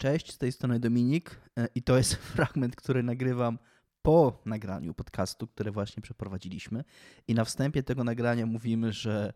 Cześć, 0.00 0.32
z 0.32 0.38
tej 0.38 0.52
strony 0.52 0.80
Dominik 0.80 1.40
e, 1.58 1.68
i 1.74 1.82
to 1.82 1.96
jest 1.96 2.14
fragment, 2.34 2.76
który 2.76 3.02
nagrywam 3.02 3.58
po 4.02 4.42
nagraniu 4.46 4.94
podcastu, 4.94 5.46
które 5.46 5.70
właśnie 5.70 6.02
przeprowadziliśmy. 6.02 6.84
I 7.28 7.34
na 7.34 7.44
wstępie 7.44 7.82
tego 7.82 8.04
nagrania 8.04 8.46
mówimy, 8.46 8.92
że 8.92 9.32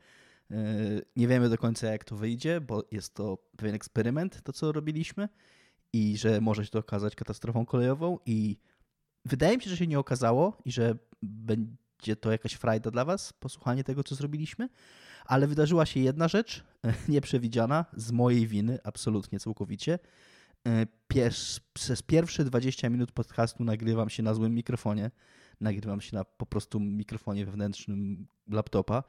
e, 0.50 0.56
nie 1.16 1.28
wiemy 1.28 1.48
do 1.48 1.58
końca, 1.58 1.86
jak 1.86 2.04
to 2.04 2.16
wyjdzie, 2.16 2.60
bo 2.60 2.84
jest 2.90 3.14
to 3.14 3.38
pewien 3.56 3.74
eksperyment, 3.74 4.42
to 4.42 4.52
co 4.52 4.72
robiliśmy, 4.72 5.28
i 5.92 6.16
że 6.16 6.40
może 6.40 6.64
się 6.64 6.70
to 6.70 6.78
okazać 6.78 7.14
katastrofą 7.14 7.66
kolejową. 7.66 8.18
I 8.26 8.58
wydaje 9.24 9.56
mi 9.56 9.62
się, 9.62 9.70
że 9.70 9.76
się 9.76 9.86
nie 9.86 9.98
okazało 9.98 10.58
i 10.64 10.72
że 10.72 10.98
będzie 11.22 12.16
to 12.20 12.32
jakaś 12.32 12.52
frajda 12.52 12.90
dla 12.90 13.04
Was, 13.04 13.32
posłuchanie 13.32 13.84
tego, 13.84 14.04
co 14.04 14.14
zrobiliśmy. 14.14 14.68
Ale 15.24 15.46
wydarzyła 15.46 15.86
się 15.86 16.00
jedna 16.00 16.28
rzecz, 16.28 16.64
nieprzewidziana, 17.08 17.84
z 17.96 18.12
mojej 18.12 18.46
winy, 18.46 18.78
absolutnie, 18.84 19.40
całkowicie. 19.40 19.98
E, 20.68 20.86
przez 21.72 22.02
pierwsze 22.02 22.44
20 22.44 22.90
minut 22.90 23.12
podcastu 23.12 23.64
nagrywam 23.64 24.10
się 24.10 24.22
na 24.22 24.34
złym 24.34 24.54
mikrofonie. 24.54 25.10
Nagrywam 25.60 26.00
się 26.00 26.16
na 26.16 26.24
po 26.24 26.46
prostu 26.46 26.80
mikrofonie 26.80 27.46
wewnętrznym 27.46 28.26
laptopa. 28.48 29.04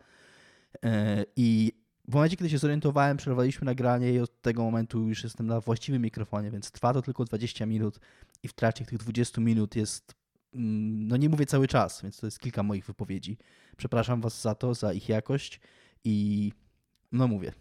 E, 0.86 1.26
I 1.36 1.74
w 2.08 2.14
momencie, 2.14 2.38
kiedy 2.38 2.50
się 2.50 2.58
zorientowałem, 2.58 3.18
przerwaliśmy 3.18 3.66
nagranie 3.66 4.14
i 4.14 4.20
od 4.20 4.42
tego 4.42 4.64
momentu 4.64 5.10
już 5.10 5.24
jestem 5.24 5.48
na 5.48 5.62
właściwym 5.62 6.02
mikrofonie, 6.02 6.52
więc 6.52 6.72
trwa 6.72 6.94
to 6.94 7.02
tylko 7.02 7.26
20 7.26 7.66
minut 7.66 8.00
i 8.44 8.48
w 8.48 8.54
trakcie 8.54 8.86
tych 8.86 9.00
20 9.00 9.42
minut 9.42 9.76
jest, 9.76 10.16
mm, 10.54 11.08
no 11.08 11.18
nie 11.18 11.30
mówię 11.30 11.46
cały 11.46 11.68
czas, 11.68 12.02
więc 12.02 12.18
to 12.18 12.28
jest 12.28 12.40
kilka 12.40 12.64
moich 12.64 12.86
wypowiedzi. 12.86 13.38
Przepraszam 13.78 14.22
Was 14.22 14.42
za 14.42 14.56
to, 14.56 14.74
za 14.74 14.94
ich 14.94 15.10
jakość 15.10 15.60
i 16.04 16.52
no 17.12 17.28
mówię, 17.28 17.52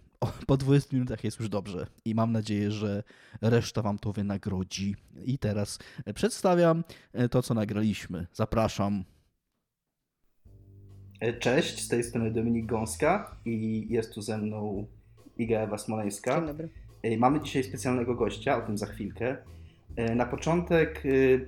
po 0.46 0.56
20 0.56 0.96
minutach 0.96 1.24
jest 1.24 1.40
już 1.40 1.48
dobrze 1.48 1.86
i 2.04 2.14
mam 2.14 2.32
nadzieję, 2.32 2.70
że 2.70 3.02
reszta 3.42 3.82
Wam 3.82 3.98
to 3.98 4.12
wynagrodzi. 4.12 4.96
I 5.24 5.38
teraz 5.38 5.78
przedstawiam 6.14 6.84
e, 7.12 7.28
to, 7.28 7.42
co 7.42 7.54
nagraliśmy. 7.54 8.26
Zapraszam. 8.32 9.04
E, 11.20 11.32
cześć, 11.32 11.80
z 11.80 11.88
tej 11.88 12.04
strony 12.04 12.30
Dominik 12.30 12.66
Gąska 12.66 13.36
i 13.44 13.86
jest 13.90 14.14
tu 14.14 14.22
ze 14.22 14.38
mną 14.38 14.86
Iga 15.38 15.58
Ewa 15.58 15.78
Smoleńska. 15.78 16.36
Dzień 16.36 16.46
dobry. 16.46 16.68
E, 17.02 17.16
mamy 17.16 17.40
dzisiaj 17.40 17.64
specjalnego 17.64 18.14
gościa, 18.14 18.64
o 18.64 18.66
tym 18.66 18.78
za 18.78 18.86
chwilkę. 18.86 19.36
Na 20.16 20.26
początek 20.26 21.02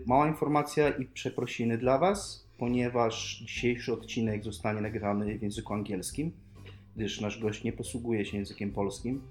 mała 0.06 0.28
informacja 0.28 0.88
i 0.88 1.04
przeprosiny 1.04 1.78
dla 1.78 1.98
Was, 1.98 2.48
ponieważ 2.58 3.38
dzisiejszy 3.38 3.92
odcinek 3.92 4.44
zostanie 4.44 4.80
nagrany 4.80 5.38
w 5.38 5.42
języku 5.42 5.74
angielskim 5.74 6.32
gdyż 6.96 7.20
nasz 7.20 7.38
gość 7.38 7.64
nie 7.64 7.72
posługuje 7.72 8.24
się 8.24 8.36
językiem 8.36 8.72
polskim. 8.72 9.22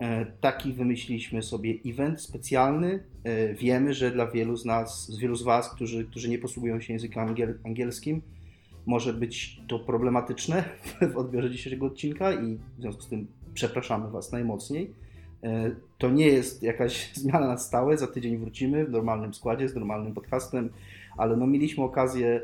E, 0.00 0.26
taki 0.26 0.72
wymyśliliśmy 0.72 1.42
sobie 1.42 1.74
event 1.86 2.20
specjalny. 2.20 3.04
E, 3.24 3.54
wiemy, 3.54 3.94
że 3.94 4.10
dla 4.10 4.26
wielu 4.26 4.56
z 4.56 4.64
nas, 4.64 5.06
z 5.08 5.18
wielu 5.18 5.36
z 5.36 5.42
Was, 5.42 5.70
którzy, 5.74 6.04
którzy 6.04 6.28
nie 6.28 6.38
posługują 6.38 6.80
się 6.80 6.92
językiem 6.92 7.22
angiel, 7.22 7.58
angielskim, 7.64 8.22
może 8.86 9.12
być 9.12 9.60
to 9.68 9.78
problematyczne 9.78 10.64
w 11.12 11.16
odbiorze 11.16 11.50
dzisiejszego 11.50 11.86
odcinka 11.86 12.32
i 12.32 12.58
w 12.78 12.80
związku 12.80 13.02
z 13.02 13.08
tym 13.08 13.26
przepraszamy 13.54 14.10
Was 14.10 14.32
najmocniej. 14.32 14.90
E, 15.42 15.70
to 15.98 16.10
nie 16.10 16.26
jest 16.26 16.62
jakaś 16.62 17.10
zmiana 17.14 17.46
na 17.46 17.58
stałe, 17.58 17.98
za 17.98 18.06
tydzień 18.06 18.38
wrócimy 18.38 18.84
w 18.84 18.90
normalnym 18.90 19.34
składzie, 19.34 19.68
z 19.68 19.74
normalnym 19.74 20.14
podcastem, 20.14 20.70
ale 21.16 21.36
no 21.36 21.46
mieliśmy 21.46 21.84
okazję 21.84 22.40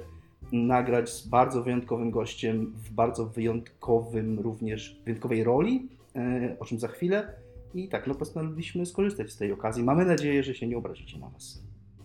nagrać 0.52 1.10
z 1.10 1.26
bardzo 1.26 1.62
wyjątkowym 1.62 2.10
gościem 2.10 2.72
w 2.76 2.90
bardzo 2.90 3.26
wyjątkowym 3.26 4.40
również, 4.40 5.00
wyjątkowej 5.04 5.44
roli, 5.44 5.88
e, 6.16 6.56
o 6.60 6.64
czym 6.64 6.78
za 6.78 6.88
chwilę. 6.88 7.34
I 7.74 7.88
tak, 7.88 8.06
no 8.06 8.14
postanowiliśmy 8.14 8.86
skorzystać 8.86 9.30
z 9.30 9.36
tej 9.36 9.52
okazji. 9.52 9.84
Mamy 9.84 10.04
nadzieję, 10.04 10.42
że 10.42 10.54
się 10.54 10.66
nie 10.66 10.78
obrazicie 10.78 11.18
na 11.18 11.30
nas. 11.30 11.62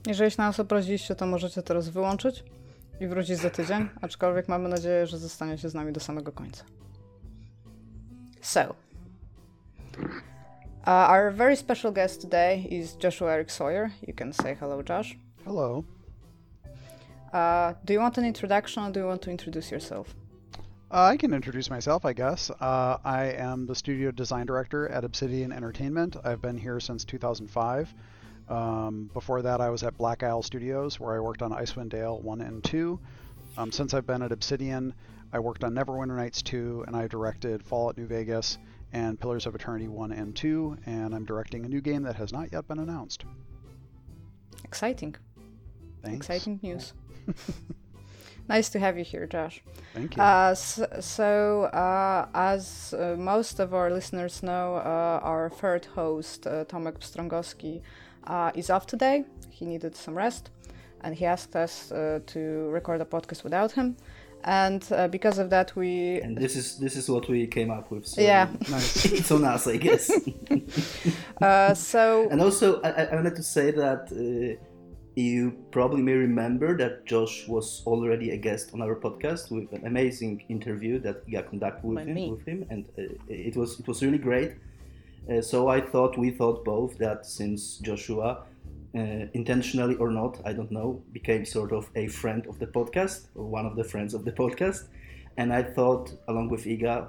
Jeżeli 0.07 0.31
się 0.31 0.35
na 0.37 0.47
nas 0.47 0.59
obraziliście, 0.59 1.15
to 1.15 1.25
możecie 1.25 1.61
teraz 1.61 1.89
wyłączyć 1.89 2.43
i 2.99 3.07
wrócić 3.07 3.37
za 3.37 3.49
tydzień, 3.49 3.89
aczkolwiek 4.01 4.47
mamy 4.47 4.69
nadzieję, 4.69 5.07
że 5.07 5.17
zostaniecie 5.17 5.69
z 5.69 5.73
nami 5.73 5.93
do 5.93 5.99
samego 5.99 6.31
końca. 6.31 6.63
So, 8.41 8.75
uh, 10.81 11.09
our 11.09 11.33
very 11.33 11.55
special 11.55 11.93
guest 11.93 12.21
today 12.21 12.57
is 12.57 12.97
Joshua 13.03 13.31
Eric 13.31 13.51
Sawyer. 13.51 13.89
You 14.07 14.13
can 14.15 14.33
say 14.33 14.55
hello, 14.55 14.83
Josh. 14.89 15.15
Hello. 15.45 15.83
Uh, 17.33 17.73
do 17.83 17.93
you 17.93 17.99
want 17.99 18.17
an 18.19 18.25
introduction 18.25 18.83
or 18.83 18.91
do 18.91 18.99
you 18.99 19.07
want 19.07 19.23
to 19.23 19.31
introduce 19.31 19.71
yourself? 19.71 20.15
Uh, 20.91 21.05
I 21.05 21.17
can 21.17 21.33
introduce 21.33 21.71
myself, 21.71 22.05
I 22.05 22.13
guess. 22.13 22.51
Uh, 22.51 22.97
I 23.03 23.31
am 23.31 23.65
the 23.65 23.73
studio 23.73 24.11
design 24.11 24.45
director 24.45 24.87
at 24.89 25.03
Obsidian 25.03 25.51
Entertainment. 25.51 26.15
I've 26.23 26.43
been 26.43 26.57
here 26.57 26.79
since 26.79 27.03
2005. 27.03 27.91
Um, 28.49 29.09
before 29.11 29.41
that, 29.41 29.59
I 29.59 29.71
was 29.71 29.81
at 29.81 29.97
Black 29.97 30.21
Isle 30.21 30.43
Studios, 30.43 30.99
where 30.99 31.15
I 31.15 31.19
worked 31.19 31.41
on 31.41 31.51
Icewind 31.51 31.89
Dale 31.89 32.19
1 32.19 32.41
and 32.41 32.63
2. 32.63 32.99
Um, 33.57 33.71
since 33.71 33.95
I've 33.95 34.05
been 34.05 34.21
at 34.21 34.31
Obsidian, 34.31 34.93
I 35.31 35.39
worked 35.39 35.63
on 35.63 35.73
Neverwinter 35.73 36.15
Nights 36.15 36.43
2, 36.43 36.83
and 36.85 36.95
I 36.95 37.07
directed 37.07 37.63
Fallout 37.63 37.97
New 37.97 38.05
Vegas 38.05 38.59
and 38.91 39.19
Pillars 39.19 39.47
of 39.47 39.55
Eternity 39.55 39.87
1 39.87 40.11
and 40.11 40.35
2, 40.35 40.77
and 40.85 41.15
I'm 41.15 41.25
directing 41.25 41.65
a 41.65 41.67
new 41.67 41.81
game 41.81 42.03
that 42.03 42.15
has 42.17 42.31
not 42.31 42.51
yet 42.51 42.67
been 42.67 42.77
announced. 42.77 43.25
Exciting. 44.63 45.15
Thanks. 46.03 46.27
Exciting 46.27 46.59
news. 46.61 46.93
nice 48.49 48.69
to 48.69 48.79
have 48.79 48.97
you 48.97 49.03
here, 49.03 49.25
Josh. 49.25 49.61
Thank 49.93 50.15
you. 50.15 50.23
Uh, 50.23 50.55
so, 50.55 50.87
so 50.99 51.63
uh, 51.65 52.27
as 52.33 52.93
uh, 52.97 53.15
most 53.17 53.59
of 53.59 53.73
our 53.73 53.91
listeners 53.91 54.43
know, 54.43 54.75
uh, 54.75 55.19
our 55.23 55.49
third 55.49 55.85
host, 55.85 56.47
uh, 56.47 56.65
Tomek 56.65 56.99
Pstrągowski, 56.99 57.81
uh, 58.25 58.51
is 58.55 58.69
off 58.69 58.87
today. 58.87 59.25
He 59.49 59.65
needed 59.65 59.95
some 59.95 60.15
rest, 60.15 60.49
and 61.01 61.15
he 61.15 61.25
asked 61.25 61.55
us 61.55 61.89
to 61.89 62.69
record 62.71 63.01
a 63.01 63.05
podcast 63.05 63.43
without 63.43 63.71
him. 63.73 63.97
And 64.45 64.85
because 65.09 65.37
of 65.37 65.49
that, 65.51 65.73
we 65.73 66.19
and 66.19 66.37
this 66.37 66.57
is 66.57 66.77
this 66.77 66.97
is 66.97 67.09
what 67.09 67.29
we 67.29 67.47
came 67.47 67.71
up 67.71 67.91
with. 67.91 68.05
So 68.05 68.19
yeah, 68.19 68.49
nice. 68.69 69.05
it's 69.05 69.31
on 69.31 69.45
us, 69.45 69.67
I 69.67 69.77
guess. 69.77 70.07
so 71.79 72.27
and 72.29 72.41
also, 72.41 72.81
I, 72.81 73.05
I 73.05 73.15
wanted 73.15 73.37
to 73.37 73.43
say 73.43 73.71
that 73.71 74.11
you 75.15 75.51
probably 75.71 76.01
may 76.01 76.13
remember 76.13 76.75
that 76.77 77.05
Josh 77.05 77.47
was 77.47 77.83
already 77.85 78.31
a 78.31 78.37
guest 78.37 78.71
on 78.73 78.81
our 78.81 78.95
podcast 78.95 79.51
with 79.51 79.71
an 79.71 79.85
amazing 79.85 80.43
interview 80.49 80.99
that 80.99 81.27
Iga 81.27 81.49
conducted 81.49 81.87
with 81.87 82.07
him, 82.07 82.31
with 82.31 82.45
him, 82.45 82.65
and 82.69 82.85
uh, 82.97 83.03
it 83.27 83.55
was 83.55 83.79
it 83.79 83.87
was 83.87 84.01
really 84.01 84.17
great. 84.17 84.53
Uh, 85.31 85.41
so 85.41 85.67
I 85.69 85.81
thought 85.81 86.17
we 86.17 86.31
thought 86.31 86.65
both 86.65 86.97
that 86.97 87.25
since 87.25 87.77
Joshua, 87.77 88.43
uh, 88.95 88.99
intentionally 89.33 89.95
or 89.95 90.09
not, 90.09 90.41
I 90.45 90.53
don't 90.53 90.71
know, 90.71 91.01
became 91.13 91.45
sort 91.45 91.71
of 91.71 91.89
a 91.95 92.07
friend 92.07 92.45
of 92.47 92.59
the 92.59 92.67
podcast 92.67 93.27
or 93.35 93.45
one 93.45 93.65
of 93.65 93.75
the 93.75 93.83
friends 93.83 94.13
of 94.13 94.25
the 94.25 94.31
podcast, 94.31 94.87
and 95.37 95.53
I 95.53 95.63
thought 95.63 96.11
along 96.27 96.49
with 96.49 96.65
Iga 96.65 97.07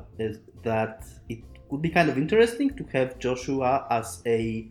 that 0.62 1.04
it 1.28 1.42
would 1.71 1.82
be 1.82 1.91
kind 1.91 2.09
of 2.10 2.19
interesting 2.19 2.71
to 2.76 2.84
have 2.92 3.19
Joshua 3.19 3.86
as 3.91 4.22
a 4.26 4.69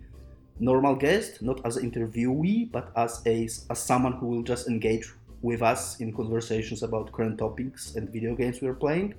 normal 0.59 0.95
guest, 0.95 1.41
not 1.41 1.65
as 1.65 1.77
an 1.77 1.89
interviewee, 1.89 2.71
but 2.71 2.91
as 2.95 3.21
a 3.25 3.43
as 3.45 3.79
someone 3.79 4.13
who 4.13 4.27
will 4.27 4.43
just 4.43 4.67
engage 4.67 5.11
with 5.41 5.61
us 5.61 5.99
in 5.99 6.13
conversations 6.13 6.83
about 6.83 7.11
current 7.11 7.37
topics 7.37 7.95
and 7.95 8.09
video 8.09 8.35
games 8.35 8.61
we 8.61 8.67
are 8.67 8.73
playing. 8.73 9.13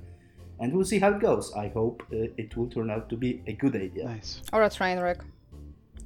And 0.60 0.72
we'll 0.72 0.84
see 0.84 0.98
how 0.98 1.10
it 1.10 1.20
goes. 1.20 1.52
I 1.54 1.68
hope 1.68 2.02
uh, 2.12 2.28
it 2.36 2.56
will 2.56 2.68
turn 2.68 2.90
out 2.90 3.08
to 3.10 3.16
be 3.16 3.42
a 3.46 3.52
good 3.52 3.74
idea. 3.74 4.04
Nice. 4.04 4.40
Or 4.52 4.62
a 4.62 4.70
train 4.70 4.98
wreck. 5.00 5.18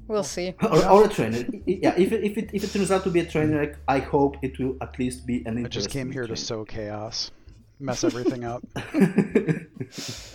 We'll 0.09 0.25
see. 0.25 0.55
or, 0.63 0.85
or, 0.87 1.05
a 1.05 1.09
trainer. 1.09 1.45
yeah, 1.67 1.95
if 1.97 2.13
it, 2.13 2.25
if, 2.25 2.39
it, 2.39 2.51
if 2.55 2.65
it 2.65 2.73
turns 2.73 2.91
out 2.91 3.05
to 3.05 3.11
be 3.11 3.21
a 3.21 3.27
train 3.27 3.55
wreck, 3.55 3.77
I 3.87 3.99
hope 3.99 4.39
it 4.43 4.59
will 4.59 4.77
at 4.81 4.99
least 4.99 5.27
be 5.27 5.45
an 5.45 5.59
interesting 5.59 5.65
I 5.65 5.69
just 5.69 5.91
came 5.91 6.11
here 6.11 6.25
train. 6.25 6.35
to 6.35 6.43
sow 6.43 6.65
chaos, 6.65 7.31
mess 7.79 8.03
everything 8.05 8.45
up. 8.45 8.65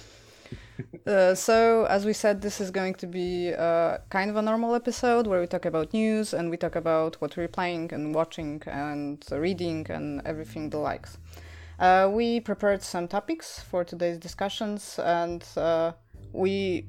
Uh, 1.05 1.35
so, 1.35 1.85
as 1.85 2.05
we 2.05 2.13
said, 2.13 2.41
this 2.41 2.61
is 2.61 2.71
going 2.71 2.93
to 2.93 3.05
be 3.07 3.53
uh, 3.53 3.97
kind 4.09 4.29
of 4.29 4.37
a 4.37 4.41
normal 4.41 4.73
episode 4.73 5.27
where 5.27 5.41
we 5.41 5.47
talk 5.47 5.65
about 5.65 5.91
news 5.93 6.33
and 6.33 6.49
we 6.49 6.55
talk 6.55 6.75
about 6.77 7.19
what 7.19 7.35
we're 7.35 7.47
playing 7.47 7.91
and 7.93 8.15
watching 8.15 8.61
and 8.67 9.23
reading 9.31 9.85
and 9.89 10.21
everything 10.25 10.69
the 10.69 10.77
likes. 10.77 11.17
Uh, 11.77 12.09
we 12.11 12.39
prepared 12.39 12.81
some 12.81 13.07
topics 13.07 13.59
for 13.59 13.83
today's 13.83 14.17
discussions, 14.17 14.97
and 14.99 15.45
uh, 15.57 15.91
we 16.31 16.85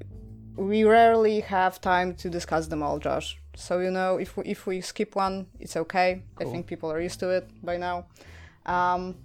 we 0.56 0.84
rarely 0.84 1.40
have 1.40 1.81
time 1.81 2.14
to 2.14 2.31
discuss 2.31 2.69
them 2.69 2.82
all, 2.82 2.98
Josh. 3.00 3.36
So 3.56 3.81
you 3.81 3.90
know, 3.90 4.19
if 4.19 4.36
we, 4.36 4.44
if 4.44 4.66
we 4.66 4.81
skip 4.81 5.16
one, 5.16 5.46
it's 5.58 5.76
okay. 5.76 6.22
Cool. 6.36 6.48
I 6.48 6.52
think 6.52 6.66
people 6.69 6.92
are 6.92 7.00
used 7.00 7.19
to 7.20 7.31
it 7.31 7.48
by 7.64 7.76
now. 7.78 8.06
Um, 8.66 9.16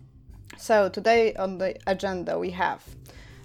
so 0.58 0.90
today 0.90 1.34
on 1.36 1.58
the 1.60 1.78
agenda 1.88 2.38
we 2.40 2.52
have 2.52 2.84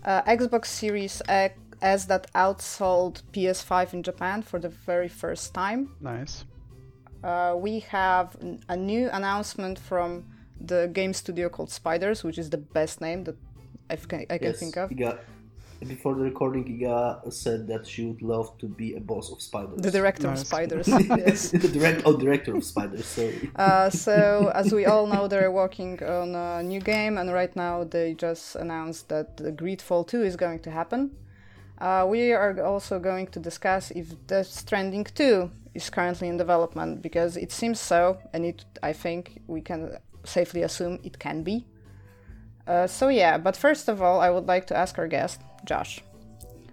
uh, 0.04 0.22
Xbox 0.22 0.66
Series 0.66 1.22
S 1.28 2.04
that 2.06 2.32
outsold 2.34 3.22
PS5 3.32 3.92
in 3.92 4.02
Japan 4.02 4.42
for 4.42 4.58
the 4.58 4.68
very 4.68 5.08
first 5.08 5.54
time. 5.54 5.90
Nice. 6.00 6.44
Uh, 7.22 7.54
we 7.56 7.80
have 7.80 8.36
a 8.68 8.76
new 8.76 9.08
announcement 9.10 9.78
from 9.78 10.24
the 10.60 10.90
game 10.92 11.12
studio 11.12 11.48
called 11.48 11.70
Spiders, 11.70 12.22
which 12.22 12.38
is 12.38 12.50
the 12.50 12.58
best 12.58 13.00
name 13.00 13.24
that 13.24 13.36
I 13.90 13.96
can, 13.96 14.26
I 14.30 14.38
can 14.38 14.48
yes, 14.48 14.60
think 14.60 14.76
of. 14.76 14.94
Got, 14.96 15.20
before 15.81 16.15
the 16.15 16.23
recording, 16.23 16.65
Iga 16.65 17.32
said 17.32 17.67
that 17.69 17.87
she 17.87 18.06
would 18.06 18.23
love 18.23 18.56
to 18.59 18.67
be 18.67 18.94
a 18.94 19.00
boss 19.00 19.31
of 19.31 19.41
spiders. 19.43 19.81
The 19.81 19.91
director 19.91 20.29
Nice. 20.29 20.43
of 20.43 20.47
Spiders. 20.47 20.88
yes. 20.88 21.50
the 21.50 21.69
direct, 21.69 22.03
oh, 22.05 22.17
director 22.17 22.56
of 22.56 22.65
spiders. 22.65 23.06
Sorry. 23.06 23.50
Uh, 23.56 23.91
so, 23.91 24.50
as 24.55 24.73
we 24.73 24.87
all 24.87 25.06
know, 25.06 25.29
they're 25.29 25.50
working 25.53 26.03
on 26.03 26.35
a 26.35 26.62
new 26.62 26.81
game, 26.81 27.19
and 27.19 27.32
right 27.32 27.55
now 27.56 27.85
they 27.85 28.15
just 28.15 28.56
announced 28.56 29.09
that 29.09 29.37
the 29.37 29.53
Greedfall 29.53 30.06
2 30.06 30.23
is 30.23 30.37
going 30.37 30.61
to 30.61 30.71
happen. 30.71 31.11
Uh, 31.79 32.06
we 32.09 32.32
are 32.32 32.65
also 32.65 32.99
going 32.99 33.26
to 33.29 33.41
discuss 33.41 33.91
if 33.91 34.15
Death 34.26 34.47
Stranding 34.47 35.05
2 35.05 35.50
is 35.75 35.91
currently 35.91 36.29
in 36.29 36.37
development, 36.37 37.03
because 37.03 37.37
it 37.37 37.50
seems 37.53 37.81
so, 37.81 38.19
and 38.32 38.44
it, 38.44 38.65
I 38.82 38.93
think 38.93 39.41
we 39.47 39.61
can 39.61 39.99
safely 40.25 40.62
assume 40.62 41.00
it 41.03 41.19
can 41.19 41.43
be. 41.43 41.67
Uh, 42.66 42.87
so 42.87 43.08
yeah, 43.08 43.37
but 43.38 43.56
first 43.56 43.88
of 43.88 44.00
all, 44.00 44.20
I 44.20 44.31
would 44.31 44.46
like 44.46 44.66
to 44.69 44.76
ask 44.76 44.99
our 44.99 45.08
guest, 45.08 45.40
Josh. 45.64 46.00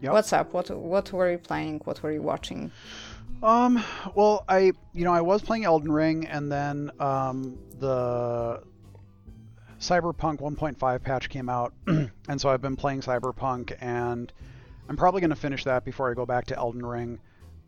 Yep. 0.02 0.14
What's 0.14 0.34
up? 0.34 0.54
What 0.54 0.70
what 0.70 1.12
were 1.12 1.32
you 1.32 1.38
playing? 1.38 1.82
What 1.84 2.02
were 2.02 2.12
you 2.12 2.22
watching? 2.22 2.72
Um, 3.44 3.84
well, 4.16 4.46
I 4.48 4.72
you 4.94 5.06
know 5.06 5.14
I 5.14 5.22
was 5.22 5.42
playing 5.42 5.66
Elden 5.66 5.92
Ring, 5.92 6.26
and 6.28 6.52
then 6.52 6.92
um, 7.00 7.58
the 7.80 8.64
Cyberpunk 9.80 10.40
1.5 10.40 11.02
patch 11.02 11.30
came 11.30 11.50
out, 11.50 11.74
and 11.88 12.40
so 12.40 12.50
I've 12.50 12.62
been 12.62 12.76
playing 12.76 13.02
Cyberpunk, 13.02 13.76
and 13.82 14.32
I'm 14.88 14.98
probably 14.98 15.22
going 15.22 15.32
to 15.32 15.36
finish 15.36 15.64
that 15.66 15.84
before 15.84 16.10
I 16.10 16.14
go 16.14 16.26
back 16.26 16.46
to 16.48 16.58
Elden 16.58 16.86
Ring. 16.86 17.20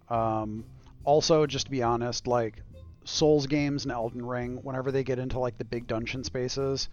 Um, 0.10 0.64
also, 1.06 1.46
just 1.46 1.66
to 1.66 1.72
be 1.72 1.84
honest, 1.84 2.28
like 2.28 2.62
Souls 3.04 3.48
games 3.48 3.84
and 3.84 3.92
Elden 3.92 4.25
Ring, 4.25 4.60
whenever 4.64 4.92
they 4.92 5.04
get 5.04 5.20
into 5.20 5.40
like 5.40 5.58
the 5.58 5.66
big 5.66 5.88
dungeon 5.88 6.24
spaces, 6.24 6.90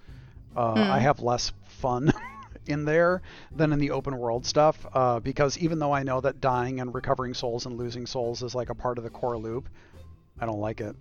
uh, 0.57 0.73
I 0.73 0.99
have 0.99 1.21
less 1.21 1.53
fun 1.69 2.13
in 2.67 2.85
there 2.85 3.23
than 3.55 3.73
in 3.73 3.79
the 3.79 3.91
open 3.91 4.17
world 4.17 4.45
stuff 4.47 4.87
uh, 4.95 5.21
because 5.21 5.59
even 5.59 5.79
though 5.79 5.93
I 5.93 6.03
know 6.03 6.21
that 6.21 6.41
dying 6.41 6.81
and 6.81 6.95
recovering 6.95 7.35
souls 7.35 7.67
and 7.67 7.77
losing 7.77 8.07
souls 8.07 8.43
is 8.43 8.55
like 8.55 8.71
a 8.71 8.75
part 8.75 8.99
of 8.99 9.05
the 9.05 9.11
core 9.11 9.39
loop, 9.39 9.69
I 10.41 10.47
don't 10.47 10.61
like 10.61 10.81
it. 10.81 10.97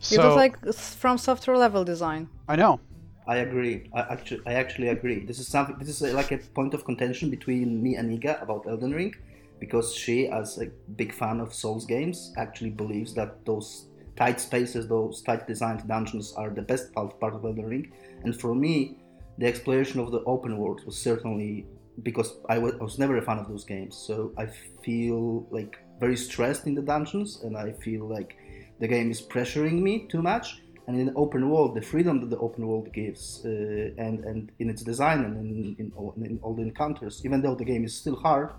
You 0.00 0.16
So 0.18 0.28
look 0.28 0.36
like 0.36 0.60
FromSoftware 0.62 1.58
level 1.58 1.84
design. 1.84 2.28
I 2.48 2.56
know. 2.56 2.80
I 3.26 3.38
agree. 3.38 3.88
I 3.92 4.00
actually, 4.00 4.40
I 4.46 4.54
actually 4.54 4.88
agree. 4.88 5.24
This 5.24 5.38
is 5.40 5.48
something. 5.48 5.76
This 5.78 5.88
is 5.88 6.02
uh, 6.02 6.14
like 6.14 6.30
a 6.30 6.38
point 6.38 6.74
of 6.74 6.84
contention 6.84 7.28
between 7.30 7.82
me 7.82 7.96
and 7.96 8.10
Iga 8.10 8.40
about 8.42 8.66
Elden 8.68 8.92
Ring, 8.92 9.14
because 9.58 9.94
she, 9.94 10.28
as 10.28 10.58
a 10.58 10.66
big 10.96 11.12
fan 11.12 11.40
of 11.40 11.52
Souls 11.52 11.86
games, 11.86 12.32
actually 12.36 12.70
believes 12.70 13.14
that 13.14 13.44
those 13.44 13.86
tight 14.16 14.40
spaces, 14.40 14.86
those 14.86 15.22
tight 15.22 15.46
designed 15.48 15.88
dungeons, 15.88 16.34
are 16.36 16.50
the 16.50 16.62
best 16.62 16.92
part, 16.92 17.18
part 17.18 17.34
of 17.34 17.44
Elden 17.44 17.66
Ring. 17.66 17.92
And 18.24 18.38
for 18.38 18.54
me, 18.54 18.98
the 19.38 19.46
exploration 19.46 20.00
of 20.00 20.10
the 20.10 20.22
open 20.24 20.56
world 20.58 20.84
was 20.84 20.96
certainly 20.96 21.66
because 22.02 22.36
I 22.48 22.58
was, 22.58 22.74
I 22.80 22.84
was 22.84 22.98
never 22.98 23.16
a 23.16 23.22
fan 23.22 23.38
of 23.38 23.48
those 23.48 23.64
games. 23.64 23.96
So 23.96 24.32
I 24.36 24.46
feel 24.84 25.46
like 25.50 25.78
very 26.00 26.16
stressed 26.16 26.66
in 26.66 26.74
the 26.74 26.82
dungeons, 26.82 27.40
and 27.42 27.56
I 27.56 27.72
feel 27.72 28.06
like 28.06 28.36
the 28.80 28.88
game 28.88 29.10
is 29.10 29.22
pressuring 29.22 29.80
me 29.80 30.06
too 30.08 30.20
much 30.20 30.60
and 30.86 30.98
in 31.00 31.06
the 31.06 31.14
open 31.14 31.50
world, 31.50 31.74
the 31.74 31.82
freedom 31.82 32.20
that 32.20 32.30
the 32.30 32.38
open 32.38 32.66
world 32.66 32.92
gives, 32.92 33.44
uh, 33.44 33.48
and 33.48 34.24
and 34.24 34.52
in 34.60 34.70
its 34.70 34.82
design 34.82 35.24
and 35.24 35.36
in, 35.36 35.76
in, 35.78 35.92
all, 35.96 36.14
in 36.16 36.38
all 36.42 36.54
the 36.54 36.62
encounters, 36.62 37.22
even 37.24 37.42
though 37.42 37.54
the 37.54 37.64
game 37.64 37.84
is 37.84 37.94
still 37.94 38.16
hard, 38.16 38.50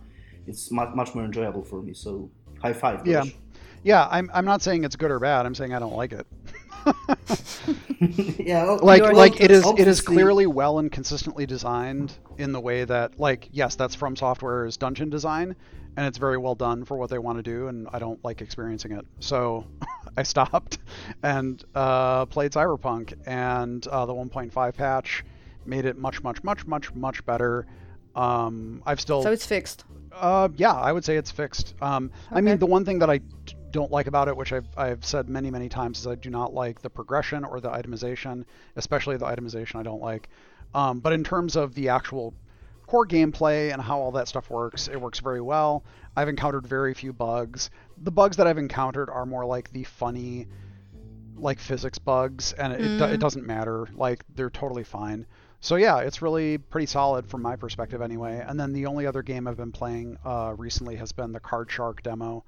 it's 0.45 0.69
much, 0.71 0.93
much 0.93 1.15
more 1.15 1.23
enjoyable 1.23 1.63
for 1.63 1.81
me. 1.81 1.93
So 1.93 2.29
high 2.61 2.73
five. 2.73 3.07
Yeah. 3.07 3.23
Josh. 3.23 3.35
Yeah, 3.83 4.07
I'm, 4.11 4.29
I'm 4.33 4.43
not 4.43 4.61
saying 4.61 4.83
it's 4.83 4.97
good 4.97 5.11
or 5.11 5.19
bad. 5.19 5.45
I'm 5.45 5.55
saying 5.55 5.73
I 5.73 5.79
don't 5.79 5.95
like 5.95 6.11
it. 6.11 6.27
yeah. 7.99 8.63
well, 8.65 8.79
like 8.81 9.01
like 9.13 9.41
it 9.41 9.51
is 9.51 9.65
it 9.77 9.87
is 9.87 10.01
clearly 10.01 10.47
well 10.47 10.79
and 10.79 10.91
consistently 10.91 11.45
designed 11.45 12.13
in 12.37 12.51
the 12.51 12.59
way 12.59 12.83
that 12.85 13.19
like 13.19 13.49
yes 13.51 13.75
that's 13.75 13.95
FromSoftware's 13.95 14.77
dungeon 14.77 15.09
design 15.09 15.55
and 15.95 16.05
it's 16.05 16.17
very 16.17 16.37
well 16.37 16.55
done 16.55 16.85
for 16.85 16.95
what 16.97 17.09
they 17.09 17.17
want 17.17 17.37
to 17.37 17.43
do 17.43 17.67
and 17.67 17.87
i 17.91 17.99
don't 17.99 18.23
like 18.23 18.41
experiencing 18.41 18.91
it 18.91 19.05
so 19.19 19.65
i 20.17 20.23
stopped 20.23 20.77
and 21.23 21.63
uh, 21.75 22.25
played 22.27 22.51
cyberpunk 22.51 23.13
and 23.25 23.87
uh, 23.87 24.05
the 24.05 24.13
1.5 24.13 24.75
patch 24.75 25.23
made 25.65 25.85
it 25.85 25.97
much 25.97 26.21
much 26.23 26.43
much 26.43 26.65
much 26.67 26.93
much 26.93 27.25
better 27.25 27.65
um, 28.15 28.81
i've 28.85 29.01
still 29.01 29.21
So 29.23 29.31
it's 29.31 29.45
fixed. 29.45 29.85
uh, 30.13 30.49
yeah, 30.55 30.73
I 30.73 30.91
would 30.91 31.05
say 31.05 31.17
it's 31.17 31.29
fixed. 31.29 31.75
Um, 31.81 32.09
I 32.31 32.41
mean, 32.41 32.57
the 32.57 32.65
one 32.65 32.83
thing 32.83 32.97
that 32.99 33.09
I 33.11 33.19
d- 33.19 33.53
don't 33.77 33.91
like 33.91 34.07
about 34.07 34.27
it, 34.27 34.35
which 34.35 34.51
I've, 34.51 34.67
I've 34.75 35.05
said 35.05 35.29
many, 35.29 35.51
many 35.51 35.69
times, 35.69 35.99
is 35.99 36.07
I 36.07 36.15
do 36.15 36.31
not 36.31 36.51
like 36.51 36.81
the 36.81 36.89
progression 36.89 37.45
or 37.45 37.59
the 37.59 37.69
itemization, 37.69 38.43
especially 38.75 39.17
the 39.17 39.25
itemization 39.25 39.75
I 39.75 39.83
don't 39.83 40.01
like. 40.01 40.29
Um, 40.73 40.99
but 40.99 41.13
in 41.13 41.23
terms 41.23 41.55
of 41.55 41.75
the 41.75 41.89
actual 41.89 42.33
core 42.87 43.05
gameplay 43.05 43.71
and 43.71 43.79
how 43.79 43.99
all 43.99 44.11
that 44.13 44.27
stuff 44.27 44.49
works, 44.49 44.87
it 44.87 44.99
works 44.99 45.19
very 45.19 45.41
well. 45.41 45.83
I've 46.15 46.27
encountered 46.27 46.65
very 46.65 46.95
few 46.95 47.13
bugs. 47.13 47.69
The 48.01 48.11
bugs 48.11 48.37
that 48.37 48.47
I've 48.47 48.57
encountered 48.57 49.11
are 49.11 49.27
more 49.27 49.45
like 49.45 49.71
the 49.71 49.83
funny, 49.83 50.47
like 51.35 51.59
physics 51.59 51.99
bugs, 51.99 52.53
and 52.53 52.73
it, 52.73 52.81
it, 52.81 53.01
it 53.13 53.19
doesn't 53.19 53.45
matter. 53.45 53.87
Like, 53.93 54.23
they're 54.35 54.49
totally 54.49 54.83
fine. 54.83 55.27
So 55.59 55.75
yeah, 55.75 55.99
it's 55.99 56.21
really 56.21 56.57
pretty 56.57 56.87
solid 56.87 57.27
from 57.27 57.43
my 57.43 57.55
perspective 57.55 58.01
anyway. 58.01 58.43
And 58.47 58.59
then 58.59 58.73
the 58.73 58.87
only 58.87 59.05
other 59.05 59.21
game 59.21 59.47
I've 59.47 59.57
been 59.57 59.71
playing 59.71 60.17
uh, 60.25 60.55
recently 60.57 60.95
has 60.95 61.11
been 61.11 61.31
the 61.31 61.39
Card 61.39 61.69
Shark 61.69 62.01
demo. 62.01 62.43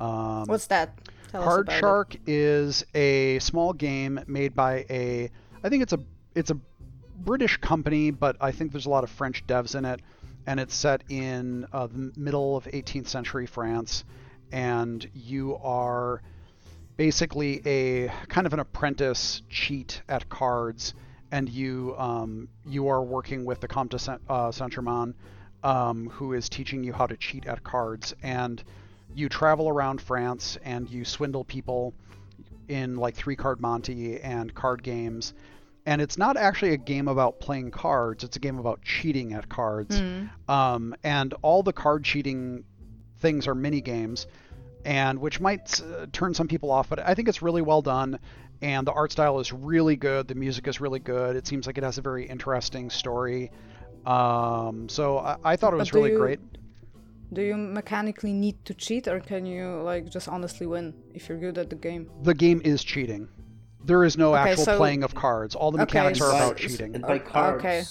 Um, 0.00 0.44
What's 0.46 0.66
that? 0.66 0.98
Tell 1.30 1.42
about 1.42 1.72
Shark 1.78 2.16
is 2.26 2.84
a 2.94 3.38
small 3.40 3.72
game 3.72 4.20
made 4.26 4.54
by 4.54 4.86
a 4.88 5.30
I 5.62 5.68
think 5.68 5.82
it's 5.82 5.92
a 5.92 6.00
it's 6.34 6.50
a 6.50 6.58
British 7.18 7.56
company, 7.58 8.10
but 8.10 8.36
I 8.40 8.52
think 8.52 8.72
there's 8.72 8.86
a 8.86 8.90
lot 8.90 9.04
of 9.04 9.10
French 9.10 9.46
devs 9.46 9.74
in 9.74 9.84
it, 9.84 10.00
and 10.46 10.60
it's 10.60 10.74
set 10.74 11.02
in 11.08 11.66
uh, 11.72 11.88
the 11.88 12.12
middle 12.16 12.56
of 12.56 12.64
18th 12.64 13.08
century 13.08 13.46
France, 13.46 14.04
and 14.52 15.08
you 15.14 15.56
are 15.56 16.22
basically 16.96 17.60
a 17.66 18.08
kind 18.28 18.46
of 18.46 18.52
an 18.52 18.60
apprentice 18.60 19.42
cheat 19.50 20.00
at 20.08 20.28
cards, 20.28 20.94
and 21.30 21.48
you 21.48 21.94
um, 21.98 22.48
you 22.64 22.88
are 22.88 23.02
working 23.02 23.44
with 23.44 23.60
the 23.60 23.68
Comte 23.68 23.90
de 23.90 23.98
Saint, 23.98 24.20
uh, 24.28 24.50
Saint 24.52 24.72
Germain, 24.72 25.14
um, 25.62 26.08
who 26.10 26.32
is 26.32 26.48
teaching 26.48 26.84
you 26.84 26.92
how 26.92 27.06
to 27.06 27.16
cheat 27.16 27.46
at 27.46 27.64
cards, 27.64 28.14
and 28.22 28.62
you 29.18 29.28
travel 29.28 29.68
around 29.68 30.00
France 30.00 30.56
and 30.64 30.88
you 30.88 31.04
swindle 31.04 31.44
people 31.44 31.92
in 32.68 32.96
like 32.96 33.14
three 33.14 33.36
card 33.36 33.60
Monte 33.60 34.20
and 34.20 34.54
card 34.54 34.82
games. 34.82 35.34
And 35.86 36.02
it's 36.02 36.18
not 36.18 36.36
actually 36.36 36.74
a 36.74 36.76
game 36.76 37.08
about 37.08 37.40
playing 37.40 37.70
cards, 37.70 38.22
it's 38.22 38.36
a 38.36 38.40
game 38.40 38.58
about 38.58 38.82
cheating 38.82 39.32
at 39.32 39.48
cards. 39.48 39.98
Um, 40.48 40.94
and 41.02 41.34
all 41.42 41.62
the 41.62 41.72
card 41.72 42.04
cheating 42.04 42.64
things 43.20 43.46
are 43.48 43.54
mini 43.54 43.80
games, 43.80 44.26
and 44.84 45.18
which 45.18 45.40
might 45.40 45.80
uh, 45.80 46.06
turn 46.12 46.34
some 46.34 46.46
people 46.46 46.70
off, 46.70 46.88
but 46.88 46.98
I 47.00 47.14
think 47.14 47.28
it's 47.28 47.42
really 47.42 47.62
well 47.62 47.82
done. 47.82 48.18
And 48.60 48.86
the 48.86 48.92
art 48.92 49.12
style 49.12 49.40
is 49.40 49.52
really 49.52 49.96
good, 49.96 50.28
the 50.28 50.34
music 50.34 50.66
is 50.68 50.80
really 50.80 50.98
good. 50.98 51.36
It 51.36 51.46
seems 51.46 51.66
like 51.66 51.78
it 51.78 51.84
has 51.84 51.96
a 51.98 52.02
very 52.02 52.26
interesting 52.26 52.90
story. 52.90 53.50
Um, 54.04 54.88
so 54.88 55.18
I, 55.18 55.36
I 55.44 55.56
thought 55.56 55.72
it 55.72 55.76
was 55.76 55.92
really 55.94 56.10
you- 56.12 56.18
great. 56.18 56.40
Do 57.32 57.42
you 57.42 57.56
mechanically 57.56 58.32
need 58.32 58.64
to 58.64 58.74
cheat, 58.74 59.06
or 59.06 59.20
can 59.20 59.44
you 59.44 59.82
like 59.82 60.08
just 60.08 60.28
honestly 60.28 60.66
win 60.66 60.94
if 61.14 61.28
you're 61.28 61.38
good 61.38 61.58
at 61.58 61.68
the 61.70 61.76
game? 61.76 62.10
the 62.22 62.34
game 62.34 62.60
is 62.64 62.82
cheating. 62.82 63.28
There 63.84 64.04
is 64.04 64.16
no 64.16 64.34
Okay, 64.34 64.50
actual 64.50 64.64
so- 64.64 64.76
playing 64.76 65.02
of 65.02 65.14
cards. 65.14 65.54
All 65.54 65.70
the 65.70 65.76
Okay, 65.82 65.98
mechanics 65.98 66.20
are 66.20 66.30
about 66.30 66.56
By- 66.56 66.60
cheating. 66.62 66.94
And 66.94 67.02
by 67.02 67.18
cards. 67.18 67.58
Okay. 67.64 67.82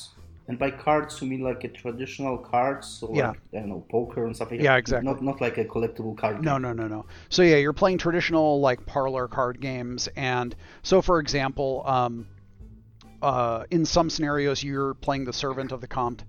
And 0.49 0.57
by 0.57 0.71
cards, 0.71 1.21
you 1.21 1.27
mean 1.27 1.41
like 1.41 1.63
a 1.65 1.67
traditional 1.67 2.37
cards, 2.37 2.87
so 2.87 3.11
Yeah. 3.13 3.29
like 3.29 3.39
I 3.53 3.57
don't 3.59 3.69
know, 3.69 3.85
poker 3.91 4.25
and 4.25 4.33
stuff 4.35 4.49
like 4.51 4.61
Yeah, 4.61 4.73
that. 4.73 4.79
exactly. 4.79 5.05
Not 5.11 5.21
not 5.21 5.41
like 5.41 5.57
a 5.57 5.65
collectible 5.65 6.17
card. 6.17 6.41
No, 6.43 6.53
game. 6.53 6.61
no, 6.63 6.73
no, 6.73 6.87
no. 6.87 6.95
no 6.97 7.05
So 7.29 7.41
yeah, 7.43 7.57
you're 7.57 7.73
playing 7.73 7.97
traditional 7.97 8.59
like 8.61 8.85
parlor 8.85 9.27
card 9.27 9.59
games, 9.61 10.07
and 10.15 10.55
so 10.83 11.01
for 11.01 11.19
example, 11.19 11.83
um, 11.85 12.27
uh, 13.21 13.65
in 13.71 13.83
some 13.85 14.09
scenarios 14.09 14.63
you're 14.63 14.93
playing 14.95 15.25
the 15.25 15.33
servant 15.33 15.71
of 15.71 15.81
the 15.81 15.87
comte, 15.87 16.23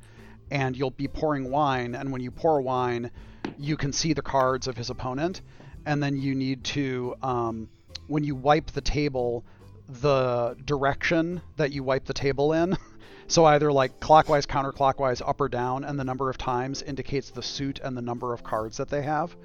and 0.51 0.77
you'll 0.77 0.91
be 0.91 1.09
pouring 1.09 1.51
wine, 1.51 1.95
and 1.95 2.13
when 2.13 2.21
you 2.21 2.31
pour 2.31 2.61
wine, 2.61 3.11
you 3.59 3.77
can 3.77 3.93
see 3.93 4.13
the 4.13 4.23
cards 4.23 4.67
of 4.69 4.77
his 4.77 4.91
opponent, 4.91 5.43
and 5.87 6.03
then 6.03 6.17
you 6.17 6.35
need 6.35 6.65
to 6.65 7.15
um, 7.23 7.69
when 8.07 8.25
you 8.25 8.35
wipe 8.35 8.71
the 8.71 8.81
table, 8.81 9.45
the 9.89 10.57
direction 10.65 11.43
that 11.57 11.73
you 11.73 11.83
wipe 11.83 12.05
the 12.05 12.15
table 12.15 12.53
in. 12.53 12.77
So 13.31 13.45
either 13.45 13.71
like 13.71 14.01
clockwise, 14.01 14.47
counterclockwise, 14.47 15.21
up 15.21 15.39
or 15.43 15.51
down, 15.51 15.85
and 15.85 16.01
the 16.01 16.05
number 16.05 16.31
of 16.31 16.39
times 16.39 16.81
indicates 16.81 17.31
the 17.31 17.43
suit 17.43 17.79
and 17.79 17.95
the 17.95 18.01
number 18.01 18.33
of 18.33 18.43
cards 18.43 18.79
that 18.79 18.89
they 18.89 19.03
have. 19.03 19.37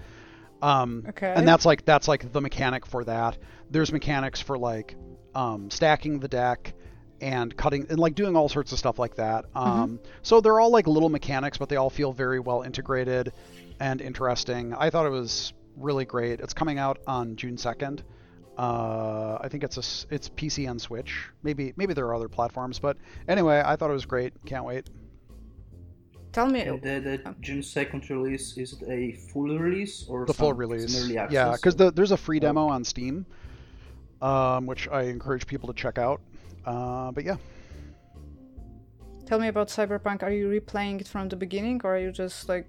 Um, 0.61 1.03
Okay. 1.09 1.33
And 1.35 1.45
that's 1.45 1.65
like 1.65 1.83
that's 1.83 2.07
like 2.07 2.31
the 2.31 2.39
mechanic 2.39 2.85
for 2.85 3.03
that. 3.03 3.37
There's 3.69 3.91
mechanics 3.91 4.39
for 4.39 4.57
like 4.57 4.95
um, 5.35 5.69
stacking 5.69 6.19
the 6.19 6.29
deck 6.29 6.73
and 7.23 7.55
cutting 7.55 7.87
and 7.89 7.97
like 7.99 8.15
doing 8.15 8.35
all 8.35 8.49
sorts 8.49 8.71
of 8.73 8.77
stuff 8.79 8.99
like 8.99 9.15
that. 9.15 9.45
Um, 9.55 9.99
So 10.21 10.41
they're 10.41 10.59
all 10.59 10.69
like 10.71 10.87
little 10.87 11.09
mechanics, 11.09 11.57
but 11.57 11.69
they 11.69 11.77
all 11.77 11.89
feel 11.89 12.11
very 12.11 12.39
well 12.39 12.61
integrated 12.63 13.31
and 13.79 14.01
interesting. 14.01 14.73
I 14.73 14.89
thought 14.89 15.05
it 15.05 15.09
was 15.11 15.53
really 15.77 16.05
great. 16.05 16.41
It's 16.41 16.53
coming 16.53 16.77
out 16.77 16.99
on 17.07 17.35
June 17.37 17.57
second. 17.57 18.03
Uh, 18.57 19.37
I 19.41 19.47
think 19.49 19.63
it's 19.63 19.77
a 19.77 19.79
s- 19.79 20.05
it's 20.11 20.29
PC 20.29 20.69
and 20.69 20.79
Switch. 20.79 21.29
Maybe 21.41 21.73
maybe 21.75 21.93
there 21.95 22.05
are 22.05 22.13
other 22.13 22.27
platforms, 22.29 22.77
but 22.77 22.97
anyway, 23.27 23.63
I 23.65 23.75
thought 23.77 23.89
it 23.89 23.93
was 23.93 24.05
great. 24.05 24.33
Can't 24.45 24.65
wait. 24.65 24.89
Tell 26.33 26.47
me. 26.47 26.61
And 26.61 26.81
the, 26.81 26.99
the 26.99 27.35
June 27.41 27.63
second 27.63 28.07
release 28.09 28.57
is 28.57 28.73
it 28.73 28.83
a 28.89 29.13
full 29.31 29.57
release 29.57 30.05
or 30.07 30.25
the 30.25 30.33
full 30.33 30.49
some- 30.49 30.57
release. 30.57 30.93
some 30.93 31.03
early 31.17 31.33
Yeah, 31.33 31.53
because 31.53 31.75
the, 31.75 31.91
there's 31.91 32.11
a 32.11 32.17
free 32.17 32.39
demo 32.39 32.67
on 32.67 32.83
Steam, 32.83 33.25
um, 34.21 34.65
which 34.67 34.87
I 34.89 35.03
encourage 35.03 35.47
people 35.47 35.67
to 35.73 35.73
check 35.73 35.97
out. 35.97 36.21
Uh, 36.65 37.11
but 37.11 37.23
yeah, 37.23 37.37
Tell 39.25 39.39
me 39.39 39.47
about 39.47 39.69
Cyberpunk. 39.69 40.21
Are 40.21 40.31
you 40.31 40.47
replaying 40.49 41.01
it 41.01 41.07
from 41.07 41.29
the 41.29 41.35
beginning, 41.35 41.81
or 41.83 41.95
are 41.95 41.99
you 41.99 42.11
just 42.11 42.49
like? 42.49 42.67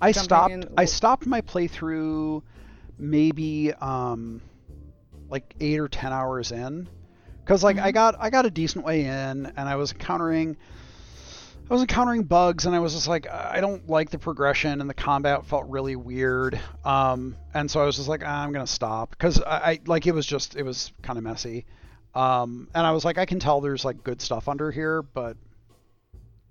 I 0.00 0.12
stopped. 0.12 0.52
in- 0.52 0.68
I 0.76 0.86
stopped 0.86 1.26
my 1.26 1.42
playthrough 1.42 2.42
maybe 2.98 3.72
um, 3.74 4.40
like 5.28 5.54
eight 5.60 5.78
or 5.78 5.88
ten 5.88 6.12
hours 6.12 6.50
in, 6.50 6.88
because 7.44 7.62
like 7.62 7.78
I 7.78 7.92
got 7.92 8.16
I 8.18 8.30
got 8.30 8.46
a 8.46 8.50
decent 8.50 8.84
way 8.84 9.02
in, 9.04 9.46
and 9.46 9.68
I 9.68 9.76
was 9.76 9.92
encountering. 9.92 10.56
I 11.70 11.74
was 11.74 11.82
encountering 11.82 12.24
bugs, 12.24 12.66
and 12.66 12.74
I 12.74 12.80
was 12.80 12.94
just 12.94 13.06
like, 13.06 13.30
I 13.30 13.60
don't 13.60 13.88
like 13.88 14.10
the 14.10 14.18
progression, 14.18 14.80
and 14.80 14.90
the 14.90 14.94
combat 14.94 15.46
felt 15.46 15.68
really 15.68 15.94
weird. 15.94 16.58
Um, 16.84 17.36
and 17.54 17.70
so 17.70 17.80
I 17.80 17.86
was 17.86 17.96
just 17.96 18.08
like, 18.08 18.22
ah, 18.24 18.42
I'm 18.42 18.52
gonna 18.52 18.66
stop, 18.66 19.10
because 19.10 19.40
I, 19.40 19.56
I 19.56 19.80
like 19.86 20.06
it 20.06 20.14
was 20.14 20.26
just 20.26 20.56
it 20.56 20.64
was 20.64 20.90
kind 21.02 21.18
of 21.18 21.24
messy. 21.24 21.66
Um, 22.14 22.68
and 22.74 22.86
I 22.86 22.92
was 22.92 23.04
like, 23.04 23.18
I 23.18 23.24
can 23.24 23.38
tell 23.38 23.60
there's 23.60 23.84
like 23.84 24.02
good 24.04 24.20
stuff 24.20 24.48
under 24.48 24.70
here, 24.70 25.02
but 25.02 25.36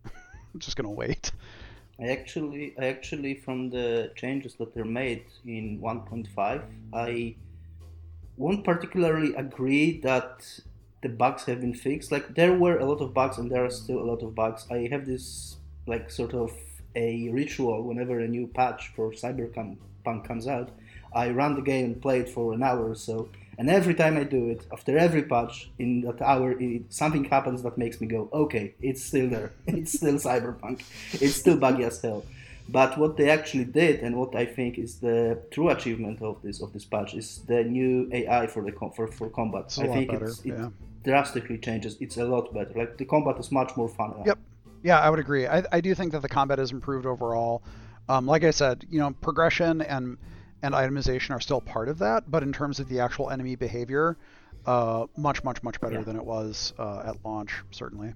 I'm 0.05 0.59
just 0.59 0.75
gonna 0.75 0.89
wait. 0.89 1.31
I 1.99 2.07
actually, 2.07 2.73
I 2.79 2.85
actually, 2.85 3.35
from 3.35 3.69
the 3.69 4.11
changes 4.15 4.55
that 4.55 4.75
are 4.75 4.85
made 4.85 5.23
in 5.45 5.79
1.5, 5.79 6.63
I 6.93 7.35
won't 8.37 8.63
particularly 8.63 9.35
agree 9.35 9.99
that 10.01 10.61
the 11.03 11.09
bugs 11.09 11.43
have 11.45 11.61
been 11.61 11.75
fixed. 11.75 12.11
Like 12.11 12.33
there 12.33 12.53
were 12.53 12.79
a 12.79 12.85
lot 12.85 13.01
of 13.01 13.13
bugs, 13.13 13.37
and 13.37 13.51
there 13.51 13.63
are 13.65 13.69
still 13.69 13.99
a 13.99 14.07
lot 14.11 14.23
of 14.23 14.33
bugs. 14.33 14.65
I 14.71 14.87
have 14.91 15.05
this 15.05 15.57
like 15.85 16.09
sort 16.09 16.33
of 16.33 16.51
a 16.95 17.29
ritual 17.29 17.83
whenever 17.83 18.19
a 18.19 18.27
new 18.27 18.47
patch 18.47 18.91
for 18.95 19.11
Cyberpunk 19.11 19.77
comes 20.03 20.47
out. 20.47 20.69
I 21.13 21.29
run 21.29 21.55
the 21.55 21.61
game 21.61 21.85
and 21.85 22.01
play 22.01 22.19
it 22.19 22.29
for 22.29 22.53
an 22.53 22.63
hour 22.63 22.89
or 22.89 22.95
so, 22.95 23.29
and 23.61 23.69
every 23.69 23.93
time 23.93 24.17
I 24.17 24.23
do 24.23 24.49
it, 24.49 24.65
after 24.73 24.97
every 24.97 25.21
patch 25.21 25.69
in 25.77 26.01
that 26.01 26.19
hour, 26.19 26.59
it, 26.59 26.91
something 26.91 27.25
happens 27.25 27.61
that 27.61 27.77
makes 27.77 28.01
me 28.01 28.07
go, 28.07 28.27
okay, 28.33 28.73
it's 28.81 29.03
still 29.03 29.29
there. 29.29 29.53
It's 29.67 29.93
still 29.93 30.15
Cyberpunk. 30.15 30.81
It's 31.13 31.35
still 31.35 31.57
buggy 31.57 31.83
as 31.83 32.01
hell. 32.01 32.25
But 32.67 32.97
what 32.97 33.17
they 33.17 33.29
actually 33.29 33.65
did, 33.65 33.99
and 33.99 34.15
what 34.15 34.35
I 34.35 34.47
think 34.47 34.79
is 34.79 34.95
the 34.95 35.39
true 35.51 35.69
achievement 35.69 36.23
of 36.23 36.41
this 36.41 36.59
of 36.59 36.73
this 36.73 36.85
patch, 36.85 37.13
is 37.13 37.27
the 37.45 37.63
new 37.63 38.09
AI 38.11 38.47
for 38.47 38.63
the 38.63 38.71
com- 38.71 38.93
for, 38.93 39.05
for 39.07 39.29
combat. 39.29 39.65
It's 39.65 39.77
I 39.77 39.87
think 39.95 40.09
better, 40.09 40.25
it's, 40.25 40.39
it 40.39 40.57
yeah. 40.57 40.69
drastically 41.03 41.59
changes. 41.59 41.97
It's 41.99 42.17
a 42.17 42.25
lot 42.25 42.51
better. 42.55 42.73
Like 42.75 42.97
the 42.97 43.05
combat 43.05 43.37
is 43.39 43.51
much 43.51 43.77
more 43.77 43.89
fun. 43.89 44.09
now. 44.17 44.23
Yep. 44.25 44.39
Yeah, 44.81 44.99
I 44.99 45.07
would 45.11 45.19
agree. 45.19 45.45
I, 45.45 45.63
I 45.71 45.81
do 45.81 45.93
think 45.93 46.13
that 46.13 46.23
the 46.23 46.33
combat 46.39 46.57
has 46.57 46.71
improved 46.71 47.05
overall. 47.05 47.61
Um, 48.09 48.25
like 48.25 48.43
I 48.43 48.49
said, 48.49 48.85
you 48.89 48.99
know, 48.99 49.11
progression 49.21 49.83
and 49.83 50.17
and 50.63 50.73
itemization 50.73 51.31
are 51.31 51.39
still 51.41 51.61
part 51.61 51.89
of 51.89 51.97
that, 51.99 52.29
but 52.29 52.43
in 52.43 52.51
terms 52.53 52.79
of 52.79 52.87
the 52.89 52.99
actual 52.99 53.29
enemy 53.29 53.55
behavior, 53.55 54.17
uh, 54.65 55.07
much 55.17 55.43
much 55.43 55.63
much 55.63 55.79
better 55.81 55.95
Yeah. 55.95 56.03
than 56.03 56.15
it 56.15 56.25
was 56.25 56.73
uh, 56.77 57.03
at 57.05 57.15
launch, 57.25 57.51
certainly. 57.71 58.13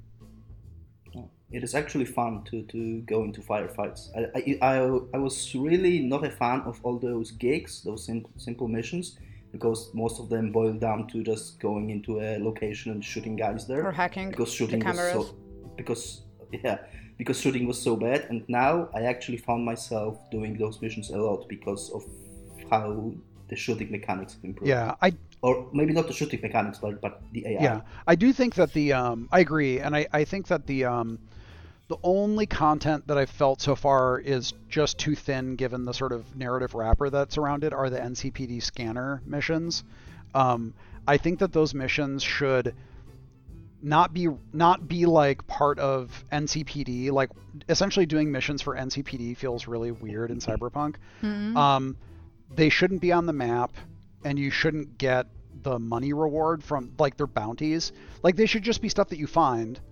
it 1.51 1.63
is 1.63 1.73
actually 1.75 2.05
fun 2.05 2.43
to, 2.43 2.63
to 2.63 3.01
go 3.01 3.23
into 3.23 3.39
firefights. 3.39 4.09
I, 4.17 4.21
I, 4.37 4.41
I, 4.73 4.75
I 5.13 5.17
was 5.17 5.53
really 5.55 5.99
not 5.99 6.25
a 6.25 6.29
fan 6.31 6.61
of 6.61 6.79
all 6.83 6.97
those 6.99 7.31
gigs, 7.31 7.81
those 7.83 8.03
simple, 8.05 8.31
simple 8.37 8.67
missions, 8.67 9.17
because 9.51 9.89
most 9.93 10.19
of 10.19 10.27
them 10.29 10.51
boil 10.51 10.73
down 10.73 11.07
to 11.09 11.23
just 11.23 11.59
going 11.61 11.91
into 11.91 12.19
a 12.19 12.37
location 12.39 12.91
and 12.91 13.05
shooting 13.05 13.35
guys 13.35 13.67
there. 13.67 13.85
Or 13.85 13.91
hacking 13.91 14.31
because 14.31 14.49
the 14.49 14.55
shooting 14.57 14.83
was 14.83 14.97
cameras. 14.97 15.27
so 15.27 15.35
because 15.77 16.23
yeah 16.51 16.77
because 17.17 17.39
shooting 17.39 17.65
was 17.67 17.81
so 17.81 17.95
bad 17.95 18.25
and 18.29 18.43
now 18.49 18.89
I 18.93 19.03
actually 19.03 19.37
found 19.37 19.63
myself 19.63 20.17
doing 20.31 20.57
those 20.57 20.81
missions 20.81 21.09
a 21.11 21.17
lot 21.17 21.47
because 21.47 21.89
of 21.91 22.03
how 22.69 23.13
the 23.47 23.55
shooting 23.55 23.91
mechanics 23.91 24.33
have 24.33 24.43
improved. 24.43 24.67
Yeah, 24.69 24.95
I 25.01 25.13
Or 25.41 25.67
maybe 25.73 25.93
not 25.93 26.07
the 26.07 26.13
shooting 26.13 26.41
mechanics, 26.41 26.79
but 26.79 27.01
but 27.01 27.21
the 27.31 27.45
AI. 27.47 27.63
yeah 27.63 27.81
I 28.07 28.15
do 28.15 28.33
think 28.33 28.55
that 28.55 28.73
the 28.73 28.93
um, 28.93 29.29
I 29.31 29.39
agree, 29.39 29.79
and 29.79 29.95
I, 29.95 30.07
I 30.11 30.23
think 30.25 30.47
that 30.47 30.65
the 30.65 30.85
um, 30.85 31.19
the 31.87 31.97
only 32.01 32.47
content 32.47 33.07
that 33.07 33.17
I've 33.17 33.29
felt 33.29 33.61
so 33.61 33.75
far 33.75 34.19
is 34.19 34.53
just 34.69 34.97
too 34.97 35.13
thin 35.15 35.55
given 35.55 35.85
the 35.85 35.93
sort 35.93 36.11
of 36.11 36.35
narrative 36.35 36.73
wrapper 36.73 37.09
that's 37.11 37.37
around 37.37 37.63
it 37.63 37.73
are 37.73 37.89
the 37.91 37.99
NCPD 37.99 38.63
scanner 38.63 39.21
missions. 39.25 39.83
Um, 40.33 40.73
I 41.07 41.17
think 41.17 41.39
that 41.39 41.53
those 41.53 41.75
missions 41.75 42.23
should 42.23 42.73
not 43.83 44.13
be 44.13 44.27
not 44.51 44.87
be 44.87 45.05
like 45.05 45.45
part 45.45 45.77
of 45.77 46.25
NCPD. 46.31 47.11
Like 47.11 47.29
essentially 47.69 48.07
doing 48.07 48.31
missions 48.31 48.63
for 48.63 48.75
NCPD 48.75 49.37
feels 49.37 49.67
really 49.67 49.91
weird 49.91 50.31
in 50.31 50.39
Cyberpunk. 50.39 50.95
Um, 51.55 51.95
they 52.53 52.69
shouldn't 52.69 53.01
be 53.01 53.11
on 53.11 53.25
the 53.25 53.33
map, 53.33 53.75
and 54.23 54.37
you 54.37 54.49
shouldn't 54.49 54.97
get 54.97 55.27
the 55.63 55.79
money 55.79 56.13
reward 56.13 56.63
from 56.63 56.91
like 56.99 57.17
their 57.17 57.27
bounties. 57.27 57.91
Like 58.23 58.35
they 58.35 58.45
should 58.45 58.63
just 58.63 58.81
be 58.81 58.89
stuff 58.89 59.09
that 59.09 59.19
you 59.19 59.27
find. 59.27 59.79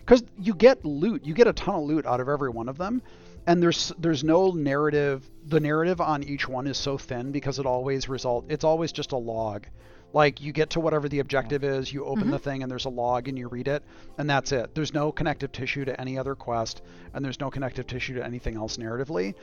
Because 0.00 0.22
you 0.38 0.54
get 0.54 0.84
loot. 0.84 1.26
You 1.26 1.34
get 1.34 1.48
a 1.48 1.52
ton 1.52 1.74
of 1.74 1.82
loot 1.82 2.06
out 2.06 2.20
of 2.20 2.28
every 2.28 2.48
one 2.48 2.68
of 2.68 2.78
them. 2.78 3.02
And 3.44 3.60
there's 3.60 3.92
there's 3.98 4.22
no 4.22 4.52
narrative 4.52 5.28
the 5.44 5.58
narrative 5.58 6.00
on 6.00 6.22
each 6.22 6.48
one 6.48 6.68
is 6.68 6.76
so 6.76 6.96
thin 6.96 7.32
because 7.32 7.58
it 7.58 7.66
always 7.66 8.08
result 8.08 8.44
it's 8.48 8.62
always 8.62 8.92
just 8.92 9.10
a 9.10 9.16
log 9.16 9.66
like 10.12 10.40
you 10.40 10.52
get 10.52 10.70
to 10.70 10.80
whatever 10.80 11.08
the 11.08 11.18
objective 11.18 11.64
is 11.64 11.92
you 11.92 12.04
open 12.04 12.30
the 12.30 12.38
thing 12.38 12.62
and 12.62 12.70
there's 12.70 12.84
a 12.84 12.90
log 12.90 13.28
and 13.28 13.38
you 13.38 13.48
read 13.48 13.68
it 13.68 13.82
and 14.18 14.28
that's 14.28 14.52
it 14.52 14.74
there's 14.74 14.94
no 14.94 15.12
connective 15.12 15.52
tissue 15.52 15.84
to 15.84 16.00
any 16.00 16.18
other 16.18 16.34
quest 16.34 16.82
and 17.14 17.24
there's 17.24 17.40
no 17.40 17.50
connective 17.50 17.86
tissue 17.86 18.14
to 18.14 18.24
anything 18.24 18.56
else 18.56 18.76
narratively 18.76 19.34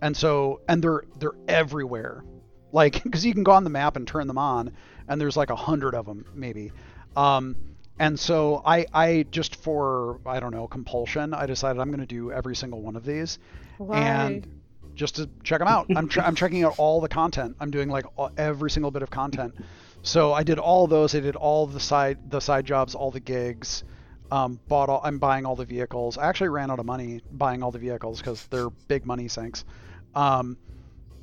and 0.00 0.16
so 0.16 0.60
and 0.68 0.82
they're 0.82 1.02
they're 1.18 1.34
everywhere 1.48 2.24
like 2.72 3.02
because 3.02 3.24
you 3.26 3.34
can 3.34 3.42
go 3.42 3.52
on 3.52 3.64
the 3.64 3.70
map 3.70 3.96
and 3.96 4.06
turn 4.06 4.26
them 4.26 4.38
on 4.38 4.72
and 5.08 5.20
there's 5.20 5.36
like 5.36 5.50
a 5.50 5.56
hundred 5.56 5.94
of 5.94 6.06
them 6.06 6.24
maybe 6.34 6.72
um, 7.16 7.56
and 7.98 8.18
so 8.18 8.62
I, 8.64 8.86
I 8.92 9.26
just 9.30 9.56
for 9.56 10.18
I 10.26 10.40
don't 10.40 10.52
know 10.52 10.66
compulsion, 10.66 11.34
I 11.34 11.46
decided 11.46 11.80
I'm 11.80 11.88
going 11.88 12.00
to 12.00 12.06
do 12.06 12.32
every 12.32 12.56
single 12.56 12.80
one 12.80 12.96
of 12.96 13.04
these, 13.04 13.38
Why? 13.78 13.98
and 13.98 14.46
just 14.94 15.16
to 15.16 15.28
check 15.42 15.58
them 15.58 15.68
out. 15.68 15.86
I'm 15.94 16.08
che- 16.08 16.20
I'm 16.20 16.34
checking 16.34 16.64
out 16.64 16.74
all 16.78 17.00
the 17.00 17.08
content. 17.08 17.56
I'm 17.60 17.70
doing 17.70 17.88
like 17.88 18.06
all, 18.16 18.30
every 18.36 18.70
single 18.70 18.90
bit 18.90 19.02
of 19.02 19.10
content. 19.10 19.54
So 20.02 20.32
I 20.32 20.42
did 20.42 20.58
all 20.58 20.86
those. 20.86 21.14
I 21.14 21.20
did 21.20 21.36
all 21.36 21.66
the 21.66 21.80
side 21.80 22.30
the 22.30 22.40
side 22.40 22.66
jobs, 22.66 22.94
all 22.94 23.10
the 23.10 23.20
gigs. 23.20 23.84
Um, 24.30 24.58
bought 24.66 24.88
all. 24.88 25.00
I'm 25.04 25.18
buying 25.18 25.46
all 25.46 25.56
the 25.56 25.64
vehicles. 25.64 26.18
I 26.18 26.26
actually 26.26 26.48
ran 26.48 26.70
out 26.70 26.78
of 26.78 26.86
money 26.86 27.22
buying 27.30 27.62
all 27.62 27.70
the 27.70 27.78
vehicles 27.78 28.18
because 28.18 28.46
they're 28.46 28.70
big 28.70 29.06
money 29.06 29.28
sinks. 29.28 29.64
Um, 30.14 30.56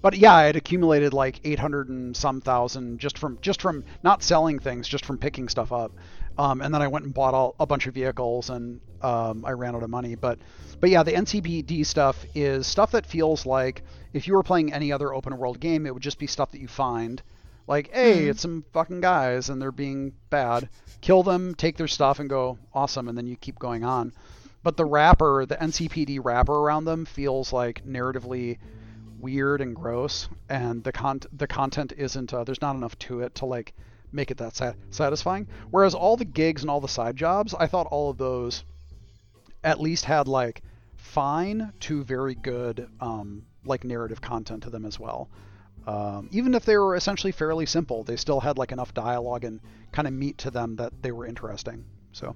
but 0.02 0.18
yeah, 0.18 0.34
I 0.34 0.44
had 0.44 0.56
accumulated 0.56 1.14
like 1.14 1.42
800 1.44 1.90
and 1.90 2.16
some 2.16 2.40
thousand 2.40 3.00
just 3.00 3.18
from 3.18 3.38
just 3.42 3.62
from 3.62 3.84
not 4.02 4.24
selling 4.24 4.60
things, 4.60 4.88
just 4.88 5.06
from 5.06 5.18
picking 5.18 5.50
stuff 5.50 5.74
up. 5.74 5.92
Um, 6.38 6.62
and 6.62 6.74
then 6.74 6.82
I 6.82 6.88
went 6.88 7.04
and 7.04 7.14
bought 7.14 7.34
all, 7.34 7.56
a 7.60 7.66
bunch 7.66 7.86
of 7.88 7.94
vehicles, 7.94 8.50
and 8.50 8.80
um, 9.02 9.44
I 9.44 9.52
ran 9.52 9.76
out 9.76 9.84
of 9.84 9.90
money. 9.90 10.16
But 10.16 10.40
but 10.80 10.90
yeah, 10.90 11.04
the 11.04 11.12
NCPD 11.12 11.86
stuff 11.86 12.26
is 12.34 12.66
stuff 12.66 12.92
that 12.92 13.06
feels 13.06 13.46
like 13.46 13.84
if 14.14 14.26
you 14.26 14.36
were 14.36 14.44
playing 14.44 14.72
any 14.72 14.94
other 14.94 15.14
open 15.14 15.38
world 15.38 15.60
game, 15.60 15.86
it 15.86 15.94
would 15.94 16.04
just 16.04 16.18
be 16.18 16.28
stuff 16.28 16.52
that 16.52 16.62
you 16.62 16.70
find. 16.70 17.22
Like, 17.70 17.94
hey, 17.94 18.26
it's 18.28 18.42
some 18.42 18.66
fucking 18.74 19.00
guys 19.00 19.50
and 19.50 19.62
they're 19.62 19.72
being 19.72 20.14
bad. 20.32 20.70
Kill 21.02 21.22
them, 21.22 21.54
take 21.54 21.78
their 21.78 21.88
stuff, 21.88 22.18
and 22.18 22.28
go 22.28 22.58
awesome, 22.74 23.08
and 23.08 23.16
then 23.16 23.28
you 23.28 23.36
keep 23.36 23.60
going 23.60 23.84
on. 23.84 24.12
But 24.64 24.76
the 24.76 24.86
wrapper, 24.86 25.46
the 25.46 25.56
NCPD 25.56 26.20
wrapper 26.24 26.52
around 26.52 26.86
them, 26.86 27.06
feels 27.06 27.54
like 27.54 27.86
narratively 27.86 28.58
weird 29.20 29.62
and 29.62 29.76
gross, 29.76 30.30
and 30.50 30.84
the 30.84 30.92
con 30.92 31.20
the 31.32 31.46
content 31.46 31.94
isn't. 31.96 32.34
Uh, 32.34 32.44
there's 32.44 32.60
not 32.60 32.76
enough 32.76 32.98
to 33.00 33.22
it 33.22 33.36
to 33.36 33.46
like 33.46 33.76
make 34.12 34.32
it 34.32 34.38
that 34.38 34.56
sat- 34.56 34.76
satisfying. 34.90 35.48
Whereas 35.70 35.94
all 35.94 36.18
the 36.18 36.26
gigs 36.26 36.64
and 36.64 36.72
all 36.72 36.82
the 36.82 36.88
side 36.88 37.18
jobs, 37.18 37.54
I 37.54 37.68
thought 37.68 37.86
all 37.92 38.10
of 38.10 38.18
those 38.18 38.64
at 39.64 39.80
least 39.80 40.06
had 40.06 40.28
like 40.28 40.64
fine 40.98 41.72
to 41.82 42.04
very 42.04 42.34
good 42.34 42.90
um, 43.00 43.44
like 43.64 43.84
narrative 43.84 44.22
content 44.22 44.64
to 44.64 44.72
them 44.72 44.86
as 44.86 45.00
well. 45.00 45.30
Um, 45.88 46.30
even 46.32 46.54
if 46.54 46.66
they 46.66 46.78
were 46.78 46.96
essentially 46.96 47.32
fairly 47.32 47.66
simple, 47.66 48.04
they 48.04 48.16
still 48.16 48.40
had 48.40 48.58
like 48.58 48.72
enough 48.72 48.94
dialogue 48.94 49.44
and 49.44 49.60
kind 49.92 50.08
of 50.08 50.14
meat 50.14 50.38
to 50.40 50.52
them 50.52 50.76
that 50.76 51.02
they 51.02 51.12
were 51.12 51.26
interesting. 51.26 51.86
So 52.12 52.36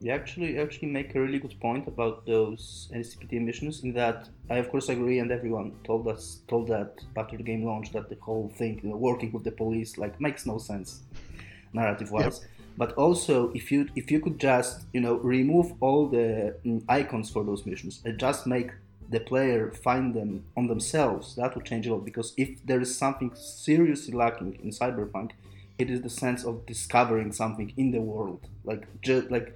You 0.00 0.12
actually 0.12 0.58
actually 0.58 0.88
make 0.88 1.14
a 1.14 1.20
really 1.20 1.38
good 1.38 1.60
point 1.60 1.86
about 1.86 2.24
those 2.26 2.88
NCPD 2.92 3.38
missions. 3.44 3.84
In 3.84 3.92
that, 3.94 4.30
I 4.48 4.56
of 4.56 4.70
course 4.70 4.88
agree, 4.88 5.18
and 5.18 5.30
everyone 5.30 5.72
told 5.84 6.08
us 6.08 6.40
told 6.48 6.68
that 6.68 7.04
after 7.16 7.36
the 7.36 7.42
game 7.42 7.64
launch 7.64 7.92
that 7.92 8.08
the 8.08 8.16
whole 8.16 8.48
thing, 8.56 8.80
you 8.82 8.88
know, 8.90 8.96
working 8.96 9.30
with 9.32 9.44
the 9.44 9.52
police, 9.52 9.98
like 9.98 10.18
makes 10.18 10.46
no 10.46 10.56
sense, 10.58 11.02
narrative 11.74 12.10
wise. 12.10 12.40
But 12.78 12.92
also, 12.94 13.50
if 13.52 13.70
you 13.70 13.88
if 13.94 14.10
you 14.10 14.20
could 14.20 14.38
just 14.40 14.86
you 14.94 15.02
know 15.02 15.16
remove 15.18 15.74
all 15.80 16.08
the 16.08 16.56
mm, 16.64 16.82
icons 16.88 17.30
for 17.30 17.44
those 17.44 17.66
missions 17.66 18.00
and 18.06 18.18
just 18.18 18.46
make 18.46 18.70
the 19.10 19.20
player 19.20 19.72
find 19.72 20.14
them 20.14 20.44
on 20.56 20.68
themselves, 20.68 21.34
that 21.36 21.54
would 21.54 21.64
change 21.64 21.86
a 21.86 21.92
lot. 21.92 22.04
Because 22.04 22.32
if 22.36 22.64
there 22.64 22.80
is 22.80 22.96
something 22.96 23.32
seriously 23.34 24.14
lacking 24.14 24.58
in 24.62 24.70
Cyberpunk, 24.70 25.32
it 25.78 25.90
is 25.90 26.02
the 26.02 26.10
sense 26.10 26.44
of 26.44 26.64
discovering 26.66 27.32
something 27.32 27.72
in 27.76 27.90
the 27.90 28.00
world, 28.00 28.46
like 28.64 28.86
just 29.02 29.30
like 29.30 29.54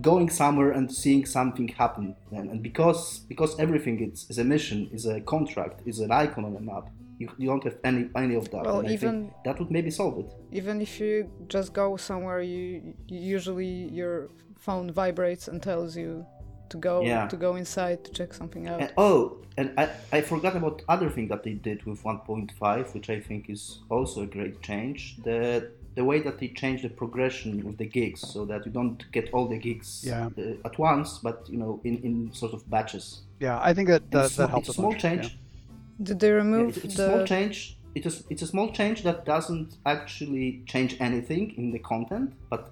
going 0.00 0.28
somewhere 0.28 0.72
and 0.72 0.92
seeing 0.92 1.24
something 1.24 1.68
happen. 1.68 2.16
And, 2.32 2.50
and 2.50 2.62
because 2.62 3.20
because 3.28 3.58
everything 3.58 4.00
is, 4.10 4.26
is 4.28 4.38
a 4.38 4.44
mission, 4.44 4.88
is 4.92 5.06
a 5.06 5.20
contract, 5.20 5.82
is 5.86 6.00
an 6.00 6.10
icon 6.10 6.44
on 6.44 6.56
a 6.56 6.60
map. 6.60 6.88
You, 7.18 7.30
you 7.38 7.46
don't 7.48 7.64
have 7.64 7.78
any 7.84 8.08
any 8.16 8.34
of 8.34 8.50
that. 8.50 8.64
Well, 8.64 8.80
and 8.80 8.88
I 8.88 8.92
even- 8.92 9.20
think 9.20 9.32
that 9.44 9.58
would 9.58 9.70
maybe 9.70 9.90
solve 9.90 10.18
it. 10.18 10.30
Even 10.50 10.80
if 10.80 10.98
you 11.00 11.30
just 11.48 11.72
go 11.72 11.96
somewhere, 11.96 12.40
you 12.40 12.94
usually 13.06 13.88
your 14.00 14.30
phone 14.58 14.90
vibrates 14.90 15.48
and 15.48 15.62
tells 15.62 15.96
you 15.96 16.26
to 16.70 16.76
go 16.78 17.02
Yeah. 17.02 17.28
to 17.28 17.36
go 17.36 17.56
inside 17.56 18.04
to 18.04 18.10
check 18.12 18.34
something 18.34 18.68
out. 18.68 18.80
And, 18.80 18.92
oh, 18.96 19.36
and 19.58 19.72
I, 19.78 19.88
I 20.12 20.20
forgot 20.20 20.54
about 20.56 20.82
other 20.88 21.10
thing 21.10 21.28
that 21.28 21.42
they 21.42 21.54
did 21.54 21.84
with 21.86 22.02
1.5, 22.04 22.94
which 22.94 23.08
I 23.10 23.20
think 23.20 23.48
is 23.48 23.80
also 23.90 24.22
a 24.22 24.26
great 24.26 24.62
change. 24.62 25.16
The 25.24 25.70
the 25.94 26.04
way 26.04 26.20
that 26.20 26.38
they 26.38 26.48
changed 26.48 26.84
the 26.84 26.90
progression 26.90 27.64
with 27.66 27.78
the 27.78 27.86
gigs, 27.86 28.20
so 28.20 28.44
that 28.44 28.66
you 28.66 28.72
don't 28.72 29.00
get 29.12 29.30
all 29.32 29.48
the 29.48 29.56
gigs 29.58 30.04
Yeah. 30.06 30.28
uh, 30.38 30.66
at 30.68 30.78
once, 30.78 31.18
but 31.22 31.36
you 31.48 31.58
know 31.58 31.80
in, 31.84 31.96
in 32.08 32.14
sort 32.34 32.52
of 32.52 32.60
batches. 32.68 33.22
Yeah, 33.40 33.58
I 33.70 33.72
think 33.74 33.88
that 33.88 34.02
that, 34.10 34.26
it's, 34.26 34.36
that 34.36 34.48
small- 34.48 34.48
helps 34.48 34.68
it's 34.68 34.76
a 34.78 34.80
a 34.80 34.82
small 34.82 34.90
bunch. 34.90 35.02
change. 35.02 35.24
yeah. 35.24 36.04
Did 36.08 36.20
they 36.20 36.28
Yeah, 36.28 36.34
remove 36.42 36.68
it's, 36.76 36.84
it's 36.84 36.96
the? 36.96 37.04
a 37.06 37.08
small 37.14 37.26
change. 37.26 37.78
It 37.94 38.04
is 38.04 38.24
it's 38.28 38.42
a 38.42 38.46
small 38.46 38.68
change 38.72 38.98
that 39.04 39.24
doesn't 39.24 39.70
actually 39.86 40.62
change 40.66 40.92
anything 41.00 41.54
in 41.56 41.72
the 41.72 41.78
content, 41.92 42.28
but 42.50 42.62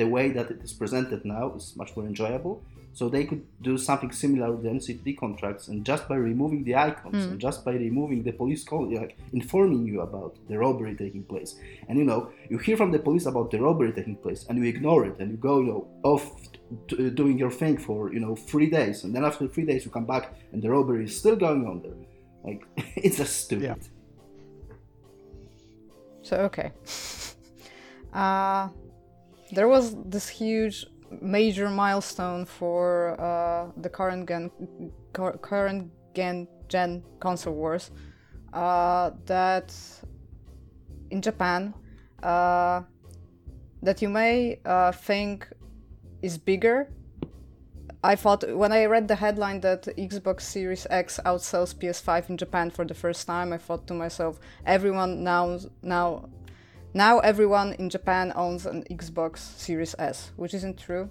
the 0.00 0.08
way 0.16 0.26
that 0.32 0.50
it 0.50 0.60
is 0.66 0.72
presented 0.72 1.24
now 1.24 1.54
is 1.54 1.76
much 1.76 1.90
more 1.96 2.04
enjoyable. 2.12 2.54
So 2.94 3.08
they 3.08 3.24
could 3.24 3.44
do 3.60 3.76
something 3.76 4.12
similar 4.12 4.52
with 4.52 4.62
the 4.62 4.70
MCT 4.70 5.18
contracts, 5.18 5.66
and 5.66 5.84
just 5.84 6.08
by 6.08 6.14
removing 6.14 6.62
the 6.62 6.76
icons 6.76 7.24
and 7.24 7.40
just 7.40 7.64
by 7.64 7.72
removing 7.72 8.22
the 8.22 8.30
police 8.32 8.62
call, 8.62 8.88
like 8.94 9.18
informing 9.32 9.84
you 9.84 10.00
about 10.00 10.36
the 10.48 10.56
robbery 10.56 10.94
taking 10.94 11.24
place, 11.24 11.58
and 11.88 11.98
you 11.98 12.04
know 12.04 12.30
you 12.48 12.56
hear 12.56 12.76
from 12.76 12.92
the 12.92 13.00
police 13.00 13.26
about 13.26 13.50
the 13.50 13.60
robbery 13.60 13.92
taking 13.92 14.16
place, 14.16 14.46
and 14.48 14.58
you 14.58 14.64
ignore 14.64 15.04
it, 15.06 15.18
and 15.18 15.32
you 15.32 15.36
go 15.36 15.58
you 15.58 15.66
know 15.66 15.88
off 16.04 16.24
t- 16.86 17.10
doing 17.10 17.36
your 17.36 17.50
thing 17.50 17.76
for 17.76 18.12
you 18.12 18.20
know 18.20 18.36
three 18.36 18.70
days, 18.70 19.02
and 19.02 19.12
then 19.14 19.24
after 19.24 19.48
three 19.48 19.66
days 19.66 19.84
you 19.84 19.90
come 19.90 20.06
back 20.06 20.32
and 20.52 20.62
the 20.62 20.70
robbery 20.70 21.04
is 21.04 21.18
still 21.18 21.36
going 21.36 21.66
on 21.66 21.82
there. 21.82 21.98
Like 22.44 22.62
it's 22.96 23.16
just 23.16 23.44
stupid. 23.44 23.64
Yeah. 23.64 23.74
So 26.22 26.36
okay. 26.42 26.72
Uh, 28.14 28.68
there 29.50 29.66
was 29.66 29.96
this 30.04 30.28
huge 30.28 30.86
major 31.20 31.68
milestone 31.70 32.44
for 32.44 33.20
uh, 33.20 33.70
the 33.80 33.88
current 33.88 34.28
gen 34.28 34.50
current 35.12 35.90
gen 36.14 36.48
gen 36.68 37.02
console 37.20 37.54
wars 37.54 37.90
uh, 38.52 39.10
that 39.26 39.74
in 41.10 41.20
Japan 41.20 41.74
uh, 42.22 42.82
that 43.82 44.00
you 44.00 44.08
may 44.08 44.58
uh, 44.64 44.92
think 44.92 45.48
is 46.22 46.38
bigger. 46.38 46.88
I 48.02 48.16
thought 48.16 48.44
when 48.54 48.70
I 48.72 48.84
read 48.84 49.08
the 49.08 49.14
headline 49.14 49.60
that 49.60 49.84
Xbox 49.96 50.42
Series 50.42 50.86
X 50.90 51.20
outsells 51.24 51.74
PS5 51.74 52.30
in 52.30 52.36
Japan 52.36 52.70
for 52.70 52.84
the 52.84 52.94
first 52.94 53.26
time, 53.26 53.52
I 53.52 53.58
thought 53.58 53.86
to 53.86 53.94
myself, 53.94 54.38
everyone 54.66 55.24
now 55.24 55.58
now 55.82 56.28
now 56.94 57.18
everyone 57.18 57.72
in 57.74 57.90
Japan 57.90 58.32
owns 58.36 58.66
an 58.66 58.84
Xbox 58.90 59.38
Series 59.38 59.94
S, 59.98 60.30
which 60.36 60.54
isn't 60.54 60.78
true. 60.78 61.10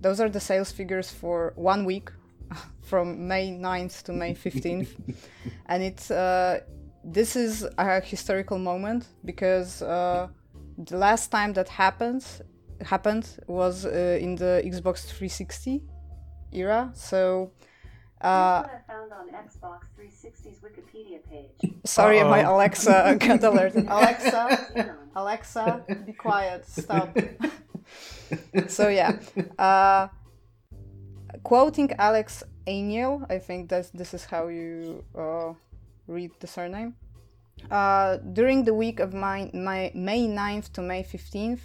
Those 0.00 0.20
are 0.20 0.28
the 0.28 0.40
sales 0.40 0.72
figures 0.72 1.10
for 1.10 1.52
one 1.54 1.84
week, 1.84 2.10
from 2.82 3.28
May 3.28 3.50
9th 3.50 4.02
to 4.04 4.12
May 4.12 4.34
15th, 4.34 4.88
and 5.66 5.82
it's 5.82 6.10
uh, 6.10 6.60
this 7.04 7.36
is 7.36 7.66
a 7.78 8.00
historical 8.00 8.58
moment 8.58 9.06
because 9.24 9.82
uh, 9.82 10.28
the 10.76 10.96
last 10.96 11.30
time 11.30 11.52
that 11.52 11.68
happens 11.68 12.42
happened 12.80 13.28
was 13.46 13.86
uh, 13.86 14.18
in 14.20 14.34
the 14.34 14.62
Xbox 14.64 15.06
360 15.06 15.82
era. 16.52 16.90
So. 16.94 17.52
Uh, 18.22 18.64
I 18.66 18.80
found 18.86 19.12
on 19.12 19.28
Xbox 19.30 19.84
360's 19.98 20.58
Wikipedia 20.60 21.20
page. 21.28 21.72
sorry, 21.84 22.22
my 22.22 22.44
Uh-oh. 22.44 22.56
Alexa 22.56 23.16
got 23.20 23.42
alerted. 23.42 23.86
Alexa, 23.88 24.96
Alexa, 25.16 25.84
be 26.04 26.12
quiet. 26.12 26.66
Stop. 26.66 27.16
so 28.68 28.88
yeah, 28.88 29.16
uh, 29.58 30.08
quoting 31.42 31.92
Alex 31.98 32.42
Aniel, 32.66 33.24
I 33.30 33.38
think 33.38 33.70
that 33.70 33.90
this 33.94 34.12
is 34.12 34.26
how 34.26 34.48
you 34.48 35.02
uh, 35.16 35.54
read 36.06 36.32
the 36.40 36.46
surname. 36.46 36.96
Uh, 37.70 38.16
during 38.32 38.64
the 38.64 38.74
week 38.74 39.00
of 39.00 39.12
my, 39.14 39.50
my 39.54 39.90
May 39.94 40.26
9th 40.26 40.72
to 40.72 40.82
May 40.82 41.02
15th, 41.02 41.60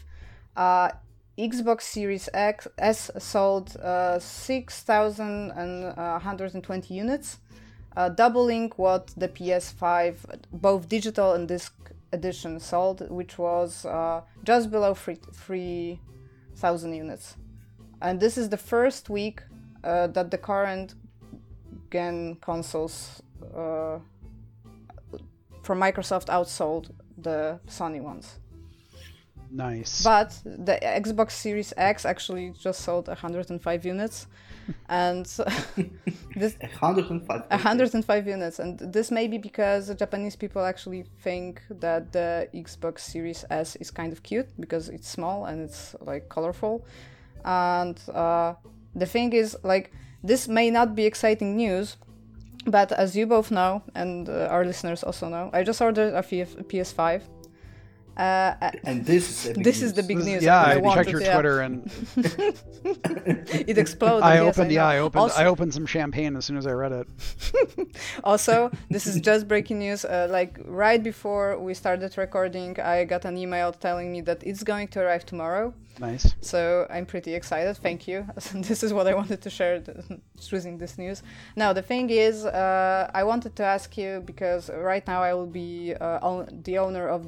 uh, 0.56 0.90
Xbox 1.38 1.82
Series 1.82 2.30
X 2.34 2.68
S 2.78 3.12
sold 3.18 3.76
uh, 3.78 4.20
6,120 4.20 6.94
units, 6.94 7.40
uh, 7.98 8.10
doubling 8.10 8.72
what 8.78 9.08
the 9.18 9.28
PS5, 9.28 10.16
both 10.54 10.88
digital 10.88 11.34
and 11.34 11.48
disc 11.48 11.74
edition, 12.14 12.60
sold, 12.60 13.10
which 13.10 13.38
was 13.38 13.86
uh, 13.86 14.22
just 14.46 14.72
below 14.72 14.94
3,000 14.94 16.94
units. 16.94 17.36
And 18.02 18.22
this 18.22 18.38
is 18.38 18.50
the 18.50 18.58
first 18.58 19.10
week 19.10 19.42
uh, 19.84 20.08
that 20.08 20.32
the 20.32 20.38
current 20.38 20.96
gen 21.92 22.38
consoles 22.40 23.22
uh, 23.54 24.00
from 25.64 25.82
Microsoft 25.82 26.28
outsold 26.28 26.92
the 27.18 27.60
Sony 27.68 28.02
ones. 28.02 28.40
Nice. 29.56 30.04
But 30.04 30.38
the 30.44 30.78
Xbox 30.82 31.32
Series 31.32 31.74
X 31.78 32.06
actually 32.06 32.54
just 32.60 32.82
sold 32.82 33.08
105 33.08 33.86
units, 33.86 34.28
and 34.90 35.26
this 36.36 36.58
105. 36.60 37.44
105 37.50 38.28
units, 38.28 38.60
and 38.60 38.78
this 38.80 39.12
may 39.12 39.28
be 39.28 39.38
because 39.38 39.96
Japanese 39.96 40.36
people 40.36 40.66
actually 40.66 41.06
think 41.22 41.62
that 41.70 42.12
the 42.12 42.50
Xbox 42.54 43.00
Series 43.00 43.46
S 43.50 43.78
is 43.78 43.92
kind 43.92 44.12
of 44.12 44.24
cute 44.24 44.50
because 44.60 44.90
it's 44.90 45.08
small 45.08 45.46
and 45.46 45.62
it's 45.62 45.96
like 46.02 46.28
colorful, 46.28 46.86
and 47.46 47.98
uh, 48.14 48.56
the 48.94 49.06
thing 49.06 49.32
is 49.32 49.56
like 49.64 49.94
this 50.22 50.50
may 50.50 50.70
not 50.70 50.96
be 50.96 51.06
exciting 51.06 51.56
news. 51.56 51.96
But 52.68 52.92
as 52.92 53.16
you 53.16 53.28
both 53.28 53.52
know, 53.52 53.84
and 53.94 54.28
uh, 54.28 54.48
our 54.50 54.66
listeners 54.66 55.04
also 55.04 55.30
know, 55.30 55.52
I 55.54 55.62
just 55.62 55.80
ordered 55.82 56.16
a 56.16 56.24
PF- 56.24 56.66
PS5. 56.66 57.22
Uh, 58.18 58.72
And 58.84 59.06
this 59.06 59.30
is 59.30 59.52
a 59.52 59.54
big 59.54 59.64
this 59.64 59.82
is 59.82 59.94
the 59.94 60.04
big 60.04 60.18
news. 60.20 60.44
yeah, 60.44 60.72
and 60.72 60.86
I 60.88 60.94
checked 60.96 61.10
your 61.12 61.20
to- 61.20 61.26
yeah. 61.26 61.34
Twitter 61.34 61.60
and 61.62 61.92
it 63.70 63.78
exploded. 63.78 64.24
I 64.24 64.36
yes, 64.36 64.58
opened. 64.58 64.70
know. 64.70 64.76
yeah, 64.76 64.88
I 64.88 65.00
opened. 65.00 65.22
Also, 65.22 65.42
I 65.42 65.46
opened 65.46 65.74
some 65.74 65.86
champagne 65.86 66.36
as 66.36 66.46
soon 66.46 66.58
as 66.58 66.66
I 66.68 66.72
read 66.72 66.92
it. 66.92 67.08
also, 68.24 68.72
this 68.90 69.08
is 69.08 69.20
just 69.22 69.48
breaking 69.48 69.80
news. 69.80 70.06
Uh, 70.06 70.28
like 70.30 70.60
right 70.66 71.02
before 71.04 71.58
we 71.60 71.74
started 71.74 72.18
recording, 72.18 72.80
I 72.80 73.04
got 73.06 73.26
an 73.26 73.38
email 73.38 73.72
telling 73.74 74.12
me 74.12 74.22
that 74.22 74.44
it's 74.44 74.64
going 74.64 74.88
to 74.90 75.00
arrive 75.02 75.26
tomorrow. 75.26 75.74
Nice. 76.00 76.36
So 76.42 76.86
I'm 76.90 77.06
pretty 77.06 77.34
excited. 77.34 77.78
Thank 77.78 78.08
you. 78.08 78.26
this 78.54 78.84
is 78.84 78.92
what 78.94 79.08
I 79.08 79.14
wanted 79.14 79.42
to 79.42 79.50
share, 79.50 79.82
choosing 80.40 80.78
this 80.78 80.98
news. 80.98 81.24
Now 81.56 81.72
the 81.74 81.82
thing 81.82 82.10
is, 82.10 82.46
uh, 82.46 83.10
I 83.14 83.24
wanted 83.24 83.56
to 83.56 83.64
ask 83.64 83.98
you 83.98 84.22
because 84.26 84.70
right 84.70 85.06
now 85.08 85.24
I 85.24 85.34
will 85.34 85.48
be 85.48 85.94
uh, 85.96 86.20
own- 86.22 86.62
the 86.64 86.78
owner 86.80 87.08
of 87.08 87.26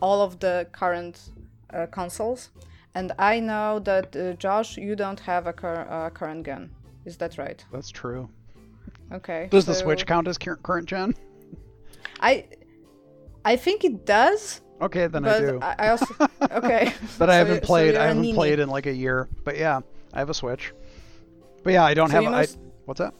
all 0.00 0.20
of 0.22 0.38
the 0.40 0.66
current 0.72 1.30
uh, 1.72 1.86
consoles, 1.86 2.50
and 2.94 3.12
I 3.18 3.40
know 3.40 3.78
that 3.80 4.14
uh, 4.16 4.32
Josh, 4.34 4.76
you 4.76 4.96
don't 4.96 5.20
have 5.20 5.46
a 5.46 5.52
cur- 5.52 5.86
uh, 5.90 6.10
current 6.10 6.44
gun. 6.44 6.70
Is 7.04 7.16
that 7.18 7.38
right? 7.38 7.64
That's 7.72 7.90
true. 7.90 8.28
Okay. 9.12 9.48
Does 9.50 9.64
the 9.66 9.74
Switch 9.74 10.06
count 10.06 10.26
as 10.28 10.38
cur- 10.38 10.56
current 10.56 10.88
gen? 10.88 11.14
I 12.20 12.46
I 13.44 13.56
think 13.56 13.84
it 13.84 14.04
does, 14.06 14.60
Okay, 14.80 15.06
then 15.06 15.24
I 15.24 15.38
do. 15.40 15.58
I, 15.62 15.74
I 15.78 15.88
also 15.90 16.06
okay. 16.50 16.92
but 17.18 17.30
I 17.30 17.34
So 17.34 17.38
haven't 17.38 17.54
you- 17.54 17.60
so 17.60 17.66
played. 17.66 17.94
you're 17.94 18.02
haven't 18.02 18.34
played 18.34 18.58
in 18.58 18.68
like 18.68 18.86
a 18.86 18.92
year. 18.92 19.28
But 19.44 19.56
yeah, 19.56 19.80
I 20.12 20.18
have 20.18 20.30
a 20.30 20.34
Switch. 20.34 20.72
But 21.62 21.72
yeah, 21.72 21.84
I 21.84 21.94
don't 21.94 22.08
So 22.10 22.14
have. 22.14 22.22
you 22.24 22.28
I, 22.30 22.46
what's 22.84 22.98
that? 23.00 23.14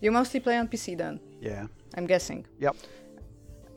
You 0.00 0.10
mostly 0.12 0.40
play 0.40 0.56
on 0.56 0.68
PC 0.68 0.96
then, 0.96 1.20
Yeah. 1.40 1.66
I'm 1.96 2.06
guessing. 2.06 2.46
Yep. 2.60 2.76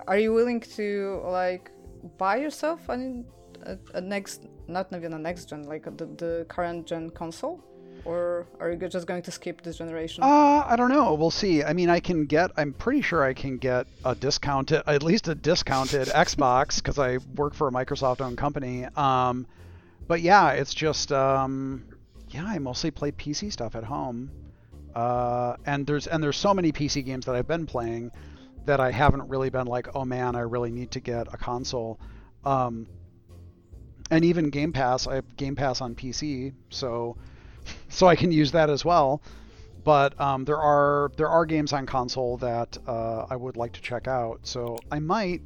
Are 0.08 0.17
you 0.17 0.34
willing 0.34 0.60
to 0.77 1.21
like 1.25 1.71
buy 2.17 2.37
yourself 2.37 2.89
an, 2.89 3.25
a, 3.63 3.77
a 3.93 4.01
next, 4.01 4.47
not 4.67 4.87
even 4.93 5.13
a 5.13 5.19
next 5.19 5.49
gen, 5.49 5.63
like 5.63 5.83
the, 5.97 6.05
the 6.05 6.45
current 6.49 6.87
gen 6.87 7.09
console, 7.09 7.63
or 8.05 8.47
are 8.59 8.71
you 8.71 8.77
just 8.87 9.05
going 9.07 9.21
to 9.21 9.31
skip 9.31 9.61
this 9.61 9.77
generation? 9.77 10.23
Uh, 10.23 10.63
I 10.65 10.75
don't 10.75 10.89
know. 10.89 11.13
We'll 11.13 11.31
see. 11.31 11.63
I 11.63 11.73
mean, 11.73 11.89
I 11.89 11.99
can 11.99 12.25
get. 12.25 12.51
I'm 12.57 12.73
pretty 12.73 13.01
sure 13.01 13.23
I 13.23 13.33
can 13.33 13.57
get 13.57 13.87
a 14.03 14.15
discounted, 14.15 14.83
at 14.87 15.03
least 15.03 15.27
a 15.27 15.35
discounted 15.35 16.07
Xbox 16.25 16.77
because 16.77 16.97
I 16.97 17.17
work 17.35 17.53
for 17.53 17.67
a 17.67 17.71
Microsoft-owned 17.71 18.37
company. 18.37 18.85
Um, 18.95 19.45
but 20.07 20.21
yeah, 20.21 20.51
it's 20.51 20.73
just. 20.73 21.11
Um, 21.11 21.85
yeah, 22.29 22.45
I 22.45 22.59
mostly 22.59 22.91
play 22.91 23.11
PC 23.11 23.51
stuff 23.51 23.75
at 23.75 23.83
home. 23.83 24.31
Uh, 24.95 25.55
and 25.65 25.85
there's 25.87 26.07
and 26.07 26.23
there's 26.23 26.37
so 26.37 26.53
many 26.53 26.71
PC 26.71 27.05
games 27.05 27.25
that 27.25 27.35
I've 27.35 27.47
been 27.47 27.65
playing 27.65 28.11
that 28.65 28.80
I 28.80 28.91
haven't 28.91 29.28
really 29.30 29.50
been 29.50 29.67
like, 29.67 29.95
oh 29.95 30.06
man, 30.06 30.36
I 30.36 30.41
really 30.41 30.71
need 30.71 30.91
to 30.91 31.00
get 31.00 31.34
a 31.34 31.38
console. 31.38 32.00
Um, 32.45 32.88
and 34.10 34.26
even 34.26 34.50
Game 34.50 34.74
Pass, 34.74 35.08
I 35.08 35.15
have 35.15 35.36
Game 35.38 35.56
Pass 35.56 35.82
on 35.82 35.95
PC, 35.95 36.54
so 36.69 37.17
so 37.89 38.08
I 38.08 38.15
can 38.15 38.32
use 38.32 38.52
that 38.52 38.69
as 38.69 38.84
well. 38.84 39.21
But 39.84 40.19
um, 40.19 40.45
there 40.45 40.60
are 40.60 41.12
there 41.17 41.30
are 41.30 41.45
games 41.45 41.74
on 41.74 41.86
console 41.86 42.38
that 42.38 42.78
uh, 42.88 43.26
I 43.30 43.36
would 43.36 43.58
like 43.58 43.74
to 43.74 43.82
check 43.82 44.08
out, 44.08 44.41
so 44.43 44.78
I 44.91 45.00
might. 45.00 45.41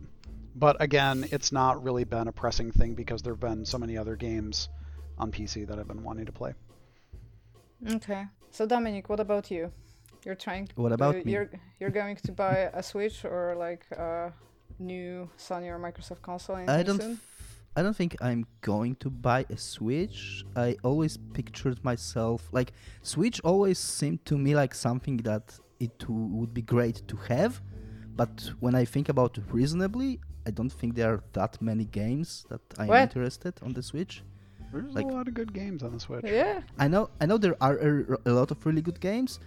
But 0.57 0.81
again, 0.81 1.25
it's 1.31 1.51
not 1.51 1.83
really 1.83 2.05
been 2.05 2.27
a 2.27 2.31
pressing 2.31 2.71
thing 2.71 2.95
because 2.95 3.21
there 3.21 3.33
have 3.33 3.39
been 3.41 3.65
so 3.65 3.77
many 3.77 3.97
other 3.97 4.15
games 4.15 4.69
on 5.17 5.31
PC 5.31 5.67
that 5.67 5.79
I've 5.79 5.87
been 5.87 6.03
wanting 6.03 6.25
to 6.25 6.31
play. 6.31 6.53
Okay. 7.87 8.25
So 8.51 8.65
Dominic, 8.65 9.09
what 9.09 9.19
about 9.19 9.51
you? 9.51 9.71
You're 10.25 10.35
trying. 10.35 10.67
What 10.75 10.91
about 10.91 11.15
you, 11.17 11.23
me? 11.23 11.31
You're 11.33 11.49
you're 11.79 11.91
going 12.01 12.15
to 12.27 12.31
buy 12.31 12.69
a 12.73 12.81
Switch 12.81 13.23
or 13.25 13.55
like 13.55 13.85
a 13.91 14.33
new 14.79 15.29
Sony 15.37 15.67
or 15.69 15.79
Microsoft 15.79 16.21
console 16.21 16.55
anytime 16.57 16.79
I 16.79 16.83
don't. 16.83 17.01
soon? 17.01 17.11
f- 17.13 17.31
I 17.77 17.83
don't 17.83 17.95
think 17.95 18.15
I'm 18.21 18.45
going 18.61 18.95
to 19.03 19.09
buy 19.09 19.45
a 19.49 19.57
Switch. 19.57 20.43
I 20.55 20.77
always 20.83 21.17
pictured 21.33 21.83
myself 21.83 22.39
like 22.51 22.71
Switch 23.01 23.39
always 23.43 23.77
seemed 23.79 24.25
to 24.25 24.37
me 24.37 24.55
like 24.55 24.73
something 24.73 25.17
that 25.17 25.59
it 25.79 25.97
w- 25.99 26.27
would 26.37 26.53
be 26.53 26.61
great 26.61 26.97
to 27.09 27.17
have, 27.29 27.61
but 28.15 28.49
when 28.61 28.75
I 28.75 28.85
think 28.85 29.09
about 29.09 29.37
it 29.37 29.43
reasonably, 29.51 30.19
I 30.47 30.51
don't 30.51 30.71
think 30.71 30.95
there 30.95 31.11
are 31.15 31.23
that 31.33 31.61
many 31.61 31.85
games 31.85 32.45
that 32.49 32.61
I'm 32.79 32.87
What? 32.87 33.01
interested 33.01 33.53
on 33.61 33.73
the 33.73 33.83
Switch. 33.83 34.23
There's 34.71 34.93
Like- 34.95 35.05
a 35.11 35.15
lot 35.19 35.27
of 35.27 35.33
good 35.33 35.53
games 35.53 35.83
on 35.83 35.91
the 35.91 35.99
Switch. 35.99 36.25
Yeah. 36.25 36.61
I 36.79 36.87
know 36.87 37.09
I 37.21 37.25
know 37.25 37.37
there 37.37 37.57
are 37.61 37.77
a, 37.89 37.91
a 38.25 38.33
lot 38.39 38.51
of 38.51 38.65
really 38.65 38.81
good 38.81 38.99
games, 39.01 39.39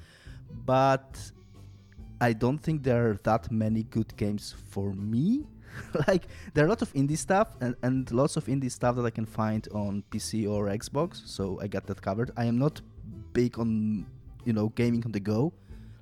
but 0.51 1.33
I 2.21 2.33
don't 2.33 2.59
think 2.59 2.83
there 2.83 3.11
are 3.11 3.19
that 3.25 3.51
many 3.51 3.85
good 3.85 4.17
games 4.17 4.55
for 4.71 4.93
me. 4.95 5.47
like 6.09 6.27
there 6.55 6.65
are 6.65 6.67
a 6.67 6.71
lot 6.71 6.83
of 6.83 6.93
indie 6.95 7.17
stuff 7.17 7.57
and, 7.61 7.77
and 7.83 8.11
lots 8.11 8.37
of 8.37 8.47
indie 8.47 8.71
stuff 8.71 8.97
that 8.97 9.05
I 9.05 9.11
can 9.11 9.27
find 9.27 9.69
on 9.73 10.03
PC 10.11 10.49
or 10.51 10.67
Xbox, 10.67 11.27
so 11.27 11.59
I 11.63 11.69
got 11.69 11.87
that 11.87 12.03
covered. 12.03 12.31
I 12.37 12.47
am 12.47 12.59
not 12.59 12.81
big 13.33 13.59
on 13.59 14.07
you 14.45 14.53
know 14.53 14.71
gaming 14.71 15.05
on 15.05 15.13
the 15.13 15.21
go, 15.21 15.53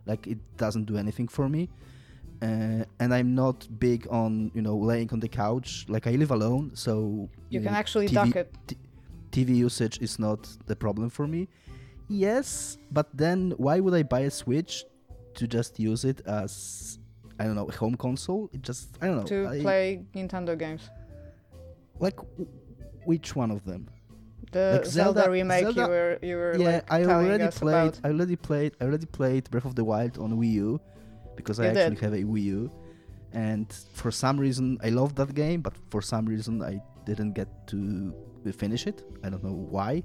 like 0.07 0.27
it 0.27 0.39
doesn't 0.57 0.85
do 0.85 0.97
anything 0.97 1.29
for 1.29 1.49
me. 1.49 1.69
Uh, 2.43 2.85
and 3.01 3.15
I'm 3.15 3.35
not 3.35 3.67
big 3.79 4.07
on 4.11 4.51
you 4.55 4.63
know 4.63 4.77
laying 4.77 5.11
on 5.13 5.21
the 5.21 5.29
couch. 5.29 5.85
Like 5.89 6.07
I 6.07 6.13
live 6.13 6.31
alone, 6.31 6.71
so 6.75 7.29
You 7.51 7.61
can 7.61 7.73
know, 7.73 7.79
actually 7.79 8.09
TV 8.09 8.15
dock 8.15 8.37
it. 8.37 8.55
TV 9.33 9.57
usage 9.57 9.99
is 10.01 10.19
not 10.19 10.49
the 10.67 10.77
problem 10.77 11.11
for 11.11 11.27
me. 11.27 11.49
Yes, 12.09 12.79
but 12.91 13.09
then 13.17 13.53
why 13.57 13.81
would 13.81 13.95
I 13.95 14.03
buy 14.03 14.21
a 14.21 14.31
Switch 14.31 14.85
to 15.35 15.47
just 15.47 15.79
use 15.81 16.05
it 16.05 16.21
as 16.27 16.99
I 17.39 17.45
don't 17.45 17.57
know 17.57 17.69
a 17.69 17.73
home 17.73 17.97
console? 17.97 18.49
It 18.53 18.63
just 18.63 18.97
I 19.03 19.07
don't 19.09 19.17
know. 19.19 19.25
to 19.25 19.47
I- 19.49 19.61
play 19.61 20.05
Nintendo 20.15 20.57
games. 20.59 20.89
like 21.99 22.19
which 23.05 23.35
one 23.35 23.51
of 23.51 23.65
them? 23.65 23.89
The 24.53 24.79
Like 24.79 24.87
Zelda, 24.87 25.21
Zelda- 25.21 25.31
remake 25.31 25.75
you 25.77 25.83
were 25.89 26.19
you 26.23 26.37
were 26.37 26.57
yeah, 26.57 26.67
like 26.67 26.93
I 26.93 27.05
already 27.05 27.49
played. 27.49 27.75
about. 27.75 28.01
I 28.05 28.09
already 28.11 28.37
played. 28.37 28.73
I 28.81 28.85
already 28.85 29.07
played 29.07 29.51
Breath 29.51 29.65
of 29.65 29.75
the 29.75 29.85
Wild 29.85 30.19
on 30.19 30.31
Wii 30.39 30.53
U 30.53 30.81
because 31.35 31.59
I 31.61 31.65
You 31.65 31.71
actually 31.71 31.97
did. 31.97 32.05
have 32.05 32.15
a 32.15 32.23
Wii 32.23 32.43
U, 32.61 32.71
and 33.33 33.67
for 33.93 34.11
some 34.13 34.39
reason 34.39 34.79
I 34.83 34.91
love 34.91 35.15
that 35.17 35.35
game, 35.35 35.61
but 35.63 35.75
for 35.91 36.01
some 36.01 36.25
reason 36.27 36.63
I 36.63 36.81
didn't 37.05 37.33
get 37.33 37.49
to 37.73 38.15
finish 38.53 38.87
it. 38.87 39.03
I 39.25 39.29
don't 39.31 39.43
know 39.43 39.59
why. 39.77 40.03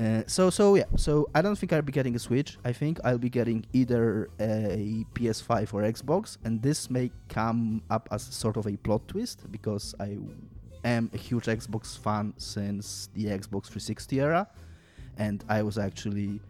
Uh, 0.00 0.22
so 0.26 0.48
so 0.48 0.76
yeah, 0.76 0.84
so 0.96 1.28
I 1.34 1.42
don't 1.42 1.56
think 1.58 1.72
I'll 1.74 1.82
be 1.82 1.92
getting 1.92 2.14
a 2.16 2.18
Switch. 2.18 2.56
I 2.64 2.72
think 2.72 2.98
I'll 3.04 3.18
be 3.18 3.28
getting 3.28 3.66
either 3.74 4.30
a 4.40 5.04
PS5 5.14 5.74
or 5.74 5.82
Xbox, 5.82 6.38
and 6.44 6.62
this 6.62 6.88
may 6.88 7.10
come 7.28 7.82
up 7.90 8.08
as 8.10 8.22
sort 8.22 8.56
of 8.56 8.66
a 8.66 8.76
plot 8.78 9.06
twist 9.08 9.44
because 9.52 9.94
I 10.00 10.16
am 10.84 11.10
a 11.12 11.18
huge 11.18 11.44
Xbox 11.44 11.98
fan 11.98 12.32
since 12.38 13.10
the 13.14 13.24
Xbox 13.26 13.66
360 13.66 14.20
era, 14.20 14.48
and 15.18 15.44
I 15.50 15.62
was 15.62 15.76
actually 15.76 16.40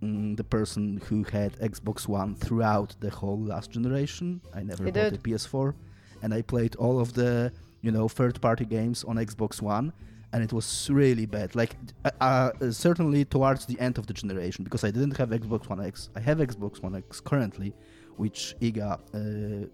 mm, 0.00 0.36
the 0.36 0.44
person 0.44 1.02
who 1.08 1.24
had 1.24 1.58
Xbox 1.58 2.06
One 2.06 2.36
throughout 2.36 2.94
the 3.00 3.10
whole 3.10 3.40
last 3.40 3.72
generation. 3.72 4.40
I 4.54 4.62
never 4.62 4.84
You 4.84 4.92
bought 4.92 5.10
did. 5.10 5.14
a 5.14 5.18
PS4, 5.18 5.74
and 6.22 6.32
I 6.32 6.42
played 6.42 6.76
all 6.76 7.00
of 7.00 7.14
the 7.14 7.52
you 7.80 7.90
know 7.90 8.06
third-party 8.06 8.66
games 8.66 9.02
on 9.02 9.16
Xbox 9.16 9.60
One, 9.60 9.92
and 10.32 10.42
it 10.42 10.52
was 10.52 10.88
really 10.90 11.26
bad. 11.26 11.54
Like 11.54 11.76
uh, 12.04 12.10
uh, 12.20 12.70
certainly 12.70 13.24
towards 13.24 13.66
the 13.66 13.78
end 13.80 13.98
of 13.98 14.06
the 14.06 14.14
generation, 14.14 14.64
because 14.64 14.84
I 14.84 14.90
didn't 14.90 15.16
have 15.16 15.30
Xbox 15.30 15.68
One 15.68 15.84
X. 15.84 16.10
I 16.16 16.20
have 16.20 16.38
Xbox 16.38 16.82
One 16.82 16.96
X 16.96 17.20
currently, 17.20 17.74
which 18.16 18.54
Iga. 18.60 18.98
Uh, 19.14 19.66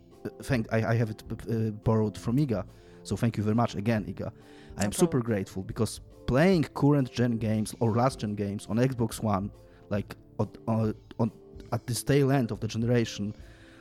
thank 0.43 0.73
I, 0.73 0.93
I 0.93 0.95
have 0.95 1.11
it 1.11 1.23
uh, 1.31 1.71
borrowed 1.85 2.19
from 2.19 2.37
Iga, 2.37 2.65
so 3.03 3.17
thank 3.17 3.37
you 3.37 3.43
very 3.43 3.55
much 3.55 3.75
again, 3.75 4.05
Iga. 4.05 4.31
I 4.77 4.85
am 4.85 4.91
No 4.91 4.99
super 4.99 5.21
grateful 5.21 5.63
because 5.63 6.01
playing 6.27 6.65
current 6.75 7.11
gen 7.11 7.39
games 7.39 7.75
or 7.81 7.93
last 7.93 8.21
gen 8.21 8.35
games 8.35 8.67
on 8.69 8.77
Xbox 8.77 9.23
One, 9.23 9.51
like 9.91 10.17
on, 10.39 10.49
on, 10.67 10.95
on 11.19 11.33
at 11.73 11.87
this 11.87 12.03
tail 12.03 12.31
end 12.33 12.51
of 12.51 12.61
the 12.61 12.69
generation, 12.69 13.35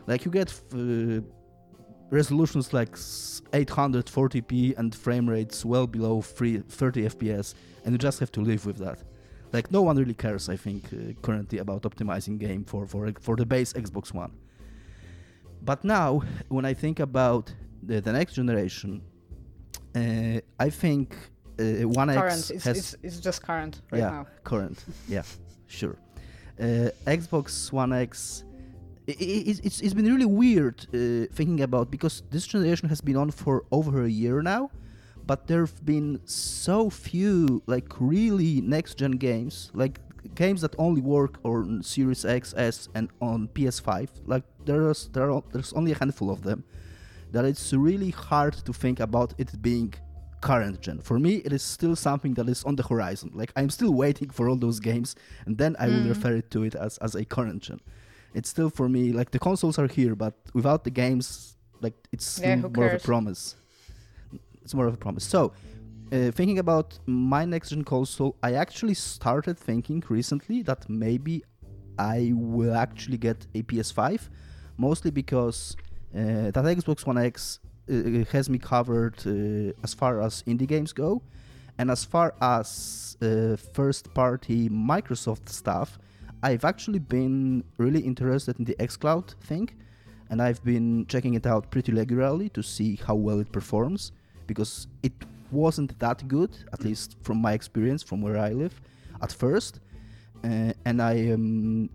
like 0.07 0.25
you 0.25 0.31
get 0.31 0.49
uh, 0.73 1.21
resolutions 2.09 2.73
like 2.73 2.93
840p 2.93 4.77
and 4.77 4.93
frame 4.95 5.29
rates 5.29 5.65
well 5.65 5.87
below 5.87 6.21
free 6.21 6.57
30 6.59 7.09
fps, 7.09 7.53
and 7.83 7.93
you 7.93 7.97
just 7.97 8.19
have 8.19 8.31
to 8.33 8.41
live 8.41 8.65
with 8.65 8.77
that. 8.77 9.03
Like 9.53 9.71
no 9.71 9.81
one 9.81 9.97
really 9.97 10.13
cares, 10.13 10.49
I 10.49 10.57
think, 10.57 10.85
uh, 10.93 11.13
currently 11.21 11.59
about 11.59 11.83
optimizing 11.83 12.37
game 12.37 12.65
for 12.65 12.85
for 12.85 13.11
for 13.19 13.35
the 13.35 13.45
base 13.45 13.73
Xbox 13.73 14.13
One. 14.13 14.31
But 15.61 15.83
now, 15.83 16.21
when 16.49 16.65
I 16.65 16.73
think 16.73 16.99
about 16.99 17.53
the, 17.81 18.01
the 18.01 18.11
next 18.11 18.33
generation, 18.33 19.01
uh, 19.95 20.39
I 20.59 20.69
think 20.69 21.15
uh, 21.59 21.87
One 21.87 22.09
X 22.09 22.19
current. 22.19 22.51
It's, 22.51 22.63
has 22.65 22.77
it's, 22.77 22.95
it's 23.03 23.19
just 23.19 23.41
current 23.41 23.81
right 23.91 23.99
yeah, 23.99 24.09
now. 24.09 24.27
current. 24.43 24.83
Yeah, 25.07 25.23
sure. 25.67 25.97
Uh, 26.59 26.89
Xbox 27.05 27.71
One 27.71 27.93
X. 27.93 28.43
it's, 29.07 29.59
it's, 29.59 29.81
it's 29.81 29.93
been 29.93 30.05
really 30.05 30.25
weird 30.25 30.85
uh, 30.93 31.27
thinking 31.33 31.61
about 31.61 31.89
because 31.91 32.23
this 32.29 32.45
generation 32.45 32.89
has 32.89 33.01
been 33.01 33.15
on 33.15 33.31
for 33.31 33.63
over 33.71 34.03
a 34.03 34.09
year 34.09 34.41
now, 34.41 34.69
but 35.25 35.47
there 35.47 35.61
have 35.61 35.85
been 35.85 36.19
so 36.25 36.89
few 36.89 37.61
like 37.67 37.87
really 37.99 38.61
next 38.61 38.95
gen 38.97 39.11
games, 39.11 39.71
like 39.73 39.99
games 40.35 40.61
that 40.61 40.75
only 40.77 41.01
work 41.01 41.39
on 41.43 41.81
Series 41.83 42.25
X, 42.25 42.53
S, 42.57 42.89
and 42.95 43.09
on 43.21 43.47
PS5. 43.49 44.09
Like 44.25 44.43
there's 44.65 45.07
there 45.13 45.31
are, 45.31 45.43
there's 45.51 45.73
only 45.73 45.93
a 45.93 45.97
handful 45.97 46.29
of 46.29 46.43
them. 46.43 46.63
That 47.31 47.45
it's 47.45 47.73
really 47.73 48.11
hard 48.11 48.53
to 48.53 48.71
think 48.73 48.99
about 49.01 49.33
it 49.37 49.61
being 49.61 49.93
current 50.39 50.79
gen. 50.81 50.99
For 50.99 51.19
me, 51.19 51.35
it 51.43 51.51
is 51.51 51.61
still 51.63 51.95
something 51.95 52.33
that 52.35 52.47
is 52.47 52.63
on 52.63 52.75
the 52.77 52.83
horizon. 52.83 53.31
Like 53.33 53.51
I'm 53.55 53.69
still 53.69 53.93
waiting 53.93 54.29
for 54.29 54.47
all 54.47 54.55
those 54.55 54.79
games, 54.79 55.15
and 55.45 55.57
then 55.57 55.75
I 55.79 55.87
will 55.89 56.03
Mm. 56.03 56.09
refer 56.09 56.35
it 56.35 56.51
to 56.51 56.63
it 56.63 56.75
as 56.75 56.97
as 56.99 57.15
a 57.15 57.25
current 57.25 57.63
gen. 57.63 57.79
It's 58.33 58.49
still 58.49 58.69
for 58.69 58.87
me 58.89 59.11
like 59.11 59.31
the 59.31 59.39
consoles 59.39 59.79
are 59.79 59.87
here, 59.87 60.15
but 60.15 60.33
without 60.53 60.83
the 60.83 60.91
games, 60.91 61.57
like 61.81 61.95
it's 62.11 62.43
Yeah, 62.43 62.55
more 62.55 62.85
of 62.85 62.93
a 62.93 62.99
promise. 62.99 63.55
It's 64.61 64.73
more 64.73 64.87
of 64.87 64.93
a 64.93 64.97
promise. 64.97 65.23
So, 65.25 65.53
uh, 66.11 66.31
thinking 66.31 66.59
about 66.59 66.99
my 67.05 67.45
next 67.45 67.69
gen 67.69 67.83
console, 67.83 68.35
I 68.43 68.53
actually 68.53 68.93
started 68.93 69.57
thinking 69.57 70.03
recently 70.09 70.61
that 70.63 70.89
maybe 70.89 71.43
I 71.97 72.31
will 72.33 72.75
actually 72.75 73.17
get 73.17 73.47
a 73.55 73.63
PS5, 73.63 74.29
mostly 74.77 75.11
because 75.11 75.75
uh, 76.15 76.51
that 76.51 76.65
Xbox 76.65 77.05
One 77.05 77.17
X 77.17 77.59
uh, 77.89 78.23
has 78.31 78.49
me 78.49 78.57
covered 78.59 79.17
uh, 79.25 79.73
as 79.83 79.93
far 79.93 80.21
as 80.21 80.43
indie 80.43 80.67
games 80.67 80.93
go, 80.93 81.21
and 81.77 81.89
as 81.91 82.03
far 82.05 82.33
as 82.41 83.17
uh, 83.21 83.55
first 83.73 84.13
party 84.13 84.69
Microsoft 84.69 85.49
stuff, 85.49 85.97
I've 86.43 86.65
actually 86.65 86.99
been 86.99 87.63
really 87.77 88.01
interested 88.01 88.59
in 88.59 88.65
the 88.65 88.75
xCloud 88.75 89.33
thing, 89.41 89.69
and 90.29 90.41
I've 90.41 90.63
been 90.63 91.05
checking 91.07 91.33
it 91.33 91.47
out 91.47 91.71
pretty 91.71 91.91
regularly 91.93 92.49
to 92.49 92.61
see 92.61 92.99
how 93.05 93.15
well 93.15 93.39
it 93.39 93.51
performs 93.51 94.11
because 94.45 94.87
it 95.03 95.13
wasn't 95.51 95.97
that 95.99 96.27
good, 96.27 96.55
at 96.73 96.83
least 96.83 97.17
from 97.21 97.37
my 97.37 97.53
experience 97.53 98.03
from 98.03 98.21
where 98.21 98.37
I 98.37 98.51
live, 98.51 98.79
at 99.21 99.31
first. 99.31 99.79
Uh, 100.43 100.73
and 100.85 101.01
I 101.01 101.13
am, 101.13 101.89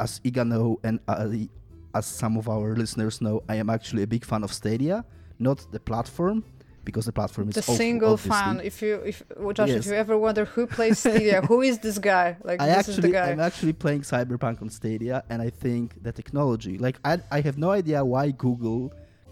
as 0.00 0.20
Iga 0.20 0.46
know, 0.46 0.80
and 0.82 0.98
I, 1.06 1.48
as 1.94 2.06
some 2.06 2.36
of 2.36 2.48
our 2.48 2.74
listeners 2.74 3.20
know, 3.20 3.42
I 3.48 3.56
am 3.56 3.70
actually 3.70 4.02
a 4.02 4.06
big 4.06 4.24
fan 4.24 4.42
of 4.42 4.52
Stadia, 4.52 5.04
not 5.38 5.64
the 5.70 5.80
platform, 5.80 6.44
because 6.90 7.04
the 7.10 7.12
platform 7.20 7.46
is 7.50 7.54
The 7.56 7.60
awful, 7.60 7.74
single 7.84 8.12
obviously. 8.14 8.30
fan. 8.40 8.54
If 8.70 8.76
you 8.84 8.92
if 9.12 9.16
Josh, 9.56 9.68
Yes. 9.72 9.80
if 9.80 9.86
you 9.90 9.96
ever 10.04 10.16
wonder 10.26 10.44
who 10.54 10.62
plays 10.76 10.94
Stadia, 11.04 11.38
who 11.50 11.58
is 11.70 11.76
this 11.86 11.98
guy? 12.12 12.28
Like 12.48 12.58
I 12.62 12.66
this 12.66 12.88
is 12.88 12.96
the 12.96 13.02
actually, 13.02 13.12
guy. 13.18 13.26
I'm 13.32 13.40
actually 13.50 13.74
playing 13.84 14.02
Cyberpunk 14.12 14.56
on 14.64 14.68
Stadia, 14.80 15.16
and 15.30 15.38
I 15.48 15.50
think 15.64 15.84
the 16.06 16.12
technology, 16.20 16.74
like 16.86 16.96
I, 17.10 17.14
I 17.36 17.40
have 17.46 17.56
no 17.66 17.70
idea 17.80 17.98
why 18.14 18.24
Google 18.46 18.82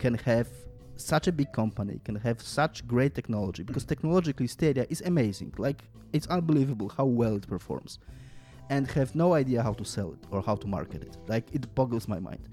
can 0.02 0.14
have 0.30 0.48
such 1.12 1.24
a 1.32 1.32
big 1.40 1.50
company, 1.62 1.96
can 2.08 2.16
have 2.28 2.38
such 2.60 2.74
great 2.94 3.12
technology, 3.20 3.62
because 3.68 3.84
technologically 3.94 4.48
Stadia 4.56 4.84
is 4.94 5.00
amazing. 5.12 5.50
Like 5.66 5.80
it's 6.16 6.28
unbelievable 6.36 6.88
how 6.98 7.06
well 7.20 7.34
it 7.40 7.46
performs, 7.56 7.92
and 8.74 8.82
have 8.98 9.10
no 9.24 9.28
idea 9.42 9.58
how 9.66 9.74
to 9.80 9.84
sell 9.94 10.10
it 10.16 10.22
or 10.32 10.38
how 10.48 10.56
to 10.62 10.66
market 10.78 11.00
it. 11.08 11.14
Like 11.34 11.46
it 11.56 11.64
boggles 11.78 12.06
my 12.14 12.20
mind. 12.30 12.44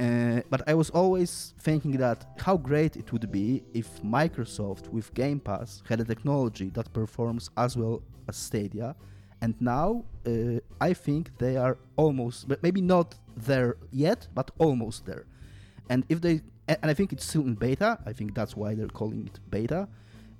Uh, 0.00 0.40
but 0.48 0.66
I 0.66 0.74
was 0.74 0.88
always 0.90 1.52
thinking 1.60 1.92
that 1.98 2.24
how 2.38 2.56
great 2.56 2.96
it 2.96 3.12
would 3.12 3.30
be 3.30 3.62
if 3.74 4.02
Microsoft 4.02 4.88
with 4.88 5.12
Game 5.12 5.38
Pass 5.38 5.82
had 5.86 6.00
a 6.00 6.04
technology 6.04 6.70
that 6.70 6.90
performs 6.94 7.50
as 7.56 7.76
well 7.76 8.02
as 8.26 8.36
Stadia 8.36 8.96
and 9.42 9.54
now 9.60 10.04
uh, 10.26 10.60
I 10.80 10.92
think 10.92 11.36
they 11.38 11.56
are 11.56 11.78
almost, 11.96 12.48
but 12.48 12.62
maybe 12.62 12.80
not 12.80 13.14
there 13.36 13.76
yet, 13.90 14.28
but 14.34 14.50
almost 14.58 15.06
there. 15.06 15.26
And 15.88 16.04
if 16.08 16.20
they, 16.20 16.42
and 16.68 16.90
I 16.90 16.94
think 16.94 17.12
it's 17.12 17.24
still 17.24 17.42
in 17.42 17.54
beta. 17.54 17.98
I 18.06 18.12
think 18.12 18.34
that's 18.34 18.54
why 18.54 18.74
they're 18.74 18.88
calling 18.88 19.26
it 19.26 19.40
beta. 19.50 19.88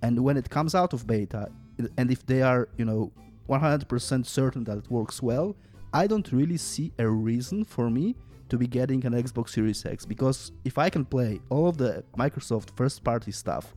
And 0.02 0.22
when 0.22 0.36
it 0.36 0.48
comes 0.50 0.74
out 0.74 0.92
of 0.92 1.06
beta, 1.06 1.50
and 1.96 2.10
if 2.10 2.24
they 2.26 2.42
are, 2.42 2.68
you 2.76 2.84
know, 2.84 3.10
100% 3.48 4.26
certain 4.26 4.64
that 4.64 4.78
it 4.78 4.90
works 4.90 5.22
well, 5.22 5.56
I 5.92 6.06
don't 6.06 6.30
really 6.30 6.56
see 6.56 6.92
a 6.98 7.08
reason 7.08 7.64
for 7.64 7.90
me 7.90 8.14
to 8.50 8.58
be 8.58 8.66
getting 8.66 9.04
an 9.06 9.12
Xbox 9.12 9.50
Series 9.50 9.84
X 9.86 10.04
because 10.04 10.52
if 10.64 10.76
I 10.78 10.90
can 10.90 11.04
play 11.04 11.40
all 11.48 11.68
of 11.68 11.76
the 11.76 12.04
Microsoft 12.18 12.76
first 12.76 13.02
party 13.04 13.32
stuff 13.32 13.74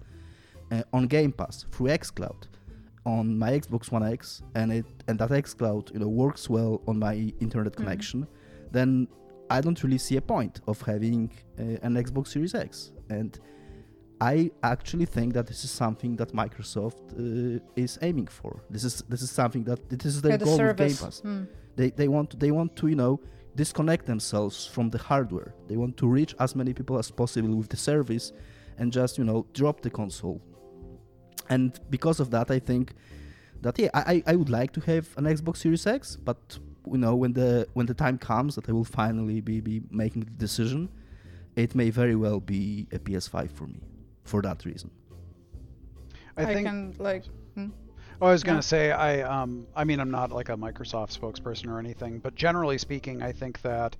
uh, 0.72 0.84
on 0.92 1.08
Game 1.08 1.32
Pass 1.32 1.66
through 1.72 1.88
xCloud 1.88 2.48
on 3.06 3.38
my 3.38 3.52
Xbox 3.52 3.92
One 3.92 4.04
X 4.04 4.42
and 4.56 4.72
it 4.72 4.86
and 5.08 5.20
that 5.20 5.30
xCloud 5.30 5.94
you 5.94 6.00
know 6.00 6.08
works 6.08 6.50
well 6.50 6.82
on 6.88 7.00
my 7.00 7.16
internet 7.40 7.76
connection, 7.76 8.28
then 8.72 9.08
I 9.50 9.62
don't 9.62 9.82
really 9.84 9.98
see 9.98 10.18
a 10.18 10.22
point 10.22 10.62
of 10.68 10.82
having 10.82 11.32
uh, 11.60 11.64
an 11.88 11.94
Xbox 11.96 12.30
Series 12.30 12.56
X. 12.56 12.92
And 13.10 13.38
I 14.22 14.52
actually 14.64 15.06
think 15.06 15.34
that 15.34 15.48
this 15.48 15.64
is 15.64 15.72
something 15.72 16.16
that 16.16 16.30
Microsoft 16.34 17.04
uh, 17.14 17.60
is 17.76 18.00
aiming 18.02 18.28
for. 18.28 18.62
This 18.70 18.84
is 18.84 19.04
this 19.10 19.22
is 19.22 19.32
something 19.32 19.64
that 19.66 19.90
this 19.90 20.16
is 20.16 20.22
their 20.22 20.32
Yeah, 20.32 20.38
the 20.38 20.46
goal 20.46 20.58
with 20.58 20.78
Game. 20.78 20.96
Pass. 20.96 21.20
Hmm. 21.20 21.44
They 21.76 21.90
they 21.92 22.08
want 22.08 22.40
they 22.40 22.52
want 22.52 22.76
to 22.78 22.88
you 22.88 22.96
know 22.96 23.20
disconnect 23.56 24.06
themselves 24.06 24.66
from 24.66 24.90
the 24.90 24.98
hardware. 24.98 25.54
They 25.68 25.78
want 25.78 25.98
to 25.98 26.08
reach 26.08 26.36
as 26.40 26.56
many 26.56 26.74
people 26.74 26.98
as 26.98 27.12
possible 27.12 27.56
with 27.56 27.70
the 27.70 27.78
service, 27.78 28.34
and 28.78 28.92
just 28.92 29.18
you 29.18 29.24
know 29.24 29.46
drop 29.54 29.82
the 29.82 29.90
console. 29.90 30.42
And 31.50 31.80
because 31.90 32.20
of 32.20 32.32
that, 32.32 32.52
I 32.52 32.60
think 32.60 32.94
that 33.62 33.80
yeah, 33.80 33.90
I 33.94 34.02
I 34.14 34.24
I 34.28 34.36
would 34.36 34.50
like 34.50 34.72
to 34.74 34.82
have 34.82 35.08
an 35.18 35.26
Xbox 35.26 35.58
Series 35.58 35.86
X, 35.86 36.16
but 36.16 36.60
you 36.92 36.98
know 36.98 37.16
when 37.16 37.34
the 37.34 37.68
when 37.74 37.86
the 37.86 37.94
time 37.94 38.18
comes 38.18 38.56
that 38.56 38.70
I 38.70 38.72
will 38.72 38.86
finally 38.86 39.42
be 39.42 39.62
be 39.62 39.82
making 39.90 40.24
the 40.24 40.32
decision, 40.32 40.90
it 41.56 41.76
may 41.76 41.90
very 41.90 42.16
well 42.16 42.40
be 42.40 42.88
a 42.92 43.00
PS5 43.00 43.52
for 43.52 43.68
me, 43.68 43.82
for 44.24 44.42
that 44.42 44.66
reason. 44.66 44.90
I 46.38 46.46
think. 46.46 46.68
can 46.68 46.96
like. 46.98 47.26
Hmm? 47.56 47.70
Oh, 48.22 48.28
I 48.28 48.32
was 48.32 48.44
going 48.44 48.58
to 48.58 48.68
say, 48.68 48.92
I 48.92 49.22
um, 49.22 49.68
I 49.76 49.84
mean, 49.84 50.00
I'm 50.00 50.12
not 50.12 50.32
like 50.32 50.50
a 50.50 50.56
Microsoft 50.56 51.18
spokesperson 51.18 51.68
or 51.68 51.80
anything, 51.80 52.20
but 52.20 52.36
generally 52.36 52.78
speaking, 52.78 53.22
I 53.22 53.32
think 53.32 53.62
that 53.62 53.96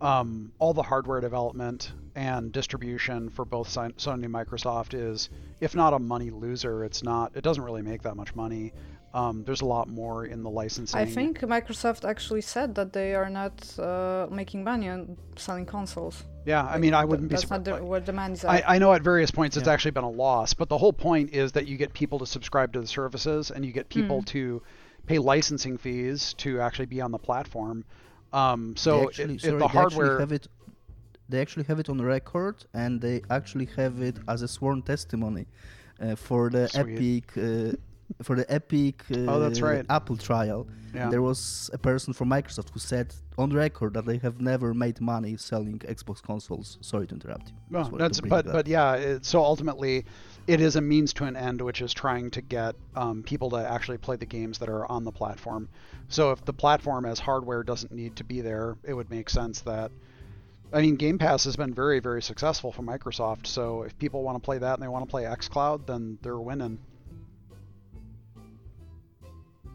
um, 0.00 0.52
all 0.58 0.74
the 0.74 0.82
hardware 0.82 1.20
development 1.20 1.92
and 2.14 2.52
distribution 2.52 3.28
for 3.28 3.44
both 3.44 3.68
Sony 3.68 4.24
and 4.24 4.34
Microsoft 4.34 4.94
is, 4.94 5.30
if 5.60 5.74
not 5.74 5.92
a 5.94 5.98
money 5.98 6.30
loser, 6.30 6.84
it's 6.84 7.02
not. 7.02 7.32
It 7.34 7.42
doesn't 7.42 7.62
really 7.62 7.82
make 7.82 8.02
that 8.02 8.16
much 8.16 8.34
money. 8.34 8.72
Um, 9.14 9.44
there's 9.44 9.60
a 9.60 9.66
lot 9.66 9.88
more 9.88 10.26
in 10.26 10.42
the 10.42 10.50
licensing. 10.50 11.00
I 11.00 11.06
think 11.06 11.40
Microsoft 11.40 12.08
actually 12.08 12.40
said 12.40 12.74
that 12.74 12.92
they 12.92 13.14
are 13.14 13.30
not 13.30 13.78
uh, 13.78 14.26
making 14.30 14.64
money 14.64 14.88
on 14.88 15.16
selling 15.36 15.66
consoles. 15.66 16.24
Yeah, 16.46 16.62
I 16.64 16.78
mean, 16.78 16.92
I 16.94 17.04
wouldn't 17.04 17.28
be 17.28 17.34
That's 17.36 17.48
not 17.48 17.64
surprised. 17.64 17.82
the, 17.82 17.86
where 17.86 18.00
demand 18.00 18.34
is 18.34 18.44
I. 18.44 18.62
I 18.66 18.78
know 18.78 18.92
at 18.92 19.02
various 19.02 19.30
points 19.30 19.56
it's 19.56 19.66
Yeah. 19.66 19.72
actually 19.72 19.92
been 19.92 20.04
a 20.04 20.10
loss, 20.10 20.52
but 20.54 20.68
the 20.68 20.76
whole 20.78 20.92
point 20.92 21.32
is 21.32 21.52
that 21.52 21.66
you 21.66 21.76
get 21.76 21.92
people 21.94 22.18
to 22.18 22.26
subscribe 22.26 22.72
to 22.74 22.80
the 22.80 22.86
services 22.86 23.50
and 23.50 23.64
you 23.64 23.72
get 23.72 23.88
people 23.88 24.20
Mm. 24.22 24.26
to 24.26 24.62
pay 25.06 25.18
licensing 25.18 25.78
fees 25.78 26.34
to 26.34 26.60
actually 26.60 26.86
be 26.86 27.00
on 27.00 27.10
the 27.12 27.18
platform. 27.18 27.84
Um, 28.32 28.74
so 28.76 28.98
they 29.00 29.04
actually, 29.06 29.34
it- 29.36 29.40
sorry, 29.40 29.52
the 29.52 29.58
they 29.58 29.66
hardware, 29.66 30.06
actually 30.06 30.20
have 30.20 30.32
it. 30.32 30.48
They 31.28 31.40
actually 31.40 31.64
have 31.64 31.78
it 31.78 31.88
on 31.88 32.00
record, 32.02 32.56
and 32.74 33.00
they 33.00 33.22
actually 33.30 33.68
have 33.76 34.02
it 34.02 34.16
as 34.28 34.42
a 34.42 34.48
sworn 34.48 34.82
testimony 34.82 35.46
uh, 36.00 36.14
for 36.16 36.50
the 36.50 36.68
Sweet. 36.68 37.24
Epic. 37.34 37.38
Uh, 37.38 37.76
for 38.22 38.36
the 38.36 38.50
Epic 38.52 39.02
uh, 39.10 39.26
Oh, 39.28 39.40
that's 39.40 39.60
right. 39.60 39.84
Apple 39.88 40.16
trial, 40.16 40.66
Yeah. 40.94 41.10
there 41.10 41.22
was 41.22 41.70
a 41.72 41.78
person 41.78 42.12
from 42.12 42.28
Microsoft 42.28 42.70
who 42.70 42.78
said 42.78 43.14
on 43.36 43.50
record 43.50 43.94
that 43.94 44.06
they 44.06 44.18
have 44.18 44.40
never 44.40 44.72
made 44.74 45.00
money 45.00 45.36
selling 45.36 45.78
Xbox 45.80 46.22
consoles. 46.22 46.78
Sorry 46.80 47.06
to 47.08 47.14
interrupt 47.14 47.48
you. 47.48 47.54
Well, 47.70 47.90
that's 47.96 48.20
but 48.20 48.46
but 48.46 48.66
yeah. 48.66 48.94
It, 48.94 49.24
so 49.24 49.42
ultimately, 49.42 50.04
it 50.46 50.60
is 50.60 50.76
a 50.76 50.80
means 50.80 51.12
to 51.14 51.24
an 51.24 51.36
end, 51.36 51.60
which 51.60 51.80
is 51.82 51.92
trying 51.92 52.30
to 52.32 52.40
get 52.40 52.76
um, 52.94 53.22
people 53.22 53.50
to 53.50 53.56
actually 53.56 53.98
play 53.98 54.16
the 54.16 54.26
games 54.26 54.58
that 54.58 54.68
are 54.68 54.86
on 54.90 55.04
the 55.04 55.12
platform. 55.12 55.68
So 56.08 56.30
if 56.30 56.44
the 56.44 56.52
platform 56.52 57.06
as 57.06 57.18
hardware 57.18 57.62
doesn't 57.62 57.92
need 57.92 58.16
to 58.16 58.24
be 58.24 58.40
there, 58.40 58.76
it 58.84 58.94
would 58.94 59.10
make 59.10 59.28
sense 59.30 59.60
that. 59.62 59.90
I 60.72 60.80
mean, 60.80 60.96
Game 60.96 61.18
Pass 61.18 61.44
has 61.44 61.54
been 61.54 61.72
very, 61.72 62.00
very 62.00 62.20
successful 62.20 62.72
for 62.72 62.82
Microsoft. 62.82 63.46
So 63.46 63.82
if 63.82 63.96
people 63.96 64.24
want 64.24 64.36
to 64.36 64.44
play 64.44 64.58
that 64.58 64.74
and 64.74 64.82
they 64.82 64.88
want 64.88 65.04
to 65.04 65.10
play 65.10 65.22
XCloud, 65.22 65.86
then 65.86 66.18
they're 66.20 66.40
winning. 66.40 66.78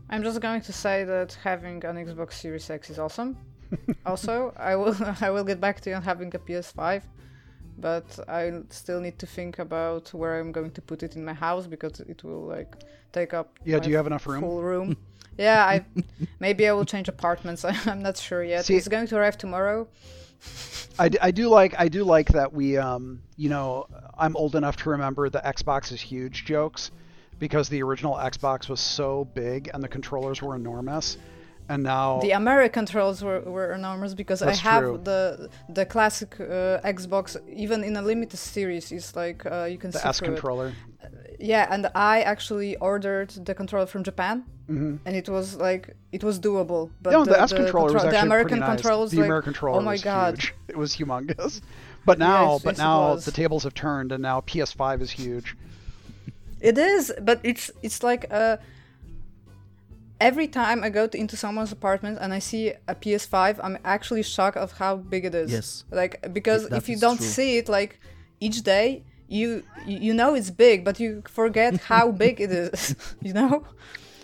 I'm 0.10 0.24
just 0.24 0.42
going 0.42 0.62
to 0.62 0.74
say 0.74 1.04
that 1.04 1.38
having 1.44 1.84
an 1.86 1.96
Xbox 1.96 2.34
Series 2.34 2.70
X 2.70 2.90
is 2.90 2.98
awesome. 2.98 3.38
also, 4.06 4.54
I 4.58 4.76
will 4.76 4.96
I 5.22 5.30
will 5.30 5.44
get 5.44 5.62
back 5.62 5.82
to 5.82 5.90
you 5.92 5.96
on 5.96 6.02
having 6.02 6.34
a 6.34 6.40
PS5, 6.40 7.04
but 7.78 8.20
I 8.28 8.62
still 8.70 9.00
need 9.00 9.20
to 9.20 9.28
think 9.28 9.60
about 9.60 10.12
where 10.14 10.40
I'm 10.40 10.52
going 10.52 10.72
to 10.72 10.82
put 10.82 11.04
it 11.04 11.16
in 11.16 11.24
my 11.24 11.34
house 11.34 11.68
because 11.68 12.00
it 12.00 12.24
will 12.24 12.46
like 12.48 12.76
take 13.12 13.34
up. 13.34 13.60
Yeah, 13.64 13.80
do 13.80 13.90
you 13.90 13.98
have 13.98 14.08
enough 14.08 14.26
room? 14.26 14.42
Full 14.42 14.64
room. 14.64 14.98
yeah, 15.38 15.64
I 15.64 15.86
maybe 16.40 16.68
I 16.68 16.74
will 16.74 16.86
change 16.86 17.08
apartments. 17.08 17.64
I'm 17.64 18.02
not 18.02 18.18
sure 18.18 18.44
yet. 18.44 18.66
See- 18.66 18.78
it's 18.78 18.88
going 18.88 19.08
to 19.08 19.18
arrive 19.18 19.38
tomorrow. 19.38 19.88
I, 20.98 21.10
I 21.22 21.32
do 21.32 21.50
like 21.50 21.76
I 21.78 21.90
do 21.90 22.06
like 22.06 22.30
that 22.30 22.54
we 22.54 22.78
um 22.78 23.22
you 23.36 23.50
know 23.50 23.88
I'm 24.18 24.38
old 24.38 24.56
enough 24.56 24.78
to 24.78 24.90
remember 24.90 25.30
the 25.30 25.40
Xbox 25.40 25.92
is 25.92 26.00
huge 26.00 26.46
jokes 26.46 26.92
because 27.40 27.70
the 27.70 27.82
original 27.82 28.16
Xbox 28.16 28.70
was 28.70 28.80
so 28.80 29.26
big 29.34 29.70
and 29.74 29.84
the 29.84 29.88
controllers 29.88 30.42
were 30.42 30.56
enormous 30.56 31.18
and 31.70 31.84
now 31.84 32.20
The 32.20 32.32
American 32.32 32.86
trolls 32.86 33.24
were, 33.24 33.42
were 33.42 33.74
enormous 33.74 34.14
because 34.16 34.42
I 34.42 34.56
have 34.56 34.84
true. 34.84 35.00
the 35.04 35.50
the 35.70 35.86
classic 35.86 36.40
uh, 36.40 36.82
Xbox, 36.84 37.38
even 37.48 37.84
in 37.84 37.96
a 37.96 38.02
limited 38.02 38.38
series, 38.38 38.92
is 38.92 39.16
like 39.16 39.46
uh, 39.46 39.66
you 39.66 39.78
can 39.78 39.92
the 39.92 40.00
see 40.00 40.08
S 40.10 40.20
through 40.20 40.30
it. 40.30 40.32
controller 40.32 40.74
Yeah, 41.40 41.74
and 41.74 41.90
I 41.96 42.22
actually 42.22 42.76
ordered 42.78 43.30
the 43.48 43.54
controller 43.54 43.86
from 43.86 44.04
Japan, 44.04 44.44
hmm 44.68 44.96
and 45.06 45.16
it 45.16 45.30
was 45.30 45.48
like 45.68 45.96
it 46.12 46.24
was 46.24 46.40
doable. 46.40 46.90
But 47.04 47.12
no, 47.12 47.24
the, 47.24 47.32
the, 47.32 47.42
S 47.42 47.54
controller 47.54 47.94
was 47.94 48.02
contro- 48.02 48.20
the 48.20 48.26
American 48.30 48.60
nice. 48.60 48.70
control 48.74 49.08
the 49.08 49.18
like, 49.18 49.26
American 49.26 49.54
controller 49.54 49.80
oh 49.80 49.84
my 49.94 49.98
god, 49.98 50.34
huge. 50.34 50.56
It 50.68 50.78
was 50.84 50.96
humongous. 50.98 51.62
But 52.06 52.18
now, 52.18 52.54
Yes, 52.54 52.64
but 52.64 52.72
yes, 52.72 52.78
now 52.80 53.16
the 53.16 53.32
tables 53.32 53.64
have 53.64 53.76
turned, 53.76 54.12
and 54.12 54.22
now 54.24 54.42
PS5 54.42 55.02
is 55.02 55.12
huge. 55.12 55.56
It 56.62 56.78
is. 56.78 57.14
But 57.22 57.40
it's 57.44 57.72
it's 57.82 58.04
like 58.04 58.26
uh, 58.32 58.58
every 60.20 60.48
time 60.48 60.84
I 60.84 60.90
go 60.90 61.08
to, 61.08 61.18
into 61.18 61.36
someone's 61.38 61.72
apartment 61.72 62.18
and 62.22 62.34
I 62.34 62.40
see 62.40 62.74
a 62.88 62.96
PS5, 62.96 63.60
I'm 63.64 63.78
actually 63.84 64.24
shocked 64.24 64.58
of 64.58 64.74
how 64.74 64.98
big 64.98 65.26
it 65.26 65.36
is. 65.36 65.52
Yes. 65.52 65.84
Like 65.92 66.34
because 66.34 66.68
That 66.70 66.78
if 66.78 66.90
you 66.90 66.98
don't 66.98 67.18
true. 67.18 67.26
see 67.26 67.58
it 67.58 67.70
like 67.70 68.00
each 68.40 68.62
day, 68.64 69.04
you 69.28 69.64
you 69.86 70.14
know 70.14 70.34
it's 70.36 70.50
big, 70.50 70.84
but 70.84 71.00
you 71.00 71.24
forget 71.28 71.78
how 71.92 72.12
big 72.12 72.42
it 72.42 72.52
is. 72.52 72.96
you 73.22 73.34
know. 73.34 73.64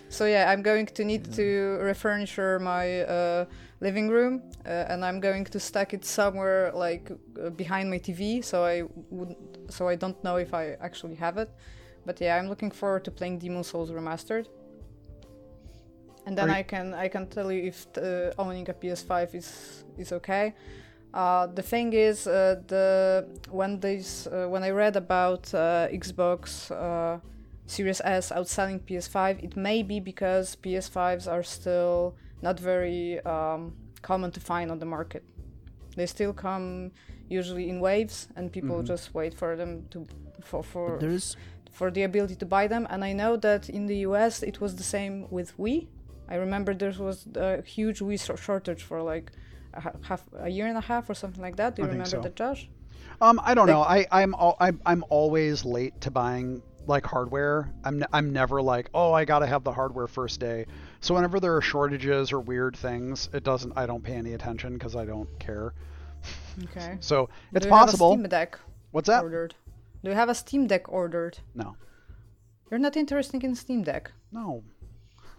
So 0.08 0.24
yeah, 0.24 0.50
I'm 0.50 0.62
going 0.62 0.86
to 0.86 1.04
need 1.04 1.32
to 1.34 1.78
refurnish 1.82 2.38
my 2.60 3.00
uh, 3.02 3.44
living 3.80 4.08
room, 4.08 4.42
uh, 4.64 4.68
and 4.88 5.04
I'm 5.04 5.20
going 5.20 5.44
to 5.44 5.58
stack 5.58 5.94
it 5.94 6.04
somewhere 6.04 6.70
like 6.72 7.10
uh, 7.10 7.50
behind 7.50 7.90
my 7.90 7.98
TV, 7.98 8.42
so 8.44 8.64
I 8.64 8.84
would, 9.10 9.34
so 9.68 9.88
I 9.88 9.96
don't 9.96 10.22
know 10.22 10.36
if 10.36 10.54
I 10.54 10.76
actually 10.80 11.16
have 11.16 11.38
it. 11.38 11.50
But 12.06 12.20
yeah, 12.20 12.36
I'm 12.38 12.48
looking 12.48 12.70
forward 12.70 13.04
to 13.04 13.10
playing 13.10 13.38
Demon 13.40 13.64
Souls 13.64 13.90
Remastered, 13.90 14.46
and 16.26 16.36
then 16.38 16.48
Are 16.50 16.54
I 16.58 16.62
can 16.62 16.94
I 16.94 17.08
can 17.08 17.26
tell 17.26 17.50
you 17.52 17.64
if 17.64 17.86
uh, 17.98 18.32
owning 18.38 18.68
a 18.70 18.74
PS5 18.74 19.34
is 19.34 19.84
is 19.98 20.12
okay. 20.12 20.54
Uh, 21.14 21.46
the 21.46 21.62
thing 21.62 21.92
is, 21.92 22.26
uh, 22.26 22.56
the 22.66 23.26
when 23.50 23.80
this 23.80 24.26
uh, 24.26 24.46
when 24.48 24.62
I 24.62 24.70
read 24.70 24.96
about 24.96 25.52
uh, 25.54 25.88
Xbox 25.92 26.70
uh, 26.70 27.18
Series 27.66 28.00
S 28.04 28.30
outselling 28.30 28.80
PS5, 28.80 29.42
it 29.42 29.56
may 29.56 29.82
be 29.82 29.98
because 30.00 30.56
PS5s 30.62 31.26
are 31.30 31.42
still 31.42 32.14
not 32.42 32.60
very 32.60 33.18
um, 33.24 33.72
common 34.02 34.30
to 34.32 34.40
find 34.40 34.70
on 34.70 34.78
the 34.78 34.86
market. 34.86 35.24
They 35.96 36.06
still 36.06 36.32
come 36.34 36.92
usually 37.28 37.68
in 37.70 37.80
waves, 37.80 38.28
and 38.36 38.52
people 38.52 38.76
Mhm. 38.82 38.86
just 38.86 39.14
wait 39.14 39.34
for 39.34 39.56
them 39.56 39.86
to 39.90 40.06
for 40.42 40.62
for 40.62 40.90
But 40.90 41.00
there 41.00 41.14
is 41.14 41.36
for 41.76 41.90
the 41.96 42.02
ability 42.10 42.36
to 42.42 42.46
buy 42.56 42.64
them. 42.74 42.86
And 42.92 43.00
I 43.10 43.12
know 43.20 43.32
that 43.46 43.62
in 43.78 43.84
the 43.92 43.98
US 44.08 44.34
it 44.50 44.56
was 44.62 44.72
the 44.76 44.88
same 44.96 45.14
with 45.36 45.48
Wii. 45.62 45.80
I 46.34 46.36
remember 46.44 46.70
there 46.74 46.94
was 47.08 47.18
a 47.36 47.62
huge 47.76 47.98
Wii 48.06 48.18
shortage 48.46 48.82
for 48.88 48.98
like 49.12 49.26
a 49.74 49.80
half 50.08 50.22
a 50.48 50.50
year 50.56 50.66
and 50.72 50.78
a 50.84 50.86
half 50.92 51.04
or 51.10 51.14
something 51.22 51.42
like 51.46 51.56
that. 51.60 51.70
Do 51.76 51.82
you 51.82 51.88
I 51.88 51.90
remember 51.92 52.16
so. 52.18 52.20
that, 52.26 52.34
Josh? 52.42 52.62
Um, 53.20 53.36
I 53.48 53.52
don't 53.54 53.66
Like- 53.68 53.74
know. 53.76 53.82
I 53.96 54.22
I'm 54.22 54.32
al- 54.44 54.56
I'm 54.66 54.76
I'm 54.90 55.02
always 55.18 55.64
late 55.64 55.94
to 56.04 56.10
buying 56.10 56.48
like 56.94 57.04
hardware. 57.14 57.58
I'm 57.86 57.96
ne- 58.00 58.12
I'm 58.16 58.28
never 58.32 58.58
like, 58.74 58.86
oh, 58.94 59.12
I 59.20 59.22
gotta 59.32 59.46
have 59.54 59.62
the 59.64 59.72
hardware 59.72 60.06
first 60.06 60.36
day. 60.40 60.66
So 61.00 61.14
whenever 61.16 61.38
there 61.40 61.54
are 61.56 61.64
shortages 61.72 62.32
or 62.34 62.40
weird 62.40 62.74
things, 62.76 63.28
it 63.32 63.44
doesn't. 63.50 63.72
I 63.76 63.84
don't 63.90 64.02
pay 64.08 64.14
any 64.14 64.32
attention 64.38 64.70
because 64.74 64.94
I 65.02 65.04
don't 65.12 65.28
care. 65.46 65.68
Okay. 66.64 66.96
So 67.10 67.28
it's 67.52 67.64
Do 67.64 67.68
you 67.68 67.74
have 67.74 67.82
a 67.82 67.86
possible. 67.86 68.12
Steam 68.12 68.28
Deck 68.28 68.58
What's 68.92 69.08
that? 69.08 69.22
ordered? 69.22 69.54
Do 70.02 70.10
you 70.10 70.16
have 70.16 70.28
a 70.28 70.34
Steam 70.34 70.66
Deck 70.66 70.88
ordered? 70.88 71.38
No, 71.54 71.76
You're 72.70 72.80
not 72.80 72.96
interested 72.96 73.42
in 73.44 73.54
Steam 73.54 73.82
Deck. 73.82 74.12
no. 74.32 74.62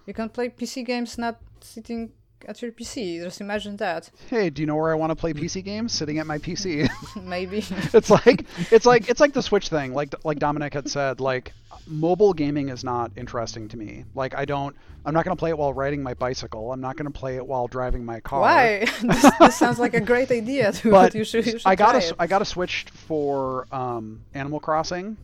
You 0.06 0.14
can 0.14 0.30
play 0.30 0.48
PC 0.50 0.86
games 0.86 1.18
not 1.18 1.42
sitting 1.60 2.14
at 2.48 2.62
your 2.62 2.72
PC. 2.72 3.22
Just 3.22 3.42
imagine 3.42 3.78
that. 3.78 4.10
Hey, 4.30 4.50
do 4.50 4.62
you 4.62 4.66
know 4.66 4.76
where 4.76 4.92
I 4.92 4.96
want 4.96 5.12
to 5.12 5.16
play 5.16 5.34
PC 5.34 5.64
games? 5.64 5.92
Sitting 5.92 6.20
at 6.20 6.28
my 6.28 6.38
PC. 6.38 6.90
Maybe. 7.24 7.58
it's 7.94 8.10
like 8.10 8.46
it's 8.72 8.86
like 8.86 9.10
it's 9.10 9.20
like 9.20 9.34
the 9.34 9.42
Switch 9.42 9.70
thing. 9.70 9.94
Like 9.94 10.14
like 10.24 10.40
Dominic 10.40 10.74
had 10.74 10.90
said, 10.90 11.20
like 11.20 11.54
mobile 11.86 12.34
gaming 12.34 12.70
is 12.70 12.84
not 12.84 13.12
interesting 13.16 13.68
to 13.70 13.78
me. 13.78 14.06
Like 14.16 14.36
I 14.36 14.46
don't. 14.46 14.76
I'm 15.06 15.14
not 15.14 15.24
going 15.24 15.38
to 15.38 15.40
play 15.40 15.52
it 15.52 15.58
while 15.58 15.72
riding 15.72 16.04
my 16.04 16.16
bicycle. 16.16 16.74
I'm 16.74 16.82
not 16.82 16.98
going 16.98 17.10
to 17.10 17.18
play 17.18 17.38
it 17.38 17.48
while 17.48 17.68
driving 17.68 18.04
my 18.04 18.20
car. 18.20 18.42
Why? 18.42 18.86
this, 19.02 19.32
this 19.40 19.56
sounds 19.56 19.80
like 19.80 19.94
a 19.94 20.02
great 20.02 20.30
idea. 20.32 20.74
To, 20.74 20.92
But 20.92 21.16
you 21.16 21.24
should, 21.24 21.46
you 21.46 21.60
should 21.60 21.62
I 21.66 21.76
got 21.76 21.96
a, 21.96 22.00
it. 22.00 22.14
I 22.20 22.28
got 22.28 22.42
a 22.42 22.46
Switch 22.46 22.88
for 22.90 23.74
um, 23.74 24.26
Animal 24.34 24.60
Crossing 24.60 25.16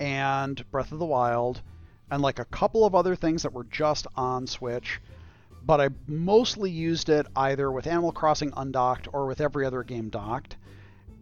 and 0.00 0.68
Breath 0.72 0.90
of 0.90 0.98
the 0.98 1.06
Wild 1.06 1.62
and 2.10 2.22
like 2.22 2.38
a 2.38 2.44
couple 2.46 2.84
of 2.84 2.94
other 2.94 3.14
things 3.14 3.42
that 3.42 3.52
were 3.52 3.64
just 3.64 4.06
on 4.16 4.46
Switch. 4.46 5.00
But 5.68 5.82
I 5.82 5.90
mostly 6.06 6.70
used 6.70 7.10
it 7.10 7.26
either 7.36 7.70
with 7.70 7.86
Animal 7.86 8.10
Crossing 8.10 8.54
undocked 8.56 9.06
or 9.12 9.26
with 9.26 9.38
every 9.42 9.66
other 9.66 9.82
game 9.82 10.08
docked. 10.08 10.56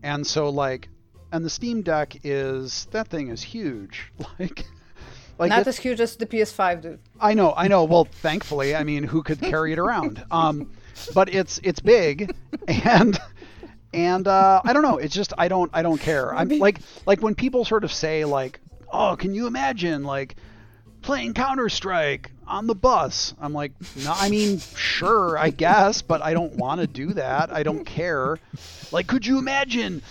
And 0.05 0.25
so 0.25 0.51
like 0.51 0.89
and 1.33 1.45
the 1.45 1.51
Steam 1.51 1.83
Deck 1.83 2.17
is 2.23 2.87
that 2.93 3.09
thing 3.09 3.29
is 3.29 3.43
huge. 3.43 4.13
Like 4.39 4.65
like 5.37 5.51
Not 5.51 5.67
as 5.67 5.79
huge 5.79 6.01
as 6.01 6.15
the 6.15 6.27
PS5, 6.27 6.81
dude. 6.81 7.01
I 7.21 7.35
know, 7.35 7.55
I 7.57 7.67
know. 7.67 7.83
Well, 7.85 8.05
thankfully, 8.05 8.77
I 8.77 8.85
mean, 8.85 9.03
who 9.03 9.25
could 9.25 9.41
carry 9.41 9.73
it 9.73 9.81
around? 9.81 10.25
Um, 10.31 10.71
but 11.13 11.35
it's 11.35 11.59
it's 11.65 11.81
big, 11.81 12.33
and 12.69 13.19
and 13.93 14.29
uh, 14.29 14.63
I 14.65 14.73
don't 14.73 14.83
know. 14.83 14.99
It's 14.99 15.15
just 15.15 15.33
I 15.37 15.49
don't 15.49 15.73
I 15.75 15.83
don't 15.83 16.01
care. 16.01 16.33
I'm 16.33 16.49
like 16.49 16.79
like 17.05 17.21
when 17.21 17.35
people 17.35 17.65
sort 17.65 17.83
of 17.83 17.93
say 17.93 18.25
like, 18.25 18.61
oh, 18.93 19.17
can 19.17 19.35
you 19.35 19.49
imagine 19.49 20.05
like 20.05 20.37
playing 21.07 21.33
Counter 21.35 21.69
Strike 21.69 22.33
on 22.47 22.67
the 22.67 22.75
bus? 22.75 23.33
I'm 23.41 23.53
like, 23.53 23.73
no, 24.05 24.13
I 24.15 24.29
mean, 24.29 24.59
sure, 24.59 25.39
I 25.39 25.51
guess, 25.51 26.03
but 26.03 26.21
I 26.21 26.35
don't 26.35 26.57
want 26.57 26.81
to 26.81 26.87
do 26.87 27.15
that. 27.15 27.53
I 27.53 27.63
don't 27.63 27.85
care. 27.85 28.39
Like, 28.93 29.07
could 29.07 29.25
you 29.25 29.39
imagine? 29.39 30.03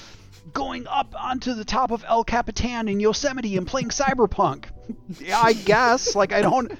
Going 0.53 0.87
up 0.87 1.15
onto 1.21 1.53
the 1.53 1.65
top 1.65 1.91
of 1.91 2.05
El 2.07 2.23
Capitan 2.23 2.87
in 2.87 2.99
Yosemite 2.99 3.57
and 3.57 3.67
playing 3.67 3.89
Cyberpunk. 3.89 4.65
Yeah, 5.19 5.41
I 5.41 5.53
guess. 5.53 6.15
Like, 6.15 6.31
I 6.31 6.41
don't. 6.41 6.71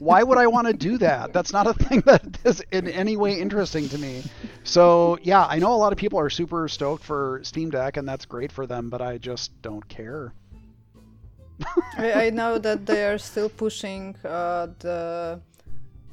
Why 0.00 0.22
would 0.22 0.38
I 0.38 0.48
want 0.48 0.66
to 0.66 0.74
do 0.74 0.98
that? 0.98 1.32
That's 1.32 1.52
not 1.52 1.66
a 1.66 1.72
thing 1.72 2.00
that 2.06 2.38
is 2.44 2.62
in 2.72 2.88
any 2.88 3.16
way 3.16 3.38
interesting 3.40 3.88
to 3.90 3.98
me. 3.98 4.22
So, 4.64 5.18
yeah, 5.22 5.46
I 5.46 5.60
know 5.60 5.72
a 5.72 5.76
lot 5.78 5.92
of 5.92 5.98
people 5.98 6.18
are 6.18 6.28
super 6.28 6.68
stoked 6.68 7.04
for 7.04 7.40
Steam 7.44 7.70
Deck, 7.70 7.96
and 7.96 8.06
that's 8.06 8.26
great 8.26 8.52
for 8.52 8.66
them, 8.66 8.90
but 8.90 9.00
I 9.00 9.18
just 9.18 9.62
don't 9.62 9.88
care. 9.88 10.34
I, 11.98 12.26
I 12.26 12.30
know 12.30 12.58
that 12.58 12.86
they 12.86 13.04
are 13.04 13.18
still 13.18 13.48
pushing 13.48 14.16
uh, 14.24 14.68
the 14.78 15.40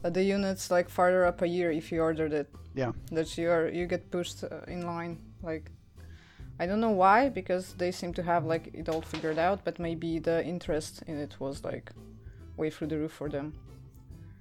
uh, 0.04 0.10
the 0.10 0.24
units 0.24 0.72
like 0.72 0.90
farther 0.90 1.26
up 1.26 1.42
a 1.42 1.48
year 1.48 1.72
if 1.72 1.92
you 1.92 2.02
ordered 2.02 2.34
it. 2.34 2.50
Yeah. 2.76 2.92
That 3.12 3.38
you 3.38 3.50
are 3.50 3.70
you 3.70 3.88
get 3.88 4.10
pushed 4.12 4.44
uh, 4.44 4.62
in 4.68 4.86
line. 4.86 5.20
Like 5.44 5.72
I 6.60 6.66
don't 6.66 6.82
know 6.82 6.92
why 6.92 7.30
because 7.30 7.74
they 7.74 7.92
seem 7.92 8.14
to 8.14 8.24
have 8.24 8.46
like 8.46 8.70
it 8.74 8.90
all 8.90 9.02
figured 9.02 9.38
out, 9.38 9.64
but 9.64 9.80
maybe 9.80 10.20
the 10.20 10.46
interest 10.46 11.04
in 11.08 11.18
it 11.18 11.36
was 11.40 11.64
like 11.64 11.92
way 12.58 12.70
through 12.70 12.88
the 12.88 12.98
roof 12.98 13.12
for 13.12 13.30
them. 13.30 13.54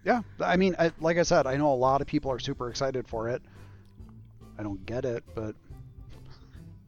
Yeah, 0.05 0.23
I 0.41 0.57
mean, 0.57 0.75
I, 0.79 0.93
like 1.01 1.19
I 1.19 1.23
said, 1.23 1.47
I 1.47 1.57
know 1.57 1.73
a 1.73 1.75
lot 1.75 2.01
of 2.01 2.07
people 2.07 2.31
are 2.31 2.39
super 2.39 2.71
excited 2.71 3.07
for 3.07 3.29
it. 3.29 3.43
I 4.59 4.63
don't 4.63 4.85
get 4.87 5.05
it, 5.05 5.23
but 5.35 5.55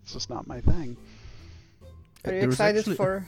it's 0.02 0.12
just 0.12 0.30
not 0.30 0.46
my 0.46 0.60
thing. 0.60 0.96
Are 2.24 2.32
you 2.32 2.40
There 2.40 2.48
excited 2.48 2.78
actually 2.78 2.94
a 2.94 2.96
for 2.96 3.26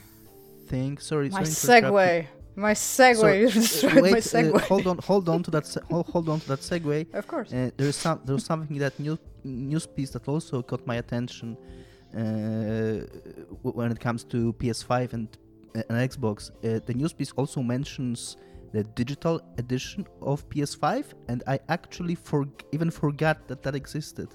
Thing. 0.73 0.97
Sorry, 0.97 1.29
my 1.29 1.43
sorry 1.43 1.81
to 1.81 1.87
interrupt 1.87 2.07
you. 2.07 2.09
segue? 2.09 2.27
My 2.55 2.73
segue. 2.73 3.15
So, 3.21 3.27
you 3.41 3.47
uh, 3.47 3.51
destroyed 3.51 3.95
my 3.95 4.11
wait, 4.11 4.35
uh, 4.35 4.59
hold 4.71 4.85
on, 4.91 4.97
hold 5.09 5.29
on 5.29 5.43
to 5.45 5.51
that. 5.51 5.65
Se- 5.73 5.85
hold, 6.13 6.29
on 6.33 6.39
to 6.43 6.47
that 6.53 6.61
segue. 6.69 7.13
Of 7.13 7.25
course. 7.27 7.49
Uh, 7.53 7.69
there 7.77 7.89
is 7.93 7.95
some 7.95 8.17
there 8.25 8.35
was 8.39 8.45
something 8.51 8.77
that 8.79 8.93
new 8.99 9.17
news 9.43 9.85
piece 9.85 10.11
that 10.15 10.27
also 10.27 10.55
caught 10.69 10.85
my 10.91 10.97
attention 11.03 11.57
uh, 12.21 13.05
when 13.77 13.91
it 13.91 13.99
comes 13.99 14.23
to 14.33 14.53
PS5 14.53 15.13
and, 15.13 15.27
uh, 15.75 15.81
and 15.89 16.09
Xbox. 16.09 16.37
Uh, 16.49 16.79
the 16.87 16.93
news 16.93 17.13
piece 17.13 17.31
also 17.33 17.61
mentions 17.61 18.37
the 18.71 18.83
digital 19.01 19.35
edition 19.57 20.07
of 20.21 20.47
PS5, 20.49 21.13
and 21.27 21.43
I 21.45 21.59
actually 21.69 22.15
for- 22.15 22.49
even 22.71 22.89
forgot 22.89 23.47
that 23.47 23.61
that 23.63 23.75
existed. 23.75 24.29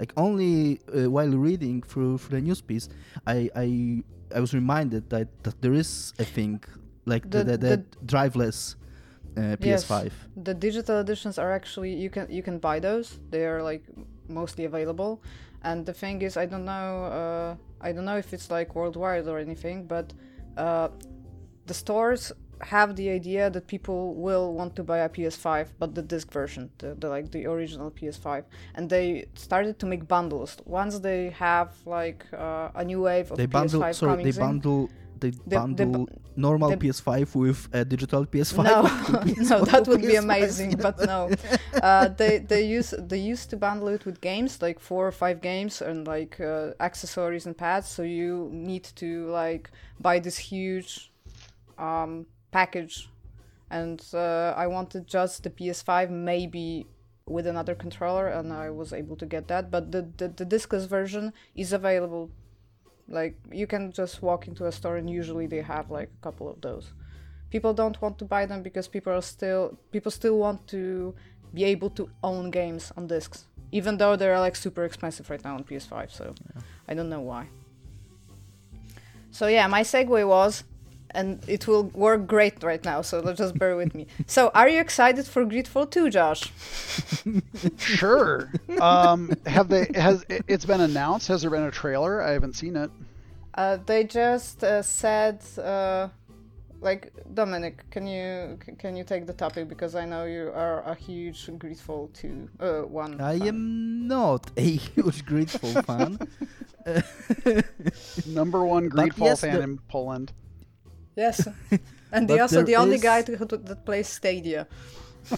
Like 0.00 0.12
only 0.16 0.80
uh, 0.94 1.08
while 1.10 1.30
reading 1.48 1.82
through, 1.82 2.18
through 2.18 2.40
the 2.40 2.44
news 2.48 2.60
piece, 2.60 2.88
I, 3.26 3.48
I 3.54 4.02
I 4.34 4.40
was 4.40 4.52
reminded 4.54 5.10
that, 5.10 5.28
that 5.44 5.60
there 5.62 5.72
is 5.74 6.12
a 6.18 6.24
thing 6.24 6.62
like 7.04 7.30
the, 7.30 7.44
The- 7.44 7.56
the, 7.58 7.66
the, 7.76 7.84
driveless 8.04 8.76
uh, 9.36 9.56
PS5. 9.56 10.04
Yes, 10.04 10.12
the 10.36 10.54
digital 10.54 11.00
editions 11.00 11.38
are 11.38 11.52
actually 11.52 11.92
you 11.94 12.10
can 12.10 12.26
you 12.30 12.42
can 12.42 12.58
buy 12.58 12.80
those. 12.80 13.20
They 13.30 13.44
are 13.46 13.62
like 13.62 13.84
mostly 14.28 14.64
available. 14.64 15.22
And 15.62 15.84
the 15.84 15.92
thing 15.92 16.22
is 16.22 16.36
i 16.36 16.46
don't 16.46 16.64
know 16.64 17.04
uh, 17.20 17.56
i 17.80 17.90
don't 17.92 18.04
know 18.04 18.18
if 18.18 18.32
it's 18.32 18.50
like 18.50 18.74
worldwide 18.76 19.26
or 19.26 19.38
anything 19.38 19.84
but 19.86 20.12
uh, 20.56 20.88
the 21.66 21.74
stores 21.74 22.32
have 22.60 22.96
the 22.96 23.10
idea 23.10 23.50
that 23.50 23.66
people 23.66 24.14
will 24.14 24.52
want 24.54 24.74
to 24.76 24.82
buy 24.82 24.98
a 24.98 25.08
ps5 25.08 25.68
but 25.78 25.94
the 25.94 26.02
disc 26.02 26.30
version 26.32 26.70
the, 26.78 26.94
the 26.94 27.08
like 27.08 27.30
the 27.30 27.46
original 27.46 27.90
ps5 27.90 28.44
and 28.74 28.88
they 28.88 29.26
started 29.34 29.78
to 29.78 29.86
make 29.86 30.06
bundles 30.08 30.56
once 30.64 30.98
they 31.00 31.30
have 31.30 31.74
like 31.86 32.24
uh, 32.32 32.70
a 32.74 32.84
new 32.84 33.02
wave 33.02 33.30
of 33.30 33.36
they 33.36 33.46
ps5 33.46 33.52
bundle 33.52 33.92
sorry 33.92 34.12
coming 34.12 34.24
they 34.24 34.30
in, 34.30 34.36
bundle 34.36 34.90
they 35.20 35.30
they 35.46 35.56
bundle 35.56 36.06
bu- 36.06 36.06
normal 36.36 36.70
they- 36.70 36.76
PS5 36.76 37.34
with 37.34 37.68
a 37.72 37.84
digital 37.84 38.26
PS5. 38.26 38.64
No, 38.64 38.82
with 39.24 39.50
no, 39.50 39.64
that 39.64 39.88
would 39.88 40.02
be 40.02 40.08
PS5, 40.14 40.18
amazing, 40.18 40.76
but 40.76 40.98
no. 41.06 41.30
Uh, 41.82 42.08
they 42.08 42.38
they 42.38 42.62
use 42.66 42.94
they 42.98 43.18
used 43.18 43.50
to 43.50 43.56
bundle 43.56 43.88
it 43.88 44.04
with 44.04 44.20
games, 44.20 44.60
like 44.60 44.78
four 44.78 45.06
or 45.06 45.12
five 45.12 45.40
games, 45.40 45.80
and 45.80 46.06
like 46.06 46.38
uh, 46.40 46.72
accessories 46.80 47.46
and 47.46 47.56
pads. 47.56 47.88
So 47.88 48.02
you 48.02 48.50
need 48.52 48.84
to 48.96 49.26
like 49.30 49.70
buy 50.00 50.18
this 50.18 50.36
huge 50.36 51.10
um, 51.78 52.26
package, 52.60 52.96
and 53.70 54.00
uh, 54.14 54.54
I 54.56 54.66
wanted 54.76 55.02
just 55.06 55.42
the 55.44 55.50
PS5, 55.50 56.10
maybe 56.10 56.86
with 57.26 57.46
another 57.46 57.74
controller, 57.74 58.26
and 58.28 58.52
I 58.52 58.70
was 58.70 58.92
able 58.92 59.16
to 59.22 59.26
get 59.34 59.44
that. 59.52 59.64
But 59.74 59.92
the 59.92 60.02
the, 60.20 60.28
the 60.40 60.46
discless 60.54 60.86
version 60.96 61.24
is 61.62 61.72
available. 61.80 62.24
Like 63.18 63.34
you 63.60 63.66
can 63.72 63.84
just 64.00 64.14
walk 64.28 64.48
into 64.48 64.62
a 64.66 64.72
store, 64.78 64.96
and 65.00 65.08
usually 65.20 65.46
they 65.54 65.62
have 65.74 65.86
like 65.98 66.10
a 66.18 66.22
couple 66.26 66.46
of 66.54 66.60
those 66.60 66.86
people 67.50 67.72
don't 67.72 68.00
want 68.02 68.18
to 68.18 68.24
buy 68.24 68.46
them 68.46 68.62
because 68.62 68.88
people 68.88 69.12
are 69.12 69.22
still 69.22 69.78
people 69.92 70.10
still 70.10 70.38
want 70.38 70.66
to 70.66 71.14
be 71.54 71.64
able 71.64 71.90
to 71.90 72.08
own 72.22 72.50
games 72.50 72.92
on 72.96 73.06
discs 73.06 73.46
even 73.72 73.96
though 73.96 74.16
they're 74.16 74.40
like 74.40 74.56
super 74.56 74.84
expensive 74.84 75.28
right 75.30 75.42
now 75.44 75.54
on 75.54 75.64
ps5 75.64 76.10
so 76.10 76.34
i 76.88 76.94
don't 76.94 77.08
know 77.08 77.20
why 77.20 77.46
so 79.30 79.46
yeah 79.46 79.66
my 79.66 79.82
segue 79.82 80.26
was 80.26 80.64
and 81.16 81.26
it 81.48 81.66
will 81.68 81.84
work 82.06 82.26
great 82.26 82.62
right 82.62 82.84
now 82.84 82.98
so 83.02 83.14
just 83.42 83.54
bear 83.58 83.74
with 83.82 83.92
me 83.94 84.06
so 84.26 84.50
are 84.54 84.68
you 84.74 84.80
excited 84.80 85.24
for 85.26 85.44
Greedfall 85.44 85.90
2 85.90 86.10
josh 86.10 86.42
Sure. 87.78 88.50
um, 88.80 89.32
have 89.46 89.68
they? 89.68 89.84
Has 89.94 90.24
it- 90.28 90.44
it's 90.46 90.66
been 90.72 90.80
announced? 90.90 91.28
Has 91.28 91.40
there 91.42 91.50
been 91.50 91.64
a 91.64 91.70
trailer? 91.82 92.22
I 92.22 92.30
haven't 92.36 92.54
seen 92.62 92.76
it. 92.76 92.90
uh, 93.54 93.78
they 93.90 94.04
just 94.04 94.62
uh, 94.62 94.82
said 94.82 95.36
uh, 95.58 96.08
like 96.88 97.02
dominic 97.34 97.76
can 97.90 98.06
you 98.06 98.58
can 98.82 98.92
you 98.98 99.04
take 99.12 99.24
the 99.26 99.32
topic 99.44 99.64
because 99.72 99.94
i 100.02 100.04
know 100.04 100.24
you 100.36 100.44
are 100.64 100.78
a 100.92 100.94
huge 100.94 101.40
Greedfall 101.62 102.12
2 102.12 102.48
uh, 102.60 102.82
one 103.02 103.12
I 103.20 103.38
fan. 103.38 103.48
am 103.48 103.60
not 104.16 104.42
a 104.58 104.70
huge 104.88 105.24
Greedfall 105.30 105.74
fan. 105.88 106.10
Number 108.26 108.64
one 108.64 108.88
But 108.88 109.10
Greedfall 109.10 109.24
yes, 109.30 109.40
fan 109.40 109.54
the- 109.56 109.62
in 109.62 109.78
Poland. 109.88 110.32
Yes, 111.16 111.48
and 112.12 112.28
the, 112.28 112.34
But 112.34 112.40
also 112.40 112.62
the 112.62 112.76
only 112.76 112.98
guy 112.98 113.22
to, 113.22 113.36
to, 113.36 113.56
that 113.56 113.84
plays 113.84 114.08
Stadia. 114.08 114.66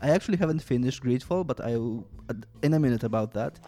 I 0.00 0.10
actually 0.10 0.38
haven't 0.38 0.62
finished 0.62 1.02
Greedfall, 1.02 1.46
but 1.46 1.60
I'll 1.60 2.06
in 2.62 2.74
a 2.74 2.78
minute 2.78 3.04
about 3.04 3.32
that. 3.34 3.58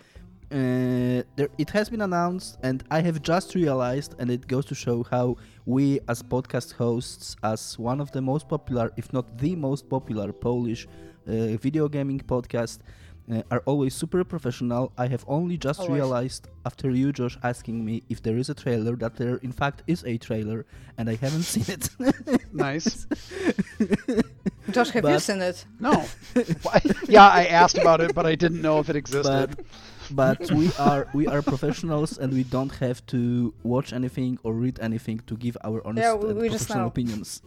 Uh, 0.53 1.23
there, 1.37 1.49
it 1.59 1.71
has 1.71 1.89
been 1.89 2.03
announced, 2.03 2.59
and 2.63 2.85
I 2.91 3.01
have 3.01 3.21
just 3.23 3.55
realized, 3.55 4.15
and 4.19 4.31
it 4.31 4.47
goes 4.47 4.65
to 4.67 4.75
show 4.75 5.03
how 5.03 5.37
we, 5.67 5.99
as 6.09 6.23
podcast 6.23 6.75
hosts, 6.75 7.35
as 7.43 7.77
one 7.79 8.01
of 8.01 8.13
the 8.13 8.21
most 8.21 8.49
popular, 8.49 8.93
if 8.97 9.13
not 9.13 9.39
the 9.39 9.57
most 9.57 9.89
popular 9.89 10.33
Polish 10.33 10.87
uh, 11.27 11.57
video 11.57 11.89
gaming 11.89 12.21
podcast, 12.21 12.79
uh, 13.33 13.43
are 13.51 13.63
always 13.67 13.95
super 13.95 14.23
professional. 14.25 14.93
I 14.99 15.07
have 15.09 15.25
only 15.27 15.57
just 15.57 15.81
Always. 15.81 15.95
realized 15.95 16.49
after 16.67 16.91
you, 16.91 17.13
Josh, 17.13 17.39
asking 17.43 17.85
me 17.85 18.03
if 18.09 18.23
there 18.23 18.37
is 18.37 18.51
a 18.51 18.55
trailer 18.55 18.97
that 18.97 19.17
there, 19.17 19.37
in 19.37 19.53
fact, 19.53 19.83
is 19.87 20.05
a 20.05 20.19
trailer, 20.19 20.67
and 20.99 21.09
I 21.09 21.15
haven't 21.17 21.45
seen 21.45 21.65
it. 21.69 21.89
Nice. 22.53 23.07
Josh, 24.71 24.91
have 24.91 25.05
you 25.05 25.19
seen 25.19 25.41
it? 25.43 25.65
No. 25.81 26.05
Yeah, 27.09 27.29
I 27.29 27.45
asked 27.47 27.79
about 27.79 28.01
it, 28.01 28.15
but 28.15 28.27
I 28.27 28.35
didn't 28.35 28.63
know 28.63 28.79
if 28.79 28.89
it 28.89 28.97
existed. 28.97 29.57
but 29.57 30.39
but 30.41 30.51
we 30.53 30.71
are 30.79 31.07
we 31.15 31.27
are 31.27 31.41
professionals 31.43 32.19
and 32.19 32.33
we 32.33 32.45
don't 32.45 32.75
have 32.77 33.05
to 33.07 33.53
watch 33.63 33.93
anything 33.93 34.39
or 34.43 34.53
read 34.53 34.79
anything 34.81 35.19
to 35.27 35.35
give 35.37 35.57
our 35.65 35.81
honest 35.87 36.05
Yeah, 36.05 36.15
we- 36.15 36.31
and 36.31 36.39
we 36.41 36.49
just 36.49 36.67
professional 36.67 36.85
know. 36.85 36.89
opinions. 36.95 37.43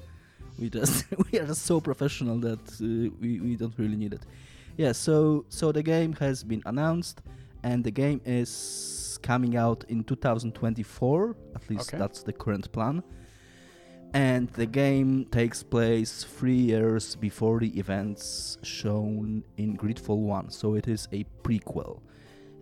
we 0.60 0.70
just 0.70 1.06
we 1.32 1.40
are 1.40 1.46
just 1.46 1.64
so 1.66 1.80
professional 1.80 2.38
that 2.48 2.64
uh, 2.82 2.86
we 3.22 3.40
we 3.46 3.56
don't 3.56 3.76
really 3.78 3.96
need 4.04 4.14
it. 4.14 4.24
Yeah. 4.78 4.92
So 4.94 5.46
so 5.50 5.72
the 5.72 5.84
game 5.84 6.14
has 6.14 6.44
been 6.44 6.62
announced, 6.66 7.22
and 7.64 7.84
the 7.84 7.92
game 7.92 8.22
is 8.26 9.20
coming 9.24 9.56
out 9.58 9.84
in 9.90 10.04
2024. 10.04 11.36
At 11.56 11.70
least 11.70 11.90
Okay. 11.90 11.98
that's 11.98 12.24
the 12.24 12.34
current 12.34 12.72
plan. 12.72 13.04
And 14.14 14.48
the 14.52 14.66
game 14.66 15.26
takes 15.32 15.64
place 15.64 16.24
three 16.24 16.56
years 16.56 17.16
before 17.16 17.60
the 17.60 17.78
events 17.78 18.58
shown 18.64 19.44
in 19.58 19.76
Greedfall 19.78 20.20
1, 20.20 20.50
so 20.50 20.76
it 20.76 20.88
is 20.88 21.08
a 21.12 21.26
prequel. 21.44 22.00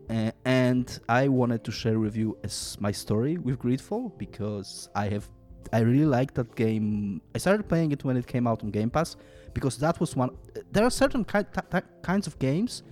Uh, 0.10 0.32
and 0.44 1.00
I 1.08 1.28
wanted 1.28 1.64
to 1.66 1.72
share 1.72 2.00
with 2.00 2.16
you 2.16 2.38
as 2.44 2.78
my 2.80 2.92
story 2.92 3.38
with 3.38 3.60
Greedfall 3.60 4.18
because 4.18 4.90
I 4.96 5.10
have 5.10 5.30
I 5.74 5.80
really 5.80 6.06
liked 6.06 6.36
that 6.36 6.56
game. 6.56 7.22
I 7.34 7.40
started 7.40 7.68
playing 7.68 7.92
it 7.92 8.04
when 8.04 8.18
it 8.18 8.28
came 8.28 8.46
out 8.48 8.64
on 8.64 8.70
Game 8.72 8.90
Pass 8.90 9.16
because 9.56 9.76
that 9.86 10.00
was 10.00 10.16
one. 10.16 10.30
There 10.74 10.86
are 10.86 10.92
certain 11.04 11.24
ki- 11.26 11.50
ti- 11.56 11.68
ti- 11.74 11.88
kinds 12.10 12.28
of 12.28 12.34
games 12.38 12.84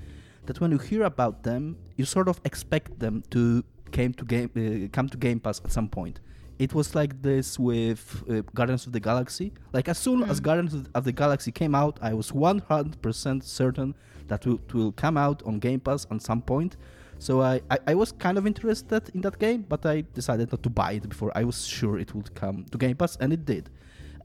that 0.47 0.59
when 0.61 0.71
you 0.71 0.79
hear 0.89 1.03
about 1.03 1.43
them, 1.43 1.77
you 1.97 2.05
sort 2.05 2.27
of 2.27 2.41
expect 2.43 2.99
them 2.99 3.15
to 3.33 3.63
came 3.91 4.11
to 4.19 4.25
game 4.33 4.49
uh, 4.57 4.87
come 4.97 5.07
to 5.09 5.17
Game 5.17 5.39
Pass 5.39 5.61
at 5.65 5.71
some 5.71 5.87
point. 5.87 6.19
It 6.65 6.73
was 6.73 6.95
like 6.95 7.13
this 7.21 7.47
with 7.59 8.01
uh, 8.29 8.41
Guardians 8.57 8.85
of 8.87 8.91
the 8.93 8.99
Galaxy. 8.99 9.47
Like 9.77 9.87
as 9.93 9.97
soon 10.05 10.23
as 10.31 10.39
Mm. 10.39 10.43
Guardians 10.47 10.73
of- 10.73 10.87
of 10.97 11.03
the 11.03 11.11
Galaxy 11.23 11.51
came 11.51 11.75
out, 11.75 11.95
I 12.01 12.13
was 12.13 12.31
100% 12.31 13.43
certain 13.43 13.95
that 14.27 14.45
it 14.47 14.73
will 14.73 14.91
come 14.93 15.17
out 15.17 15.43
on 15.45 15.59
Game 15.59 15.79
Pass 15.79 16.07
at 16.09 16.21
some 16.21 16.41
point. 16.41 16.77
So 17.19 17.41
I, 17.41 17.61
I, 17.71 17.77
I 17.91 17.93
was 17.95 18.11
kind 18.11 18.37
of 18.37 18.45
interested 18.47 19.09
in 19.15 19.21
that 19.21 19.39
game, 19.39 19.65
but 19.67 19.85
I 19.85 20.03
decided 20.13 20.51
not 20.51 20.61
to 20.63 20.69
buy 20.69 20.93
it 20.93 21.07
before 21.07 21.31
I 21.35 21.43
was 21.43 21.65
sure 21.65 21.97
it 21.99 22.13
would 22.15 22.33
come 22.35 22.65
to 22.71 22.77
Game 22.77 22.95
Pass, 22.97 23.15
and 23.21 23.31
it 23.33 23.45
did. 23.45 23.69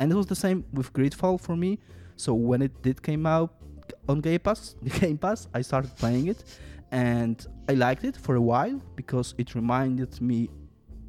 And 0.01 0.11
it 0.13 0.17
was 0.17 0.27
the 0.27 0.37
same 0.37 0.65
with 0.73 0.93
Greedfall 0.93 1.41
for 1.41 1.57
me. 1.57 1.79
So 2.25 2.31
when 2.35 2.61
it 2.63 2.75
did 2.83 2.99
came 3.03 3.25
out 3.27 3.51
on 4.09 4.21
Game 4.21 4.41
Pass, 4.41 4.75
Game 5.01 5.19
Pass, 5.19 5.41
I 5.55 5.63
started 5.63 5.93
playing 5.97 6.27
it, 6.29 6.41
and 6.91 7.37
I 7.71 7.75
liked 7.75 8.05
it 8.05 8.17
for 8.17 8.35
a 8.35 8.41
while 8.53 8.79
because 8.97 9.35
it 9.39 9.55
reminded 9.55 10.21
me 10.21 10.39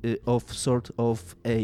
uh, 0.06 0.16
of 0.36 0.44
sort 0.54 0.88
of 0.98 1.36
a 1.46 1.60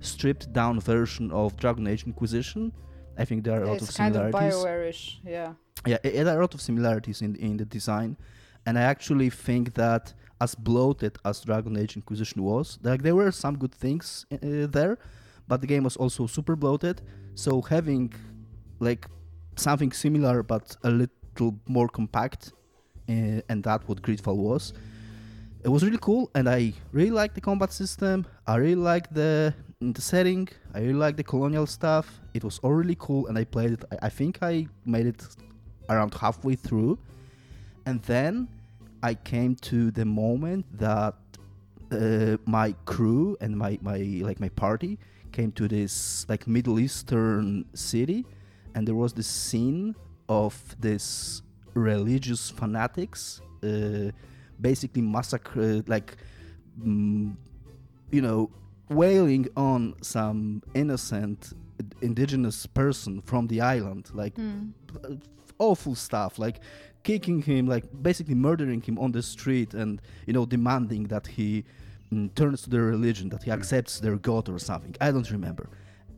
stripped 0.00 0.52
down 0.52 0.80
version 0.80 1.30
of 1.32 1.56
Dragon 1.56 1.86
Age 1.86 2.04
Inquisition. 2.06 2.72
I 3.18 3.24
think 3.24 3.44
there 3.44 3.60
are 3.60 3.64
a 3.64 3.66
lot 3.68 3.76
it's 3.82 3.88
of 3.90 3.96
kind 3.96 4.16
of 4.16 4.22
similarities 4.32 4.54
Bioware-ish, 4.64 5.20
yeah. 5.24 5.52
yeah, 5.86 5.98
i- 6.04 6.22
there 6.24 6.34
are 6.34 6.38
a 6.38 6.44
lot 6.46 6.54
of 6.54 6.60
similarities 6.60 7.20
in 7.22 7.34
in 7.36 7.56
the 7.56 7.64
design, 7.64 8.16
and 8.66 8.78
I 8.78 8.82
actually 8.82 9.30
think 9.30 9.74
that 9.74 10.14
as 10.40 10.54
bloated 10.54 11.18
as 11.24 11.40
Dragon 11.40 11.76
Age 11.76 11.96
Inquisition 11.96 12.42
was, 12.44 12.78
like 12.82 13.02
there 13.02 13.16
were 13.16 13.32
some 13.32 13.58
good 13.58 13.74
things 13.74 14.24
uh, 14.32 14.36
there, 14.70 14.96
but 15.48 15.60
the 15.60 15.66
game 15.66 15.82
was 15.84 15.96
also 15.96 16.26
super 16.26 16.54
bloated. 16.56 17.02
So 17.34 17.60
having 17.62 18.12
like 18.80 19.06
something 19.56 19.92
similar 19.92 20.42
but 20.42 20.76
a 20.84 20.90
little 20.90 21.58
more 21.66 21.88
compact, 21.88 22.52
uh, 23.08 23.40
and 23.48 23.62
that 23.64 23.88
what 23.88 24.02
Greedfall 24.02 24.36
was. 24.36 24.72
It 25.64 25.68
was 25.68 25.82
really 25.82 25.98
cool, 26.00 26.30
and 26.34 26.48
I 26.48 26.72
really 26.92 27.10
like 27.10 27.34
the 27.34 27.40
combat 27.40 27.72
system. 27.72 28.26
I 28.46 28.56
really 28.56 28.82
like 28.92 29.10
the 29.10 29.54
the 29.80 30.00
setting. 30.00 30.48
I 30.74 30.80
really 30.80 30.94
like 30.94 31.16
the 31.16 31.24
colonial 31.24 31.66
stuff. 31.66 32.20
It 32.34 32.44
was 32.44 32.58
all 32.62 32.72
really 32.72 32.96
cool, 32.98 33.26
and 33.28 33.38
I 33.38 33.44
played 33.44 33.72
it. 33.72 33.84
I, 33.92 34.06
I 34.06 34.08
think 34.08 34.38
I 34.42 34.66
made 34.84 35.06
it 35.06 35.26
around 35.88 36.14
halfway 36.14 36.54
through, 36.54 36.98
and 37.86 38.02
then 38.02 38.48
I 39.02 39.14
came 39.14 39.54
to 39.56 39.90
the 39.90 40.04
moment 40.04 40.66
that 40.78 41.14
uh, 41.92 42.36
my 42.44 42.74
crew 42.84 43.36
and 43.40 43.56
my 43.56 43.78
my 43.82 43.98
like 44.22 44.40
my 44.40 44.48
party 44.50 44.98
came 45.32 45.52
to 45.52 45.68
this 45.68 46.26
like 46.28 46.46
Middle 46.46 46.78
Eastern 46.78 47.64
city, 47.74 48.26
and 48.78 48.86
there 48.86 48.94
was 48.94 49.12
this 49.12 49.26
scene 49.26 49.94
of 50.28 50.54
this 50.78 51.42
religious 51.74 52.42
fanatics 52.60 53.40
uh, 53.64 54.10
basically 54.60 55.02
massacre 55.02 55.82
like 55.88 56.16
mm, 56.80 57.34
you 58.12 58.22
know 58.22 58.40
wailing 58.88 59.44
on 59.56 59.94
some 60.00 60.62
innocent 60.74 61.52
indigenous 62.02 62.66
person 62.66 63.20
from 63.30 63.46
the 63.48 63.60
island 63.60 64.04
like 64.22 64.34
Hmm. 64.36 64.70
awful 65.58 65.94
stuff 65.94 66.38
like 66.38 66.56
kicking 67.02 67.42
him 67.42 67.66
like 67.66 67.84
basically 68.08 68.34
murdering 68.34 68.80
him 68.88 68.96
on 69.04 69.10
the 69.12 69.22
street 69.22 69.74
and 69.74 70.00
you 70.26 70.32
know 70.36 70.46
demanding 70.46 71.04
that 71.08 71.26
he 71.26 71.64
mm, 72.12 72.32
turns 72.34 72.62
to 72.62 72.70
their 72.70 72.86
religion 72.96 73.28
that 73.28 73.42
he 73.42 73.50
accepts 73.50 73.98
their 74.04 74.16
god 74.30 74.48
or 74.48 74.58
something 74.70 74.94
i 75.00 75.10
don't 75.14 75.30
remember 75.38 75.66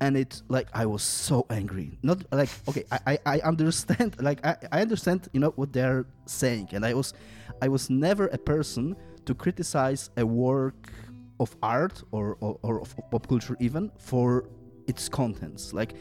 and 0.01 0.17
it's 0.17 0.43
like 0.49 0.69
i 0.73 0.85
was 0.87 1.03
so 1.03 1.47
angry 1.51 1.99
not 2.03 2.19
like 2.33 2.49
okay 2.69 2.85
i 3.07 3.19
i, 3.27 3.39
understand 3.41 4.17
like 4.21 4.45
I, 4.45 4.57
I 4.73 4.81
understand 4.81 5.29
you 5.33 5.41
know 5.41 5.53
what 5.57 5.73
they're 5.73 6.07
saying 6.27 6.69
and 6.73 6.85
i 6.85 6.95
was 6.95 7.15
i 7.63 7.69
was 7.69 7.91
never 7.91 8.27
a 8.29 8.39
person 8.39 8.97
to 9.27 9.35
criticize 9.35 10.11
a 10.17 10.27
work 10.27 10.93
of 11.39 11.57
art 11.63 12.03
or 12.13 12.37
or, 12.41 12.59
or 12.63 12.81
of 12.81 12.95
pop 13.11 13.29
culture 13.29 13.57
even 13.61 13.91
for 13.99 14.45
its 14.87 15.09
contents 15.09 15.73
like 15.73 15.95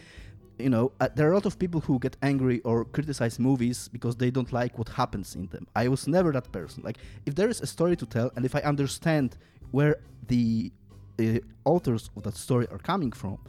you 0.60 0.70
know, 0.70 0.92
uh, 1.00 1.08
there 1.16 1.28
are 1.28 1.32
a 1.32 1.36
lot 1.36 1.46
of 1.46 1.58
people 1.58 1.80
who 1.80 1.98
get 2.00 2.18
angry 2.22 2.60
or 2.62 2.86
criticize 2.86 3.40
movies 3.40 3.88
because 3.88 4.18
they 4.18 4.30
don't 4.30 4.52
like 4.52 4.78
what 4.78 4.90
happens 4.90 5.36
in 5.36 5.48
them. 5.48 5.66
I 5.76 5.88
was 5.88 6.08
never 6.08 6.32
that 6.34 6.52
person. 6.52 6.84
Like, 6.84 6.98
if 7.26 7.34
there 7.34 7.50
is 7.50 7.62
a 7.62 7.68
story 7.68 7.96
to 7.96 8.06
tell, 8.06 8.32
and 8.36 8.46
if 8.46 8.56
I 8.56 8.60
understand 8.60 9.38
where 9.72 10.02
the 10.28 10.72
uh, 11.20 11.40
authors 11.64 12.10
of 12.16 12.24
that 12.24 12.36
story 12.36 12.68
are 12.72 12.78
coming 12.78 13.12
from, 13.12 13.40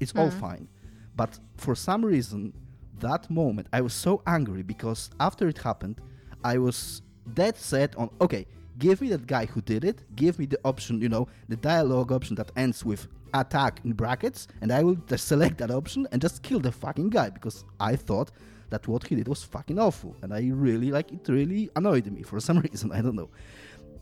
it's 0.00 0.14
all 0.14 0.30
Mhm. 0.30 0.40
fine. 0.40 0.68
But 1.16 1.38
for 1.56 1.74
some 1.74 2.04
reason, 2.04 2.52
that 3.00 3.28
moment, 3.30 3.66
I 3.72 3.80
was 3.80 3.92
so 3.94 4.22
angry 4.26 4.62
because 4.62 5.10
after 5.20 5.48
it 5.48 5.58
happened, 5.58 6.00
I 6.44 6.58
was 6.58 7.02
dead 7.34 7.56
set 7.56 7.96
on 7.96 8.08
okay, 8.20 8.46
give 8.78 9.00
me 9.00 9.08
that 9.08 9.26
guy 9.26 9.46
who 9.46 9.60
did 9.62 9.84
it, 9.84 9.98
give 10.14 10.38
me 10.38 10.46
the 10.46 10.58
option, 10.64 11.00
you 11.00 11.08
know, 11.08 11.26
the 11.48 11.56
dialogue 11.56 12.12
option 12.12 12.36
that 12.36 12.50
ends 12.56 12.84
with 12.84 13.08
attack 13.34 13.80
in 13.84 13.92
brackets, 13.92 14.46
and 14.60 14.70
I 14.72 14.82
will 14.82 14.96
just 15.08 15.26
select 15.26 15.58
that 15.58 15.70
option 15.70 16.06
and 16.12 16.22
just 16.22 16.42
kill 16.42 16.60
the 16.60 16.72
fucking 16.72 17.10
guy 17.10 17.30
because 17.30 17.64
I 17.80 17.96
thought 17.96 18.30
that 18.70 18.86
what 18.88 19.04
he 19.06 19.14
did 19.14 19.28
was 19.28 19.42
fucking 19.44 19.78
awful, 19.78 20.14
and 20.22 20.32
I 20.32 20.40
really 20.52 20.90
like 20.90 21.12
it. 21.12 21.26
Really 21.28 21.70
annoyed 21.76 22.06
me 22.06 22.22
for 22.22 22.38
some 22.40 22.58
reason. 22.68 22.92
I 22.92 23.00
don't 23.02 23.16
know. 23.16 23.30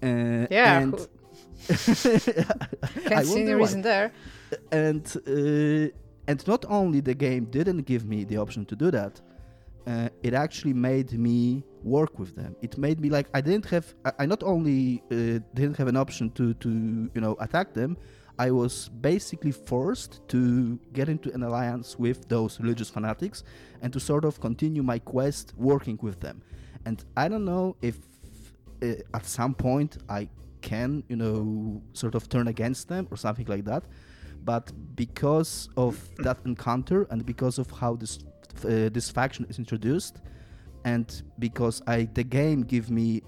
Uh, 0.03 0.47
Yeah, 0.51 0.80
and 0.80 0.95
Can't 1.68 3.26
see 3.26 3.42
any 3.42 3.55
reason 3.55 3.82
there. 3.82 4.12
And 4.72 5.16
uh, 5.26 5.90
and 6.26 6.46
not 6.46 6.64
only 6.68 7.00
the 7.00 7.14
game 7.14 7.44
didn't 7.46 7.82
give 7.82 8.07
me 8.07 8.24
the 8.24 8.36
option 8.36 8.64
to 8.66 8.76
do 8.76 8.90
that 8.90 9.20
uh, 9.86 10.09
it 10.22 10.34
actually 10.34 10.72
made 10.72 11.12
me 11.12 11.62
work 11.82 12.18
with 12.18 12.34
them. 12.34 12.57
It 12.62 12.78
made 12.78 13.00
me 13.00 13.11
like 13.11 13.28
i 13.34 13.40
didn't 13.40 13.66
have 13.66 13.94
i, 14.05 14.12
I 14.20 14.26
not 14.26 14.42
only 14.42 15.02
uh, 15.11 15.40
didn't 15.55 15.76
have 15.76 15.88
an 15.88 15.96
option 15.96 16.30
to 16.30 16.55
to 16.55 16.70
you 17.14 17.20
know 17.20 17.36
attack 17.40 17.74
them 17.74 17.96
i 18.38 18.50
was 18.50 18.88
basically 19.00 19.52
forced 19.52 20.26
to 20.28 20.78
get 20.92 21.09
into 21.09 21.32
an 21.34 21.42
alliance 21.42 21.98
with 21.98 22.28
those 22.28 22.59
religious 22.61 22.90
fanatics 22.90 23.44
and 23.82 23.92
to 23.92 24.00
sort 24.00 24.24
of 24.24 24.40
continue 24.40 24.82
my 24.82 24.98
quest 24.98 25.52
working 25.57 25.98
with 26.02 26.20
them. 26.20 26.42
And 26.86 27.05
i 27.16 27.28
don't 27.28 27.44
know 27.44 27.76
if 27.82 27.96
uh, 28.82 29.16
at 29.18 29.26
some 29.26 29.55
point 29.55 29.98
i 30.09 30.28
can 30.62 31.05
you 31.09 31.16
know 31.16 31.82
sort 31.92 32.14
of 32.14 32.28
turn 32.28 32.48
against 32.48 32.88
them 32.88 33.07
or 33.11 33.18
something 33.18 33.46
like 33.46 33.64
that 33.66 33.84
but 34.45 34.72
because 34.97 35.68
of 35.76 35.99
that 36.18 36.38
encounter 36.45 37.07
and 37.11 37.24
because 37.26 37.59
of 37.59 37.70
how 37.70 37.97
this 37.97 38.18
uh, 38.64 38.88
this 38.92 39.11
faction 39.11 39.45
is 39.49 39.59
introduced 39.59 40.20
and 40.84 41.22
because 41.38 41.82
i 41.86 42.05
the 42.14 42.22
game 42.22 42.62
give 42.62 42.90
me 42.90 43.22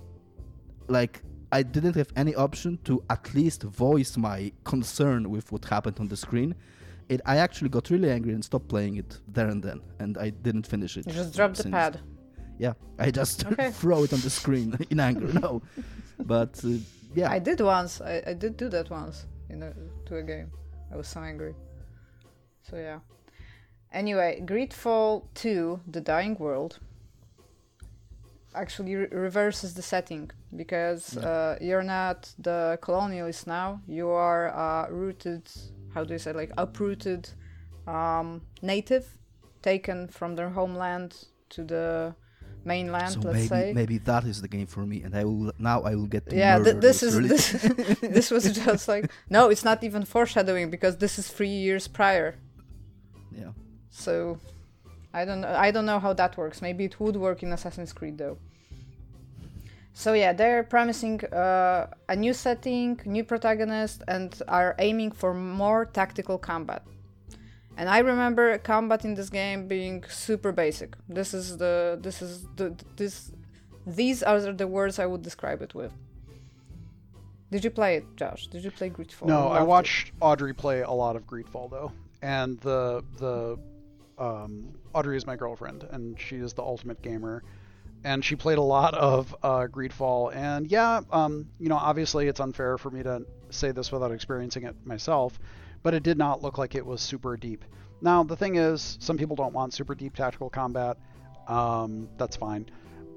like 0.89 1.23
i 1.53 1.63
didn't 1.63 1.97
have 1.97 2.09
any 2.17 2.35
option 2.35 2.79
to 2.85 3.03
at 3.11 3.35
least 3.35 3.63
voice 3.63 4.17
my 4.17 4.53
concern 4.65 5.31
with 5.31 5.51
what 5.53 5.65
happened 5.65 5.99
on 5.99 6.09
the 6.09 6.17
screen 6.17 6.55
it 7.09 7.21
i 7.27 7.37
actually 7.39 7.69
got 7.71 7.91
really 7.91 8.11
angry 8.11 8.33
and 8.35 8.45
stopped 8.45 8.69
playing 8.69 8.97
it 8.97 9.19
there 9.29 9.49
and 9.49 9.63
then 9.63 9.81
and 9.99 10.19
i 10.19 10.29
didn't 10.31 10.67
finish 10.67 10.97
it 10.97 11.07
You 11.07 11.13
just 11.13 11.35
drop 11.35 11.55
the 11.55 11.71
pad. 11.71 12.01
yeah 12.59 12.75
i 12.99 13.11
just 13.11 13.45
Okay. 13.53 13.71
throw 13.71 14.05
it 14.05 14.13
on 14.13 14.21
the 14.21 14.31
screen 14.31 14.77
in 14.91 15.01
anger 15.01 15.33
no 15.41 15.63
but 16.33 16.61
uh, 16.65 16.69
yeah 17.15 17.31
I 17.31 17.39
did 17.39 17.61
once. 17.61 18.01
I, 18.03 18.23
I 18.27 18.35
did 18.35 18.57
do 18.59 18.69
that 18.69 18.91
once 18.91 19.27
in 19.49 19.63
a, 19.63 19.73
to 20.07 20.17
a 20.17 20.23
game. 20.23 20.51
I 20.93 20.97
was 20.97 21.09
so 21.09 21.21
angry. 21.21 21.55
So 22.63 22.77
yeah. 22.77 23.01
Anyway, 23.93 24.43
Greedfall 24.45 25.25
2, 25.35 25.81
The 25.87 26.01
Dying 26.01 26.37
World, 26.37 26.81
actually 28.55 28.95
re- 28.97 29.09
reverses 29.11 29.75
the 29.75 29.83
setting 29.83 30.31
because 30.55 31.17
uh, 31.19 31.57
you're 31.61 31.83
not 31.83 32.33
the 32.39 32.79
colonialist 32.83 33.47
now. 33.47 33.81
You 33.87 34.09
are 34.11 34.55
uh, 34.55 34.91
rooted, 34.91 35.49
how 35.95 36.05
do 36.05 36.15
you 36.15 36.19
say, 36.19 36.33
like 36.33 36.51
uprooted 36.59 37.29
um, 37.87 38.43
native, 38.63 39.07
taken 39.63 40.09
from 40.09 40.35
their 40.35 40.51
homeland 40.51 41.27
to 41.51 41.65
the 41.65 42.15
mainland. 42.67 43.13
so 43.13 43.21
let's 43.21 43.35
maybe 43.35 43.47
say. 43.49 43.73
maybe 43.81 43.99
that 43.99 44.25
is 44.25 44.43
the 44.43 44.49
game 44.49 44.67
for 44.67 44.85
me 44.85 45.03
and 45.05 45.15
i 45.15 45.25
will 45.25 45.53
now 45.59 45.79
i 45.83 45.95
will 45.95 46.11
get 46.17 46.29
to 46.29 46.37
yeah 46.37 46.59
th- 46.59 46.77
this 46.87 47.03
is 47.03 47.15
this, 47.33 47.53
this 48.19 48.31
was 48.31 48.45
just 48.65 48.89
like 48.89 49.11
no 49.31 49.49
it's 49.53 49.65
not 49.65 49.83
even 49.85 50.05
foreshadowing 50.05 50.69
because 50.71 50.95
this 50.99 51.19
is 51.21 51.29
three 51.29 51.57
years 51.67 51.89
prior 51.89 52.29
Yeah. 53.43 53.53
So 53.91 54.39
I 55.13 55.25
don't 55.25 55.41
know. 55.41 55.55
I 55.67 55.71
don't 55.71 55.87
know 55.87 55.99
how 55.99 56.13
that 56.13 56.37
works. 56.37 56.61
Maybe 56.61 56.85
it 56.85 57.01
would 57.01 57.17
work 57.17 57.43
in 57.43 57.53
Assassin's 57.53 57.93
Creed 57.93 58.19
though. 58.19 58.39
So 59.95 60.13
yeah, 60.13 60.35
they're 60.35 60.63
promising 60.63 61.25
uh, 61.25 61.87
a 62.09 62.17
new 62.17 62.35
setting, 62.35 63.01
new 63.07 63.25
protagonist, 63.25 64.03
and 64.09 64.31
are 64.47 64.75
aiming 64.79 65.13
for 65.13 65.33
more 65.33 65.87
tactical 65.87 66.37
combat. 66.37 66.83
And 67.77 67.89
I 67.89 67.99
remember 67.99 68.57
combat 68.59 69.05
in 69.05 69.15
this 69.15 69.29
game 69.29 69.69
being 69.69 70.05
super 70.09 70.53
basic. 70.53 70.97
This 71.09 71.35
is 71.35 71.59
the 71.59 71.99
this 72.01 72.23
is 72.23 72.47
the 72.57 72.75
this 72.97 73.33
these 73.87 74.23
are 74.23 74.53
the 74.53 74.67
words 74.67 74.99
I 74.99 75.07
would 75.07 75.23
describe 75.23 75.63
it 75.63 75.75
with. 75.75 75.93
Did 77.51 77.65
you 77.65 77.71
play 77.71 77.97
it, 77.97 78.05
Josh? 78.17 78.49
Did 78.49 78.65
you 78.65 78.71
play 78.71 78.91
Greedfall? 78.91 79.27
No, 79.27 79.49
I 79.49 79.59
loved 79.59 79.61
it. 79.61 79.67
watched 79.67 80.13
Audrey 80.21 80.55
play 80.55 80.81
a 80.81 80.91
lot 80.91 81.17
of 81.17 81.27
Greedfall 81.27 81.71
though, 81.71 81.93
and 82.23 82.59
the 82.61 83.05
the 83.19 83.59
um, 84.19 84.75
Audrey 84.95 85.17
is 85.17 85.27
my 85.27 85.37
girlfriend, 85.37 85.85
and 85.91 86.19
she 86.19 86.37
is 86.37 86.55
the 86.55 86.63
ultimate 86.63 87.03
gamer, 87.03 87.45
and 88.05 88.25
she 88.25 88.35
played 88.35 88.59
a 88.59 88.63
lot 88.63 88.95
of 88.95 89.37
uh, 89.43 89.67
Greedfall, 89.71 90.35
and 90.35 90.67
yeah, 90.67 91.03
um, 91.13 91.47
you 91.61 91.69
know, 91.69 91.77
obviously 91.77 92.27
it's 92.27 92.41
unfair 92.41 92.79
for 92.79 92.91
me 92.91 93.03
to 93.03 93.25
say 93.51 93.71
this 93.71 93.93
without 93.93 94.11
experiencing 94.11 94.65
it 94.65 94.75
myself, 94.85 95.39
but 95.83 95.95
it 95.95 96.03
did 96.03 96.19
not 96.19 96.43
look 96.43 96.59
like 96.59 96.75
it 96.75 96.85
was 96.85 97.01
super 97.01 97.37
deep. 97.37 97.65
Now 98.01 98.23
the 98.23 98.37
thing 98.37 98.57
is, 98.57 98.99
some 99.01 99.17
people 99.17 99.37
don't 99.37 99.53
want 99.53 99.73
super 99.75 99.95
deep 99.95 100.15
tactical 100.15 100.51
combat. 100.51 100.97
Um, 101.49 102.09
that's 102.19 102.37
fine. 102.37 102.67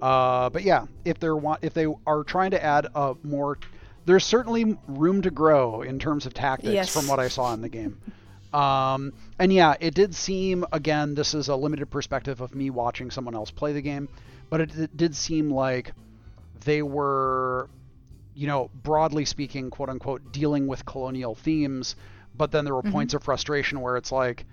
Uh, 0.02 0.50
but 0.50 0.64
yeah, 0.64 0.86
if 1.04 1.20
they're 1.20 1.36
want 1.36 1.64
if 1.64 1.74
they 1.74 1.86
are 2.08 2.24
trying 2.24 2.52
to 2.52 2.64
add 2.64 2.88
a 2.96 3.16
more, 3.24 3.58
there's 4.06 4.24
certainly 4.26 4.78
room 4.88 5.22
to 5.24 5.32
grow 5.32 5.82
in 5.82 6.00
terms 6.00 6.26
of 6.26 6.34
tactics 6.34 6.74
Yes. 6.74 6.94
from 6.94 7.08
what 7.08 7.20
I 7.20 7.28
saw 7.28 7.54
in 7.54 7.62
the 7.62 7.70
game. 7.70 8.00
Um, 8.54 9.14
and 9.38 9.52
yeah, 9.54 9.76
it 9.80 9.94
did 9.94 10.16
seem 10.16 10.66
again, 10.72 11.16
this 11.16 11.34
is 11.34 11.50
a 11.50 11.56
limited 11.56 11.88
perspective 11.88 12.42
of 12.42 12.56
me 12.56 12.70
watching 12.70 13.12
someone 13.12 13.36
else 13.36 13.52
play 13.52 13.74
the 13.74 13.82
game, 13.82 14.08
but 14.50 14.62
it, 14.62 14.76
it 14.78 14.98
did 14.98 15.16
seem 15.16 15.52
like 15.52 15.92
they 16.66 16.82
were, 16.82 17.70
you 18.34 18.48
know, 18.48 18.70
broadly 18.74 19.26
speaking, 19.26 19.70
quote 19.70 19.90
unquote, 19.90 20.32
dealing 20.32 20.66
with 20.66 20.86
colonial 20.86 21.36
themes. 21.36 21.96
But 22.40 22.52
then 22.52 22.64
there 22.64 22.74
were 22.74 22.82
points 22.82 23.14
of 23.14 23.22
frustration 23.22 23.82
where 23.82 23.98
it's 23.98 24.14
like, 24.14 24.46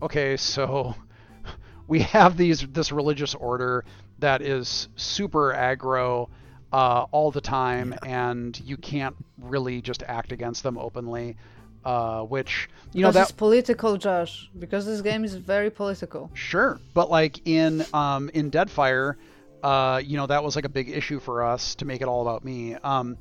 okay, 0.00 0.36
so 0.36 0.94
we 1.88 1.98
have 1.98 2.36
these 2.36 2.60
this 2.68 2.92
religious 2.92 3.34
order 3.34 3.84
that 4.20 4.42
is 4.42 4.88
super 4.94 5.52
aggro 5.52 6.28
uh, 6.72 7.06
all 7.10 7.32
the 7.32 7.40
time, 7.40 7.96
and 8.06 8.58
you 8.60 8.76
can't 8.76 9.16
really 9.38 9.82
just 9.82 10.04
act 10.04 10.30
against 10.30 10.62
them 10.62 10.78
openly. 10.78 11.36
Uh, 11.84 12.22
which 12.22 12.68
you 12.92 13.02
know 13.02 13.08
because 13.08 13.14
that 13.14 13.22
it's 13.22 13.32
political, 13.32 13.96
Josh. 13.96 14.48
Because 14.56 14.86
this 14.86 15.00
game 15.00 15.24
is 15.24 15.34
very 15.34 15.68
political. 15.68 16.30
Sure, 16.34 16.78
but 16.94 17.10
like 17.10 17.44
in 17.44 17.84
um, 17.92 18.30
in 18.32 18.52
Deadfire, 18.52 19.16
uh, 19.64 20.00
you 20.02 20.16
know 20.16 20.28
that 20.28 20.44
was 20.44 20.54
like 20.54 20.64
a 20.64 20.68
big 20.68 20.88
issue 20.90 21.18
for 21.18 21.42
us 21.42 21.74
to 21.74 21.84
make 21.84 22.00
it 22.00 22.06
all 22.06 22.22
about 22.22 22.44
me. 22.44 22.76
Um, 22.76 23.16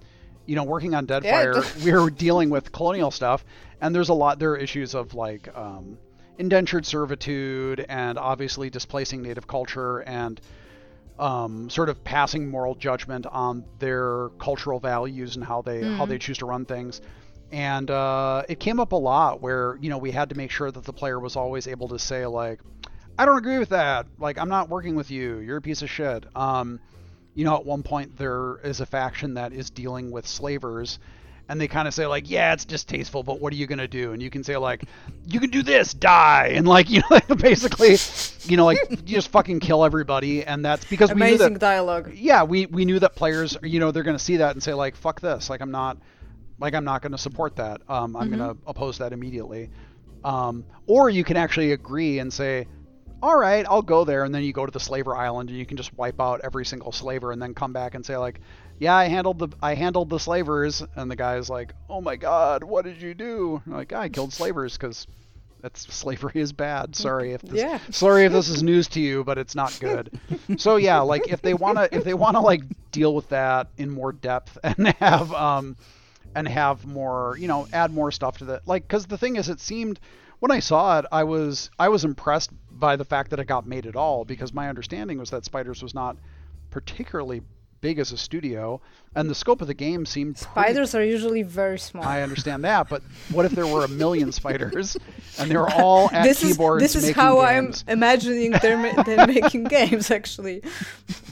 you 0.45 0.55
know, 0.55 0.63
working 0.63 0.95
on 0.95 1.07
Deadfire, 1.07 1.83
we 1.83 1.91
were 1.99 2.09
dealing 2.09 2.49
with 2.49 2.71
colonial 2.71 3.11
stuff, 3.11 3.45
and 3.79 3.93
there's 3.93 4.09
a 4.09 4.13
lot. 4.13 4.39
There 4.39 4.51
are 4.51 4.57
issues 4.57 4.95
of 4.95 5.13
like 5.13 5.55
um, 5.55 5.97
indentured 6.37 6.85
servitude, 6.85 7.85
and 7.87 8.17
obviously 8.17 8.69
displacing 8.69 9.21
native 9.21 9.47
culture, 9.47 9.99
and 9.99 10.39
um, 11.19 11.69
sort 11.69 11.89
of 11.89 12.03
passing 12.03 12.49
moral 12.49 12.75
judgment 12.75 13.25
on 13.27 13.63
their 13.79 14.29
cultural 14.39 14.79
values 14.79 15.35
and 15.35 15.45
how 15.45 15.61
they 15.61 15.83
how 15.83 16.05
they 16.05 16.17
choose 16.17 16.39
to 16.39 16.45
run 16.45 16.65
things. 16.65 17.01
And 17.51 17.91
uh, 17.91 18.43
it 18.47 18.59
came 18.59 18.79
up 18.79 18.93
a 18.93 18.95
lot 18.97 19.41
where 19.41 19.77
you 19.81 19.89
know 19.89 19.97
we 19.97 20.11
had 20.11 20.29
to 20.29 20.35
make 20.35 20.51
sure 20.51 20.71
that 20.71 20.83
the 20.83 20.93
player 20.93 21.19
was 21.19 21.35
always 21.35 21.67
able 21.67 21.89
to 21.89 21.99
say 21.99 22.25
like, 22.25 22.59
I 23.17 23.25
don't 23.25 23.37
agree 23.37 23.59
with 23.59 23.69
that. 23.69 24.07
Like 24.17 24.37
I'm 24.39 24.49
not 24.49 24.69
working 24.69 24.95
with 24.95 25.11
you. 25.11 25.37
You're 25.39 25.57
a 25.57 25.61
piece 25.61 25.81
of 25.81 25.89
shit. 25.89 26.25
Um, 26.35 26.79
you 27.34 27.45
know, 27.45 27.55
at 27.55 27.65
one 27.65 27.84
point 27.84 28.17
there 28.17 28.57
is 28.63 28.82
a 28.82 28.86
faction 28.86 29.36
that 29.36 29.53
is 29.53 29.69
dealing 29.69 30.11
with 30.11 30.27
slavers, 30.27 30.99
and 31.47 31.59
they 31.59 31.67
kind 31.67 31.88
of 31.88 31.93
say 31.93 32.05
like, 32.05 32.29
yeah, 32.29 32.53
it's 32.53 32.65
distasteful, 32.65 33.23
but 33.23 33.39
what 33.39 33.51
are 33.53 33.55
you 33.55 33.67
gonna 33.67 33.88
do? 33.88 34.13
And 34.13 34.21
you 34.21 34.29
can 34.29 34.43
say 34.43 34.57
like, 34.57 34.84
you 35.27 35.39
can 35.39 35.49
do 35.49 35.63
this, 35.63 35.93
die, 35.93 36.51
and 36.53 36.67
like 36.67 36.89
you 36.91 37.01
know, 37.09 37.19
basically, 37.36 37.97
you 38.49 38.57
know, 38.57 38.65
like 38.65 38.79
you 38.89 38.97
just 38.97 39.29
fucking 39.29 39.59
kill 39.59 39.84
everybody, 39.84 40.43
and 40.43 40.63
that's 40.63 40.86
because 40.86 41.13
we 41.13 41.15
knew 41.15 41.27
Amazing 41.27 41.53
that 41.53 41.59
dialogue. 41.59 42.11
yeah, 42.15 42.43
we 42.43 42.65
we 42.67 42.86
knew 42.86 42.99
that 42.99 43.15
players, 43.15 43.57
you 43.63 43.79
know, 43.79 43.91
they're 43.91 44.03
going 44.03 44.17
to 44.17 44.23
see 44.23 44.38
that 44.38 44.51
and 44.51 44.63
say 44.63 44.73
like, 44.73 44.95
"Fuck 44.95 45.21
this!" 45.21 45.49
Like 45.49 45.61
I'm 45.61 45.71
not, 45.71 45.97
like 46.59 46.73
I'm 46.73 46.86
not 46.86 47.01
going 47.01 47.11
to 47.13 47.17
support 47.17 47.55
that. 47.57 47.82
Um, 47.89 48.15
I'm 48.15 48.29
going 48.29 48.39
to 48.39 48.57
oppose 48.67 48.97
that 48.99 49.13
immediately. 49.13 49.69
Um, 50.23 50.65
or 50.86 51.09
you 51.09 51.23
can 51.23 51.36
actually 51.38 51.71
agree 51.71 52.19
and 52.19 52.32
say, 52.32 52.67
"All 53.22 53.38
right, 53.38 53.65
I'll 53.69 53.82
go 53.82 54.03
there," 54.03 54.24
and 54.24 54.34
then 54.34 54.43
you 54.43 54.53
go 54.53 54.65
to 54.65 54.72
the 54.72 54.80
slaver 54.80 55.15
island 55.15 55.49
and 55.49 55.57
you 55.57 55.65
can 55.65 55.78
just 55.78 55.93
wipe 55.97 56.19
out 56.19 56.41
every 56.43 56.65
single 56.65 56.91
slaver 56.91 57.32
and 57.32 57.41
then 57.41 57.53
come 57.53 57.74
back 57.74 57.95
and 57.95 58.05
say 58.05 58.17
like, 58.17 58.39
"Yeah, 58.80 58.95
I 58.95 59.05
handled 59.05 59.39
the 59.39 59.49
I 59.61 59.76
handled 59.76 60.09
the 60.09 60.19
slavers," 60.19 60.84
and 60.95 61.09
the 61.09 61.15
guy's 61.15 61.49
like, 61.49 61.74
"Oh 61.89 62.01
my 62.01 62.15
God, 62.15 62.63
what 62.63 62.86
did 62.86 63.01
you 63.01 63.13
do?" 63.13 63.61
I'm 63.65 63.74
like, 63.74 63.93
"I 63.93 64.09
killed 64.09 64.34
slavers 64.34 64.78
because." 64.78 65.07
That's 65.61 65.82
slavery 65.93 66.41
is 66.41 66.53
bad. 66.53 66.95
Sorry 66.95 67.34
if 67.34 67.41
this, 67.43 67.59
Yeah. 67.59 67.78
sorry 67.91 68.26
if 68.26 68.32
this 68.32 68.49
is 68.49 68.63
news 68.63 68.88
to 68.89 68.99
you, 68.99 69.24
but 69.24 69.38
it's 69.38 69.53
not 69.53 69.80
good. 69.80 70.09
so 70.57 70.78
yeah, 70.78 71.01
like 71.01 71.32
if 71.32 71.43
they 71.43 71.53
wanna 71.53 71.88
if 71.91 72.03
they 72.03 72.15
wanna 72.15 72.41
like 72.41 72.63
deal 72.91 73.13
with 73.13 73.30
that 73.30 73.67
in 73.78 73.91
more 73.91 74.11
depth 74.11 74.57
and 74.63 74.88
have 74.99 75.32
um 75.34 75.78
and 76.34 76.47
have 76.47 76.86
more 76.88 77.38
you 77.39 77.47
know 77.47 77.67
add 77.74 77.91
more 77.91 78.11
stuff 78.11 78.39
to 78.39 78.45
that 78.45 78.67
like 78.67 78.88
because 78.88 79.05
the 79.05 79.17
thing 79.19 79.36
is 79.36 79.49
it 79.49 79.59
seemed 79.59 79.99
when 80.41 80.51
I 80.51 80.59
saw 80.59 80.99
it 80.99 81.05
I 81.11 81.23
was 81.23 81.69
I 81.79 81.87
was 81.89 82.03
impressed 82.03 82.51
by 82.69 82.95
the 82.95 83.05
fact 83.05 83.29
that 83.29 83.39
it 83.39 83.45
got 83.45 83.65
made 83.65 83.85
at 83.85 83.95
all 83.95 84.25
because 84.25 84.53
my 84.53 84.67
understanding 84.67 85.17
was 85.19 85.29
that 85.29 85.45
Spiders 85.45 85.81
was 85.81 85.93
not 85.93 86.17
particularly 86.71 87.41
big 87.79 87.99
as 87.99 88.11
a 88.11 88.17
studio 88.17 88.81
and 89.15 89.29
the 89.29 89.35
scope 89.35 89.61
of 89.61 89.67
the 89.67 89.73
game 89.73 90.05
seemed 90.05 90.35
pretty 90.35 90.51
Spiders 90.51 90.95
are 90.95 91.03
usually 91.03 91.43
very 91.43 91.77
small. 91.77 92.03
I 92.03 92.21
understand 92.21 92.63
that, 92.63 92.89
but 92.89 93.03
what 93.31 93.45
if 93.45 93.51
there 93.51 93.67
were 93.67 93.85
a 93.85 93.87
million 93.87 94.31
spiders 94.31 94.97
and 95.37 95.49
they 95.49 95.57
were 95.57 95.69
all 95.69 96.09
at 96.11 96.23
this 96.23 96.43
is 96.43 96.53
keyboards 96.53 96.81
this 96.81 96.95
is 96.95 97.11
how 97.11 97.41
games? 97.41 97.83
I'm 97.87 97.93
imagining 97.93 98.51
they're, 98.61 98.77
ma- 98.77 99.03
they're 99.03 99.27
making 99.41 99.65
games 99.65 100.09
actually. 100.09 100.63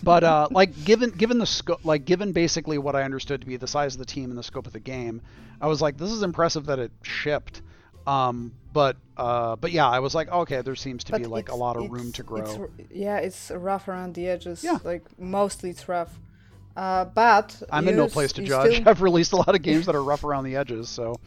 But 0.04 0.24
uh, 0.24 0.48
like 0.52 0.84
given 0.86 1.10
given 1.12 1.40
the 1.40 1.46
scope, 1.48 1.84
like 1.84 2.06
given 2.06 2.32
basically 2.32 2.78
what 2.78 2.96
I 2.96 3.04
understood 3.04 3.42
to 3.42 3.48
be 3.48 3.58
the 3.58 3.68
size 3.68 3.96
of 3.96 4.00
the 4.00 4.06
team 4.06 4.30
and 4.30 4.38
the 4.38 4.44
scope 4.44 4.68
of 4.68 4.74
the 4.74 4.80
game, 4.80 5.22
I 5.60 5.68
was 5.68 5.82
like, 5.82 5.98
this 5.98 6.12
is 6.12 6.22
impressive 6.22 6.68
that 6.68 6.78
it 6.80 6.92
shipped. 7.02 7.62
Um, 8.08 8.54
but 8.74 8.98
uh, 9.18 9.56
but 9.56 9.72
yeah, 9.72 9.88
I 9.88 10.00
was 10.00 10.14
like, 10.16 10.30
okay, 10.32 10.62
there 10.62 10.76
seems 10.76 11.04
to 11.06 11.18
be 11.18 11.26
like 11.26 11.50
a 11.50 11.56
lot 11.56 11.76
of 11.78 11.90
room 11.92 12.12
to 12.14 12.24
grow. 12.24 12.62
r- 12.62 12.70
yeah, 12.92 13.18
it's 13.18 13.52
rough 13.52 13.88
around 13.88 14.14
the 14.16 14.28
edges. 14.28 14.64
Yeah. 14.64 14.80
Like 14.84 15.04
mostly 15.20 15.70
it's 15.72 15.88
rough. 15.90 16.20
Uh, 16.76 17.06
but 17.06 17.62
I'm 17.72 17.88
in 17.88 17.98
no 17.98 18.08
place 18.08 18.32
to 18.34 18.44
judge. 18.44 18.76
Still, 18.76 18.88
I've 18.90 19.02
released 19.02 19.34
a 19.34 19.38
lot 19.38 19.54
of 19.54 19.62
games 19.62 19.86
that 19.88 19.96
are 19.96 20.04
rough 20.04 20.24
around 20.24 20.46
the 20.46 20.56
edges, 20.56 20.88
so 20.88 21.20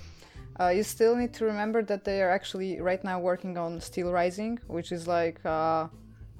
uh, 0.60 0.68
you 0.68 0.82
still 0.82 1.14
need 1.14 1.32
to 1.34 1.44
remember 1.44 1.82
that 1.82 2.04
they 2.04 2.22
are 2.22 2.30
actually 2.30 2.80
right 2.80 3.02
now 3.04 3.20
working 3.20 3.56
on 3.58 3.80
Steel 3.80 4.10
Rising, 4.10 4.58
which 4.66 4.90
is 4.90 5.06
like 5.06 5.38
uh, 5.44 5.86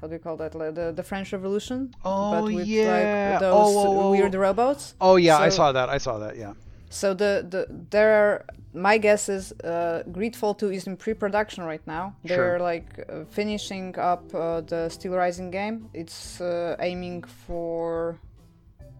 how 0.00 0.06
do 0.08 0.12
you 0.14 0.18
call 0.18 0.36
that? 0.38 0.54
Like 0.54 0.74
the 0.74 0.90
the 0.92 1.02
French 1.02 1.32
Revolution. 1.32 1.94
Oh, 2.04 2.42
but 2.42 2.54
with 2.54 2.66
yeah. 2.66 3.32
like 3.32 3.40
those 3.40 3.54
Oh, 3.54 3.78
oh, 3.78 4.00
oh. 4.00 4.10
weird 4.10 4.34
robots. 4.34 4.94
oh 5.00 5.16
yeah, 5.16 5.36
I 5.38 5.50
saw 5.50 5.70
that. 5.72 5.88
I 5.88 5.98
saw 5.98 6.18
that. 6.18 6.36
Yeah. 6.36 6.54
So 6.88 7.14
the, 7.14 7.46
the 7.48 7.66
there 7.90 8.14
are 8.14 8.44
my 8.76 8.98
guess 8.98 9.28
is 9.28 9.52
uh, 9.64 10.02
Greedfall 10.10 10.56
2 10.58 10.70
is 10.70 10.86
in 10.86 10.96
pre-production 10.96 11.64
right 11.64 11.84
now. 11.86 12.14
Sure. 12.26 12.36
They're 12.36 12.60
like 12.60 13.04
uh, 13.08 13.24
finishing 13.30 13.98
up 13.98 14.34
uh, 14.34 14.60
the 14.60 14.88
Steel 14.90 15.14
Rising 15.14 15.50
game. 15.50 15.88
It's 15.94 16.40
uh, 16.40 16.76
aiming 16.80 17.24
for 17.24 18.18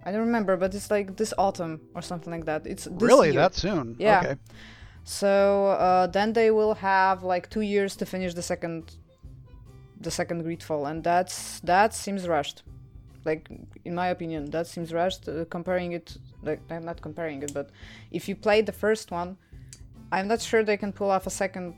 I 0.07 0.13
don't 0.13 0.21
remember, 0.21 0.57
but 0.57 0.73
it's 0.75 0.91
like 0.91 1.17
this 1.17 1.35
autumn 1.37 1.81
or 1.95 2.01
something 2.01 2.33
like 2.33 2.45
that. 2.45 2.65
It's 2.65 2.85
this 2.85 3.03
really, 3.03 3.33
year. 3.33 3.41
that 3.41 3.55
soon? 3.57 3.97
Yeah. 3.99 4.21
Okay. 4.21 4.37
So 5.03 5.67
uh, 5.67 6.07
then 6.07 6.33
they 6.33 6.51
will 6.53 6.75
have 6.75 7.25
like 7.25 7.51
two 7.51 7.61
years 7.61 7.97
to 7.97 8.07
finish 8.07 8.33
the 8.33 8.43
second 8.43 8.97
the 10.01 10.11
second 10.11 10.45
Greedfall, 10.45 10.89
and 10.91 11.03
that's 11.03 11.61
that 11.61 11.93
seems 11.93 12.29
rushed. 12.29 12.63
Like 13.25 13.49
in 13.85 13.95
my 13.97 14.09
opinion, 14.09 14.51
that 14.51 14.69
seems 14.69 14.93
rushed. 14.93 15.29
Uh, 15.29 15.45
comparing 15.51 15.93
it, 15.93 16.17
like 16.43 16.61
I'm 16.71 16.85
not 16.85 17.03
comparing 17.03 17.43
it, 17.43 17.53
but 17.53 17.71
if 18.13 18.29
you 18.29 18.37
play 18.37 18.63
the 18.63 18.73
first 18.73 19.11
one, 19.11 19.37
I'm 20.13 20.29
not 20.29 20.41
sure 20.41 20.63
they 20.63 20.77
can 20.77 20.93
pull 20.93 21.11
off 21.11 21.27
a 21.27 21.31
second 21.31 21.75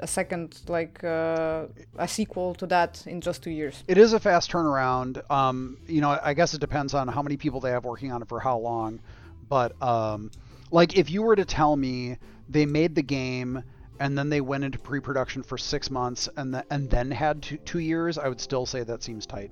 a 0.00 0.06
second 0.06 0.60
like 0.68 1.02
uh, 1.04 1.66
a 1.98 2.08
sequel 2.08 2.54
to 2.54 2.66
that 2.66 3.06
in 3.06 3.20
just 3.20 3.42
two 3.42 3.50
years. 3.50 3.84
It 3.86 3.98
is 3.98 4.12
a 4.12 4.20
fast 4.20 4.50
turnaround. 4.50 5.28
Um, 5.30 5.78
you 5.86 6.00
know, 6.00 6.18
I 6.22 6.34
guess 6.34 6.54
it 6.54 6.60
depends 6.60 6.94
on 6.94 7.08
how 7.08 7.22
many 7.22 7.36
people 7.36 7.60
they 7.60 7.70
have 7.70 7.84
working 7.84 8.12
on 8.12 8.22
it 8.22 8.28
for 8.28 8.40
how 8.40 8.58
long. 8.58 9.00
But 9.48 9.80
um, 9.82 10.30
like, 10.70 10.96
if 10.96 11.10
you 11.10 11.22
were 11.22 11.36
to 11.36 11.44
tell 11.44 11.76
me 11.76 12.16
they 12.48 12.66
made 12.66 12.94
the 12.94 13.02
game 13.02 13.62
and 13.98 14.16
then 14.16 14.30
they 14.30 14.40
went 14.40 14.64
into 14.64 14.78
pre-production 14.78 15.42
for 15.42 15.58
six 15.58 15.90
months 15.90 16.28
and 16.36 16.54
th- 16.54 16.64
and 16.70 16.88
then 16.88 17.10
had 17.10 17.42
two, 17.42 17.56
two 17.58 17.80
years, 17.80 18.16
I 18.16 18.28
would 18.28 18.40
still 18.40 18.66
say 18.66 18.82
that 18.82 19.02
seems 19.02 19.26
tight. 19.26 19.50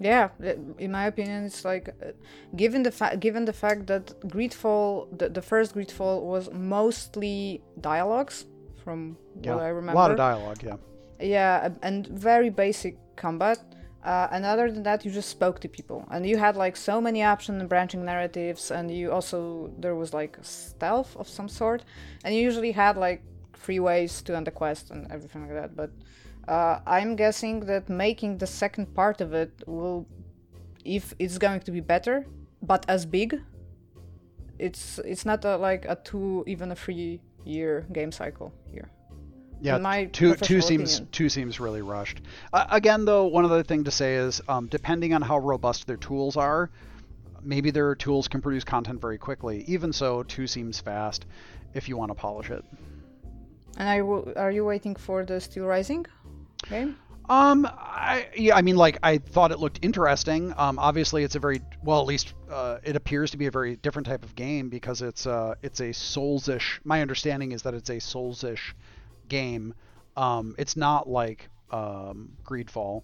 Yeah, 0.00 0.28
uh, 0.42 0.54
in 0.78 0.90
my 0.90 1.06
opinion, 1.06 1.44
it's 1.44 1.64
like 1.64 1.88
uh, 1.88 2.12
given 2.56 2.82
the 2.82 2.90
fact 2.90 3.20
given 3.20 3.44
the 3.44 3.52
fact 3.52 3.86
that 3.86 4.06
Greedfall, 4.28 5.18
the, 5.18 5.28
the 5.28 5.42
first 5.42 5.74
Greedfall 5.74 6.22
was 6.22 6.50
mostly 6.52 7.62
dialogues 7.80 8.46
from 8.82 9.16
Yeah. 9.42 9.54
what 9.54 9.62
I 9.64 9.68
remember. 9.68 9.98
A 9.98 10.02
lot 10.02 10.10
of 10.10 10.16
dialogue. 10.16 10.62
Yeah. 10.62 10.76
Yeah, 11.20 11.68
and 11.82 12.06
very 12.08 12.50
basic 12.50 12.96
combat. 13.16 13.58
Uh, 14.04 14.28
and 14.32 14.44
other 14.44 14.70
than 14.70 14.82
that, 14.82 15.04
you 15.04 15.10
just 15.10 15.30
spoke 15.30 15.60
to 15.60 15.68
people, 15.68 16.04
and 16.10 16.26
you 16.26 16.36
had 16.36 16.56
like 16.56 16.76
so 16.76 17.00
many 17.00 17.22
options 17.22 17.58
and 17.60 17.68
branching 17.70 18.04
narratives, 18.04 18.70
and 18.70 18.90
you 18.90 19.10
also 19.10 19.70
there 19.78 19.94
was 19.94 20.12
like 20.12 20.36
stealth 20.42 21.16
of 21.16 21.26
some 21.28 21.48
sort, 21.48 21.84
and 22.24 22.34
you 22.34 22.42
usually 22.42 22.72
had 22.72 22.96
like 22.98 23.22
free 23.54 23.80
ways 23.80 24.20
to 24.22 24.36
end 24.36 24.46
the 24.46 24.50
quest 24.50 24.90
and 24.90 25.10
everything 25.10 25.42
like 25.46 25.54
that. 25.54 25.74
But 25.74 25.90
uh, 26.48 26.80
I'm 26.86 27.16
guessing 27.16 27.60
that 27.66 27.88
making 27.88 28.38
the 28.38 28.46
second 28.46 28.94
part 28.94 29.20
of 29.20 29.32
it 29.32 29.52
will, 29.66 30.06
if 30.84 31.14
it's 31.18 31.38
going 31.38 31.60
to 31.60 31.70
be 31.70 31.80
better, 31.80 32.26
but 32.62 32.84
as 32.88 33.06
big, 33.06 33.40
it's 34.58 34.98
it's 35.00 35.24
not 35.24 35.44
a, 35.44 35.56
like 35.56 35.84
a 35.86 35.96
two 35.96 36.44
even 36.46 36.70
a 36.70 36.76
three 36.76 37.20
year 37.44 37.86
game 37.92 38.12
cycle 38.12 38.52
here. 38.70 38.90
Yeah, 39.60 39.76
In 39.76 39.82
my 39.82 40.04
two 40.06 40.10
two 40.10 40.28
professional 40.30 40.62
seems 40.62 40.94
opinion. 40.94 41.08
two 41.12 41.28
seems 41.28 41.60
really 41.60 41.82
rushed. 41.82 42.20
Uh, 42.52 42.66
again, 42.70 43.04
though, 43.04 43.26
one 43.26 43.44
other 43.44 43.62
thing 43.62 43.84
to 43.84 43.90
say 43.90 44.16
is, 44.16 44.42
um, 44.48 44.66
depending 44.66 45.14
on 45.14 45.22
how 45.22 45.38
robust 45.38 45.86
their 45.86 45.96
tools 45.96 46.36
are, 46.36 46.70
maybe 47.42 47.70
their 47.70 47.94
tools 47.94 48.28
can 48.28 48.42
produce 48.42 48.64
content 48.64 49.00
very 49.00 49.16
quickly. 49.18 49.64
Even 49.66 49.92
so, 49.92 50.22
two 50.24 50.46
seems 50.46 50.80
fast 50.80 51.24
if 51.72 51.88
you 51.88 51.96
want 51.96 52.10
to 52.10 52.14
polish 52.14 52.50
it. 52.50 52.64
And 53.76 53.88
are 53.88 53.96
you, 53.96 54.32
are 54.36 54.50
you 54.50 54.64
waiting 54.64 54.94
for 54.94 55.24
the 55.24 55.40
Steel 55.40 55.64
Rising 55.64 56.06
game? 56.68 56.96
Um, 57.28 57.66
I 57.66 58.28
yeah, 58.36 58.54
I 58.54 58.62
mean, 58.62 58.76
like 58.76 58.98
I 59.02 59.18
thought 59.18 59.50
it 59.50 59.58
looked 59.58 59.78
interesting. 59.82 60.52
Um, 60.58 60.78
obviously 60.78 61.24
it's 61.24 61.36
a 61.36 61.38
very 61.38 61.62
well, 61.82 62.00
at 62.00 62.06
least 62.06 62.34
uh, 62.50 62.78
it 62.82 62.96
appears 62.96 63.30
to 63.30 63.38
be 63.38 63.46
a 63.46 63.50
very 63.50 63.76
different 63.76 64.06
type 64.06 64.24
of 64.24 64.34
game 64.34 64.68
because 64.68 65.00
it's 65.00 65.26
uh 65.26 65.54
it's 65.62 65.80
a 65.80 65.92
Souls-ish. 65.92 66.80
My 66.84 67.00
understanding 67.00 67.52
is 67.52 67.62
that 67.62 67.72
it's 67.72 67.88
a 67.88 67.98
Souls-ish 67.98 68.74
game. 69.28 69.74
Um, 70.16 70.54
it's 70.58 70.76
not 70.76 71.08
like 71.08 71.48
um, 71.70 72.32
Greedfall. 72.44 73.02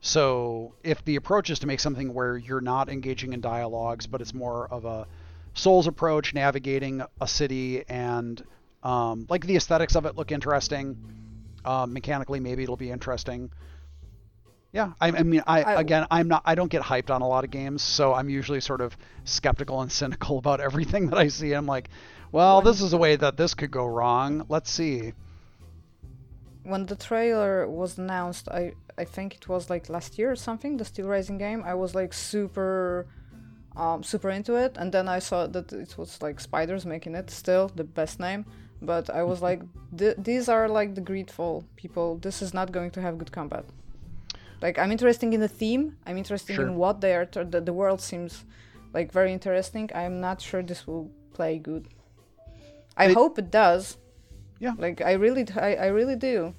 So 0.00 0.74
if 0.82 1.04
the 1.04 1.16
approach 1.16 1.50
is 1.50 1.58
to 1.60 1.66
make 1.66 1.78
something 1.78 2.12
where 2.12 2.36
you're 2.36 2.60
not 2.60 2.88
engaging 2.88 3.32
in 3.32 3.40
dialogues, 3.40 4.06
but 4.06 4.20
it's 4.20 4.34
more 4.34 4.66
of 4.68 4.84
a 4.84 5.06
Souls 5.54 5.86
approach, 5.86 6.32
navigating 6.32 7.02
a 7.20 7.26
city, 7.26 7.84
and 7.88 8.42
um, 8.82 9.26
like 9.28 9.46
the 9.46 9.56
aesthetics 9.56 9.94
of 9.94 10.06
it 10.06 10.16
look 10.16 10.32
interesting. 10.32 10.96
Um, 11.64 11.92
mechanically, 11.92 12.40
maybe 12.40 12.62
it'll 12.62 12.76
be 12.76 12.90
interesting. 12.90 13.50
Yeah, 14.72 14.92
I, 15.00 15.08
I 15.08 15.22
mean, 15.24 15.42
I, 15.46 15.66
I- 15.74 15.80
again, 15.80 16.06
I'm 16.10 16.28
not, 16.28 16.42
I 16.44 16.54
don't 16.54 16.70
get 16.70 16.82
hyped 16.82 17.10
on 17.10 17.22
a 17.22 17.28
lot 17.28 17.44
of 17.44 17.50
games, 17.50 17.82
so 17.82 18.14
I'm 18.14 18.28
usually 18.28 18.60
sort 18.60 18.80
of 18.80 18.96
skeptical 19.24 19.80
and 19.82 19.90
cynical 20.00 20.38
about 20.38 20.60
everything 20.60 21.08
that 21.08 21.18
I 21.18 21.28
see. 21.28 21.52
I'm 21.52 21.66
like, 21.66 21.88
well, 22.32 22.62
this 22.62 22.80
is 22.80 22.92
a 22.92 22.96
way 22.96 23.16
that 23.16 23.36
this 23.36 23.54
could 23.54 23.70
go 23.72 23.86
wrong. 23.86 24.46
Let's 24.48 24.70
see. 24.70 25.12
When 26.62 26.86
the 26.86 26.96
trailer 26.96 27.68
was 27.68 27.98
announced, 27.98 28.48
I 28.48 28.74
I 28.98 29.04
think 29.04 29.34
it 29.36 29.48
was 29.48 29.70
like 29.70 29.88
last 29.88 30.18
year 30.18 30.30
or 30.30 30.36
something, 30.36 30.76
the 30.76 30.84
Steel 30.84 31.08
Rising 31.08 31.38
game. 31.38 31.62
I 31.64 31.74
was 31.74 31.94
like 31.94 32.12
super, 32.12 33.06
um, 33.76 34.02
super 34.02 34.30
into 34.30 34.56
it, 34.56 34.76
and 34.78 34.92
then 34.92 35.08
I 35.08 35.20
saw 35.20 35.46
that 35.48 35.72
it 35.72 35.96
was 35.98 36.20
like 36.22 36.40
Spiders 36.40 36.86
making 36.86 37.14
it. 37.16 37.30
Still 37.30 37.68
the 37.74 37.84
best 37.84 38.20
name, 38.20 38.46
but 38.82 39.10
I 39.10 39.22
was 39.22 39.40
like, 39.42 39.60
these 39.92 40.48
are 40.48 40.68
like 40.68 40.94
the 40.94 41.00
Greedfall 41.02 41.64
people. 41.76 42.16
This 42.18 42.42
is 42.42 42.54
not 42.54 42.72
going 42.72 42.90
to 42.92 43.00
have 43.00 43.18
good 43.18 43.32
combat. 43.32 43.64
Like 44.62 44.78
I'm 44.78 44.92
interested 44.92 45.32
in 45.32 45.40
the 45.40 45.48
theme. 45.48 45.96
I'm 46.06 46.16
interested 46.18 46.56
Sure. 46.56 46.66
in 46.66 46.76
what 46.76 47.00
they 47.00 47.14
are. 47.14 47.24
T- 47.26 47.42
the, 47.44 47.60
the 47.60 47.72
world 47.72 48.00
seems 48.00 48.44
like 48.92 49.10
very 49.12 49.32
interesting. 49.32 49.90
I'm 49.94 50.20
not 50.20 50.40
sure 50.40 50.62
this 50.62 50.86
will 50.86 51.10
play 51.32 51.58
good. 51.58 51.88
I 52.96 53.06
It- 53.06 53.14
hope 53.14 53.38
it 53.38 53.50
does. 53.50 53.96
Yeah. 54.58 54.74
Like 54.76 55.00
I 55.00 55.12
really, 55.12 55.46
I 55.56 55.86
really 55.86 56.16
do. 56.16 56.54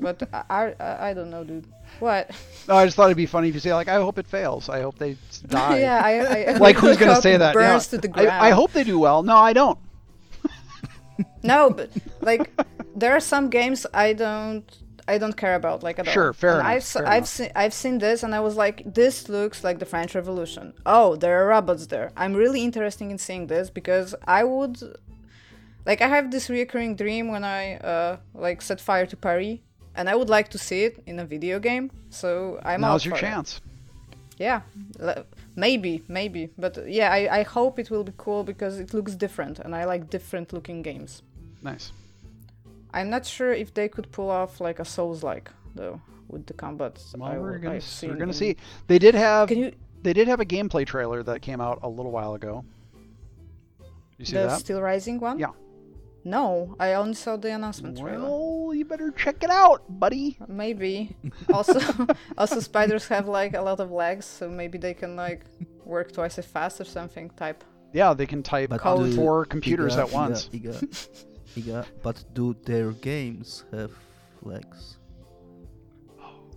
But 0.00 0.22
I, 0.32 0.74
I, 0.78 1.08
I 1.10 1.14
don't 1.14 1.30
know, 1.30 1.42
dude. 1.42 1.66
What? 1.98 2.30
No, 2.68 2.76
I 2.76 2.84
just 2.84 2.96
thought 2.96 3.06
it'd 3.06 3.16
be 3.16 3.26
funny 3.26 3.48
if 3.48 3.54
you 3.54 3.60
say 3.60 3.74
like, 3.74 3.88
I 3.88 3.94
hope 3.96 4.18
it 4.18 4.26
fails. 4.26 4.68
I 4.68 4.82
hope 4.82 4.96
they 4.98 5.16
die. 5.48 5.80
yeah, 5.80 6.00
I, 6.04 6.52
I 6.52 6.56
Like 6.58 6.76
who's 6.76 6.96
gonna 7.02 7.20
say 7.20 7.36
that? 7.38 7.54
Burns 7.54 7.86
Yeah. 7.86 7.90
to 7.96 7.98
the 8.02 8.08
ground. 8.08 8.28
I, 8.28 8.48
I 8.48 8.50
hope 8.50 8.72
they 8.72 8.84
do 8.84 8.98
well. 8.98 9.22
No, 9.22 9.36
I 9.38 9.52
don't. 9.54 9.78
No, 11.42 11.70
but 11.70 11.90
like 12.20 12.50
there 12.94 13.12
are 13.12 13.20
some 13.20 13.50
games 13.50 13.86
I 13.94 14.12
don't 14.12 14.64
I 15.06 15.18
don't 15.18 15.36
care 15.36 15.54
about 15.54 15.82
like 15.82 15.98
at 15.98 16.08
all. 16.08 16.12
Sure, 16.12 16.32
fair 16.32 16.58
And 16.58 16.60
enough, 16.60 16.76
I've 16.76 16.84
fair 16.84 17.06
I've 17.06 17.16
enough. 17.18 17.28
seen 17.28 17.50
I've 17.56 17.74
seen 17.74 17.98
this 17.98 18.22
and 18.22 18.34
I 18.34 18.40
was 18.40 18.56
like, 18.56 18.82
this 18.94 19.28
looks 19.28 19.64
like 19.64 19.78
the 19.78 19.86
French 19.86 20.14
Revolution. 20.14 20.74
Oh, 20.86 21.16
there 21.16 21.42
are 21.42 21.46
robots 21.48 21.86
there. 21.86 22.12
I'm 22.16 22.34
really 22.34 22.62
interested 22.64 23.10
in 23.10 23.18
seeing 23.18 23.46
this 23.46 23.70
because 23.70 24.14
I 24.26 24.44
would 24.44 24.78
like 25.86 26.00
I 26.02 26.08
have 26.08 26.30
this 26.30 26.50
recurring 26.50 26.96
dream 26.96 27.28
when 27.28 27.44
I 27.44 27.76
uh 27.78 28.16
like 28.34 28.62
set 28.62 28.80
fire 28.80 29.06
to 29.06 29.16
Paris 29.16 29.58
and 29.94 30.08
I 30.08 30.14
would 30.14 30.28
like 30.28 30.48
to 30.50 30.58
see 30.58 30.84
it 30.84 31.02
in 31.06 31.18
a 31.18 31.24
video 31.26 31.58
game. 31.58 31.90
So 32.10 32.60
I'm 32.64 32.82
Now's 32.82 33.04
your 33.04 33.14
for 33.14 33.18
it. 33.18 33.20
chance. 33.20 33.60
Yeah, 34.38 34.60
maybe, 35.58 36.02
maybe, 36.08 36.50
but 36.56 36.78
uh, 36.78 36.84
yeah, 36.84 37.10
I, 37.12 37.40
I 37.40 37.42
hope 37.42 37.78
it 37.78 37.90
will 37.90 38.04
be 38.04 38.12
cool 38.16 38.44
because 38.44 38.78
it 38.78 38.94
looks 38.94 39.14
different, 39.14 39.58
and 39.58 39.74
I 39.74 39.84
like 39.84 40.08
different 40.08 40.52
looking 40.52 40.82
games. 40.82 41.22
Nice. 41.62 41.92
I'm 42.94 43.10
not 43.10 43.26
sure 43.26 43.52
if 43.52 43.74
they 43.74 43.88
could 43.88 44.10
pull 44.12 44.30
off 44.30 44.60
like 44.60 44.78
a 44.78 44.84
Souls-like 44.84 45.50
though 45.74 46.00
with 46.28 46.46
the 46.46 46.54
combat. 46.54 46.98
Well, 47.16 47.30
I, 47.30 47.38
we're 47.38 47.58
gonna 47.58 47.80
we're 48.02 48.14
gonna 48.14 48.28
in- 48.28 48.32
see. 48.32 48.56
They 48.86 48.98
did 48.98 49.14
have 49.14 49.48
Can 49.48 49.58
you 49.58 49.72
they 50.02 50.12
did 50.12 50.28
have 50.28 50.40
a 50.40 50.44
gameplay 50.44 50.86
trailer 50.86 51.22
that 51.24 51.42
came 51.42 51.60
out 51.60 51.80
a 51.82 51.88
little 51.88 52.12
while 52.12 52.34
ago. 52.34 52.64
You 54.16 54.24
see 54.24 54.34
the 54.34 54.46
that? 54.46 54.60
Steel 54.60 54.80
Rising 54.80 55.20
one? 55.20 55.38
Yeah. 55.38 55.52
No, 56.28 56.76
I 56.78 56.92
only 56.92 57.14
saw 57.14 57.36
the 57.36 57.54
announcement 57.54 57.96
trailer. 57.98 58.28
Well, 58.28 58.74
you 58.74 58.84
better 58.84 59.10
check 59.12 59.42
it 59.42 59.48
out, 59.48 59.82
buddy. 59.88 60.36
Maybe. 60.46 61.16
Also, 61.50 61.80
also 62.38 62.60
spiders 62.60 63.08
have 63.08 63.26
like 63.28 63.54
a 63.54 63.62
lot 63.62 63.80
of 63.80 63.90
legs, 63.90 64.26
so 64.26 64.46
maybe 64.48 64.76
they 64.76 64.92
can 64.92 65.16
like 65.16 65.46
work 65.86 66.12
twice 66.12 66.38
as 66.38 66.44
fast 66.44 66.82
or 66.82 66.84
something. 66.84 67.30
Type. 67.30 67.64
Yeah, 67.94 68.12
they 68.12 68.26
can 68.26 68.42
type 68.42 68.68
But 68.68 68.80
code 68.80 69.10
do- 69.10 69.16
four 69.16 69.46
computers 69.46 69.96
Iga, 69.96 70.00
at 70.04 70.12
once. 70.12 70.48
Iga, 70.48 70.74
Iga, 70.76 71.08
Iga, 71.56 71.86
but 72.02 72.22
do 72.34 72.54
their 72.64 72.92
games 72.92 73.64
have 73.72 73.92
legs? 74.42 74.97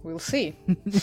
We'll 0.04 0.20
see. 0.20 0.56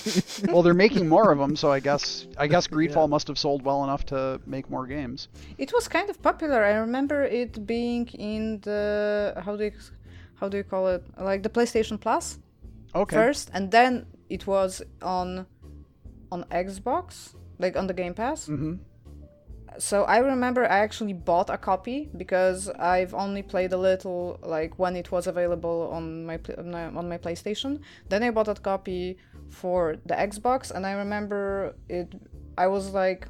well, 0.52 0.62
they're 0.62 0.74
making 0.74 1.08
more 1.08 1.30
of 1.30 1.38
them, 1.38 1.54
so 1.56 1.70
I 1.70 1.80
guess 1.80 2.26
I 2.36 2.46
guess 2.48 2.66
Greedfall 2.76 3.08
must 3.08 3.28
have 3.28 3.38
sold 3.38 3.62
well 3.62 3.84
enough 3.84 4.04
to 4.06 4.40
make 4.46 4.68
more 4.70 4.86
games. 4.86 5.28
It 5.56 5.72
was 5.72 5.88
kind 5.88 6.10
of 6.10 6.20
popular. 6.22 6.64
I 6.64 6.72
remember 6.74 7.22
it 7.24 7.66
being 7.66 8.06
in 8.08 8.60
the 8.62 9.34
how 9.44 9.56
do 9.56 9.64
you 9.64 9.72
how 10.34 10.48
do 10.48 10.56
you 10.56 10.64
call 10.64 10.88
it? 10.88 11.04
Like 11.18 11.42
the 11.42 11.48
PlayStation 11.48 11.98
Plus 12.00 12.38
Okay. 12.94 13.16
first, 13.16 13.50
and 13.54 13.70
then 13.70 14.06
it 14.28 14.46
was 14.46 14.82
on 15.02 15.46
on 16.32 16.44
Xbox, 16.50 17.34
like 17.58 17.76
on 17.76 17.86
the 17.86 17.94
Game 17.94 18.14
Pass. 18.14 18.46
hmm 18.46 18.74
So 19.78 20.02
I 20.04 20.18
remember 20.18 20.64
I 20.64 20.78
actually 20.80 21.12
bought 21.12 21.50
a 21.50 21.56
copy 21.56 22.08
because 22.16 22.68
I've 22.68 23.14
only 23.14 23.42
played 23.42 23.72
a 23.72 23.76
little 23.76 24.38
like 24.42 24.76
when 24.78 24.96
it 24.96 25.12
was 25.12 25.26
available 25.28 25.88
on 25.92 26.26
my 26.26 26.38
on 27.00 27.08
my- 27.08 27.18
PlayStation. 27.18 27.80
Then 28.08 28.22
I 28.24 28.30
bought 28.30 28.48
a 28.48 28.54
copy 28.54 29.18
for 29.48 29.96
the 30.04 30.14
Xbox, 30.14 30.70
and 30.72 30.84
I 30.84 30.92
remember 30.92 31.74
it. 31.88 32.12
I 32.56 32.66
was 32.66 32.92
like, 32.92 33.28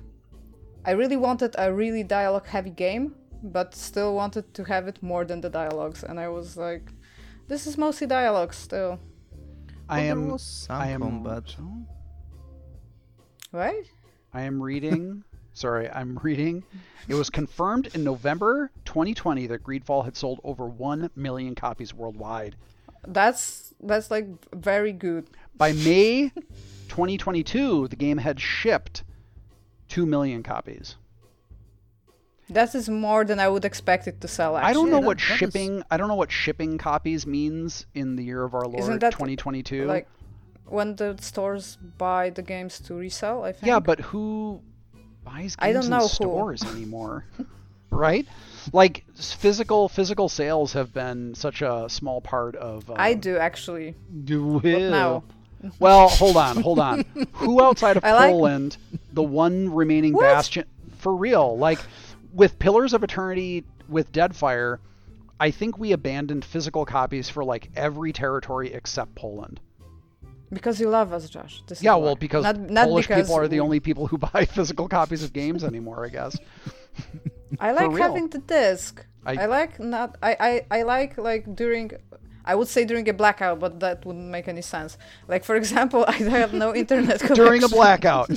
I 0.87 0.93
really 0.93 1.17
wanted 1.17 1.55
a 1.59 1.73
really 1.73 2.03
dialogue 2.03 2.47
heavy 2.47 2.71
game, 2.71 3.15
but 3.43 3.75
still 3.75 4.15
wanted 4.15 4.53
to 4.55 4.65
have 4.65 4.89
it 4.89 5.03
more 5.03 5.25
than 5.27 5.41
the 5.43 5.51
dialogues, 5.51 6.03
and 6.03 6.19
I 6.19 6.29
was 6.29 6.57
like, 6.57 6.91
this 7.47 7.67
is 7.67 7.77
mostly 7.77 8.07
dialogue 8.07 8.55
still, 8.55 8.99
I 9.89 9.99
Well, 10.01 10.11
am. 10.13 10.29
was 10.33 10.43
some 10.67 10.81
I 10.81 10.87
am. 10.89 11.01
combat. 11.03 11.55
right? 13.53 13.85
I 14.33 14.43
am 14.43 14.63
reading. 14.63 15.25
Sorry, 15.59 15.91
I'm 15.91 16.19
reading. 16.23 16.65
It 17.09 17.15
was 17.15 17.31
confirmed 17.31 17.89
in 17.95 18.05
November 18.05 18.71
2020 18.85 19.47
that 19.49 19.63
Greedfall 19.63 20.05
had 20.05 20.17
sold 20.17 20.41
over 20.45 20.67
1 20.67 21.11
million 21.17 21.55
copies 21.55 21.93
worldwide. 21.95 22.57
That's 23.07 23.73
that's 23.81 24.11
like 24.11 24.27
very 24.55 24.93
good. 24.93 25.29
By 25.57 25.73
May 25.89 26.31
2022, 26.89 27.89
the 27.89 27.97
game 27.97 28.19
had 28.19 28.41
shipped 28.41 29.05
2 29.89 30.05
million 30.07 30.43
copies. 30.43 30.97
That 32.51 32.75
is 32.75 32.89
more 32.89 33.25
than 33.25 33.39
I 33.41 33.49
would 33.49 33.65
expect 33.67 34.07
it 34.09 34.21
to 34.23 34.29
sell. 34.29 34.57
Actually. 34.57 34.71
I 34.71 34.73
don't 34.73 34.91
know 34.91 35.01
that- 35.01 35.07
what 35.07 35.19
that 35.19 35.31
is- 35.33 35.39
shipping. 35.39 35.83
I 35.91 35.97
don't 35.97 36.09
know 36.09 36.15
what 36.15 36.33
shipping 36.33 36.79
copies 36.79 37.27
means 37.27 37.87
in 37.95 38.17
the 38.17 38.25
year 38.25 38.43
of 38.43 38.55
our 38.55 38.65
Lord 38.67 38.81
Isn't 38.81 39.01
that 39.01 39.13
2022. 39.13 39.85
like 39.87 40.09
when 40.67 40.97
the 40.97 41.17
stores 41.21 41.77
buy 41.97 42.29
the 42.29 42.43
games 42.43 42.79
to 42.79 42.93
resell 42.95 43.43
i 43.43 43.53
think 43.53 43.65
yeah, 43.67 43.81
but 43.81 43.99
who 44.01 44.61
buys 45.31 45.57
games 45.57 45.57
I 45.61 45.73
don't 45.73 45.85
in 45.85 45.91
know 45.91 46.01
who. 46.01 46.09
stores 46.09 46.63
anymore? 46.65 47.25
right? 47.91 48.27
Like 48.73 49.05
physical 49.17 49.89
physical 49.89 50.29
sales 50.29 50.73
have 50.75 50.93
been 50.93 51.35
such 51.35 51.63
a 51.63 51.87
small 51.89 52.21
part 52.21 52.55
of. 52.57 52.89
Um, 52.91 52.97
i 52.99 53.15
do 53.15 53.39
actually 53.39 53.95
Do 54.25 54.61
now 54.65 55.25
Well, 55.79 56.09
hold 56.09 56.37
on, 56.37 56.57
hold 56.63 56.79
on. 56.79 57.05
Who 57.33 57.63
outside 57.63 57.97
of 57.97 58.05
I 58.05 58.13
like- 58.13 58.31
Poland, 58.31 58.77
the 59.13 59.23
one 59.23 59.73
remaining 59.75 60.13
What? 60.13 60.23
bastion 60.23 60.65
for 60.99 61.15
real, 61.17 61.57
like 61.57 61.79
with 62.33 62.59
Pillars 62.59 62.93
of 62.93 63.03
Eternity 63.03 63.65
with 63.89 64.13
Deadfire, 64.13 64.79
I 65.41 65.51
think 65.51 65.79
we 65.79 65.93
abandoned 65.93 66.45
physical 66.45 66.85
copies 66.85 67.29
for 67.29 67.45
like 67.45 67.71
every 67.75 68.13
territory 68.13 68.73
except 68.73 69.15
Poland. 69.15 69.61
Because 70.53 70.81
you 70.81 70.89
love 70.89 71.13
us, 71.13 71.29
Josh. 71.29 71.63
This 71.67 71.79
is 71.79 71.85
Yeah, 71.85 71.95
why. 71.95 72.05
well, 72.05 72.17
because 72.17 72.43
not, 72.45 72.59
not 72.59 72.87
Polish 72.89 73.07
because 73.07 73.27
people 73.27 73.37
are 73.39 73.49
the 73.49 73.61
only 73.61 73.81
people 73.81 74.07
who 74.07 74.19
buy 74.33 74.45
physical 74.45 74.89
copies 74.89 75.23
of 75.23 75.33
games 75.33 75.63
anymore, 75.65 76.05
I 76.07 76.09
guess. 76.09 76.37
I 77.61 77.73
like 77.73 77.97
having 77.97 78.29
the 78.29 78.39
disc. 78.39 79.05
I- 79.27 79.37
I, 79.43 79.47
like 79.47 79.79
not. 79.81 80.17
I, 80.23 80.37
I 80.71 80.79
I 80.79 80.83
like 80.83 81.19
like 81.19 81.55
during. 81.55 81.93
I 82.45 82.55
would 82.55 82.69
say 82.69 82.87
during 82.87 83.07
a 83.11 83.13
blackout, 83.13 83.59
but 83.61 83.79
that 83.81 84.07
wouldn't 84.07 84.31
make 84.31 84.49
any 84.49 84.63
sense. 84.63 84.97
Like 85.29 85.45
for 85.45 85.55
example, 85.63 86.05
I 86.09 86.13
have 86.13 86.55
no 86.55 86.75
internet 86.75 87.21
connection. 87.21 87.37
During 87.45 87.63
a 87.63 87.69
blackout, 87.69 88.31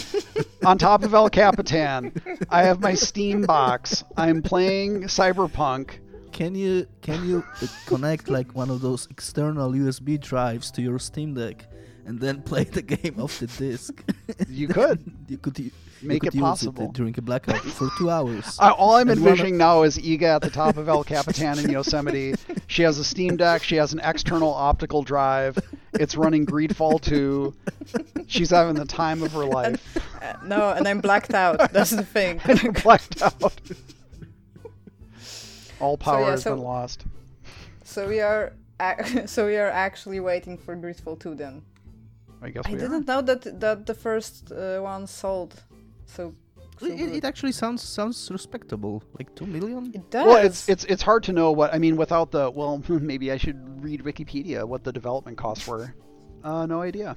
on 0.65 0.77
top 0.77 1.03
of 1.03 1.13
El 1.13 1.29
Capitan, 1.29 2.11
I 2.49 2.63
have 2.63 2.81
my 2.81 2.93
Steam 2.93 3.43
box. 3.43 4.03
I'm 4.17 4.41
playing 4.41 5.03
Cyberpunk. 5.03 5.99
Can 6.33 6.55
you 6.55 6.87
can 7.01 7.25
you 7.27 7.43
uh, 7.61 7.67
connect 7.85 8.27
like 8.29 8.53
one 8.53 8.69
of 8.69 8.81
those 8.81 9.07
external 9.09 9.71
USB 9.71 10.19
drives 10.19 10.71
to 10.71 10.81
your 10.81 10.99
Steam 10.99 11.33
Deck 11.33 11.67
and 12.05 12.19
then 12.19 12.41
play 12.51 12.63
the 12.63 12.81
game 12.81 13.19
off 13.19 13.39
the 13.39 13.47
disc? 13.47 14.03
You 14.49 14.67
could. 14.67 14.99
you 15.27 15.37
could 15.37 15.57
you 15.59 15.71
Make 16.01 16.21
could 16.21 16.29
it 16.29 16.35
use 16.35 16.41
possible. 16.41 16.85
uh, 16.89 16.91
during 16.93 17.13
a 17.17 17.21
blackout 17.21 17.59
for 17.61 17.89
two 17.97 18.09
hours. 18.09 18.57
I, 18.59 18.71
all 18.71 18.95
I'm 18.95 19.07
And 19.09 19.19
one 19.21 19.27
of- 19.27 19.27
envisioning 19.27 19.57
now 19.57 19.83
is 19.83 19.97
Iga 19.99 20.23
at 20.37 20.41
the 20.41 20.49
top 20.49 20.77
of 20.77 20.89
El 20.89 21.03
Capitan 21.03 21.59
in 21.59 21.69
Yosemite. 21.69 22.33
She 22.67 22.81
has 22.83 22.97
a 22.97 23.03
Steam 23.03 23.37
Deck. 23.37 23.61
She 23.63 23.75
has 23.75 23.93
an 23.93 23.99
external 24.03 24.51
optical 24.53 25.03
drive. 25.03 25.59
It's 25.93 26.15
running 26.15 26.45
Greedfall 26.47 27.01
2. 27.01 27.53
She's 28.27 28.49
having 28.49 28.75
the 28.75 28.85
time 28.85 29.21
of 29.21 29.31
her 29.33 29.45
life. 29.45 29.97
Uh, 30.21 30.33
no, 30.43 30.69
and 30.71 30.87
I'm 30.87 31.01
blacked 31.01 31.33
out. 31.35 31.71
That's 31.71 31.91
the 31.91 32.03
thing. 32.03 32.41
Blacked 32.83 33.21
out. 33.21 33.53
All 35.79 35.97
power 35.97 36.21
yeah, 36.21 36.31
has 36.31 36.43
so- 36.43 36.55
been 36.55 36.63
lost. 36.63 37.05
so 37.83 38.07
we 38.07 38.19
are. 38.21 38.53
ac- 38.79 39.27
So 39.27 39.45
we 39.45 39.57
are 39.57 39.69
actually 39.69 40.19
waiting 40.19 40.57
for 40.57 40.75
Greedfall 40.75 41.19
2 41.19 41.35
then. 41.35 41.61
I 42.41 42.49
guess 42.49 42.65
I 42.65 42.71
we 42.71 42.77
didn't 42.77 43.07
know 43.07 43.21
that 43.21 43.59
that 43.59 43.85
the 43.85 43.93
first 43.93 44.51
uh, 44.51 44.79
one 44.79 45.07
sold. 45.07 45.63
So. 46.05 46.33
so 46.79 46.85
It, 46.87 47.17
it, 47.17 47.23
actually 47.25 47.51
sounds 47.51 47.83
sounds 47.83 48.29
respectable. 48.31 49.03
Like 49.17 49.33
two 49.35 49.45
million. 49.45 49.91
It 49.93 50.09
does. 50.09 50.25
Well, 50.25 50.45
it's 50.45 50.67
it's 50.67 50.83
it's 50.85 51.03
hard 51.03 51.23
to 51.23 51.33
know 51.33 51.51
what 51.51 51.73
I 51.73 51.77
mean 51.77 51.95
without 51.95 52.31
the 52.31 52.49
well. 52.49 52.81
Maybe 53.11 53.31
I 53.31 53.37
should 53.37 53.59
read 53.83 54.03
Wikipedia 54.03 54.65
what 54.71 54.83
the 54.83 54.91
development 54.91 55.37
costs 55.37 55.67
were. 55.67 55.93
Uh, 56.43 56.65
no 56.65 56.81
idea. 56.81 57.15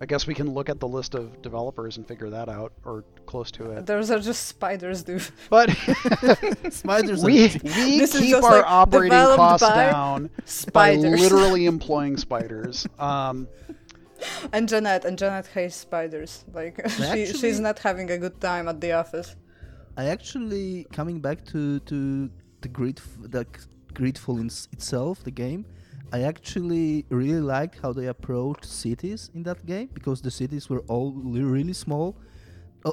I 0.00 0.06
guess 0.06 0.26
we 0.26 0.34
can 0.34 0.52
look 0.52 0.68
at 0.68 0.78
the 0.78 0.86
list 0.86 1.14
of 1.14 1.42
developers 1.42 1.96
and 1.96 2.06
figure 2.06 2.30
that 2.30 2.48
out, 2.48 2.72
or 2.84 3.04
close 3.26 3.50
to 3.52 3.72
it. 3.72 3.86
Those 3.86 4.10
are 4.12 4.20
just 4.20 4.46
spiders, 4.46 5.02
dude. 5.02 5.22
But 5.50 5.70
Spiders. 6.70 7.24
we 7.24 7.48
we 7.62 7.98
This 7.98 8.14
is 8.14 8.20
keep 8.20 8.36
our 8.36 8.42
like 8.42 8.64
operating 8.66 9.10
costs 9.10 9.66
by 9.66 9.90
down 9.90 10.30
by 10.72 10.94
literally 10.94 11.66
employing 11.66 12.16
spiders. 12.16 12.86
Um, 12.98 13.48
and 14.52 14.68
Jeanette, 14.68 15.04
and 15.04 15.18
Jeanette 15.18 15.46
hates 15.46 15.76
spiders. 15.76 16.44
Like 16.52 16.80
she, 16.90 17.02
Actually- 17.02 17.32
she's 17.38 17.60
not 17.60 17.78
having 17.78 18.10
a 18.10 18.18
good 18.18 18.40
time 18.40 18.68
at 18.68 18.80
the 18.80 18.92
office. 18.92 19.36
I 19.96 20.06
actually 20.06 20.86
coming 20.92 21.20
back 21.20 21.44
to 21.46 21.80
to 21.80 22.30
the 22.60 22.68
great 22.68 23.00
the 23.20 23.44
Greedfall 23.92 24.40
in 24.40 24.46
itself, 24.72 25.24
the 25.24 25.30
game. 25.30 25.64
I 26.12 26.22
actually 26.22 27.04
really 27.10 27.40
liked 27.40 27.80
how 27.82 27.92
they 27.92 28.06
approached 28.06 28.64
cities 28.64 29.30
in 29.34 29.42
that 29.42 29.66
game 29.66 29.90
because 29.92 30.22
the 30.22 30.30
cities 30.30 30.70
were 30.70 30.82
all 30.88 31.14
li- 31.14 31.42
really 31.42 31.74
small. 31.74 32.16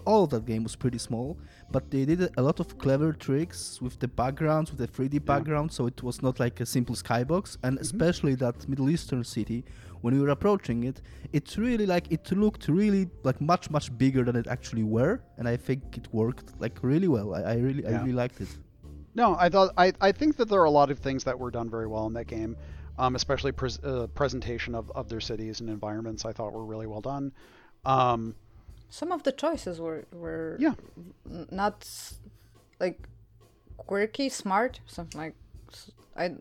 All 0.05 0.23
of 0.25 0.31
that 0.31 0.45
game 0.45 0.63
was 0.63 0.75
pretty 0.75 0.97
small, 0.97 1.37
but 1.71 1.91
they 1.91 2.03
did 2.05 2.21
a- 2.23 2.31
a 2.37 2.41
lot 2.41 2.59
of 2.59 2.77
clever 2.77 3.13
tricks 3.13 3.79
with 3.81 3.99
the 3.99 4.07
backgrounds, 4.07 4.71
with 4.71 4.79
the 4.79 4.87
3D 4.87 5.19
background, 5.19 5.71
so 5.71 5.85
it 5.85 6.03
was 6.03 6.21
not 6.21 6.39
like 6.39 6.59
a 6.59 6.65
simple 6.65 6.95
skybox. 6.95 7.57
And 7.63 7.75
mm-hmm. 7.75 7.83
especially 7.83 8.35
that 8.35 8.67
Middle 8.67 8.89
Eastern 8.89 9.23
city, 9.23 9.63
when 10.05 10.13
we 10.17 10.21
were 10.25 10.33
approaching 10.39 10.83
it, 10.89 10.97
it's 11.33 11.57
really 11.57 11.87
like 11.87 12.05
it 12.11 12.31
looked 12.43 12.67
really 12.81 13.03
like 13.23 13.39
much 13.41 13.65
much 13.71 13.87
bigger 13.97 14.23
than 14.27 14.35
it 14.41 14.47
actually 14.55 14.83
were, 14.97 15.13
and 15.37 15.47
I 15.53 15.57
think 15.57 15.81
it 15.99 16.07
worked 16.21 16.47
like 16.63 16.75
really 16.83 17.07
well. 17.15 17.33
I, 17.37 17.41
I 17.53 17.55
really 17.65 17.83
I 17.87 17.91
really 18.01 18.13
liked 18.23 18.39
it. 18.45 18.51
No, 19.15 19.27
I 19.45 19.49
thought 19.49 19.69
I, 19.85 19.87
I 20.09 20.11
think 20.19 20.37
that 20.37 20.47
there 20.49 20.59
are 20.63 20.69
a 20.73 20.77
lot 20.81 20.89
of 20.91 20.99
things 20.99 21.23
that 21.23 21.35
were 21.39 21.51
done 21.59 21.69
very 21.77 21.87
well 21.93 22.05
in 22.09 22.13
that 22.13 22.27
game, 22.27 22.55
um, 22.99 23.15
especially 23.15 23.51
pres- 23.61 23.83
uh, 23.83 24.07
presentation 24.21 24.75
of, 24.75 24.91
of 24.99 25.07
their 25.09 25.21
cities 25.21 25.61
and 25.61 25.69
environments. 25.69 26.25
I 26.25 26.33
thought 26.33 26.53
were 26.53 26.65
really 26.73 26.87
well 26.93 27.01
done. 27.01 27.31
Um, 27.85 28.35
Some 28.89 29.11
of 29.15 29.23
the 29.23 29.31
choices 29.31 29.79
were 29.79 30.01
were 30.23 30.57
Yeah. 30.59 30.75
not 31.51 31.77
like 32.79 32.97
quirky, 33.87 34.29
smart, 34.29 34.81
something 34.85 35.19
like 35.23 35.35
I. 36.15 36.35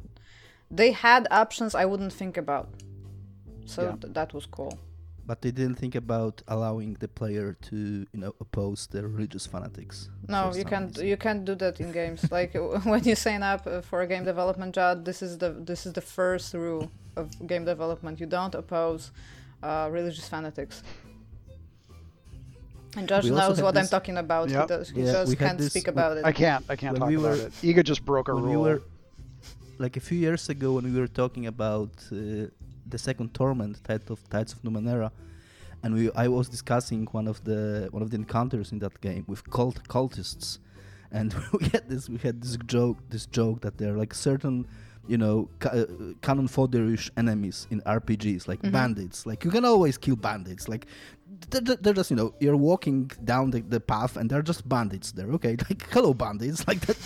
They 0.70 0.92
had 0.92 1.22
options 1.30 1.74
I 1.74 1.84
wouldn't 1.90 2.12
think 2.12 2.36
about, 2.36 2.66
so 3.66 3.82
Yeah. 3.82 3.96
th- 4.00 4.12
that 4.14 4.32
was 4.34 4.46
cool. 4.46 4.78
But 5.26 5.40
they 5.40 5.52
didn't 5.52 5.76
think 5.76 5.94
about 5.94 6.42
allowing 6.48 6.96
the 7.00 7.08
player 7.08 7.56
to 7.68 7.76
you 8.12 8.20
know 8.22 8.32
oppose 8.44 8.86
the 8.92 9.00
religious 9.08 9.46
fanatics. 9.46 10.10
No, 10.28 10.52
you 10.54 10.64
can't. 10.72 10.88
reason. 10.90 11.06
You 11.06 11.16
can't 11.16 11.44
do 11.50 11.54
that 11.62 11.80
in 11.80 11.92
games. 11.92 12.20
like 12.38 12.52
when 12.92 13.02
you 13.04 13.14
sign 13.14 13.42
up 13.42 13.66
uh, 13.66 13.80
for 13.80 14.02
a 14.02 14.06
game 14.06 14.24
development 14.24 14.74
job, 14.74 15.04
this 15.04 15.22
is 15.22 15.38
the 15.38 15.50
this 15.70 15.86
is 15.86 15.92
the 15.94 16.02
first 16.18 16.52
rule 16.54 16.90
of 17.16 17.24
game 17.46 17.64
development. 17.64 18.20
You 18.20 18.26
don't 18.26 18.54
oppose 18.54 19.12
uh, 19.62 19.88
religious 19.90 20.28
fanatics. 20.28 20.82
And 22.96 23.08
Josh 23.08 23.24
knows 23.24 23.56
had 23.56 23.64
what 23.64 23.76
I'm 23.76 23.88
talking 23.88 24.18
about. 24.18 24.50
Yep. 24.50 24.60
He, 24.62 24.66
does, 24.68 24.90
he 24.90 25.00
Yeah, 25.02 25.12
just 25.12 25.38
can't 25.38 25.58
this- 25.58 25.70
speak 25.72 25.86
we- 25.86 25.92
about 25.92 26.16
it. 26.18 26.24
I 26.24 26.32
can't 26.32 26.64
I 26.68 26.76
can't 26.76 26.92
When 26.92 27.00
talk 27.00 27.08
we 27.08 27.16
about 27.16 27.38
were- 27.38 27.46
it. 27.46 27.52
Iga 27.62 27.82
just 27.84 28.04
broke 28.04 28.28
a 28.28 28.34
when 28.34 28.44
rule. 28.44 28.62
we 28.62 28.70
were 28.70 28.82
like 29.78 29.96
a 29.96 30.00
few 30.00 30.18
years 30.18 30.48
ago 30.48 30.72
when 30.76 30.84
we 30.84 31.00
were 31.00 31.08
talking 31.22 31.46
about 31.46 31.90
uh, 32.12 32.46
the 32.94 32.98
second 33.10 33.28
torment 33.40 33.74
Tide 33.88 34.06
of 34.14 34.20
tides 34.34 34.52
of 34.54 34.58
numenera 34.66 35.10
and 35.82 35.90
we 35.98 36.04
i 36.24 36.26
was 36.36 36.46
discussing 36.56 37.02
one 37.18 37.26
of 37.32 37.38
the 37.48 37.60
one 37.96 38.02
of 38.06 38.08
the 38.12 38.18
encounters 38.24 38.68
in 38.74 38.78
that 38.84 38.94
game 39.06 39.24
with 39.32 39.40
cult 39.56 39.78
cultists. 39.94 40.48
And 41.18 41.28
we 41.60 41.64
had 41.74 41.84
this 41.92 42.04
we 42.14 42.18
had 42.28 42.36
this 42.44 42.56
joke 42.74 42.98
this 43.14 43.26
joke 43.38 43.58
that 43.64 43.74
there 43.78 43.90
are 43.94 43.98
like 44.04 44.14
certain 44.30 44.56
you 45.12 45.18
know 45.22 45.36
ca- 45.62 45.74
uh, 45.80 45.86
cannon 46.26 46.48
fodder-ish 46.56 47.06
enemies 47.22 47.58
in 47.72 47.78
rpgs 47.98 48.42
like 48.50 48.60
Mhm. 48.62 48.72
bandits. 48.78 49.18
Like 49.30 49.40
you 49.46 49.50
can 49.56 49.64
always 49.72 49.96
kill 50.04 50.16
bandits. 50.30 50.64
Like 50.72 50.84
they're, 51.50 51.76
they're 51.82 51.98
just 52.00 52.10
you 52.12 52.18
know 52.20 52.28
you're 52.44 52.60
walking 52.70 53.00
down 53.32 53.44
the, 53.54 53.60
the 53.74 53.80
path 53.94 54.12
and 54.18 54.24
they're 54.30 54.48
just 54.52 54.62
bandits 54.74 55.08
there 55.16 55.30
okay? 55.36 55.54
Like 55.68 55.82
hello 55.94 56.10
bandits. 56.24 56.60
Like 56.70 56.80
that 56.88 56.98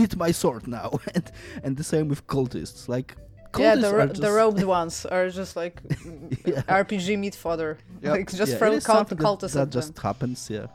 eat 0.00 0.12
my 0.24 0.30
sword 0.42 0.64
now. 0.80 0.88
And 1.16 1.24
and 1.64 1.72
the 1.80 1.86
same 1.92 2.06
with 2.12 2.20
cultists. 2.34 2.82
Like 2.96 3.10
yeah, 3.58 3.74
the, 3.76 3.92
ro- 3.94 4.06
the 4.06 4.32
robed 4.32 4.62
ones 4.78 5.06
are 5.06 5.28
just 5.30 5.56
like 5.56 5.80
Yeah. 6.46 6.62
RPG 6.82 7.18
meat 7.18 7.34
fodder. 7.34 7.78
Yep. 8.02 8.12
Like 8.12 8.32
just 8.32 8.52
yeah, 8.52 8.58
throw 8.58 8.70
cult- 8.70 8.82
something 8.82 9.18
that, 9.18 9.24
cultists 9.24 9.52
that 9.54 9.70
just 9.70 9.94
them. 9.94 10.02
happens 10.02 10.48
yeah 10.50 10.66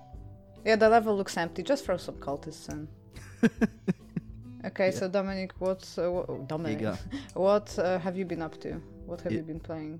Yeah, 0.65 0.75
the 0.77 0.89
level 0.89 1.15
looks 1.17 1.37
empty. 1.37 1.63
Just 1.63 1.85
throw 1.85 1.97
some 1.97 2.15
cultists 2.15 2.69
in. 2.71 2.87
okay, 4.65 4.91
so 4.91 5.07
Dominic, 5.07 5.51
what's 5.59 5.97
uh, 5.97 6.09
wha- 6.11 6.37
Dominic? 6.47 6.81
What 7.33 7.77
uh, 7.79 7.99
have 7.99 8.17
you 8.17 8.25
been 8.25 8.41
up 8.41 8.59
to? 8.61 8.81
What 9.05 9.21
have 9.21 9.31
Ye- 9.31 9.37
you 9.39 9.43
been 9.43 9.59
playing? 9.59 9.99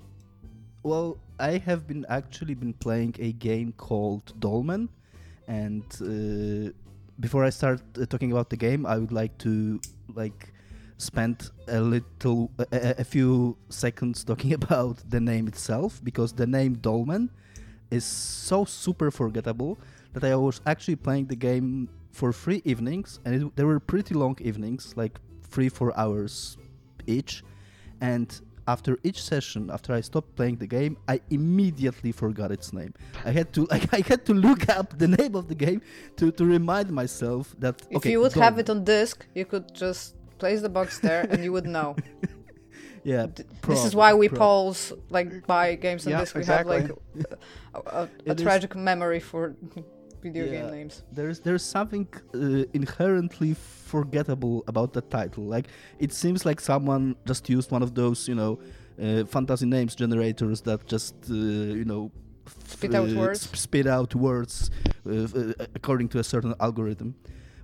Well, 0.84 1.18
I 1.40 1.58
have 1.58 1.88
been 1.88 2.06
actually 2.10 2.54
been 2.56 2.74
playing 2.74 3.16
a 3.20 3.32
game 3.34 3.74
called 3.78 4.34
Dolmen, 4.40 4.90
and 5.48 5.84
uh, 6.02 6.72
before 7.20 7.44
I 7.44 7.50
start 7.52 7.82
uh, 8.00 8.06
talking 8.06 8.32
about 8.32 8.50
the 8.50 8.58
game, 8.58 8.86
I 8.86 8.98
would 8.98 9.12
like 9.12 9.38
to 9.40 9.80
like 10.16 10.54
spend 10.98 11.50
a 11.68 11.80
little 11.80 12.52
a, 12.72 12.96
a- 13.00 13.04
few 13.04 13.58
seconds 13.70 14.24
talking 14.24 14.54
about 14.62 14.98
the 15.10 15.20
name 15.20 15.48
itself 15.48 16.02
because 16.04 16.34
the 16.34 16.48
name 16.48 16.76
Dolmen 16.76 17.30
is 17.92 18.04
so 18.04 18.66
super 18.66 19.12
forgettable 19.12 19.78
that 20.14 20.24
I 20.24 20.36
was 20.36 20.62
actually 20.66 20.96
playing 20.96 21.28
the 21.28 21.36
game 21.36 21.90
for 22.12 22.34
three 22.34 22.62
evenings, 22.66 23.20
and 23.26 23.36
it, 23.36 23.56
they 23.56 23.64
were 23.64 23.80
pretty 23.80 24.16
long 24.16 24.36
evenings, 24.42 24.94
like 24.96 25.20
three 25.44 25.70
four 25.70 25.98
hours 25.98 26.58
each, 27.06 27.44
and 28.02 28.42
after 28.68 28.98
each 29.04 29.24
session, 29.24 29.70
after 29.72 29.94
I 29.94 30.02
stopped 30.02 30.36
playing 30.36 30.58
the 30.58 30.68
game, 30.68 30.98
I 31.08 31.22
immediately 31.30 32.12
forgot 32.12 32.52
its 32.52 32.74
name. 32.74 32.94
I 33.24 33.32
had 33.32 33.54
to 33.54 33.66
like 33.72 33.94
I 33.94 34.02
had 34.06 34.26
to 34.26 34.34
look 34.34 34.68
up 34.70 34.98
the 34.98 35.08
name 35.08 35.36
of 35.36 35.48
the 35.48 35.56
game 35.56 35.82
to, 36.18 36.32
to 36.32 36.44
remind 36.46 36.92
myself 36.92 37.56
that 37.60 37.82
If 37.90 37.98
okay, 37.98 38.12
you 38.12 38.20
would 38.20 38.34
have 38.34 38.60
it 38.60 38.70
on 38.70 38.84
disc, 38.84 39.26
you 39.34 39.46
could 39.46 39.74
just 39.74 40.16
place 40.40 40.62
the 40.62 40.70
box 40.70 41.00
there 41.00 41.22
and 41.30 41.44
you 41.44 41.52
would 41.52 41.66
know. 41.66 41.96
yeah. 43.04 43.28
D- 43.34 43.44
this 43.68 43.86
is 43.86 43.96
why 43.96 44.14
we 44.14 44.30
pause 44.30 44.94
like 45.10 45.46
buy 45.48 45.76
games 45.76 46.06
on 46.06 46.12
Yeah, 46.12 46.20
disc. 46.22 46.36
We 46.36 46.42
exactly. 46.42 46.82
have 46.82 46.92
like 47.16 47.32
a, 47.74 47.80
a, 47.80 48.02
a 48.04 48.10
It 48.32 48.40
is- 48.40 48.44
tragic 48.44 48.76
memory 48.76 49.20
for 49.20 49.56
video 50.22 50.46
Yeah. 50.46 50.52
game 50.62 50.72
names. 50.72 51.04
There's 51.12 51.40
there's 51.40 51.64
something 51.64 52.08
uh, 52.34 52.64
inherently 52.74 53.54
forgettable 53.92 54.64
about 54.68 54.94
the 54.94 55.02
title. 55.02 55.44
Like 55.56 55.68
it 56.00 56.12
seems 56.14 56.46
like 56.46 56.60
someone 56.62 57.16
just 57.26 57.50
used 57.50 57.72
one 57.72 57.84
of 57.84 57.94
those, 57.94 58.28
you 58.28 58.36
know, 58.36 58.60
uh, 59.02 59.26
fantasy 59.26 59.66
names 59.66 59.96
generators 59.96 60.62
that 60.62 60.86
just 60.88 61.16
uh, 61.30 61.34
you 61.34 61.86
know 61.86 62.12
Spit 62.66 62.96
out 62.96 63.10
uh, 63.10 63.16
words. 63.16 63.42
sp- 63.44 63.58
spit 63.58 63.88
out 63.88 64.16
words 64.16 64.72
uh, 65.06 65.12
uh, 65.12 65.54
according 65.76 66.08
to 66.10 66.20
a 66.20 66.24
certain 66.24 66.54
algorithm. 66.60 67.14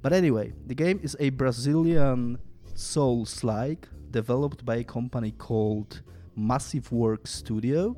But 0.02 0.12
anyway, 0.12 0.52
the 0.68 0.76
game 0.76 1.00
is 1.02 1.16
a 1.22 1.30
Brazilian 1.30 2.38
Souls 2.76 3.44
like, 3.44 3.88
developed 4.12 4.66
by 4.66 4.78
a 4.78 4.84
company 4.84 5.32
called 5.32 6.02
Massive 6.36 6.92
Work 6.92 7.28
Studio. 7.28 7.96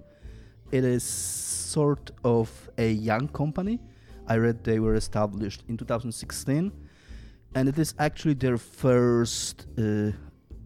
It 0.72 0.84
is 0.84 1.04
sort 1.04 2.12
of 2.24 2.70
a 2.78 2.92
young 2.92 3.28
company. 3.28 3.80
I 4.28 4.38
read 4.38 4.64
they 4.64 4.80
were 4.80 4.96
established 4.96 5.64
in 5.68 5.78
2016, 5.78 6.72
and 7.54 7.70
it 7.70 7.78
is 7.78 7.94
actually 8.00 8.34
their 8.34 8.58
first 8.58 9.68
uh, 9.78 10.12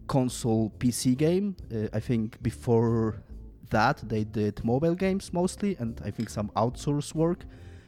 console 0.06 0.72
PC 0.78 1.16
game. 1.16 1.56
Uh, 1.72 1.88
I 1.92 2.00
think 2.00 2.42
before 2.42 3.22
that 3.70 4.02
they 4.08 4.24
did 4.24 4.64
mobile 4.64 4.94
games 4.94 5.32
mostly, 5.32 5.76
and 5.78 6.00
I 6.04 6.10
think 6.10 6.30
some 6.30 6.50
outsource 6.56 7.14
work, 7.14 7.44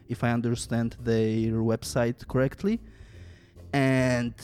if 0.08 0.22
I 0.22 0.30
understand 0.30 0.96
their 1.00 1.52
website 1.62 2.26
correctly. 2.28 2.80
And 3.72 4.34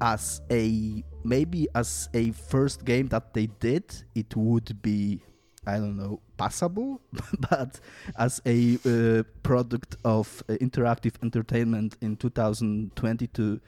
as 0.00 0.40
a 0.50 1.04
maybe 1.24 1.68
as 1.74 2.08
a 2.14 2.32
first 2.32 2.84
game 2.84 3.08
that 3.08 3.34
they 3.34 3.46
did, 3.46 3.84
it 4.14 4.34
would 4.36 4.80
be 4.82 5.20
I 5.66 5.74
don't 5.74 5.96
know 5.96 6.20
passable, 6.36 7.00
but 7.50 7.80
as 8.16 8.40
a 8.46 8.78
uh, 8.86 9.22
product 9.42 9.96
of 10.04 10.42
uh, 10.48 10.54
interactive 10.54 11.14
entertainment 11.22 11.96
in 12.00 12.16
2022, 12.16 13.60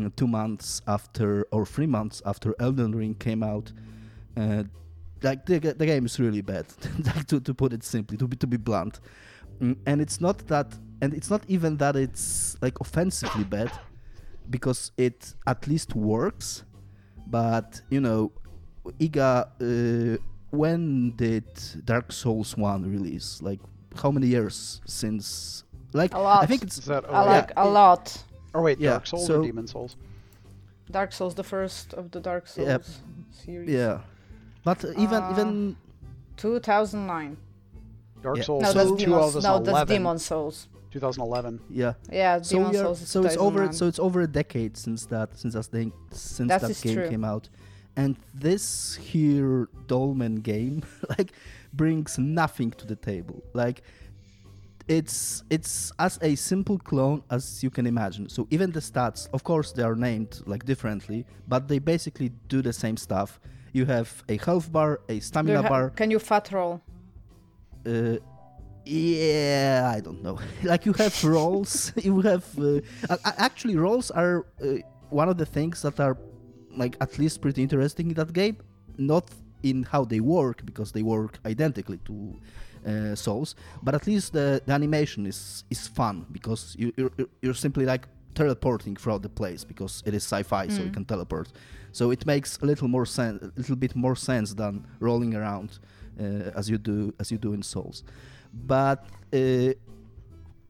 uh, 0.00 0.08
two 0.16 0.26
months 0.26 0.82
after 0.86 1.46
or 1.52 1.64
three 1.64 1.86
months 1.86 2.20
after 2.26 2.54
Elden 2.58 2.94
Ring 2.94 3.14
came 3.14 3.42
out, 3.42 3.72
uh, 4.36 4.64
like 5.22 5.46
the, 5.46 5.58
the 5.58 5.86
game 5.86 6.06
is 6.06 6.18
really 6.18 6.42
bad. 6.42 6.66
like 7.06 7.26
to, 7.28 7.40
to 7.40 7.54
put 7.54 7.72
it 7.72 7.84
simply, 7.84 8.16
to 8.16 8.26
be 8.26 8.36
to 8.36 8.46
be 8.46 8.56
blunt, 8.56 8.98
Mm, 9.60 9.76
and 9.86 10.00
it's 10.00 10.20
not 10.20 10.38
that, 10.48 10.72
and 11.00 11.12
it's 11.14 11.30
not 11.30 11.42
even 11.48 11.76
that 11.78 11.96
it's 11.96 12.56
like 12.62 12.78
offensively 12.80 13.44
bad, 13.44 13.70
because 14.50 14.92
it 14.96 15.34
at 15.46 15.66
least 15.66 15.94
works. 15.94 16.64
But 17.26 17.80
you 17.90 18.00
know, 18.00 18.32
Iga, 18.98 19.46
uh, 19.60 20.18
when 20.50 21.10
did 21.16 21.44
Dark 21.84 22.12
Souls 22.12 22.56
One 22.56 22.90
release? 22.90 23.40
Like 23.42 23.60
how 24.02 24.10
many 24.10 24.26
years 24.28 24.80
since? 24.86 25.64
Like 25.92 26.14
A 26.14 26.18
lot. 26.18 26.42
I 26.42 26.46
think 26.46 26.62
it's 26.62 26.78
Is 26.78 26.84
that? 26.86 27.04
I 27.10 27.22
Oh, 27.22 27.26
like 27.26 27.50
yeah. 27.56 27.64
a 27.64 27.66
lot. 27.68 28.22
oh 28.54 28.62
wait, 28.62 28.78
yeah, 28.78 28.90
Dark 28.90 29.06
Souls 29.06 29.26
so- 29.26 29.40
or 29.40 29.44
Demon 29.44 29.66
Souls? 29.66 29.96
Dark 30.90 31.12
Souls, 31.12 31.34
the 31.34 31.44
first 31.44 31.92
of 31.94 32.10
the 32.12 32.20
Dark 32.20 32.46
Souls 32.46 32.66
Yep. 32.68 32.84
series. 33.30 33.68
yeah. 33.70 34.00
But 34.64 34.84
even 34.96 35.22
Uh, 35.22 35.30
even 35.32 35.76
2009. 36.36 37.36
Dark 38.22 38.38
Yeah. 38.38 38.42
Souls 38.44 38.62
No, 38.62 38.72
that's 38.72 38.90
two 38.90 38.96
Demon. 38.96 39.18
thousand 39.20 39.42
No, 39.42 39.58
that's. 39.60 39.88
Demon 39.90 40.18
Souls. 40.18 40.68
2011. 41.00 41.60
yeah. 41.70 41.94
Yeah, 42.10 42.40
So 42.42 42.56
Demon 42.58 42.70
are, 42.76 42.82
Souls. 42.84 43.08
so 43.08 43.24
it's 43.24 43.36
over 43.36 43.72
so 43.72 43.86
it's 43.86 43.98
over 43.98 44.20
a 44.22 44.26
decade 44.26 44.76
since 44.76 45.06
that 45.06 45.36
since 45.38 45.54
that 45.54 45.64
thing 45.64 45.92
since 46.12 46.48
That 46.48 46.60
that 46.62 46.70
is 46.70 46.80
game 46.80 46.94
true. 46.96 47.08
came 47.08 47.24
out, 47.24 47.48
and 47.96 48.16
this 48.34 48.96
here 49.12 49.68
Dolmen 49.86 50.36
game 50.42 50.82
like 51.18 51.32
brings 51.72 52.18
nothing 52.18 52.70
to 52.80 52.86
the 52.86 52.96
table. 52.96 53.42
Like 53.54 53.82
it's 54.88 55.42
it's 55.50 55.92
as 55.98 56.18
a 56.22 56.34
simple 56.34 56.78
clone 56.78 57.22
as 57.30 57.62
you 57.62 57.70
can 57.70 57.86
imagine. 57.86 58.28
So 58.28 58.46
even 58.50 58.72
the 58.72 58.80
stats, 58.80 59.28
of 59.32 59.44
course, 59.44 59.72
they 59.72 59.82
are 59.82 59.94
named 59.96 60.40
like 60.46 60.64
differently, 60.64 61.26
but 61.46 61.68
they 61.68 61.78
basically 61.78 62.30
do 62.48 62.62
the 62.62 62.72
same 62.72 62.96
stuff. 62.96 63.38
You 63.74 63.84
have 63.84 64.08
a 64.28 64.36
health 64.38 64.72
bar, 64.72 65.00
a 65.08 65.20
stamina 65.20 65.62
ha- 65.62 65.68
bar. 65.68 65.90
Can 65.90 66.10
you 66.10 66.18
fat 66.18 66.50
roll? 66.52 66.80
Uh, 67.86 68.16
yeah, 68.88 69.92
I 69.96 70.00
don't 70.00 70.22
know. 70.22 70.38
like 70.62 70.86
you 70.86 70.92
have 70.94 71.22
rolls, 71.24 71.92
you 72.08 72.20
have 72.22 72.44
uh, 72.58 72.80
actually 73.38 73.76
rolls 73.76 74.10
are 74.10 74.46
uh, 74.62 74.66
one 75.10 75.28
of 75.28 75.36
the 75.36 75.46
things 75.46 75.82
that 75.82 76.00
are 76.00 76.16
like 76.76 76.96
at 77.00 77.18
least 77.18 77.40
pretty 77.40 77.62
interesting 77.62 78.08
in 78.08 78.14
that 78.14 78.32
game. 78.32 78.56
Not 78.96 79.30
in 79.62 79.82
how 79.82 80.04
they 80.04 80.20
work 80.20 80.64
because 80.64 80.92
they 80.92 81.02
work 81.02 81.38
identically 81.44 81.98
to 82.06 82.14
uh, 82.86 83.14
Souls, 83.14 83.54
but 83.82 83.94
at 83.94 84.06
least 84.06 84.32
the, 84.32 84.60
the 84.66 84.72
animation 84.72 85.26
is 85.26 85.64
is 85.70 85.86
fun 85.88 86.26
because 86.32 86.74
you 86.78 86.92
you're, 86.96 87.10
you're- 87.42 87.54
simply 87.54 87.84
like 87.84 88.06
teleporting 88.34 88.94
throughout 88.96 89.22
the 89.22 89.28
place 89.28 89.64
because 89.64 90.02
it 90.06 90.14
is 90.14 90.22
sci-fi, 90.22 90.68
so 90.68 90.82
you 90.82 90.90
Mm. 90.90 90.94
can 90.94 91.04
teleport. 91.04 91.48
So 91.92 92.10
it 92.12 92.24
makes 92.26 92.58
a 92.62 92.66
little 92.66 92.86
more 92.88 93.06
sense, 93.06 93.42
a 93.42 93.50
little 93.56 93.76
bit 93.76 93.96
more 93.96 94.14
sense 94.16 94.54
than 94.54 94.86
rolling 95.00 95.34
around 95.34 95.78
uh, 96.20 96.52
as 96.58 96.68
you 96.70 96.78
do 96.78 97.12
as 97.18 97.30
you 97.32 97.38
do 97.38 97.52
in 97.52 97.62
Souls. 97.62 98.04
But 98.66 99.06
uh, 99.32 99.72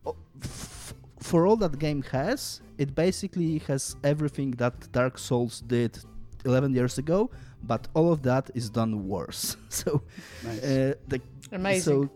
o- 0.06 0.16
f- 0.42 0.94
for 1.20 1.46
all 1.46 1.56
that 1.56 1.78
game 1.78 2.02
has, 2.12 2.60
it 2.78 2.94
basically 2.94 3.58
has 3.66 3.96
everything 4.04 4.52
that 4.52 4.90
Dark 4.92 5.18
Souls 5.18 5.60
did 5.66 5.98
11 6.44 6.74
years 6.74 6.98
ago, 6.98 7.30
but 7.64 7.88
all 7.94 8.12
of 8.12 8.22
that 8.22 8.50
is 8.54 8.70
done 8.70 9.08
worse. 9.08 9.56
so 9.68 10.02
Nice. 10.44 10.62
uh, 10.62 10.94
the 11.08 11.20
Amazing. 11.52 11.82
so 12.04 12.10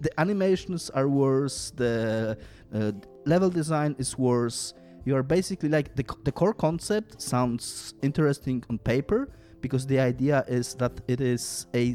the 0.00 0.10
animations 0.20 0.90
are 0.90 1.08
worse. 1.08 1.72
The 1.76 2.36
uh, 2.74 2.92
level 3.26 3.50
design 3.50 3.94
is 3.98 4.18
worse. 4.18 4.74
You 5.04 5.16
are 5.16 5.22
basically 5.22 5.68
like 5.68 5.94
the 5.94 6.04
the 6.24 6.32
core 6.32 6.52
concept 6.54 7.22
sounds 7.22 7.94
interesting 8.02 8.62
on 8.68 8.78
paper 8.78 9.28
because 9.60 9.86
the 9.86 9.98
idea 10.00 10.44
is 10.48 10.74
that 10.74 11.00
it 11.08 11.20
is 11.20 11.66
a 11.74 11.94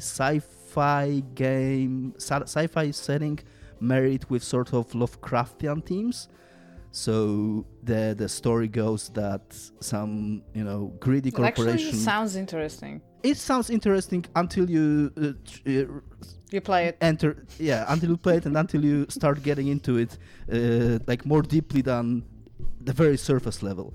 sci-fi 0.77 1.21
game, 1.35 2.13
sci- 2.17 2.43
sci-fi 2.47 2.91
setting 2.91 3.39
married 3.79 4.25
with 4.29 4.43
sort 4.43 4.73
of 4.73 4.91
Lovecraftian 4.93 5.85
themes. 5.85 6.27
So 6.91 7.65
the 7.83 8.13
the 8.17 8.27
story 8.29 8.67
goes 8.67 9.09
that 9.13 9.41
some 9.79 10.41
you 10.53 10.63
know 10.63 10.93
greedy 10.99 11.29
It 11.29 11.39
actually 11.39 11.65
corporation. 11.65 11.93
sounds 11.97 12.35
interesting. 12.35 13.01
it 13.23 13.37
sounds 13.37 13.69
interesting 13.69 14.25
until 14.35 14.69
you 14.69 15.11
uh, 15.17 15.31
tr- 15.45 15.69
uh, 15.69 15.99
You 16.51 16.61
play 16.61 16.87
it. 16.89 16.97
enter 17.01 17.35
yeah 17.59 17.85
until 17.93 18.09
you 18.09 18.17
play 18.17 18.35
it 18.37 18.45
and 18.45 18.55
until 18.57 18.83
you 18.85 19.05
start 19.09 19.41
getting 19.43 19.67
into 19.69 19.91
it 20.03 20.11
uh, 20.51 20.99
like 21.07 21.25
more 21.25 21.41
deeply 21.41 21.81
than 21.81 22.23
the 22.87 22.93
very 22.93 23.17
surface 23.17 23.63
level 23.63 23.87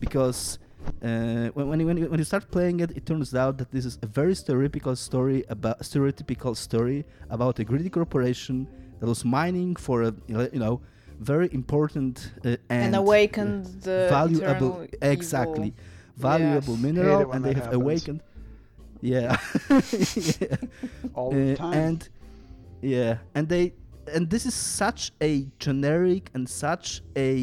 because 0.00 0.58
uh, 1.02 1.48
when, 1.56 1.68
when, 1.68 1.80
you, 1.80 1.86
when, 1.86 1.96
you, 1.96 2.06
when 2.12 2.18
you 2.18 2.24
start 2.24 2.50
playing 2.50 2.80
it 2.80 2.90
it 2.96 3.04
turns 3.06 3.34
out 3.34 3.58
that 3.58 3.70
this 3.70 3.84
is 3.84 3.98
a 4.02 4.06
very 4.06 4.34
stereotypical 4.34 4.96
story 4.96 5.44
about 5.48 5.78
stereotypical 5.80 6.56
story 6.56 7.04
about 7.30 7.58
a 7.58 7.64
greedy 7.64 7.90
corporation 7.90 8.66
that 9.00 9.06
was 9.06 9.24
mining 9.24 9.74
for 9.76 10.02
a 10.02 10.14
you 10.28 10.58
know, 10.64 10.80
very 11.20 11.48
important 11.52 12.32
uh, 12.44 12.56
and 12.70 12.82
And 12.86 12.96
awakened 12.96 13.66
the 13.82 14.06
valuable 14.10 14.86
exactly 15.00 15.68
evil. 15.68 15.78
valuable 16.16 16.74
Yes. 16.74 16.82
Mineral 16.82 17.32
and 17.32 17.44
they 17.44 17.54
have 17.54 17.64
happens. 17.64 17.82
awakened 17.82 18.20
yeah, 19.00 19.36
yeah. 19.70 20.56
All 21.14 21.30
the 21.32 21.52
Uh, 21.52 21.56
time. 21.56 21.72
and 21.74 22.08
yeah 22.80 23.18
and 23.34 23.48
they 23.48 23.74
and 24.14 24.28
this 24.30 24.46
is 24.46 24.54
such 24.54 25.12
a 25.20 25.46
generic 25.58 26.30
and 26.34 26.48
such 26.48 27.02
a 27.16 27.34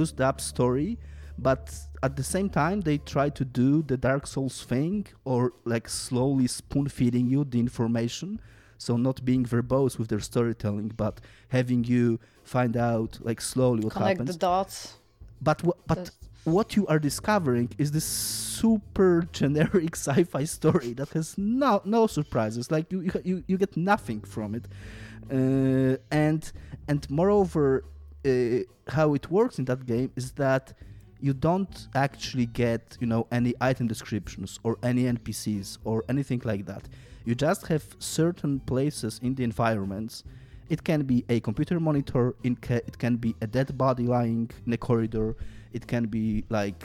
used 0.00 0.20
up 0.20 0.40
story 0.40 0.98
but 1.38 1.62
at 2.02 2.16
the 2.16 2.22
same 2.22 2.48
time 2.48 2.80
they 2.82 2.98
try 2.98 3.28
to 3.28 3.44
do 3.44 3.82
the 3.82 3.96
dark 3.96 4.26
souls 4.26 4.62
thing 4.62 5.06
or 5.24 5.52
like 5.64 5.88
slowly 5.88 6.46
spoon 6.46 6.88
feeding 6.88 7.28
you 7.28 7.44
the 7.44 7.58
information 7.58 8.40
so 8.78 8.96
not 8.96 9.24
being 9.24 9.44
verbose 9.44 9.98
with 9.98 10.08
their 10.08 10.20
storytelling 10.20 10.88
but 10.96 11.20
having 11.48 11.84
you 11.84 12.18
find 12.42 12.76
out 12.76 13.18
like 13.22 13.40
slowly 13.40 13.82
what 13.84 13.92
Connect 13.94 14.18
happens 14.18 14.32
the 14.32 14.38
dots. 14.38 14.94
but 15.40 15.62
wha- 15.62 15.74
but 15.86 16.10
what 16.44 16.76
you 16.76 16.86
are 16.86 16.98
discovering 17.00 17.68
is 17.76 17.90
this 17.90 18.04
super 18.04 19.26
generic 19.32 19.96
sci-fi 20.04 20.44
story 20.44 20.92
that 20.92 21.08
has 21.10 21.36
no 21.36 21.82
no 21.84 22.06
surprises. 22.06 22.70
Like 22.70 22.92
you 22.92 23.00
you 23.00 23.10
you, 23.24 23.44
you 23.48 23.58
get 23.58 23.76
nothing 23.76 24.20
from 24.20 24.54
it, 24.54 24.64
uh, 25.30 25.96
and 26.10 26.52
and 26.86 27.10
moreover, 27.10 27.84
uh, 28.24 28.30
how 28.88 29.14
it 29.14 29.28
works 29.30 29.58
in 29.58 29.64
that 29.66 29.86
game 29.86 30.12
is 30.14 30.32
that 30.32 30.72
you 31.20 31.32
don't 31.32 31.88
actually 31.94 32.46
get 32.46 32.96
you 33.00 33.06
know 33.06 33.26
any 33.32 33.54
item 33.60 33.86
descriptions 33.86 34.60
or 34.62 34.76
any 34.82 35.04
NPCs 35.04 35.78
or 35.84 36.04
anything 36.08 36.42
like 36.44 36.66
that. 36.66 36.82
You 37.24 37.34
just 37.34 37.66
have 37.68 37.84
certain 37.98 38.60
places 38.60 39.18
in 39.22 39.34
the 39.34 39.44
environments. 39.44 40.22
It 40.68 40.82
can 40.84 41.02
be 41.04 41.24
a 41.28 41.40
computer 41.40 41.80
monitor. 41.80 42.34
It 42.42 42.60
ca- 42.60 42.84
it 42.86 42.98
can 42.98 43.16
be 43.16 43.34
a 43.40 43.46
dead 43.46 43.76
body 43.78 44.04
lying 44.04 44.50
in 44.66 44.72
a 44.72 44.76
corridor. 44.76 45.36
It 45.72 45.86
can 45.86 46.06
be 46.06 46.44
like 46.50 46.82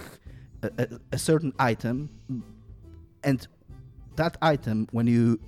a, 0.64 0.70
a, 0.78 0.88
a 1.14 1.18
certain 1.18 1.54
item, 1.60 2.10
and 3.24 3.48
that 4.16 4.38
item 4.42 4.88
when 4.92 5.08
you 5.08 5.40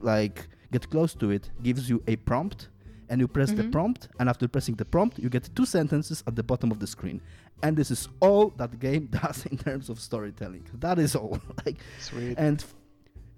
like 0.00 0.46
get 0.72 0.88
close 0.90 1.14
to 1.14 1.30
it 1.30 1.50
gives 1.62 1.88
you 1.88 2.02
a 2.06 2.16
prompt 2.16 2.68
and 3.08 3.20
you 3.20 3.28
press 3.28 3.50
the 3.52 3.62
Mhm. 3.62 3.72
prompt 3.72 4.08
and 4.18 4.28
after 4.28 4.46
pressing 4.48 4.74
the 4.76 4.84
prompt 4.84 5.18
you 5.18 5.28
get 5.28 5.48
two 5.54 5.66
sentences 5.66 6.22
at 6.26 6.34
the 6.36 6.42
bottom 6.42 6.70
of 6.70 6.78
the 6.78 6.86
screen 6.86 7.20
and 7.62 7.76
this 7.76 7.90
is 7.90 8.08
all 8.20 8.50
that 8.56 8.70
the 8.70 8.76
game 8.76 9.06
does 9.22 9.46
in 9.46 9.56
terms 9.56 9.88
of 9.88 9.98
storytelling 10.00 10.66
that 10.74 10.98
is 10.98 11.14
all 11.14 11.38
like 11.66 11.76
Sweet. 12.00 12.34
and 12.38 12.64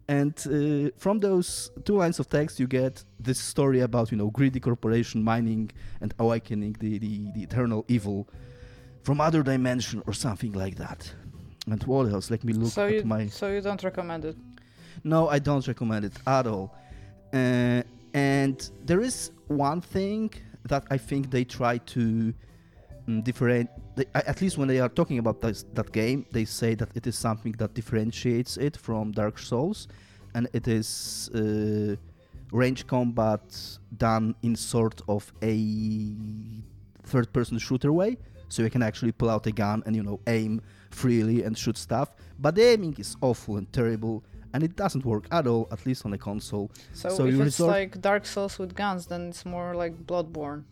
and 0.08 0.34
uh, 0.46 0.90
from 0.96 1.18
those 1.18 1.70
two 1.84 1.96
lines 1.96 2.20
of 2.20 2.28
text 2.28 2.60
you 2.60 2.66
get 2.66 3.04
this 3.18 3.40
story 3.40 3.80
about 3.80 4.10
you 4.12 4.16
know 4.16 4.30
greedy 4.30 4.60
corporation 4.60 5.22
mining 5.22 5.70
and 6.00 6.14
awakening 6.18 6.76
the, 6.80 6.98
the, 6.98 7.30
the 7.34 7.42
eternal 7.42 7.84
evil 7.88 8.28
from 9.02 9.20
other 9.20 9.42
dimension 9.42 10.02
or 10.06 10.12
something 10.12 10.52
like 10.52 10.76
that 10.76 11.12
and 11.68 11.82
what 11.84 12.08
else? 12.12 12.30
Let 12.30 12.44
me 12.44 12.52
look 12.52 12.72
so 12.72 12.86
at 12.86 12.94
you 12.94 13.04
my. 13.04 13.26
so 13.26 13.48
you 13.48 13.60
don't 13.60 13.82
recommend 13.82 14.24
it. 14.24 14.36
No, 15.02 15.28
I 15.28 15.38
don't 15.38 15.66
recommend 15.66 16.04
it 16.04 16.12
at 16.26 16.46
all. 16.46 16.74
Uh, 17.32 17.82
and 18.14 18.70
there 18.84 19.00
is 19.00 19.32
one 19.48 19.80
thing 19.80 20.32
that 20.64 20.84
I 20.90 20.96
think 20.96 21.30
they 21.30 21.44
try 21.44 21.78
to 21.78 22.32
mm, 23.08 23.24
different. 23.24 23.68
They, 23.96 24.04
at 24.14 24.40
least 24.42 24.58
when 24.58 24.68
they 24.68 24.78
are 24.78 24.90
talking 24.90 25.18
about 25.18 25.40
this, 25.40 25.64
that 25.72 25.90
game, 25.90 26.26
they 26.30 26.44
say 26.44 26.74
that 26.74 26.90
it 26.94 27.06
is 27.06 27.16
something 27.16 27.52
that 27.52 27.72
differentiates 27.74 28.58
it 28.58 28.76
from 28.76 29.12
Dark 29.12 29.38
Souls, 29.38 29.88
and 30.34 30.48
it 30.52 30.68
is 30.68 31.30
uh, 31.34 31.96
range 32.52 32.86
combat 32.86 33.40
done 33.96 34.34
in 34.42 34.54
sort 34.54 35.00
of 35.08 35.32
a 35.42 35.56
third-person 37.04 37.58
shooter 37.58 37.92
way. 37.92 38.18
So 38.48 38.62
you 38.62 38.70
can 38.70 38.82
actually 38.82 39.12
pull 39.12 39.30
out 39.30 39.46
a 39.46 39.50
gun 39.52 39.82
and 39.86 39.96
you 39.96 40.02
know 40.02 40.20
aim 40.26 40.60
freely 40.90 41.42
and 41.42 41.56
shoot 41.58 41.76
stuff. 41.76 42.14
But 42.38 42.54
the 42.54 42.62
aiming 42.62 42.96
is 42.98 43.16
awful 43.20 43.56
and 43.56 43.72
terrible, 43.72 44.24
and 44.52 44.62
it 44.62 44.76
doesn't 44.76 45.04
work 45.04 45.26
at 45.32 45.46
all, 45.46 45.68
at 45.72 45.84
least 45.86 46.04
on 46.04 46.12
a 46.12 46.18
console. 46.18 46.70
So, 46.92 47.08
So 47.08 47.26
if 47.26 47.40
it's 47.40 47.60
like 47.60 48.00
Dark 48.00 48.26
Souls 48.26 48.58
with 48.58 48.74
guns, 48.74 49.06
then 49.06 49.28
it's 49.30 49.44
more 49.44 49.74
like 49.74 50.06
Bloodborne. 50.06 50.64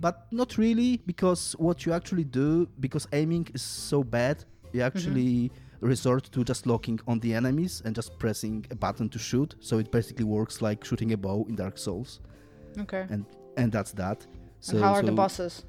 But 0.00 0.26
not 0.30 0.56
really, 0.58 1.00
because 1.06 1.54
what 1.58 1.84
you 1.84 1.92
actually 1.92 2.24
do, 2.24 2.68
because 2.80 3.08
aiming 3.12 3.48
is 3.54 3.62
so 3.62 4.04
bad, 4.04 4.44
you 4.72 4.80
mm-hmm. 4.80 4.86
actually 4.86 5.50
resort 5.80 6.24
to 6.32 6.44
just 6.44 6.66
locking 6.66 6.98
on 7.06 7.20
the 7.20 7.34
enemies 7.34 7.82
and 7.84 7.94
just 7.94 8.18
pressing 8.18 8.66
a 8.70 8.74
button 8.74 9.08
to 9.08 9.18
shoot. 9.18 9.54
So 9.60 9.78
it 9.78 9.90
basically 9.90 10.24
works 10.24 10.60
like 10.62 10.84
shooting 10.84 11.12
a 11.12 11.16
bow 11.16 11.46
in 11.48 11.56
Dark 11.56 11.78
Souls, 11.78 12.20
Okay. 12.78 13.06
and 13.10 13.24
and 13.56 13.72
that's 13.72 13.92
that. 13.92 14.26
So 14.60 14.76
and 14.76 14.84
how 14.84 14.94
are 14.94 15.02
the 15.02 15.12
bosses? 15.12 15.64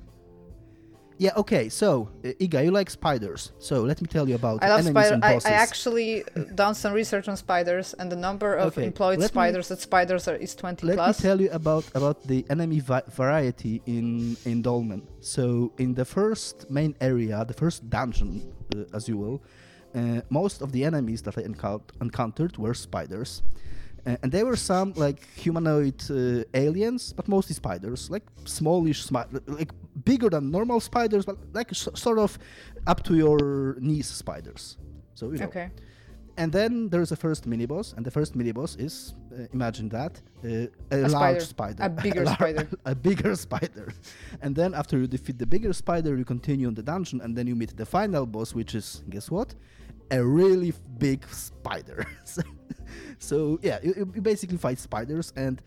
Yeah, 1.19 1.33
okay. 1.35 1.67
So 1.67 2.07
uh, 2.23 2.29
Iga, 2.39 2.63
you 2.63 2.71
like 2.71 2.89
spiders. 2.89 3.51
So 3.59 3.81
let 3.83 4.01
me 4.01 4.07
tell 4.07 4.27
you 4.29 4.35
about 4.35 4.63
I 4.63 4.69
love 4.69 4.79
enemies 4.79 5.07
spider. 5.07 5.13
and 5.15 5.25
I. 5.25 5.33
I 5.45 5.51
actually 5.51 6.23
done 6.55 6.73
some 6.75 6.93
research 6.93 7.27
on 7.27 7.35
spiders, 7.35 7.93
and 7.99 8.09
the 8.09 8.15
number 8.15 8.55
of 8.55 8.67
Okay, 8.77 8.85
employed 8.87 9.19
let 9.19 9.25
me- 9.35 9.35
spiders 9.35 9.69
at 9.69 9.79
spiders 9.79 10.27
are, 10.29 10.35
is 10.37 10.55
20 10.55 10.87
Let 10.87 10.95
plus. 10.95 11.07
Let 11.07 11.23
me 11.23 11.27
tell 11.29 11.41
you 11.41 11.49
about 11.51 11.85
about 11.93 12.17
the 12.25 12.45
enemy 12.49 12.79
vi- 12.79 13.03
variety 13.09 13.81
in 13.85 14.37
in 14.45 14.61
Dolmen. 14.63 15.01
So 15.19 15.73
in 15.77 15.93
the 15.93 16.05
first 16.05 16.55
main 16.71 16.95
area, 17.01 17.43
the 17.45 17.53
first 17.63 17.89
dungeon, 17.89 18.31
uh, 18.75 18.95
as 18.97 19.09
you 19.09 19.17
will, 19.17 19.41
uh, 19.95 20.21
most 20.29 20.61
of 20.61 20.71
the 20.71 20.85
enemies 20.85 21.21
that 21.23 21.37
I 21.37 21.41
encou- 21.43 21.81
encountered 22.01 22.57
were 22.57 22.73
spiders. 22.73 23.43
Uh, 24.05 24.15
and 24.23 24.31
there 24.31 24.45
were 24.45 24.55
some 24.55 24.93
like 24.95 25.19
humanoid 25.35 26.01
uh, 26.09 26.43
aliens, 26.53 27.13
but 27.13 27.27
mostly 27.27 27.53
spiders, 27.55 28.09
like 28.09 28.23
smallish, 28.45 29.05
smi- 29.07 29.41
like 29.47 29.71
bigger 30.05 30.29
than 30.29 30.51
normal 30.51 30.79
spiders, 30.79 31.25
but 31.25 31.37
like 31.53 31.73
sort 31.73 32.19
of 32.19 32.37
up 32.87 33.03
to 33.03 33.15
your 33.15 33.75
knees 33.79 34.07
spiders. 34.07 34.77
So 35.15 35.31
you 35.31 35.37
know. 35.39 35.45
Okay. 35.45 35.69
And 36.37 36.53
then 36.53 36.87
there's 36.87 37.11
a 37.11 37.17
first 37.17 37.45
mini 37.47 37.65
boss, 37.65 37.93
and 37.97 38.05
the 38.05 38.11
first 38.11 38.33
mini 38.33 38.53
boss 38.53 38.77
is 38.77 39.13
uh, 39.33 39.43
imagine 39.53 39.89
that 39.89 40.21
uh, 40.45 40.67
a, 40.95 41.05
A 41.05 41.07
large 41.09 41.41
spider. 41.41 41.73
spider, 41.75 41.83
A 41.83 41.89
bigger 41.89 42.23
lar- 42.29 42.35
spider. 42.35 42.67
a 42.85 42.95
bigger 42.95 43.35
spider. 43.35 43.93
And 44.41 44.55
then 44.55 44.73
after 44.73 44.97
you 44.97 45.07
defeat 45.07 45.37
the 45.37 45.45
bigger 45.45 45.73
spider, 45.73 46.15
you 46.15 46.23
continue 46.23 46.67
on 46.67 46.75
the 46.75 46.83
dungeon, 46.83 47.19
and 47.19 47.35
then 47.37 47.45
you 47.47 47.55
meet 47.57 47.75
the 47.75 47.85
final 47.85 48.25
boss, 48.25 48.53
which 48.55 48.73
is 48.73 49.03
guess 49.09 49.29
what? 49.29 49.53
A 50.11 50.23
really 50.23 50.71
big 50.97 51.27
spider. 51.27 52.05
so, 53.19 53.59
yeah, 53.61 53.79
you, 53.83 54.11
you 54.15 54.21
basically 54.21 54.57
fight 54.57 54.79
spiders, 54.79 55.33
and 55.35 55.61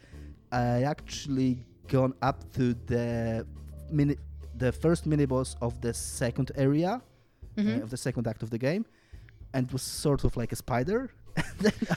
I 0.50 0.82
actually 0.82 1.64
gone 1.88 2.14
up 2.22 2.52
to 2.54 2.74
the 2.86 3.46
mini, 3.90 4.16
the 4.56 4.72
first 4.72 5.06
mini 5.06 5.26
boss 5.26 5.56
of 5.60 5.80
the 5.80 5.94
second 5.94 6.50
area 6.56 7.00
Mm-hmm. 7.56 7.80
uh, 7.80 7.82
of 7.82 7.90
the 7.90 7.96
second 7.98 8.26
act 8.26 8.42
of 8.42 8.48
the 8.48 8.56
game, 8.56 8.86
and 9.52 9.70
was 9.72 9.82
sort 9.82 10.24
of 10.24 10.36
like 10.38 10.52
a 10.52 10.56
spider. 10.56 11.10
and, 11.36 11.58
then 11.60 11.72
I, 11.90 11.96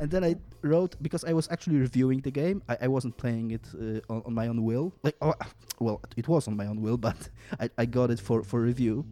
and 0.00 0.10
then 0.10 0.24
I 0.24 0.34
wrote 0.62 0.96
because 1.00 1.24
I 1.24 1.32
was 1.32 1.48
actually 1.48 1.76
reviewing 1.76 2.20
the 2.22 2.32
game. 2.32 2.60
I, 2.68 2.76
I 2.82 2.88
wasn't 2.88 3.16
playing 3.16 3.52
it 3.52 3.66
uh, 3.74 4.12
on, 4.12 4.22
on 4.26 4.34
my 4.34 4.48
own 4.48 4.64
will. 4.64 4.92
Like, 5.04 5.16
oh, 5.20 5.34
well, 5.78 6.00
it 6.16 6.26
was 6.26 6.48
on 6.48 6.56
my 6.56 6.66
own 6.66 6.82
will, 6.82 6.96
but 6.96 7.28
I, 7.60 7.70
I 7.78 7.86
got 7.86 8.10
it 8.10 8.18
for 8.18 8.42
for 8.42 8.60
review. 8.60 9.04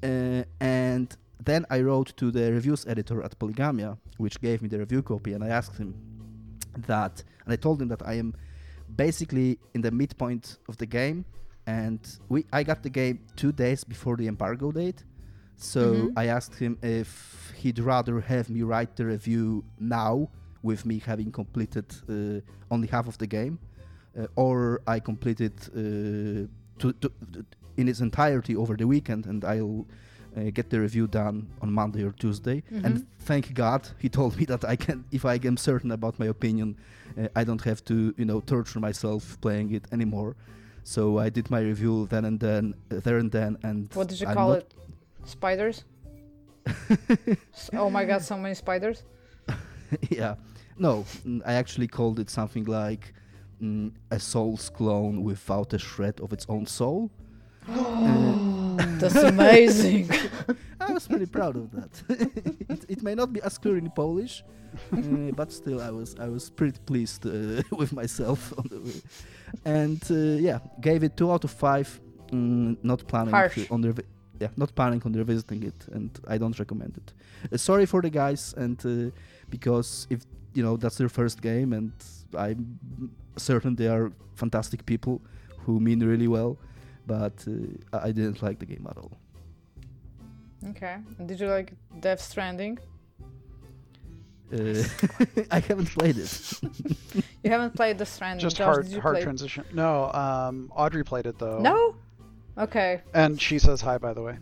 Uh, 0.00 0.44
and 0.60 1.16
then 1.44 1.64
I 1.70 1.80
wrote 1.80 2.16
to 2.16 2.30
the 2.30 2.52
reviews 2.52 2.86
editor 2.86 3.22
at 3.22 3.38
Polygamia, 3.38 3.98
which 4.18 4.40
gave 4.40 4.62
me 4.62 4.68
the 4.68 4.78
review 4.78 5.02
copy, 5.02 5.32
and 5.34 5.44
I 5.44 5.48
asked 5.48 5.76
him 5.78 5.94
that, 6.86 7.22
and 7.44 7.52
I 7.52 7.56
told 7.56 7.80
him 7.80 7.88
that 7.88 8.02
I 8.06 8.14
am 8.14 8.34
basically 8.96 9.58
in 9.74 9.80
the 9.82 9.90
midpoint 9.90 10.58
of 10.68 10.76
the 10.78 10.86
game, 10.86 11.24
and 11.66 12.00
we 12.28 12.44
I 12.52 12.62
got 12.62 12.82
the 12.82 12.90
game 12.90 13.20
two 13.36 13.52
days 13.52 13.84
before 13.84 14.16
the 14.16 14.28
embargo 14.28 14.72
date, 14.72 15.04
so 15.56 15.80
Mhm. 15.94 16.12
I 16.16 16.26
asked 16.26 16.54
him 16.58 16.78
if 16.82 17.52
he'd 17.56 17.78
rather 17.78 18.20
have 18.20 18.48
me 18.50 18.62
write 18.62 18.96
the 18.96 19.06
review 19.06 19.64
now 19.78 20.28
with 20.62 20.84
me 20.84 20.98
having 20.98 21.30
completed 21.32 21.84
uh, 22.08 22.40
only 22.70 22.88
half 22.88 23.06
of 23.08 23.18
the 23.18 23.26
game, 23.26 23.58
uh, 24.18 24.26
or 24.36 24.80
I 24.86 25.00
completed 25.00 25.52
it 25.52 25.68
uh, 25.74 26.48
to, 26.80 26.92
to, 27.00 27.10
in 27.76 27.88
its 27.88 28.00
entirety 28.00 28.54
over 28.56 28.76
the 28.76 28.86
weekend, 28.86 29.26
and 29.26 29.44
I'll 29.44 29.86
uh, 30.36 30.50
get 30.52 30.70
the 30.70 30.80
review 30.80 31.06
done 31.06 31.46
on 31.62 31.72
Monday 31.72 32.02
or 32.04 32.12
Tuesday. 32.12 32.62
Mhm. 32.70 32.84
And 32.84 33.06
thank 33.20 33.54
God 33.54 33.88
he 33.98 34.08
told 34.08 34.36
me 34.38 34.44
that 34.46 34.64
I 34.64 34.76
can, 34.76 35.04
if 35.10 35.24
I 35.24 35.38
am 35.44 35.56
certain 35.56 35.90
about 35.92 36.18
my 36.18 36.26
opinion, 36.26 36.76
uh, 37.18 37.28
I 37.34 37.44
don't 37.44 37.62
have 37.62 37.82
to, 37.84 38.14
you 38.16 38.24
know, 38.24 38.40
torture 38.40 38.80
myself 38.80 39.38
playing 39.40 39.72
it 39.74 39.84
anymore. 39.92 40.36
So 40.82 41.18
I 41.18 41.30
did 41.30 41.50
my 41.50 41.60
review 41.60 42.06
then 42.06 42.24
and 42.24 42.38
then, 42.38 42.74
uh, 42.90 43.00
there 43.00 43.18
and 43.18 43.30
then, 43.32 43.56
and 43.62 43.88
What 43.94 44.08
did 44.08 44.20
you 44.20 44.28
I'm 44.28 44.34
call 44.34 44.52
it? 44.52 44.74
Spiders? 45.24 45.84
Oh 47.72 47.90
my 47.90 48.04
god, 48.04 48.22
so 48.22 48.36
many 48.36 48.54
spiders. 48.54 49.02
yeah, 50.10 50.34
no, 50.78 51.04
I 51.44 51.54
actually 51.54 51.88
called 51.88 52.18
it 52.20 52.30
something 52.30 52.64
like 52.64 53.14
mm, 53.62 53.90
a 54.10 54.18
soul's 54.18 54.68
clone 54.68 55.22
without 55.22 55.72
a 55.72 55.78
shred 55.78 56.20
of 56.20 56.32
its 56.32 56.46
own 56.48 56.66
soul. 56.66 57.10
Uh, 58.78 58.98
That's 58.98 59.16
amazing. 59.16 60.10
I 60.80 60.92
was 60.92 61.06
pretty 61.06 61.26
proud 61.26 61.56
of 61.56 61.70
that. 61.72 62.02
it, 62.68 62.84
it 62.88 63.02
may 63.02 63.14
not 63.14 63.32
be 63.32 63.40
as 63.42 63.58
clear 63.58 63.76
in 63.78 63.90
Polish, 63.90 64.44
uh, 64.92 64.96
but 65.34 65.52
still, 65.52 65.80
I 65.80 65.90
was 65.90 66.16
I 66.18 66.28
was 66.28 66.50
pretty 66.50 66.78
pleased 66.86 67.26
uh, 67.26 67.62
with 67.76 67.92
myself. 67.92 68.52
On 68.58 68.66
the, 68.68 69.02
and 69.64 70.02
uh, 70.10 70.14
yeah, 70.42 70.58
gave 70.80 71.02
it 71.02 71.16
two 71.16 71.32
out 71.32 71.44
of 71.44 71.50
five. 71.50 72.00
Mm, 72.32 72.76
not 72.82 73.06
planning 73.06 73.34
Harsh. 73.34 73.70
on 73.70 73.82
yeah, 74.40 74.48
not 74.56 74.74
planning 74.74 75.02
on 75.04 75.12
revisiting 75.12 75.62
it, 75.62 75.86
and 75.92 76.10
I 76.28 76.38
don't 76.38 76.58
recommend 76.58 76.96
it. 76.96 77.12
Uh, 77.52 77.56
sorry 77.56 77.86
for 77.86 78.02
the 78.02 78.10
guys, 78.10 78.54
and 78.56 78.78
uh, 78.84 79.10
because 79.48 80.06
if 80.10 80.22
you 80.54 80.62
know 80.62 80.76
that's 80.76 80.98
their 80.98 81.08
first 81.08 81.40
game, 81.40 81.72
and 81.72 81.92
I'm 82.36 82.78
certain 83.36 83.76
they 83.76 83.88
are 83.88 84.12
fantastic 84.34 84.84
people 84.84 85.22
who 85.64 85.80
mean 85.80 86.00
really 86.00 86.28
well, 86.28 86.58
but 87.06 87.44
uh, 87.48 87.52
I 87.98 88.08
I 88.08 88.12
didn't 88.12 88.42
like 88.42 88.58
the 88.58 88.66
game 88.66 88.86
at 88.90 88.96
all. 88.98 89.12
okay. 90.70 90.96
Did 91.26 91.40
you 91.40 91.48
like 91.48 91.72
Death 92.00 92.20
Stranding? 92.20 92.78
Uh, 94.52 94.82
I 95.50 95.60
haven't 95.60 95.86
played 95.86 96.16
it. 96.18 96.60
You 97.42 97.50
haven't 97.52 97.74
played 97.76 97.96
Death 97.96 98.12
Stranding. 98.12 98.40
Just 98.42 98.56
Josh, 98.56 98.64
hard 98.66 98.84
did 98.84 98.92
you 98.94 99.00
hard 99.00 99.14
play? 99.16 99.22
transition. 99.22 99.64
No, 99.72 100.10
um, 100.12 100.70
Audrey 100.74 101.04
played 101.04 101.26
it 101.26 101.38
though. 101.38 101.60
No. 101.60 101.94
Okay. 102.58 103.02
And 103.14 103.40
she 103.40 103.58
says 103.60 103.80
hi, 103.80 103.98
by 103.98 104.12
the 104.14 104.22
way, 104.22 104.36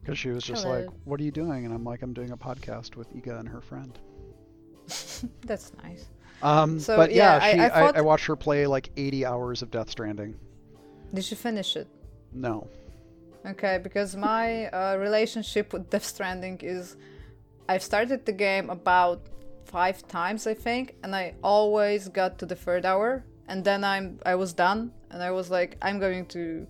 because 0.00 0.16
she 0.16 0.28
was 0.30 0.44
just 0.44 0.64
like, 0.64 0.86
"What 1.04 1.18
are 1.18 1.24
you 1.24 1.32
doing?" 1.32 1.64
And 1.64 1.74
I'm 1.74 1.82
like, 1.82 2.02
"I'm 2.02 2.12
doing 2.12 2.30
a 2.30 2.36
podcast 2.36 2.94
with 2.94 3.12
Iga 3.16 3.40
and 3.40 3.48
her 3.48 3.60
friend." 3.60 3.98
That's 5.46 5.72
nice. 5.82 6.06
Um, 6.42 6.78
So, 6.78 6.96
but 6.96 7.10
yeah, 7.12 7.36
yeah, 7.38 7.44
I- 7.44 7.52
she, 7.52 7.58
I 7.58 7.62
I, 7.62 7.66
I, 7.88 7.92
thought- 7.92 8.04
watched 8.04 8.26
her 8.26 8.36
play 8.36 8.66
like 8.66 8.90
80 8.96 9.26
hours 9.26 9.62
of 9.62 9.70
Death 9.72 9.90
Stranding. 9.90 10.36
Did 11.12 11.30
you 11.30 11.36
finish 11.36 11.76
it? 11.76 11.88
No. 12.32 12.66
Okay, 13.44 13.78
because 13.82 14.14
my 14.14 14.66
uh, 14.66 14.96
relationship 14.98 15.72
with 15.72 15.90
Death 15.90 16.04
Stranding 16.04 16.58
is 16.62 16.96
I've 17.68 17.82
started 17.82 18.26
the 18.26 18.32
game 18.32 18.70
about 18.70 19.22
five 19.64 20.06
times, 20.08 20.46
I 20.46 20.54
think, 20.54 20.96
and 21.02 21.14
I 21.14 21.34
always 21.42 22.08
got 22.08 22.38
to 22.40 22.46
the 22.46 22.56
third 22.56 22.84
hour, 22.84 23.24
and 23.48 23.64
then 23.64 23.82
I'm 23.84 24.18
I 24.26 24.34
was 24.34 24.52
done, 24.52 24.92
and 25.10 25.22
I 25.22 25.30
was 25.30 25.50
like, 25.50 25.76
I'm 25.80 25.98
going 25.98 26.26
to 26.26 26.66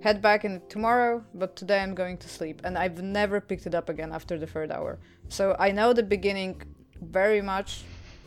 head 0.00 0.20
back 0.20 0.44
in 0.44 0.60
tomorrow, 0.68 1.24
but 1.34 1.56
today 1.56 1.80
I'm 1.80 1.94
going 1.94 2.18
to 2.18 2.28
sleep, 2.28 2.60
and 2.64 2.76
I've 2.76 3.02
never 3.02 3.40
picked 3.40 3.66
it 3.66 3.74
up 3.74 3.88
again 3.88 4.12
after 4.12 4.38
the 4.38 4.46
third 4.46 4.70
hour. 4.70 4.98
So 5.28 5.56
I 5.58 5.70
know 5.70 5.92
the 5.92 6.02
beginning 6.02 6.60
very 7.00 7.40
much, 7.40 7.82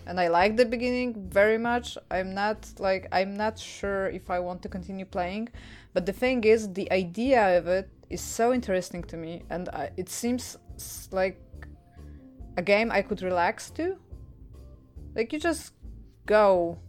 and 0.08 0.20
I 0.20 0.30
like 0.30 0.56
the 0.56 0.66
beginning 0.66 1.30
very 1.30 1.58
much. 1.58 1.98
I'm 2.10 2.34
not 2.34 2.60
like 2.80 3.08
I'm 3.12 3.36
not 3.36 3.60
sure 3.60 4.08
if 4.10 4.30
I 4.30 4.40
want 4.40 4.62
to 4.64 4.70
continue 4.70 5.06
playing, 5.06 5.50
but 5.94 6.06
the 6.06 6.14
thing 6.14 6.44
is, 6.44 6.72
the 6.74 6.92
idea 6.92 7.58
of 7.58 7.68
it 7.68 7.90
is 8.10 8.22
so 8.22 8.54
interesting 8.54 9.04
to 9.04 9.18
me, 9.18 9.44
and 9.50 9.70
it 9.98 10.10
seems 10.10 10.58
like 11.12 11.42
a 12.56 12.62
game 12.62 12.92
I 12.92 13.02
could 13.02 13.22
relax 13.22 13.70
to. 13.72 13.98
Like 15.16 15.34
you 15.34 15.40
just 15.40 15.74
go, 16.26 16.80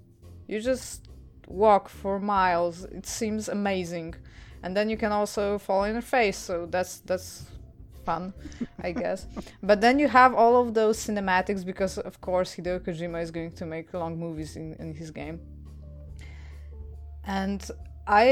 you 0.46 0.60
just 0.60 1.08
walk 1.48 1.88
for 1.88 2.20
miles. 2.20 2.84
It 2.84 3.06
seems 3.06 3.48
amazing, 3.48 4.14
and 4.62 4.76
then 4.76 4.88
you 4.88 4.96
can 4.96 5.12
also 5.12 5.58
fall 5.58 5.84
in 5.84 5.94
the 5.94 6.02
face. 6.02 6.38
So 6.38 6.66
that's 6.66 7.00
that's 7.00 7.46
fun, 8.09 8.32
I 8.88 8.90
guess. 9.02 9.20
but 9.68 9.78
then 9.84 9.94
you 10.02 10.09
have 10.20 10.32
all 10.42 10.54
of 10.62 10.68
those 10.80 10.96
cinematics 11.06 11.62
because, 11.70 11.94
of 12.11 12.14
course, 12.28 12.48
Hideo 12.56 12.76
Kojima 12.84 13.18
is 13.26 13.30
going 13.30 13.52
to 13.61 13.64
make 13.74 13.86
long 14.02 14.14
movies 14.26 14.56
in, 14.61 14.66
in 14.82 14.88
his 15.00 15.11
game. 15.20 15.36
And 17.38 17.61
I 18.06 18.24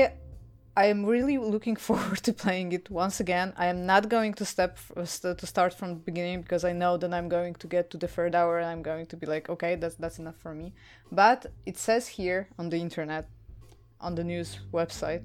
I 0.83 0.87
am 0.95 1.01
really 1.15 1.39
looking 1.55 1.77
forward 1.89 2.21
to 2.27 2.33
playing 2.45 2.69
it 2.79 2.85
once 2.91 3.17
again. 3.25 3.49
I 3.65 3.67
am 3.73 3.81
not 3.93 4.03
going 4.17 4.33
to 4.41 4.45
step 4.45 4.73
to 5.41 5.47
start 5.55 5.73
from 5.79 5.89
the 5.97 6.03
beginning 6.11 6.39
because 6.45 6.65
I 6.71 6.73
know 6.83 6.93
that 7.01 7.13
I'm 7.19 7.29
going 7.37 7.55
to 7.63 7.67
get 7.75 7.85
to 7.93 7.97
the 8.03 8.09
third 8.15 8.35
hour 8.35 8.55
and 8.61 8.69
I'm 8.73 8.83
going 8.91 9.07
to 9.13 9.17
be 9.23 9.27
like, 9.35 9.45
okay, 9.55 9.73
that's 9.81 9.97
that's 10.03 10.19
enough 10.23 10.39
for 10.45 10.53
me. 10.61 10.67
But 11.23 11.41
it 11.71 11.77
says 11.87 12.05
here 12.19 12.41
on 12.61 12.67
the 12.73 12.79
internet, 12.87 13.25
on 14.07 14.13
the 14.19 14.25
news 14.33 14.51
website, 14.79 15.23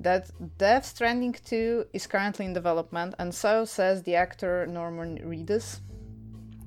that 0.00 0.30
Death 0.58 0.84
Stranding 0.86 1.34
2 1.44 1.86
is 1.92 2.06
currently 2.06 2.44
in 2.44 2.52
development, 2.52 3.14
and 3.18 3.34
so 3.34 3.64
says 3.64 4.02
the 4.02 4.14
actor 4.14 4.66
Norman 4.66 5.18
Reedus, 5.18 5.80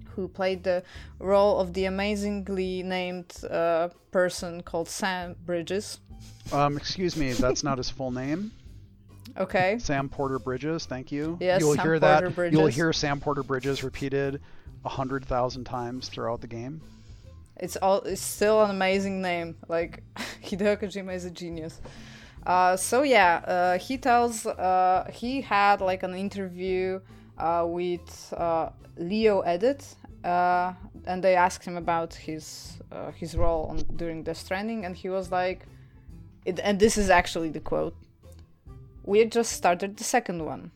who 0.09 0.27
played 0.27 0.63
the 0.63 0.83
role 1.19 1.59
of 1.59 1.73
the 1.73 1.85
amazingly 1.85 2.83
named 2.83 3.33
uh, 3.49 3.89
person 4.11 4.61
called 4.61 4.89
Sam 4.89 5.35
Bridges. 5.45 5.99
Um, 6.51 6.77
excuse 6.77 7.15
me, 7.15 7.33
that's 7.33 7.63
not 7.63 7.77
his 7.77 7.89
full 7.89 8.11
name. 8.11 8.51
Okay. 9.37 9.77
Sam 9.79 10.09
Porter 10.09 10.39
Bridges, 10.39 10.85
thank 10.85 11.11
you. 11.11 11.37
Yes, 11.39 11.61
you'll 11.61 11.75
Sam 11.75 11.83
hear 11.83 11.99
Porter 11.99 12.25
that. 12.27 12.35
Bridges. 12.35 12.57
You'll 12.59 12.67
hear 12.67 12.91
Sam 12.91 13.19
Porter 13.19 13.43
Bridges 13.43 13.83
repeated 13.83 14.41
a 14.83 14.89
hundred 14.89 15.25
thousand 15.25 15.65
times 15.65 16.09
throughout 16.09 16.41
the 16.41 16.47
game. 16.47 16.81
It's 17.57 17.75
all. 17.77 18.01
It's 18.01 18.21
still 18.21 18.63
an 18.63 18.71
amazing 18.71 19.21
name. 19.21 19.55
Like 19.67 20.03
Hideo 20.43 20.81
Kojima 20.81 21.13
is 21.13 21.25
a 21.25 21.31
genius. 21.31 21.79
Uh, 22.49 22.75
so 22.75 23.03
yeah, 23.03 23.43
uh, 23.45 23.77
he 23.77 23.95
tells 23.95 24.47
uh, 24.47 25.07
he 25.13 25.39
had 25.39 25.81
like 25.81 26.01
an 26.01 26.15
interview 26.15 26.99
uh, 27.37 27.63
with 27.67 28.33
uh, 28.35 28.69
Leo 28.97 29.41
Edit, 29.41 29.85
and 30.23 31.23
they 31.23 31.35
asked 31.35 31.63
him 31.63 31.77
about 31.77 32.15
his 32.15 32.79
his 33.13 33.37
role 33.37 33.67
on, 33.67 33.77
during 33.97 34.23
the 34.23 34.33
Stranding, 34.33 34.83
and 34.83 34.95
he 34.95 35.09
was 35.09 35.31
like, 35.31 35.67
it, 36.43 36.59
and 36.63 36.79
this 36.79 36.97
is 36.97 37.11
actually 37.11 37.49
the 37.49 37.59
quote: 37.59 37.95
"We 39.03 39.19
had 39.19 39.31
just 39.31 39.51
started 39.51 39.95
the 39.95 40.03
second 40.03 40.43
one." 40.43 40.71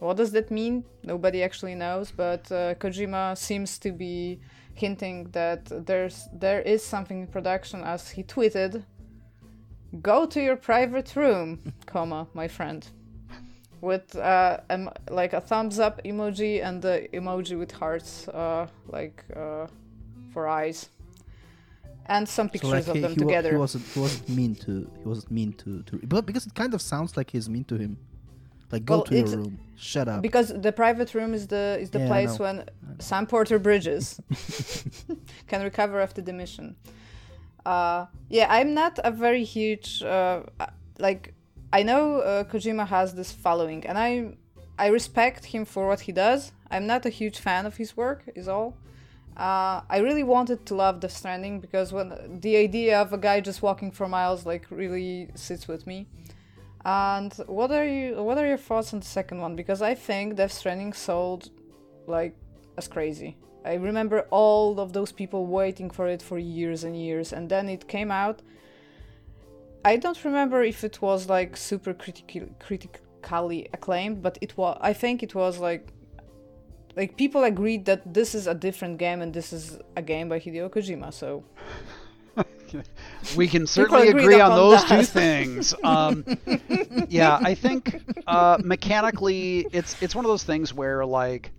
What 0.00 0.16
does 0.16 0.32
that 0.32 0.50
mean? 0.50 0.84
Nobody 1.04 1.44
actually 1.44 1.76
knows, 1.76 2.10
but 2.10 2.42
Kojima 2.80 3.38
seems 3.38 3.78
to 3.78 3.92
be 3.92 4.40
hinting 4.74 5.30
that 5.30 5.86
there's 5.86 6.28
there 6.32 6.60
is 6.60 6.82
something 6.82 7.20
in 7.20 7.26
production, 7.28 7.84
as 7.84 8.10
he 8.10 8.24
tweeted 8.24 8.82
go 10.00 10.26
to 10.26 10.40
your 10.42 10.56
private 10.56 11.14
room, 11.16 11.58
comma, 11.86 12.26
my 12.34 12.48
friend. 12.48 12.86
With 13.80 14.14
uh, 14.14 14.58
um, 14.70 14.90
like 15.10 15.32
a 15.32 15.40
thumbs 15.40 15.80
up 15.80 16.00
emoji 16.04 16.62
and 16.64 16.80
the 16.80 17.08
emoji 17.12 17.58
with 17.58 17.72
hearts, 17.72 18.28
uh, 18.28 18.68
like 18.88 19.24
uh, 19.34 19.66
for 20.32 20.46
eyes, 20.46 20.88
and 22.06 22.28
some 22.28 22.46
So 22.46 22.52
pictures 22.52 22.70
like 22.72 22.86
of 22.86 22.94
he, 22.94 23.00
them 23.02 23.14
he, 23.14 23.20
wa- 23.20 23.28
together. 23.28 23.50
he 23.50 23.56
wasn't 23.56 23.84
he 23.92 23.98
wasn't 24.00 24.28
mean 24.28 24.54
to 24.54 24.88
he 25.02 25.08
wasn't 25.08 25.30
mean 25.32 25.52
to 25.54 25.82
to 25.82 25.98
but 26.04 26.26
because 26.26 26.46
it 26.46 26.54
kind 26.54 26.74
of 26.74 26.80
sounds 26.80 27.16
like 27.16 27.30
he's 27.32 27.48
mean 27.48 27.64
to 27.64 27.76
him. 27.76 27.96
Like 28.70 28.84
go 28.84 28.94
Well, 28.98 29.04
to 29.04 29.14
your 29.16 29.26
room. 29.26 29.58
Shut 29.76 30.06
up. 30.06 30.22
because 30.22 30.48
the 30.54 30.70
private 30.72 31.12
room 31.12 31.34
is 31.34 31.48
the 31.48 31.76
is 31.80 31.90
the 31.90 31.98
Yeah, 31.98 32.06
place 32.06 32.38
when 32.38 32.64
Sam 33.00 33.26
Porter 33.26 33.58
Bridges 33.58 34.20
can 35.48 35.62
recover 35.64 36.00
after 36.00 36.22
the 36.22 36.32
mission. 36.32 36.76
Uh, 37.64 38.06
yeah, 38.28 38.46
I'm 38.50 38.74
not 38.74 38.98
a 39.04 39.10
very 39.10 39.44
huge 39.44 40.02
uh, 40.02 40.42
like. 40.98 41.34
I 41.72 41.82
know 41.82 42.20
uh, 42.20 42.44
Kojima 42.44 42.86
has 42.86 43.14
this 43.14 43.32
following, 43.32 43.86
and 43.86 43.96
I 43.96 44.36
I 44.78 44.88
respect 44.88 45.46
him 45.46 45.64
for 45.64 45.86
what 45.88 46.00
he 46.00 46.12
does. 46.12 46.52
I'm 46.70 46.86
not 46.86 47.06
a 47.06 47.10
huge 47.10 47.38
fan 47.38 47.66
of 47.66 47.76
his 47.76 47.96
work, 47.96 48.24
is 48.34 48.48
all. 48.48 48.76
Uh, 49.36 49.80
I 49.88 49.98
really 49.98 50.22
wanted 50.22 50.66
to 50.66 50.74
love 50.74 51.00
Death 51.00 51.16
Stranding 51.16 51.60
because 51.60 51.92
when 51.92 52.40
the 52.40 52.56
idea 52.56 53.00
of 53.00 53.12
a 53.12 53.18
guy 53.18 53.40
just 53.40 53.62
walking 53.62 53.90
for 53.90 54.06
miles 54.06 54.44
like 54.44 54.66
really 54.70 55.30
sits 55.34 55.66
with 55.66 55.86
me. 55.86 56.06
And 56.84 57.32
what 57.46 57.70
are 57.70 57.86
you? 57.86 58.22
What 58.22 58.38
are 58.38 58.46
your 58.46 58.58
thoughts 58.58 58.92
on 58.92 59.00
the 59.00 59.06
second 59.06 59.40
one? 59.40 59.54
Because 59.56 59.80
I 59.82 59.94
think 59.94 60.36
Death 60.36 60.52
Stranding 60.52 60.92
sold 60.92 61.50
like 62.06 62.34
as 62.76 62.88
crazy. 62.88 63.36
I 63.64 63.74
remember 63.74 64.26
all 64.30 64.80
of 64.80 64.92
those 64.92 65.12
people 65.12 65.46
waiting 65.46 65.90
for 65.90 66.08
it 66.08 66.22
for 66.22 66.38
years 66.38 66.84
and 66.84 66.96
years, 66.96 67.32
and 67.32 67.48
then 67.48 67.68
it 67.68 67.88
came 67.88 68.10
out. 68.10 68.42
I 69.84 69.96
don't 69.96 70.22
remember 70.24 70.62
if 70.62 70.84
it 70.84 71.02
was 71.02 71.28
like 71.28 71.56
super 71.56 71.92
critical, 71.94 72.48
critically 72.60 73.68
acclaimed, 73.72 74.22
but 74.22 74.38
it 74.40 74.56
was. 74.56 74.78
I 74.80 74.92
think 74.92 75.22
it 75.22 75.34
was 75.34 75.58
like, 75.58 75.88
like 76.96 77.16
people 77.16 77.44
agreed 77.44 77.84
that 77.86 78.14
this 78.14 78.34
is 78.34 78.46
a 78.46 78.54
different 78.54 78.98
game 78.98 79.22
and 79.22 79.32
this 79.32 79.52
is 79.52 79.78
a 79.96 80.02
game 80.02 80.28
by 80.28 80.38
Hideo 80.38 80.68
Kojima. 80.70 81.12
So 81.12 81.44
We 83.36 83.48
can 83.48 83.66
certainly 83.66 84.08
agree 84.08 84.40
on 84.40 84.50
those 84.50 84.84
two 84.84 85.02
things. 85.02 85.74
Um, 85.84 86.24
yeah, 87.08 87.38
I 87.42 87.54
think 87.54 88.02
uh, 88.26 88.56
mechanically, 88.62 89.66
it's 89.72 90.00
it's 90.00 90.14
one 90.14 90.24
of 90.24 90.30
those 90.30 90.44
things 90.44 90.72
where 90.72 91.04
like 91.04 91.50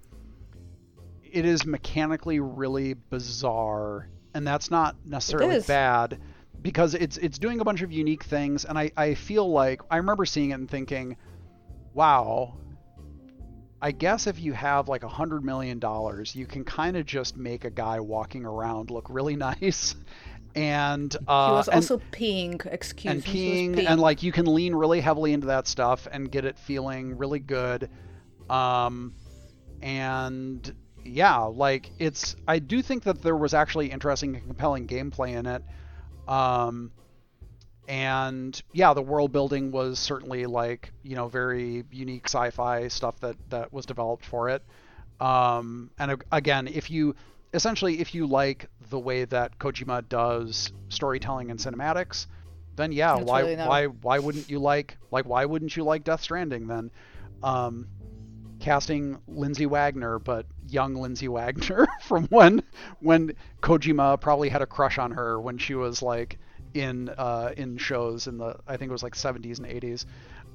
it 1.33 1.45
is 1.45 1.65
mechanically 1.65 2.39
really 2.39 2.93
bizarre, 2.93 4.07
and 4.33 4.45
that's 4.45 4.69
not 4.69 4.95
necessarily 5.03 5.59
bad 5.61 6.19
because 6.61 6.93
it's 6.93 7.17
it's 7.17 7.39
doing 7.39 7.59
a 7.59 7.63
bunch 7.63 7.81
of 7.81 7.91
unique 7.91 8.23
things, 8.23 8.65
and 8.65 8.77
I 8.77 8.91
I 8.95 9.15
feel 9.15 9.51
like 9.51 9.81
I 9.89 9.97
remember 9.97 10.25
seeing 10.25 10.51
it 10.51 10.53
and 10.53 10.69
thinking, 10.69 11.17
wow. 11.93 12.57
I 13.81 13.91
guess 13.91 14.27
if 14.27 14.39
you 14.39 14.53
have 14.53 14.87
like 14.87 15.03
a 15.03 15.09
hundred 15.09 15.43
million 15.43 15.77
dollars, 15.77 16.33
you 16.33 16.45
can 16.45 16.63
kind 16.63 16.95
of 16.95 17.05
just 17.05 17.35
make 17.35 17.65
a 17.65 17.69
guy 17.69 17.99
walking 17.99 18.45
around 18.45 18.91
look 18.91 19.07
really 19.09 19.35
nice, 19.51 19.95
and 20.55 21.13
uh, 21.27 21.49
he 21.49 21.53
was 21.55 21.67
and- 21.67 21.75
also 21.75 21.99
peeing. 22.11 22.65
Excuse 22.71 23.11
and 23.11 23.23
me. 23.25 23.29
he 23.29 23.67
peeing, 23.67 23.85
and 23.85 23.99
like 23.99 24.23
you 24.23 24.31
can 24.31 24.45
lean 24.45 24.73
really 24.73 25.01
heavily 25.01 25.33
into 25.33 25.47
that 25.47 25.67
stuff 25.67 26.07
and 26.09 26.31
get 26.31 26.45
it 26.45 26.57
feeling 26.57 27.17
really 27.17 27.39
good 27.39 27.89
um 28.49 29.13
and 29.81 30.73
yeah 31.05 31.39
like 31.39 31.91
it's 31.99 32.35
i 32.47 32.59
do 32.59 32.81
think 32.81 33.03
that 33.03 33.21
there 33.21 33.35
was 33.35 33.53
actually 33.53 33.91
interesting 33.91 34.35
and 34.35 34.45
compelling 34.45 34.87
gameplay 34.87 35.35
in 35.35 35.45
it 35.45 35.63
um 36.27 36.91
and 37.87 38.61
yeah 38.71 38.93
the 38.93 39.01
world 39.01 39.31
building 39.31 39.71
was 39.71 39.99
certainly 39.99 40.45
like 40.45 40.91
you 41.03 41.15
know 41.15 41.27
very 41.27 41.83
unique 41.91 42.25
sci-fi 42.25 42.87
stuff 42.87 43.19
that 43.19 43.35
that 43.49 43.73
was 43.73 43.85
developed 43.85 44.25
for 44.25 44.49
it. 44.49 44.63
Um 45.19 45.91
and 45.99 46.23
again 46.31 46.67
if 46.67 46.89
you 46.89 47.15
essentially 47.53 47.99
if 47.99 48.15
you 48.15 48.25
like 48.25 48.67
the 48.89 48.99
way 48.99 49.25
that 49.25 49.57
kojima 49.59 50.07
does 50.07 50.71
storytelling 50.89 51.51
and 51.51 51.59
cinematics 51.59 52.27
then 52.75 52.91
yeah 52.91 53.15
That's 53.15 53.27
why 53.29 53.41
really 53.41 53.55
why 53.57 53.85
why 53.87 54.19
wouldn't 54.19 54.49
you 54.49 54.59
like 54.59 54.97
like 55.11 55.25
why 55.25 55.45
wouldn't 55.45 55.75
you 55.75 55.83
like 55.83 56.03
death 56.03 56.21
stranding 56.21 56.67
then? 56.67 56.89
Um 57.43 57.87
casting 58.59 59.19
Lindsay 59.27 59.65
Wagner, 59.65 60.19
but 60.19 60.45
young 60.73 60.95
Lindsay 60.95 61.27
Wagner 61.27 61.87
from 62.01 62.25
when 62.27 62.63
when 62.99 63.35
Kojima 63.61 64.19
probably 64.19 64.49
had 64.49 64.61
a 64.61 64.65
crush 64.65 64.97
on 64.97 65.11
her 65.11 65.39
when 65.39 65.57
she 65.57 65.75
was 65.75 66.01
like 66.01 66.39
in 66.73 67.09
uh, 67.09 67.53
in 67.55 67.77
shows 67.77 68.27
in 68.27 68.37
the 68.37 68.55
I 68.67 68.77
think 68.77 68.89
it 68.89 68.91
was 68.91 69.03
like 69.03 69.15
70s 69.15 69.59
and 69.59 69.67
80s. 69.67 70.05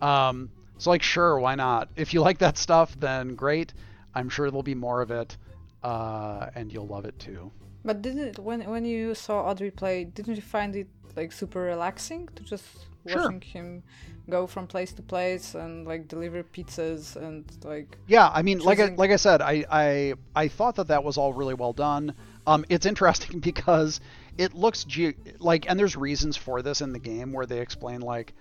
Um, 0.02 0.50
so 0.78 0.90
like 0.90 1.02
sure, 1.02 1.38
why 1.38 1.54
not? 1.54 1.88
If 1.96 2.12
you 2.14 2.20
like 2.20 2.38
that 2.38 2.58
stuff, 2.58 2.98
then 2.98 3.34
great. 3.34 3.72
I'm 4.14 4.28
sure 4.28 4.50
there'll 4.50 4.62
be 4.62 4.74
more 4.74 5.00
of 5.00 5.10
it, 5.10 5.36
uh, 5.82 6.50
and 6.54 6.72
you'll 6.72 6.86
love 6.86 7.04
it 7.04 7.18
too. 7.18 7.50
But 7.84 8.02
didn't 8.02 8.38
when 8.38 8.62
when 8.68 8.84
you 8.84 9.14
saw 9.14 9.44
Audrey 9.44 9.70
play, 9.70 10.04
didn't 10.04 10.36
you 10.36 10.42
find 10.42 10.74
it 10.76 10.88
like 11.16 11.32
super 11.32 11.60
relaxing 11.60 12.28
to 12.36 12.42
just 12.42 12.66
Sure. 13.08 13.22
watching 13.22 13.40
him 13.40 13.82
go 14.30 14.46
from 14.46 14.66
place 14.66 14.92
to 14.92 15.02
place 15.02 15.54
and 15.54 15.86
like 15.86 16.06
deliver 16.08 16.42
pizzas 16.42 17.16
and 17.16 17.44
like 17.64 17.96
Yeah, 18.06 18.30
I 18.32 18.42
mean, 18.42 18.58
like 18.58 18.78
I, 18.78 18.94
like 18.94 19.10
I 19.10 19.16
said, 19.16 19.40
I, 19.40 19.64
I 19.70 20.14
I 20.34 20.48
thought 20.48 20.76
that 20.76 20.88
that 20.88 21.02
was 21.04 21.16
all 21.16 21.32
really 21.32 21.54
well 21.54 21.72
done. 21.72 22.14
Um, 22.46 22.64
it's 22.68 22.86
interesting 22.86 23.40
because 23.50 24.00
it 24.38 24.54
looks 24.54 24.84
ge- 24.84 25.16
like, 25.38 25.68
and 25.68 25.78
there's 25.78 25.96
reasons 25.96 26.36
for 26.36 26.62
this 26.62 26.80
in 26.80 26.92
the 26.92 26.98
game 26.98 27.32
where 27.32 27.46
they 27.46 27.60
explain 27.60 28.00
like, 28.00 28.32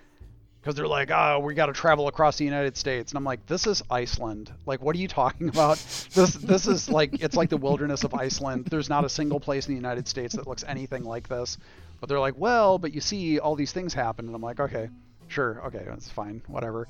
because 0.61 0.75
they're 0.75 0.87
like, 0.87 1.11
oh, 1.11 1.39
we 1.39 1.53
got 1.53 1.67
to 1.67 1.73
travel 1.73 2.07
across 2.07 2.37
the 2.37 2.43
United 2.45 2.75
States, 2.75 3.11
and 3.11 3.17
I'm 3.17 3.23
like, 3.23 3.45
this 3.45 3.67
is 3.67 3.81
Iceland. 3.89 4.51
Like, 4.65 4.81
what 4.81 4.95
are 4.95 4.99
you 4.99 5.07
talking 5.21 5.49
about? 5.49 5.77
this 6.13 6.33
this 6.33 6.67
is 6.67 6.89
like, 6.89 7.21
it's 7.21 7.35
like 7.35 7.49
the 7.49 7.57
wilderness 7.57 8.03
of 8.03 8.13
Iceland. 8.13 8.65
There's 8.65 8.89
not 8.89 9.05
a 9.05 9.09
single 9.09 9.39
place 9.39 9.67
in 9.67 9.73
the 9.73 9.77
United 9.77 10.07
States 10.07 10.35
that 10.35 10.45
looks 10.47 10.63
anything 10.67 11.03
like 11.03 11.27
this. 11.29 11.57
But 11.99 12.09
they're 12.09 12.19
like, 12.19 12.37
well, 12.37 12.77
but 12.77 12.93
you 12.93 13.01
see 13.01 13.39
all 13.39 13.55
these 13.55 13.71
things 13.71 13.93
happen, 13.93 14.27
and 14.27 14.35
I'm 14.35 14.41
like, 14.41 14.59
okay, 14.59 14.89
sure, 15.27 15.61
okay, 15.65 15.83
that's 15.85 16.09
fine, 16.09 16.41
whatever. 16.47 16.87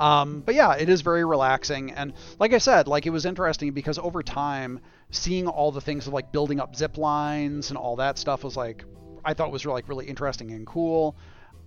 Um, 0.00 0.40
but 0.40 0.54
yeah, 0.54 0.74
it 0.74 0.88
is 0.88 1.00
very 1.00 1.24
relaxing, 1.24 1.92
and 1.92 2.12
like 2.38 2.52
I 2.52 2.58
said, 2.58 2.88
like 2.88 3.06
it 3.06 3.10
was 3.10 3.24
interesting 3.24 3.72
because 3.72 3.98
over 3.98 4.22
time, 4.22 4.80
seeing 5.10 5.46
all 5.46 5.72
the 5.72 5.80
things 5.80 6.06
of 6.06 6.12
like 6.12 6.32
building 6.32 6.60
up 6.60 6.76
zip 6.76 6.98
lines 6.98 7.70
and 7.70 7.78
all 7.78 7.96
that 7.96 8.18
stuff 8.18 8.44
was 8.44 8.56
like, 8.56 8.84
I 9.24 9.34
thought 9.34 9.50
was 9.50 9.64
really, 9.64 9.76
like 9.76 9.88
really 9.88 10.06
interesting 10.06 10.50
and 10.50 10.66
cool. 10.66 11.16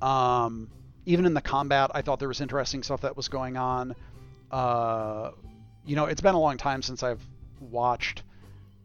Um, 0.02 0.70
even 1.06 1.26
in 1.26 1.34
the 1.34 1.42
combat, 1.42 1.92
I 1.94 2.02
thought 2.02 2.20
there 2.20 2.28
was 2.28 2.42
interesting 2.42 2.84
stuff 2.84 3.02
that 3.02 3.18
was 3.18 3.28
going 3.28 3.58
on. 3.58 3.96
Uh, 4.52 5.32
you 5.86 5.96
know, 5.96 6.06
it's 6.06 6.22
been 6.22 6.36
a 6.36 6.40
long 6.40 6.58
time 6.58 6.82
since 6.82 7.04
I've 7.04 7.22
watched 7.60 8.24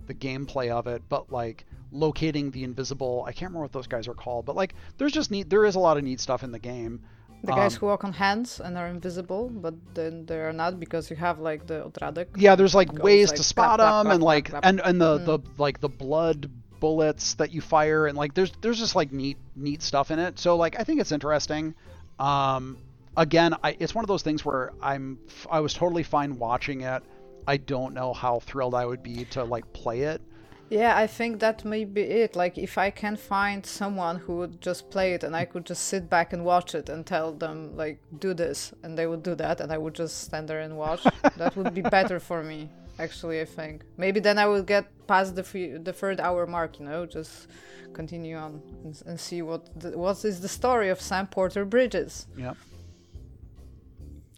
the 0.06 0.14
gameplay 0.14 0.70
of 0.70 0.86
it, 0.86 1.02
but 1.08 1.30
like 1.32 1.66
locating 1.96 2.50
the 2.50 2.64
invisible, 2.64 3.24
I 3.26 3.32
can't 3.32 3.50
remember 3.50 3.64
what 3.64 3.72
those 3.72 3.86
guys 3.86 4.06
are 4.08 4.14
called, 4.14 4.44
but 4.46 4.56
like 4.56 4.74
there's 4.98 5.12
just 5.12 5.30
neat, 5.30 5.48
there 5.50 5.64
is 5.64 5.74
a 5.74 5.80
lot 5.80 5.96
of 5.96 6.04
neat 6.04 6.20
stuff 6.20 6.42
in 6.44 6.52
the 6.52 6.58
game. 6.58 7.00
The 7.44 7.52
guys 7.52 7.74
Um, 7.74 7.80
who 7.80 7.86
walk 7.86 8.02
on 8.04 8.12
hands 8.14 8.60
and 8.60 8.76
are 8.78 8.88
invisible, 8.88 9.50
but 9.50 9.74
then 9.94 10.26
they 10.26 10.38
are 10.40 10.52
not 10.52 10.80
because 10.80 11.10
you 11.10 11.16
have 11.16 11.38
like 11.38 11.66
the 11.66 11.82
Odradek. 11.88 12.28
Yeah, 12.36 12.56
there's 12.56 12.74
like 12.74 12.90
goes, 12.92 13.00
ways 13.00 13.28
like, 13.28 13.36
to 13.36 13.42
spot 13.44 13.78
them 13.78 14.10
and 14.10 14.22
like 14.22 14.50
and 14.62 14.80
and 14.80 15.00
the 15.00 15.18
Mm. 15.18 15.24
the 15.26 15.38
like 15.58 15.80
the 15.80 15.88
blood 15.88 16.50
bullets 16.80 17.34
that 17.34 17.52
you 17.52 17.60
fire 17.60 18.06
and 18.06 18.16
like 18.18 18.34
there's 18.34 18.52
there's 18.62 18.78
just 18.78 18.94
like 18.96 19.12
neat 19.12 19.38
neat 19.54 19.82
stuff 19.82 20.10
in 20.10 20.18
it. 20.18 20.38
So 20.38 20.56
like 20.56 20.78
I 20.80 20.84
think 20.84 21.00
it's 21.00 21.12
interesting. 21.12 21.74
Um 22.18 22.78
again, 23.16 23.54
I 23.62 23.76
it's 23.78 23.94
one 23.94 24.04
of 24.04 24.08
those 24.08 24.22
things 24.22 24.44
where 24.44 24.72
I'm 24.82 25.18
I 25.50 25.60
was 25.60 25.72
totally 25.74 26.02
fine 26.02 26.38
watching 26.38 26.80
it. 26.82 27.02
I 27.46 27.58
don't 27.58 27.94
know 27.94 28.12
how 28.12 28.40
thrilled 28.40 28.74
I 28.74 28.84
would 28.86 29.02
be 29.02 29.24
to 29.26 29.44
like 29.44 29.72
play 29.72 30.00
it. 30.02 30.20
Yeah, 30.68 30.96
I 30.96 31.06
think 31.06 31.38
that 31.40 31.64
may 31.64 31.84
be 31.84 32.02
it. 32.02 32.34
Like, 32.34 32.58
if 32.58 32.76
I 32.76 32.90
can 32.90 33.16
find 33.16 33.64
someone 33.64 34.16
who 34.16 34.36
would 34.38 34.60
just 34.60 34.90
play 34.90 35.12
it 35.14 35.22
and 35.22 35.36
I 35.36 35.44
could 35.44 35.64
just 35.64 35.84
sit 35.84 36.10
back 36.10 36.32
and 36.32 36.44
watch 36.44 36.74
it 36.74 36.88
and 36.88 37.06
tell 37.06 37.32
them, 37.32 37.76
like, 37.76 38.00
do 38.18 38.34
this, 38.34 38.72
and 38.82 38.98
they 38.98 39.06
would 39.06 39.22
do 39.22 39.36
that, 39.36 39.60
and 39.60 39.72
I 39.72 39.78
would 39.78 39.94
just 39.94 40.22
stand 40.22 40.48
there 40.48 40.60
and 40.60 40.76
watch, 40.76 41.04
that 41.36 41.56
would 41.56 41.72
be 41.72 41.82
better 41.82 42.18
for 42.18 42.42
me, 42.42 42.68
actually, 42.98 43.40
I 43.40 43.44
think. 43.44 43.84
Maybe 43.96 44.18
then 44.18 44.38
I 44.38 44.46
would 44.48 44.66
get 44.66 44.86
past 45.06 45.36
the, 45.36 45.44
fe- 45.44 45.76
the 45.76 45.92
third 45.92 46.18
hour 46.18 46.46
mark, 46.48 46.80
you 46.80 46.86
know, 46.86 47.06
just 47.06 47.46
continue 47.92 48.36
on 48.36 48.60
and, 48.84 49.00
and 49.06 49.20
see 49.20 49.42
what 49.42 49.78
the, 49.78 49.96
what 49.96 50.24
is 50.24 50.40
the 50.40 50.48
story 50.48 50.88
of 50.88 51.00
Sam 51.00 51.28
Porter 51.28 51.64
Bridges. 51.64 52.26
Yeah. 52.36 52.54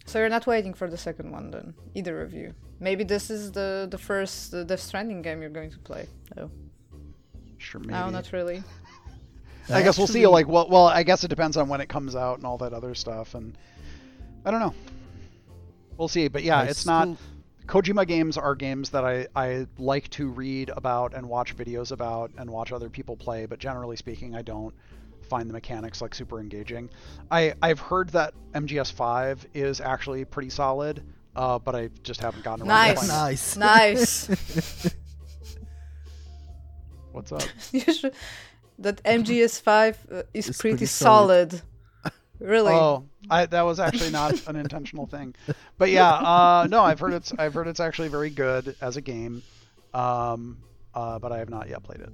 So 0.05 0.19
you're 0.19 0.29
not 0.29 0.45
waiting 0.45 0.75
for 0.75 0.89
the 0.89 0.97
second 0.97 1.31
one 1.31 1.49
then, 1.49 1.73
either 1.95 2.21
of 2.21 2.33
you. 2.33 2.53
Maybe 2.79 3.03
this 3.03 3.29
is 3.29 3.51
the 3.51 3.87
the 3.89 3.97
first 3.97 4.53
uh, 4.53 4.63
Death 4.63 4.79
Stranding 4.79 5.21
game 5.21 5.41
you're 5.41 5.49
going 5.49 5.71
to 5.71 5.79
play. 5.79 6.07
Oh, 6.37 6.49
Sure 7.57 7.81
maybe. 7.81 7.93
no, 7.93 8.09
not 8.09 8.31
really. 8.31 8.63
I 9.71 9.83
guess 9.83 9.97
we'll 9.97 10.07
see 10.07 10.25
like 10.25 10.47
well 10.47 10.67
well 10.69 10.85
I 10.85 11.03
guess 11.03 11.23
it 11.23 11.27
depends 11.27 11.57
on 11.57 11.67
when 11.67 11.81
it 11.81 11.89
comes 11.89 12.15
out 12.15 12.37
and 12.37 12.45
all 12.45 12.57
that 12.59 12.73
other 12.73 12.95
stuff 12.95 13.35
and 13.35 13.57
I 14.45 14.51
don't 14.51 14.61
know. 14.61 14.73
We'll 15.97 16.07
see, 16.07 16.29
but 16.29 16.43
yeah, 16.43 16.61
I 16.61 16.65
it's 16.65 16.85
not 16.85 17.09
Kojima 17.69 18.07
games 18.07 18.35
are 18.35 18.55
games 18.55 18.89
that 18.89 19.05
I, 19.05 19.27
I 19.35 19.67
like 19.77 20.09
to 20.11 20.27
read 20.27 20.71
about 20.75 21.13
and 21.13 21.29
watch 21.29 21.55
videos 21.55 21.91
about 21.91 22.31
and 22.35 22.49
watch 22.49 22.71
other 22.71 22.89
people 22.89 23.15
play, 23.15 23.45
but 23.45 23.59
generally 23.59 23.95
speaking, 23.95 24.35
I 24.35 24.41
don't 24.41 24.73
find 25.29 25.47
the 25.47 25.53
mechanics 25.53 26.01
like 26.01 26.15
super 26.15 26.39
engaging. 26.39 26.89
I, 27.29 27.53
I've 27.61 27.79
heard 27.79 28.09
that 28.09 28.33
MGS5 28.55 29.45
is 29.53 29.81
actually 29.81 30.25
pretty 30.25 30.49
solid, 30.49 31.03
uh, 31.39 31.57
but 31.57 31.73
I 31.75 31.89
just 32.03 32.19
haven't 32.21 32.43
gotten 32.43 32.67
around 32.67 32.69
Nice. 32.69 33.53
to 33.53 33.59
playing 33.59 33.97
it. 33.97 33.99
Nice. 33.99 34.27
Nice. 34.89 34.95
What's 37.11 37.31
up? 37.31 37.43
you 37.71 37.81
should, 37.93 38.13
that 38.79 39.01
MGS5 39.03 39.95
uh, 40.11 40.23
is 40.33 40.49
It's 40.49 40.57
pretty, 40.61 40.73
pretty 40.73 40.85
solid. 40.85 41.51
solid. 41.51 41.63
Really? 42.39 42.71
Oh, 42.73 43.03
I, 43.29 43.45
that 43.47 43.63
was 43.63 43.79
actually 43.81 44.11
not 44.11 44.47
an 44.47 44.55
intentional 44.55 45.05
thing, 45.07 45.35
but 45.77 45.89
yeah, 45.89 46.09
uh, 46.13 46.67
no, 46.69 46.83
I've 46.83 46.99
heard 46.99 47.11
it's 47.13 47.33
I've 47.37 47.53
heard 47.53 47.67
it's 47.67 47.81
actually 47.81 48.07
very 48.07 48.29
good 48.29 48.75
as 48.79 48.95
a 48.95 49.01
game, 49.01 49.43
um, 49.93 50.57
uh, 50.95 51.19
but 51.19 51.33
I 51.33 51.39
have 51.39 51.49
not 51.49 51.67
yet 51.67 51.83
played 51.83 51.99
it. 51.99 52.09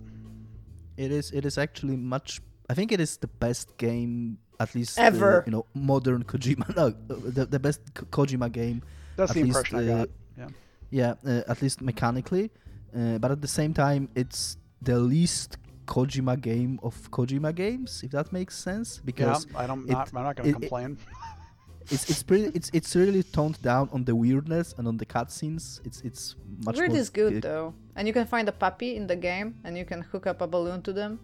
It 0.97 1.11
is. 1.11 1.30
It 1.31 1.45
is 1.45 1.60
actually 1.60 1.95
much. 1.95 2.41
I 2.68 2.73
think 2.73 2.91
it 2.91 2.99
is 2.99 3.18
the 3.18 3.27
best 3.27 3.77
game, 3.77 4.39
at 4.60 4.73
least 4.73 4.97
uh, 4.97 5.03
Ever. 5.03 5.43
you 5.45 5.52
know, 5.52 5.68
modern 5.76 6.23
Kojima. 6.23 6.76
No, 6.76 6.89
the, 6.89 7.45
the 7.45 7.60
best 7.60 7.81
Ko- 7.93 8.07
Kojima 8.26 8.52
game. 8.52 8.81
That's 9.16 9.32
At 9.32 9.36
the 9.36 9.44
least, 9.44 9.58
impression 9.58 9.78
I 9.80 9.94
uh, 9.94 9.98
got. 9.98 10.10
Yeah. 10.38 10.48
Yeah, 10.92 11.14
uh, 11.26 11.42
at 11.52 11.62
least 11.62 11.82
mechanically. 11.82 12.52
Uh, 12.96 13.18
but 13.18 13.32
at 13.32 13.42
the 13.42 13.48
same 13.48 13.74
time, 13.74 14.10
it's 14.16 14.58
the 14.82 14.98
least 15.00 15.58
Kojima 15.88 16.40
game 16.42 16.80
of 16.84 17.10
Kojima 17.12 17.54
games, 17.54 18.02
if 18.04 18.12
that 18.12 18.32
makes 18.32 18.58
sense. 18.58 18.98
Yeah, 18.98 19.02
Because 19.06 19.48
I 19.56 19.68
don't. 19.68 19.84
it- 19.90 19.92
Not, 19.92 20.10
I'm 20.14 20.24
not 20.24 20.36
going 20.36 20.50
it- 20.50 20.52
to 20.52 20.58
it- 20.58 20.62
complain. 20.62 20.98
it's 21.92 22.10
it's 22.10 22.24
pretty 22.24 22.46
it's 22.58 22.70
it's 22.74 22.96
really 22.96 23.22
toned 23.22 23.62
down 23.62 23.90
on 23.92 24.04
the 24.06 24.16
weirdness 24.16 24.74
and 24.78 24.88
on 24.88 24.98
the 24.98 25.06
cutscenes. 25.06 25.82
It's 25.86 26.02
it's 26.02 26.36
much 26.66 26.78
Weird 26.78 26.90
more 26.92 26.98
is 27.00 27.10
good 27.12 27.38
uh, 27.38 27.48
though. 27.48 27.74
And 27.96 28.08
you 28.08 28.14
can 28.14 28.26
find 28.26 28.48
a 28.50 28.52
puppy 28.52 28.96
in 28.96 29.06
the 29.08 29.16
game 29.16 29.56
and 29.64 29.78
you 29.78 29.86
can 29.86 30.02
hook 30.02 30.26
up 30.26 30.42
a 30.42 30.48
balloon 30.48 30.82
to 30.84 30.94
them 30.94 31.20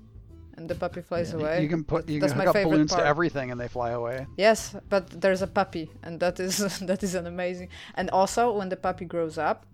and 0.62 0.70
the 0.70 0.76
puppy 0.76 1.02
flies 1.02 1.30
Yeah. 1.32 1.40
away. 1.40 1.64
You 1.64 1.70
can 1.76 1.84
put 1.84 2.08
you 2.08 2.20
That's 2.22 2.34
can 2.34 2.42
hook 2.46 2.56
up 2.56 2.64
balloons 2.64 2.92
part. 2.92 3.04
to 3.04 3.08
everything 3.14 3.48
and 3.52 3.58
they 3.62 3.68
fly 3.78 3.90
away. 4.00 4.18
Yes, 4.38 4.76
but 4.94 5.04
there's 5.24 5.42
a 5.42 5.48
puppy, 5.60 5.86
and 6.06 6.20
that 6.20 6.40
is 6.40 6.58
that 6.90 7.02
is 7.04 7.14
an 7.16 7.26
amazing. 7.28 7.70
And 8.00 8.10
also, 8.20 8.42
when 8.60 8.70
the 8.70 8.78
puppy 8.88 9.06
grows 9.06 9.38
up, 9.50 9.66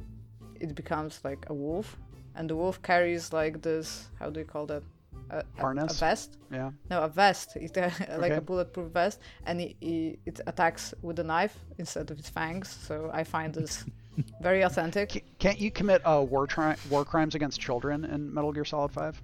it 0.63 0.73
becomes 0.81 1.13
like 1.29 1.41
a 1.49 1.53
wolf, 1.53 1.87
and 2.35 2.49
the 2.49 2.55
wolf 2.55 2.81
carries 2.81 3.33
like 3.33 3.55
this. 3.61 3.87
How 4.19 4.29
do 4.33 4.39
you 4.39 4.45
call 4.55 4.65
that? 4.67 4.83
A, 5.29 5.43
a- 5.59 5.85
a 5.85 5.93
vest? 5.93 6.37
Yeah. 6.51 6.71
No, 6.89 6.97
a 7.03 7.09
vest. 7.09 7.47
It, 7.57 7.77
uh, 7.77 7.89
like 8.23 8.31
Okay. 8.31 8.35
a 8.37 8.41
bulletproof 8.49 8.91
vest, 8.93 9.19
and 9.47 9.59
it, 9.59 9.75
it, 9.81 10.19
it 10.25 10.39
attacks 10.47 10.93
with 11.01 11.19
a 11.19 11.23
knife 11.23 11.55
instead 11.77 12.09
of 12.11 12.17
its 12.19 12.29
fangs. 12.29 12.67
So 12.87 12.95
I 13.19 13.23
find 13.25 13.53
this 13.53 13.83
very 14.41 14.61
authentic. 14.63 15.07
Can't 15.37 15.59
you 15.59 15.69
commit 15.69 16.01
uh, 16.05 16.23
war 16.33 16.47
tri- 16.47 16.77
war 16.89 17.03
crimes 17.03 17.35
against 17.35 17.59
children 17.59 18.05
in 18.05 18.33
Metal 18.33 18.53
Gear 18.53 18.63
Solid 18.65 18.91
5? 18.91 19.21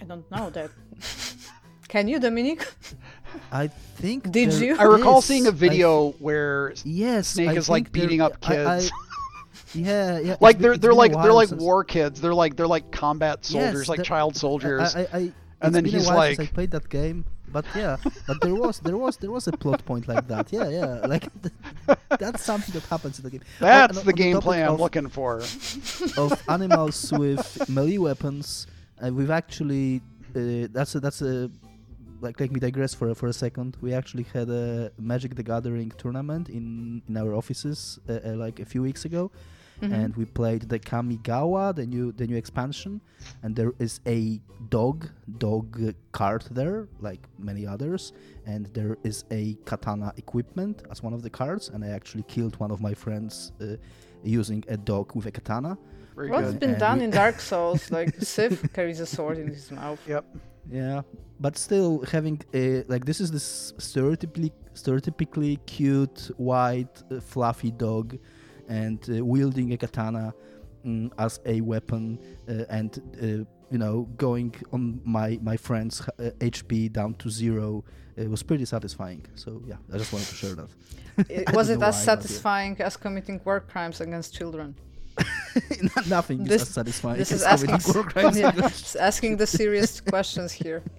I 0.00 0.04
don't 0.04 0.30
know 0.30 0.50
that. 0.50 0.70
Can 1.88 2.08
you, 2.08 2.18
Dominique? 2.18 2.66
I 3.52 3.68
think. 3.68 4.30
Did 4.30 4.50
there 4.50 4.64
you? 4.64 4.76
I 4.78 4.84
recall 4.84 5.18
is- 5.18 5.24
seeing 5.24 5.46
a 5.46 5.52
video 5.52 6.12
where 6.18 6.74
yes, 6.84 7.28
Snake 7.28 7.50
I 7.50 7.52
is 7.54 7.68
like 7.68 7.84
think 7.84 7.92
there- 7.94 8.02
beating 8.02 8.20
up 8.20 8.32
I- 8.42 8.46
I- 8.46 8.78
kids. 8.80 8.92
yeah, 9.74 10.18
yeah. 10.18 10.36
like 10.40 10.58
they're 10.58 10.76
they're 10.76 10.94
like 10.94 11.12
they're 11.12 11.32
like 11.32 11.48
since- 11.48 11.60
war 11.62 11.84
kids. 11.84 12.20
They're 12.20 12.34
like 12.34 12.56
they're 12.56 12.66
like 12.66 12.90
combat 12.90 13.44
soldiers, 13.44 13.80
Yes, 13.82 13.88
like 13.88 13.98
the- 13.98 14.04
child 14.04 14.36
soldiers. 14.36 14.94
I, 14.96 15.00
I, 15.00 15.06
I, 15.12 15.32
And 15.62 15.74
then 15.74 15.84
been 15.84 15.92
he's 15.92 16.08
a 16.08 16.12
while 16.14 16.26
since 16.26 16.38
like- 16.38 16.48
I 16.48 16.52
played 16.52 16.70
that 16.72 16.88
game, 16.88 17.24
but 17.48 17.64
yeah, 17.74 17.96
but 18.26 18.40
there 18.40 18.54
was 18.54 18.80
there 18.80 18.96
was 18.96 19.16
there 19.18 19.30
was 19.30 19.46
a 19.46 19.52
plot 19.52 19.84
point 19.84 20.08
like 20.08 20.26
that. 20.28 20.52
Yeah, 20.52 20.68
yeah, 20.68 21.06
like 21.06 21.28
that's 22.18 22.42
something 22.42 22.72
that 22.74 22.84
happens 22.86 23.18
in 23.18 23.24
the 23.24 23.30
game. 23.30 23.42
That's 23.60 23.96
and 23.98 24.06
the 24.06 24.10
on 24.12 24.16
topic 24.16 24.44
gameplay 24.44 24.64
I'm 24.66 24.74
of- 24.74 24.80
looking 24.80 25.08
for. 25.08 25.40
of 26.16 26.42
animals 26.48 27.12
with 27.12 27.68
melee 27.68 27.98
weapons. 27.98 28.66
Uh, 29.02 29.12
we've 29.12 29.30
actually 29.30 30.00
uh, 30.34 30.68
that's 30.72 30.94
a, 30.94 31.00
that's 31.00 31.22
a 31.22 31.50
like 32.20 32.40
let 32.40 32.50
me 32.50 32.60
digress 32.60 32.94
for 32.94 33.10
a, 33.10 33.14
for 33.14 33.28
a 33.28 33.32
second. 33.32 33.76
We 33.80 33.92
actually 33.92 34.24
had 34.32 34.48
a 34.48 34.90
Magic 34.98 35.34
the 35.34 35.42
Gathering 35.42 35.92
tournament 35.98 36.48
in 36.48 37.02
in 37.08 37.16
our 37.16 37.34
offices 37.34 37.98
uh, 38.08 38.12
uh, 38.24 38.34
like 38.44 38.60
a 38.60 38.64
few 38.64 38.82
weeks 38.82 39.04
ago, 39.04 39.30
Mhm. 39.82 39.92
and 39.92 40.16
we 40.16 40.24
played 40.24 40.62
the 40.72 40.78
Kamigawa, 40.78 41.74
the 41.74 41.84
new 41.86 42.12
the 42.12 42.26
new 42.26 42.36
expansion, 42.36 43.00
and 43.42 43.54
there 43.54 43.72
is 43.78 44.00
a 44.06 44.40
dog 44.70 44.98
dog 45.38 45.66
card 46.12 46.42
there, 46.50 46.88
like 47.08 47.20
many 47.38 47.66
others, 47.66 48.12
and 48.46 48.62
there 48.72 48.96
is 49.04 49.24
a 49.30 49.54
katana 49.66 50.12
equipment 50.16 50.82
as 50.90 51.02
one 51.02 51.12
of 51.14 51.22
the 51.22 51.30
cards, 51.30 51.68
and 51.72 51.84
I 51.84 51.88
actually 51.98 52.24
killed 52.34 52.54
one 52.58 52.70
of 52.72 52.80
my 52.80 52.94
friends 52.94 53.52
uh, 53.60 53.76
using 54.24 54.64
a 54.68 54.76
dog 54.78 55.14
with 55.14 55.26
a 55.26 55.30
katana. 55.30 55.76
Very 56.16 56.30
What's 56.30 56.52
good. 56.52 56.60
been 56.60 56.70
And 56.70 56.78
done 56.78 57.00
in 57.02 57.10
Dark 57.10 57.40
Souls? 57.40 57.90
Like 57.90 58.14
Sif 58.20 58.72
carries 58.72 59.00
a 59.00 59.06
sword 59.06 59.36
in 59.38 59.48
his 59.48 59.70
mouth. 59.70 60.00
Yep. 60.08 60.24
Yeah, 60.70 61.02
but 61.38 61.58
still 61.58 62.02
having 62.10 62.40
a 62.54 62.82
like 62.84 63.04
this 63.04 63.20
is 63.20 63.30
this 63.30 63.74
stereotypically 63.78 64.50
stereotypically 64.74 65.64
cute 65.66 66.30
white 66.38 67.02
uh, 67.10 67.20
fluffy 67.20 67.70
dog, 67.70 68.18
and 68.68 68.98
uh, 69.10 69.24
wielding 69.24 69.72
a 69.74 69.76
katana 69.76 70.34
mm, 70.84 71.10
as 71.18 71.38
a 71.44 71.60
weapon, 71.60 72.18
uh, 72.48 72.64
and 72.70 72.90
uh, 73.22 73.26
you 73.70 73.78
know 73.78 74.08
going 74.16 74.54
on 74.72 75.00
my 75.04 75.38
my 75.42 75.56
friend's 75.56 76.00
uh, 76.00 76.30
HP 76.40 76.90
down 76.90 77.14
to 77.14 77.30
zero. 77.30 77.84
It 78.16 78.30
was 78.30 78.42
pretty 78.42 78.64
satisfying. 78.64 79.24
So 79.34 79.62
yeah, 79.66 79.76
I 79.92 79.98
just 79.98 80.12
wanted 80.12 80.28
to 80.28 80.34
share 80.34 80.54
that. 80.54 80.70
It, 81.30 81.54
was 81.54 81.70
it 81.70 81.74
as 81.74 81.78
why, 81.78 81.86
but 81.86 81.94
yeah. 81.94 82.00
satisfying 82.12 82.76
as 82.80 82.96
committing 82.96 83.40
war 83.44 83.60
crimes 83.60 84.00
against 84.00 84.34
children? 84.34 84.74
Nothing 86.06 86.44
This- 86.44 86.62
is 86.62 86.68
as 86.68 86.74
satisfying. 86.74 87.18
This 87.18 87.32
is 87.32 87.42
asking, 87.42 87.78
crimes 88.04 88.38
yeah, 88.42 88.52
it's 88.56 88.96
asking 88.96 89.36
the 89.38 89.46
serious 89.46 90.00
questions 90.00 90.52
here. 90.52 90.82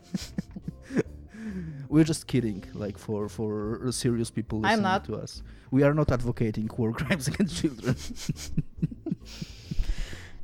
We're 1.89 2.03
just 2.03 2.27
kidding, 2.27 2.63
like 2.73 2.97
for 2.97 3.29
for 3.29 3.89
serious 3.91 4.29
people 4.29 4.65
I'm 4.65 4.81
not. 4.81 5.05
to 5.05 5.15
us. 5.15 5.41
We 5.71 5.83
are 5.83 5.93
not 5.93 6.11
advocating 6.11 6.69
war 6.77 6.91
crimes 6.93 7.27
against 7.29 7.61
children. 7.61 7.95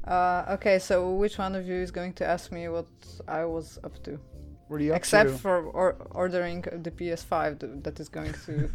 Uh, 0.05 0.45
okay, 0.55 0.79
so 0.79 1.13
which 1.13 1.37
one 1.37 1.55
of 1.55 1.65
you 1.65 1.75
is 1.75 1.91
going 1.91 2.13
to 2.13 2.25
ask 2.25 2.51
me 2.51 2.67
what 2.67 2.87
I 3.27 3.45
was 3.45 3.79
up 3.83 4.01
to? 4.03 4.19
What 4.67 4.81
are 4.81 4.83
you 4.83 4.91
up 4.91 4.97
Except 4.97 5.29
to? 5.29 5.37
for 5.37 5.63
or- 5.63 5.95
ordering 6.11 6.61
the 6.61 6.91
PS5 6.91 7.59
th- 7.59 7.71
that 7.83 7.99
is 7.99 8.09
going 8.09 8.33
to 8.45 8.69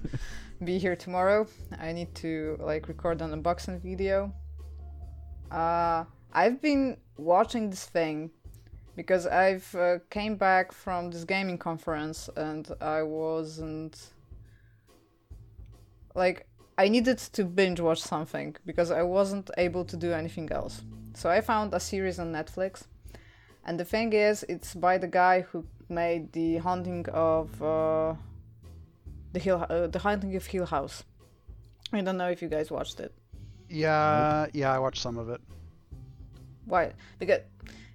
be 0.65 0.79
here 0.79 0.97
tomorrow. 0.97 1.47
I 1.79 1.93
need 1.93 2.15
to 2.17 2.57
like 2.61 2.89
record 2.89 3.21
an 3.21 3.31
unboxing 3.43 3.81
video. 3.83 4.33
Uh, 5.51 6.05
I've 6.33 6.61
been 6.61 6.99
watching 7.17 7.71
this 7.71 7.87
thing 7.87 8.31
because 8.97 9.27
I've 9.27 9.75
uh, 9.75 9.99
came 10.11 10.37
back 10.37 10.73
from 10.73 11.11
this 11.11 11.25
gaming 11.25 11.59
conference 11.59 12.29
and 12.37 12.69
I 12.81 13.03
wasn't 13.03 14.13
like 16.15 16.47
I 16.77 16.89
needed 16.89 17.19
to 17.19 17.45
binge 17.45 17.81
watch 17.81 18.01
something 18.01 18.57
because 18.67 18.91
I 18.91 19.03
wasn't 19.03 19.51
able 19.57 19.85
to 19.85 19.97
do 19.97 20.13
anything 20.13 20.51
else. 20.53 20.83
So 21.15 21.29
I 21.29 21.41
found 21.41 21.75
a 21.75 21.81
series 21.81 22.21
on 22.21 22.33
Netflix, 22.33 22.87
and 23.65 23.81
the 23.81 23.85
thing 23.85 24.13
is, 24.13 24.45
it's 24.49 24.77
by 24.77 24.99
the 24.99 25.09
guy 25.09 25.41
who 25.41 25.65
made 25.89 26.33
the 26.33 26.59
haunting 26.59 27.05
of 27.09 27.61
uh, 27.61 28.15
the 29.33 29.41
Hill, 29.41 29.67
uh, 29.69 29.89
the 29.89 29.99
haunting 29.99 30.37
of 30.37 30.47
Hill 30.47 30.67
House. 30.67 31.03
I 31.93 32.01
don't 32.01 32.17
know 32.17 32.31
if 32.31 32.43
you 32.43 32.49
guys 32.49 32.71
watched 32.71 33.01
it. 33.01 33.13
Yeah, 33.69 34.47
yeah, 34.53 34.73
I 34.73 34.79
watched 34.79 35.03
some 35.03 35.19
of 35.19 35.29
it. 35.29 35.41
Why? 36.65 36.93
Because 37.19 37.41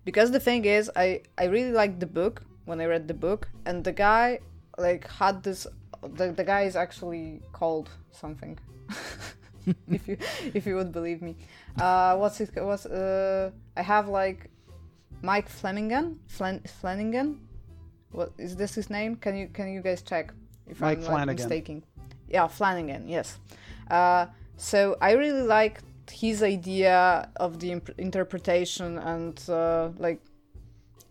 because 0.05 0.31
the 0.31 0.39
thing 0.39 0.65
is, 0.65 0.91
I 0.95 1.21
I 1.37 1.45
really 1.45 1.71
liked 1.71 1.99
the 1.99 2.07
book 2.07 2.43
when 2.65 2.81
I 2.81 2.85
read 2.85 3.07
the 3.07 3.13
book, 3.13 3.49
and 3.65 3.83
the 3.83 3.91
guy 3.91 4.39
like 4.77 5.07
had 5.07 5.43
this. 5.43 5.67
The, 6.01 6.31
the 6.31 6.43
guy 6.43 6.63
is 6.63 6.75
actually 6.75 7.41
called 7.53 7.89
something. 8.11 8.59
if 9.89 10.07
you 10.07 10.17
if 10.53 10.65
you 10.65 10.75
would 10.75 10.91
believe 10.91 11.21
me, 11.21 11.35
uh, 11.79 12.17
what's 12.17 12.41
it? 12.41 12.49
What's 12.55 12.85
uh? 12.85 13.51
I 13.77 13.81
have 13.81 14.09
like 14.09 14.49
Mike 15.21 15.49
Flanagan. 15.49 16.19
Flan, 16.27 16.61
Flanagan. 16.81 17.39
What 18.11 18.33
is 18.37 18.55
this 18.55 18.75
his 18.75 18.89
name? 18.89 19.15
Can 19.15 19.35
you 19.35 19.47
can 19.47 19.71
you 19.71 19.81
guys 19.81 20.01
check 20.01 20.33
if 20.67 20.81
Mike 20.81 20.97
I'm 20.97 21.03
like, 21.03 21.11
Flanagan. 21.11 21.35
mistaken? 21.35 21.83
Yeah, 22.27 22.47
Flanagan. 22.47 23.07
Yes. 23.07 23.39
Uh, 23.89 24.27
so 24.63 24.95
I 25.01 25.11
really 25.11 25.41
liked 25.41 25.83
his 26.09 26.41
idea 26.41 27.29
of 27.35 27.59
the 27.59 27.71
imp- 27.73 27.99
interpretation 27.99 28.97
and 28.97 29.37
uh, 29.49 29.89
like 29.97 30.21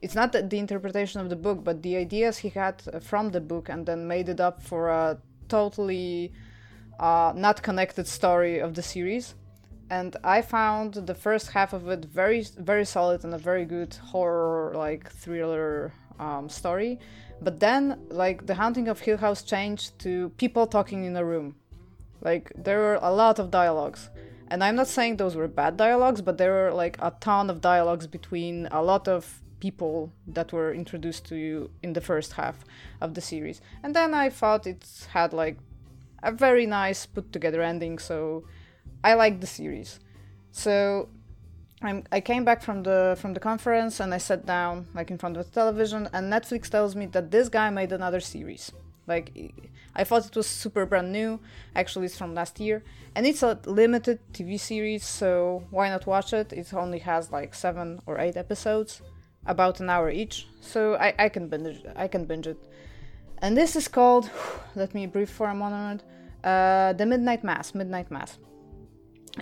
it's 0.01 0.15
not 0.15 0.33
the, 0.33 0.43
the 0.43 0.59
interpretation 0.59 1.21
of 1.21 1.29
the 1.29 1.37
book 1.37 1.63
but 1.63 1.83
the 1.83 1.97
ideas 1.97 2.39
he 2.39 2.49
had 2.49 2.83
from 3.03 3.31
the 3.31 3.43
book 3.43 3.69
and 3.69 3.85
then 3.85 4.09
made 4.09 4.31
it 4.31 4.41
up 4.41 4.63
for 4.63 4.89
a 4.89 5.19
totally 5.49 6.33
uh, 6.99 7.35
not 7.37 7.63
connected 7.63 8.07
story 8.07 8.59
of 8.59 8.73
the 8.73 8.83
series. 8.83 9.35
And 9.91 10.17
i 10.25 10.41
found 10.41 10.95
the 10.95 11.15
first 11.15 11.49
half 11.51 11.75
of 11.75 11.87
it 11.91 12.07
very 12.07 12.47
very 12.57 12.87
solid 12.87 13.23
and 13.23 13.35
a 13.35 13.39
very 13.51 13.67
good 13.67 13.95
horror 14.13 14.73
like 14.75 15.11
thriller 15.11 15.93
um, 16.19 16.49
story. 16.49 16.99
But 17.43 17.61
then 17.61 18.01
like 18.09 18.47
the 18.47 18.55
haunting 18.55 18.89
of 18.89 19.01
hill 19.01 19.19
house 19.19 19.43
changed 19.43 19.99
to 19.99 20.31
people 20.39 20.67
talking 20.67 21.05
in 21.05 21.15
a 21.17 21.25
room 21.25 21.57
like 22.23 22.53
there 22.57 22.79
were 22.79 22.99
a 23.03 23.13
lot 23.13 23.39
of 23.39 23.51
dialogues. 23.51 24.11
And 24.49 24.63
i'm 24.63 24.77
not 24.77 24.89
saying 24.89 25.17
those 25.17 25.35
were 25.35 25.49
bad 25.49 25.79
dialogues 25.79 26.21
but 26.21 26.37
there 26.37 26.53
were 26.53 26.73
like 26.73 26.99
a 27.01 27.15
ton 27.21 27.49
of 27.49 27.63
dialogues 27.63 28.07
between 28.07 28.69
a 28.71 28.83
lot 28.83 29.09
of 29.09 29.41
people 29.61 30.13
that 30.27 30.53
were 30.53 30.75
introduced 30.75 31.25
to 31.27 31.37
you 31.37 31.71
in 31.83 31.95
the 31.95 32.01
first 32.01 32.33
half 32.33 32.57
of 33.01 33.15
the 33.15 33.21
series. 33.21 33.61
And 33.83 33.97
then 33.97 34.13
i 34.13 34.29
thought 34.29 34.67
it 34.67 34.85
had 35.13 35.33
like 35.33 35.57
a 36.23 36.33
very 36.33 36.67
nice 36.67 37.07
put 37.07 37.33
together 37.33 37.63
ending 37.63 37.99
so 37.99 38.45
i 39.03 39.15
liked 39.15 39.41
the 39.41 39.47
series. 39.47 40.01
So 40.51 41.09
I'm, 41.83 42.05
I 42.13 42.21
came 42.21 42.45
back 42.45 42.63
from 42.63 42.83
the 42.85 43.17
from 43.21 43.35
the 43.35 43.41
conference 43.41 43.99
and 44.01 44.15
I 44.15 44.19
sat 44.19 44.47
down 44.47 44.87
like 44.95 45.11
in 45.11 45.19
front 45.19 45.37
of 45.37 45.47
the 45.47 45.53
television 45.53 46.09
and 46.13 46.33
Netflix 46.33 46.69
tells 46.69 46.95
me 46.95 47.07
that 47.07 47.31
this 47.31 47.49
guy 47.49 47.71
made 47.71 47.93
another 47.93 48.21
series. 48.21 48.71
Like 49.07 49.33
I 49.95 50.05
thought 50.05 50.27
it 50.27 50.37
was 50.37 50.47
super 50.47 50.87
brand 50.87 51.13
new. 51.13 51.41
Actually, 51.75 52.07
it's 52.07 52.17
from 52.17 52.35
last 52.35 52.61
year 52.61 52.83
and 53.15 53.27
it's 53.27 53.43
a 53.43 53.59
limited 53.67 54.21
TV 54.33 54.59
series, 54.59 55.05
so 55.05 55.65
why 55.71 55.89
not 55.89 56.07
watch 56.07 56.33
it? 56.33 56.53
It 56.53 56.73
only 56.73 57.01
has 57.01 57.31
like 57.31 57.55
seven 57.55 58.01
or 58.07 58.19
eight 58.19 58.37
episodes, 58.37 59.03
about 59.47 59.81
an 59.81 59.91
hour 59.91 60.11
each, 60.11 60.47
so 60.61 60.95
I, 60.95 61.15
I 61.19 61.29
can 61.29 61.49
binge 61.49 61.83
I 61.97 62.09
can 62.09 62.25
binge 62.25 62.47
it. 62.47 62.69
And 63.39 63.57
this 63.57 63.77
is 63.77 63.89
called. 63.89 64.31
Let 64.75 64.95
me 64.95 65.07
breathe 65.07 65.29
for 65.29 65.49
a 65.49 65.55
moment. 65.55 66.05
Uh, 66.45 66.93
the 66.95 67.07
Midnight 67.07 67.45
Mass. 67.45 67.75
Midnight 67.75 68.11
Mass. 68.11 68.39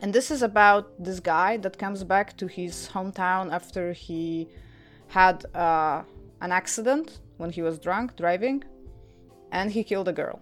And 0.03 0.13
this 0.13 0.31
is 0.31 0.43
about 0.43 1.03
this 1.03 1.21
guy 1.21 1.57
that 1.59 1.79
comes 1.79 2.05
back 2.05 2.37
to 2.39 2.47
his 2.47 2.89
hometown 2.93 3.53
after 3.53 3.93
he 3.93 4.49
had 5.09 5.45
uh, 5.55 6.03
an 6.41 6.53
accident 6.53 7.19
when 7.39 7.51
he 7.51 7.63
was 7.63 7.79
drunk 7.79 8.17
driving 8.17 8.63
and 9.53 9.71
he 9.71 9.85
killed 9.85 10.09
a 10.09 10.13
girl. 10.13 10.41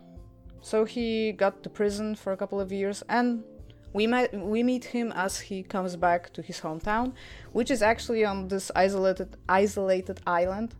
So 0.60 0.85
he 0.85 1.32
got 1.32 1.62
to 1.62 1.70
prison 1.70 2.14
for 2.14 2.32
a 2.32 2.36
couple 2.36 2.60
of 2.60 2.72
years 2.72 3.02
and 3.09 3.44
we 3.93 4.06
met, 4.06 4.35
we 4.35 4.62
meet 4.62 4.85
him 4.85 5.12
as 5.12 5.40
he 5.40 5.62
comes 5.62 5.97
back 5.97 6.32
to 6.35 6.43
his 6.43 6.60
hometown, 6.60 7.14
which 7.52 7.70
is 7.70 7.82
actually 7.82 8.24
on 8.24 8.48
this 8.48 8.70
isolated 8.76 9.36
isolated 9.48 10.20
island 10.26 10.74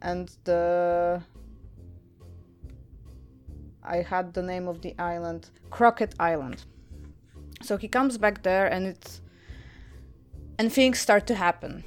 and 0.00 0.34
the 0.44 1.22
I 3.82 3.98
had 3.98 4.32
the 4.32 4.42
name 4.42 4.66
of 4.66 4.80
the 4.80 4.94
island 4.98 5.50
Crockett 5.70 6.14
Island. 6.18 6.64
So 7.62 7.76
he 7.76 7.88
comes 7.88 8.16
back 8.16 8.42
there 8.42 8.66
and 8.66 8.86
it's 8.86 9.20
and 10.58 10.72
things 10.72 10.98
start 10.98 11.26
to 11.26 11.34
happen. 11.34 11.84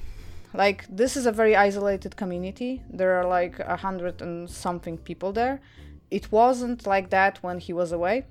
Like 0.54 0.84
this 0.88 1.16
is 1.16 1.26
a 1.26 1.32
very 1.32 1.56
isolated 1.56 2.16
community. 2.16 2.82
There 2.88 3.18
are 3.18 3.26
like 3.26 3.58
a 3.58 3.76
hundred 3.76 4.22
and 4.22 4.48
something 4.48 4.98
people 4.98 5.32
there. 5.32 5.60
It 6.10 6.32
wasn't 6.32 6.86
like 6.86 7.10
that 7.10 7.42
when 7.42 7.58
he 7.58 7.72
was 7.72 7.92
away, 7.92 8.26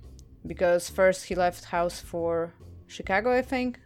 because 0.45 0.89
first 0.89 1.25
he 1.25 1.35
left 1.35 1.65
house 1.65 1.99
for 1.99 2.53
Chicago, 2.87 3.31
I 3.31 3.41
think, 3.41 3.79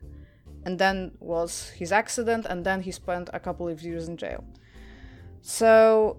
and 0.65 0.77
then 0.77 1.11
was 1.19 1.69
his 1.69 1.91
accident, 1.91 2.45
and 2.49 2.65
then 2.65 2.81
he 2.81 2.91
spent 2.91 3.29
a 3.33 3.39
couple 3.39 3.67
of 3.67 3.81
years 3.81 4.07
in 4.07 4.17
jail. 4.17 4.43
So 5.41 6.17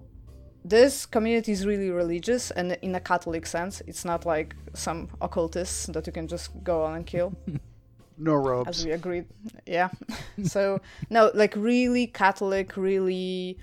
this 0.65 1.05
community 1.05 1.51
is 1.51 1.65
really 1.65 1.89
religious 1.89 2.51
and 2.51 2.77
in 2.81 2.95
a 2.95 2.99
Catholic 2.99 3.45
sense. 3.45 3.81
It's 3.87 4.05
not 4.05 4.25
like 4.25 4.55
some 4.73 5.09
occultists 5.21 5.87
that 5.87 6.05
you 6.07 6.13
can 6.13 6.27
just 6.27 6.51
go 6.63 6.83
on 6.83 6.95
and 6.95 7.05
kill, 7.05 7.33
No 8.17 8.35
robes. 8.35 8.69
as 8.69 8.85
we 8.85 8.91
agreed. 8.91 9.25
Yeah. 9.65 9.89
so 10.43 10.79
no, 11.09 11.31
like 11.33 11.55
really 11.55 12.07
Catholic, 12.07 12.77
really, 12.77 13.57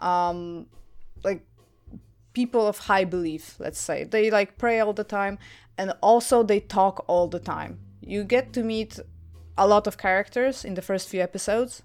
um, 0.00 0.66
like 1.22 1.44
people 2.32 2.66
of 2.66 2.78
high 2.78 3.04
belief. 3.04 3.56
Let's 3.58 3.80
say 3.80 4.04
they 4.04 4.30
like 4.30 4.58
pray 4.58 4.80
all 4.80 4.92
the 4.92 5.04
time, 5.04 5.38
and 5.76 5.92
also 6.02 6.42
they 6.42 6.60
talk 6.60 7.04
all 7.06 7.28
the 7.28 7.40
time. 7.40 7.78
You 8.00 8.24
get 8.24 8.52
to 8.54 8.62
meet 8.62 8.98
a 9.56 9.66
lot 9.66 9.86
of 9.86 9.98
characters 9.98 10.64
in 10.64 10.74
the 10.74 10.82
first 10.82 11.08
few 11.08 11.20
episodes 11.20 11.82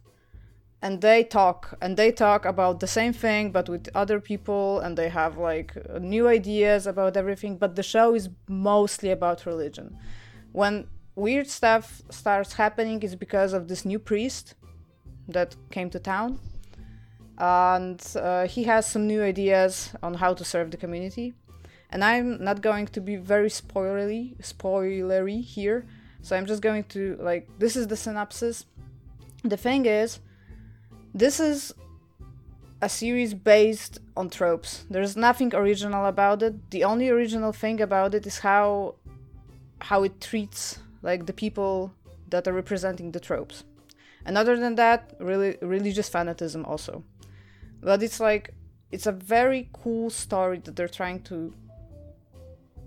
and 0.81 1.01
they 1.01 1.23
talk 1.23 1.77
and 1.81 1.97
they 1.97 2.11
talk 2.11 2.45
about 2.45 2.79
the 2.79 2.87
same 2.87 3.11
thing 3.11 3.51
but 3.51 3.67
with 3.67 3.89
other 3.95 4.19
people 4.19 4.79
and 4.79 4.97
they 4.97 5.09
have 5.09 5.37
like 5.37 5.75
new 5.99 6.27
ideas 6.27 6.85
about 6.85 7.17
everything 7.17 7.57
but 7.57 7.75
the 7.75 7.83
show 7.83 8.13
is 8.13 8.29
mostly 8.47 9.09
about 9.09 9.45
religion 9.45 9.97
when 10.51 10.87
weird 11.15 11.47
stuff 11.47 12.01
starts 12.09 12.53
happening 12.53 13.01
is 13.01 13.15
because 13.15 13.51
of 13.53 13.67
this 13.67 13.83
new 13.83 13.99
priest 13.99 14.53
that 15.27 15.55
came 15.71 15.89
to 15.89 15.99
town 15.99 16.39
and 17.37 18.01
uh, 18.15 18.47
he 18.47 18.63
has 18.63 18.85
some 18.85 19.07
new 19.07 19.21
ideas 19.21 19.93
on 20.01 20.13
how 20.13 20.33
to 20.33 20.43
serve 20.43 20.71
the 20.71 20.77
community 20.77 21.33
and 21.89 22.03
i'm 22.03 22.43
not 22.43 22.61
going 22.61 22.85
to 22.85 23.01
be 23.01 23.15
very 23.15 23.49
spoilery 23.49 24.35
spoilery 24.37 25.43
here 25.43 25.85
so 26.21 26.35
i'm 26.35 26.45
just 26.45 26.61
going 26.61 26.83
to 26.85 27.17
like 27.19 27.47
this 27.59 27.75
is 27.75 27.87
the 27.87 27.97
synopsis 27.97 28.65
the 29.43 29.57
thing 29.57 29.85
is 29.85 30.19
this 31.13 31.39
is 31.39 31.73
a 32.81 32.89
series 32.89 33.33
based 33.33 33.99
on 34.17 34.29
tropes. 34.29 34.85
There's 34.89 35.15
nothing 35.15 35.55
original 35.55 36.05
about 36.05 36.43
it. 36.43 36.71
The 36.71 36.83
only 36.83 37.09
original 37.09 37.51
thing 37.51 37.81
about 37.81 38.13
it 38.13 38.27
is 38.27 38.39
how 38.39 38.95
how 39.79 40.03
it 40.03 40.21
treats 40.21 40.79
like 41.01 41.25
the 41.25 41.33
people 41.33 41.91
that 42.29 42.47
are 42.47 42.53
representing 42.53 43.11
the 43.11 43.19
tropes. 43.19 43.63
And 44.25 44.37
other 44.37 44.55
than 44.57 44.75
that, 44.75 45.15
really 45.19 45.57
religious 45.61 46.09
fanatism 46.09 46.67
also. 46.67 47.03
But 47.81 48.03
it's 48.03 48.19
like 48.19 48.53
it's 48.91 49.07
a 49.07 49.11
very 49.11 49.69
cool 49.73 50.09
story 50.09 50.59
that 50.59 50.75
they're 50.75 50.87
trying 50.87 51.21
to 51.23 51.53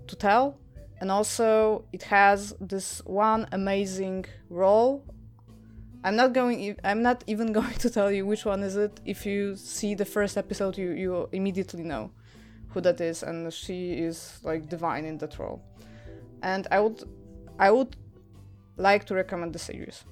to 0.07 0.15
tell. 0.15 0.57
And 1.01 1.11
also 1.11 1.85
it 1.93 2.03
has 2.03 2.53
this 2.59 3.01
one 3.05 3.47
amazing 3.51 4.25
role 4.49 5.03
I'm 6.03 6.15
not 6.15 6.33
going. 6.33 6.77
i'm 6.83 7.01
not 7.01 7.23
even 7.27 7.51
going 7.59 7.73
to 7.73 7.89
tell 7.89 8.11
you 8.11 8.25
which 8.25 8.45
one 8.45 8.63
is 8.63 8.75
it. 8.75 8.99
If 9.05 9.25
you 9.25 9.55
see 9.55 9.95
the 9.95 10.05
first 10.05 10.37
episode, 10.37 10.77
you 10.77 10.91
you 10.91 11.29
immediately 11.31 11.83
know 11.83 12.11
who 12.69 12.81
that 12.81 13.01
is, 13.01 13.23
and 13.23 13.51
she 13.53 13.93
is 13.93 14.39
like 14.43 14.69
divine 14.69 15.05
in 15.05 15.17
that 15.17 15.37
role. 15.39 15.61
And 16.41 16.67
I 16.71 16.79
would, 16.79 17.03
I 17.57 17.69
would 17.71 17.97
like 18.77 19.03
to 19.05 19.15
recommend 19.15 19.53
the 19.53 19.59
series 19.59 20.05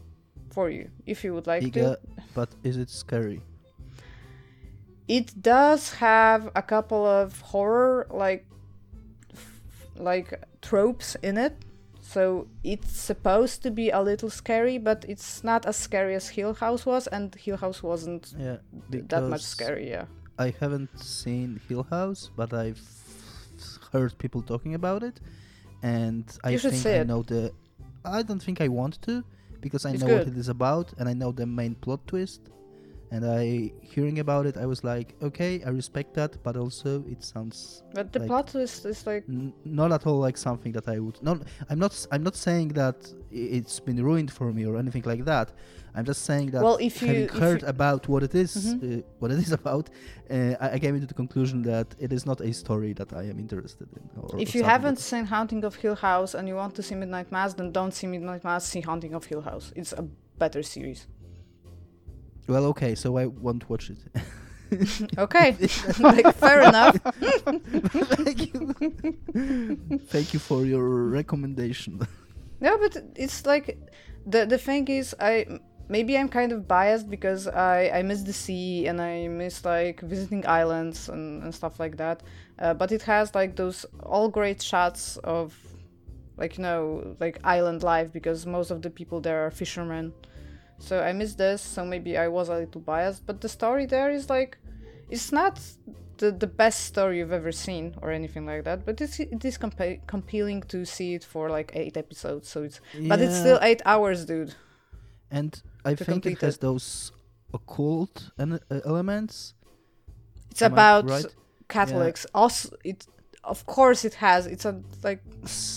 for 0.51 0.69
you 0.69 0.89
if 1.05 1.23
you 1.23 1.33
would 1.33 1.47
like 1.47 1.63
Iga, 1.63 1.95
to. 1.95 1.99
but 2.33 2.49
is 2.63 2.77
it 2.77 2.89
scary? 2.89 3.41
It 5.07 5.41
does 5.41 5.93
have 5.95 6.49
a 6.55 6.61
couple 6.61 7.05
of 7.05 7.41
horror 7.41 8.07
like 8.09 8.45
like 9.97 10.39
tropes 10.61 11.15
in 11.23 11.37
it. 11.37 11.55
So 12.01 12.47
it's 12.63 12.91
supposed 12.97 13.63
to 13.63 13.71
be 13.71 13.89
a 13.89 14.01
little 14.01 14.29
scary, 14.29 14.77
but 14.77 15.05
it's 15.09 15.43
not 15.43 15.65
as 15.65 15.75
scary 15.75 16.15
as 16.15 16.29
Hill 16.29 16.53
House 16.53 16.85
was, 16.85 17.07
and 17.07 17.35
Hill 17.35 17.57
House 17.57 17.83
wasn't 17.83 18.33
Yeah, 18.37 18.57
that 18.89 19.23
much 19.23 19.41
scary. 19.41 19.89
Yeah. 19.89 20.05
I 20.39 20.53
haven't 20.59 20.97
seen 20.99 21.59
Hill 21.67 21.83
House, 21.89 22.29
but 22.35 22.53
I've 22.53 22.79
heard 23.91 24.17
people 24.19 24.41
talking 24.41 24.73
about 24.73 25.03
it, 25.03 25.19
and 25.83 26.23
I 26.43 26.51
You 26.51 26.59
think 26.59 26.85
I 26.85 26.89
it. 27.01 27.07
know 27.07 27.23
the. 27.23 27.51
I 28.05 28.23
don't 28.23 28.41
think 28.41 28.61
I 28.61 28.69
want 28.69 29.01
to, 29.01 29.23
because 29.59 29.85
I 29.85 29.91
It's 29.91 30.01
know 30.01 30.13
what 30.13 30.27
it 30.27 30.37
is 30.37 30.47
about, 30.47 30.93
and 30.97 31.09
I 31.09 31.13
know 31.13 31.31
the 31.33 31.45
main 31.45 31.75
plot 31.75 32.01
twist. 32.07 32.41
And 33.09 33.25
I 33.25 33.71
hearing 33.81 34.19
about 34.19 34.45
it, 34.45 34.57
I 34.57 34.65
was 34.65 34.83
like, 34.83 35.15
okay, 35.21 35.63
I 35.65 35.69
respect 35.69 36.13
that, 36.15 36.31
but 36.43 36.57
also 36.57 37.05
it 37.13 37.23
sounds 37.23 37.83
But 37.93 38.11
the 38.11 38.19
Like- 38.19 38.27
plot 38.27 38.47
twist 38.51 38.85
is 38.85 39.07
like 39.07 39.23
n- 39.29 39.53
not 39.63 39.91
at 39.93 40.05
all 40.05 40.19
like 40.19 40.37
something 40.37 40.73
that 40.73 40.87
I 40.89 40.99
would. 40.99 41.17
No, 41.23 41.39
I'm 41.69 41.79
not. 41.79 41.93
I'm 42.11 42.23
not 42.23 42.35
saying 42.35 42.69
that 42.81 42.97
it's 43.31 43.79
been 43.79 44.03
ruined 44.03 44.31
for 44.31 44.51
me 44.57 44.65
or 44.65 44.75
anything 44.77 45.03
like 45.05 45.23
that. 45.25 45.47
I'm 45.95 46.05
just 46.05 46.23
saying 46.25 46.51
that 46.51 46.61
Well, 46.61 46.77
if 46.89 47.01
you- 47.01 47.07
having 47.07 47.23
if 47.23 47.31
heard 47.43 47.61
you- 47.61 47.69
about 47.75 48.01
what 48.11 48.21
it 48.23 48.35
is, 48.35 48.51
Mhm. 48.55 48.99
uh, 48.99 49.03
what 49.19 49.31
it 49.31 49.39
is 49.45 49.51
about, 49.61 49.85
uh, 50.29 50.33
I, 50.63 50.67
I 50.75 50.79
came 50.83 50.93
into 50.97 51.07
the 51.07 51.19
conclusion 51.23 51.61
that 51.63 51.87
it 52.05 52.11
is 52.17 52.25
not 52.25 52.39
a 52.41 52.51
story 52.53 52.91
that 52.99 53.13
I 53.13 53.23
am 53.31 53.39
interested 53.39 53.87
in. 53.97 54.03
Or, 54.21 54.29
or 54.35 54.39
if 54.45 54.53
you 54.53 54.63
haven't 54.63 54.99
seen 54.99 55.23
Haunting 55.25 55.63
of 55.63 55.73
Hill 55.83 55.95
House 55.95 56.31
and 56.37 56.43
you 56.49 56.55
want 56.55 56.75
to 56.75 56.83
see 56.83 56.95
Midnight 56.95 57.31
Mass, 57.31 57.53
then 57.53 57.71
don't 57.71 57.93
see 57.93 58.07
Midnight 58.07 58.43
Mass. 58.43 58.65
See 58.65 58.81
Haunting 58.81 59.13
of 59.13 59.23
Hill 59.31 59.41
House. 59.49 59.71
It's 59.77 59.93
a 59.93 60.03
better 60.37 60.61
series. 60.61 61.07
Well, 62.47 62.65
okay, 62.65 62.95
so 62.95 63.17
I 63.17 63.25
won't 63.25 63.69
watch 63.69 63.89
it. 63.89 63.97
Okay, 65.17 65.55
like 65.99 66.35
fair 66.35 66.61
enough. 66.61 66.97
Thank 68.25 68.53
you. 68.53 68.75
Thank 70.07 70.33
you 70.33 70.39
for 70.39 70.65
your 70.65 71.05
recommendation. 71.05 72.05
No, 72.59 72.77
but 72.77 72.97
it's 73.15 73.45
like 73.45 73.77
the 74.25 74.45
the 74.45 74.57
thing 74.57 74.87
is, 74.89 75.15
I 75.19 75.59
maybe 75.87 76.17
I'm 76.17 76.29
kind 76.29 76.51
of 76.51 76.67
biased 76.67 77.09
because 77.09 77.47
I 77.47 77.89
I 77.93 78.01
miss 78.03 78.23
the 78.23 78.33
sea 78.33 78.87
and 78.87 79.01
I 79.01 79.27
miss 79.27 79.63
like 79.63 80.01
visiting 80.01 80.45
islands 80.45 81.09
and, 81.09 81.43
and 81.43 81.55
stuff 81.55 81.79
like 81.79 81.97
that. 81.97 82.23
Uh, 82.59 82.73
but 82.73 82.91
it 82.91 83.03
has 83.03 83.33
like 83.33 83.55
those 83.55 83.85
all 84.03 84.29
great 84.29 84.61
shots 84.61 85.17
of 85.23 85.55
like 86.37 86.57
you 86.57 86.63
know 86.63 87.15
like 87.19 87.39
island 87.43 87.83
life 87.83 88.11
because 88.11 88.45
most 88.45 88.71
of 88.71 88.81
the 88.81 88.89
people 88.89 89.21
there 89.21 89.45
are 89.45 89.51
fishermen. 89.51 90.13
So 90.79 91.01
I 91.01 91.13
missed 91.13 91.37
this. 91.37 91.61
So 91.61 91.85
maybe 91.85 92.17
I 92.17 92.27
was 92.27 92.49
a 92.49 92.55
little 92.55 92.81
biased, 92.81 93.25
but 93.25 93.41
the 93.41 93.49
story 93.49 93.85
there 93.85 94.09
is 94.11 94.29
like 94.29 94.57
it's 95.09 95.31
not 95.31 95.59
the, 96.17 96.31
the 96.31 96.47
best 96.47 96.85
story 96.85 97.19
you've 97.19 97.31
ever 97.31 97.51
seen 97.51 97.95
or 98.01 98.11
anything 98.11 98.45
like 98.45 98.63
that 98.63 98.85
but 98.85 98.99
it's 99.01 99.19
it 99.19 99.43
is 99.45 99.57
compa- 99.57 99.99
compelling 100.07 100.61
to 100.63 100.85
see 100.85 101.13
it 101.13 101.23
for 101.23 101.49
like 101.49 101.71
eight 101.75 101.95
episodes 101.95 102.49
so 102.49 102.63
it's 102.63 102.79
but 103.07 103.21
it's 103.21 103.37
still 103.37 103.59
eight 103.61 103.81
hours 103.85 104.25
dude 104.25 104.55
and 105.31 105.61
I 105.85 105.95
think 105.95 106.25
it 106.25 106.41
has 106.41 106.55
it. 106.55 106.61
those 106.61 107.11
occult 107.53 108.31
en- 108.39 108.59
uh, 108.71 108.79
elements. 108.85 109.53
it's 110.51 110.61
Am 110.61 110.73
about 110.73 111.05
right? 111.05 111.25
catholics 111.69 112.25
also 112.33 112.75
it 112.83 113.05
of 113.53 113.65
course 113.65 114.03
it 114.09 114.13
has 114.15 114.45
it's 114.45 114.65
a 114.65 114.73
like 115.07 115.21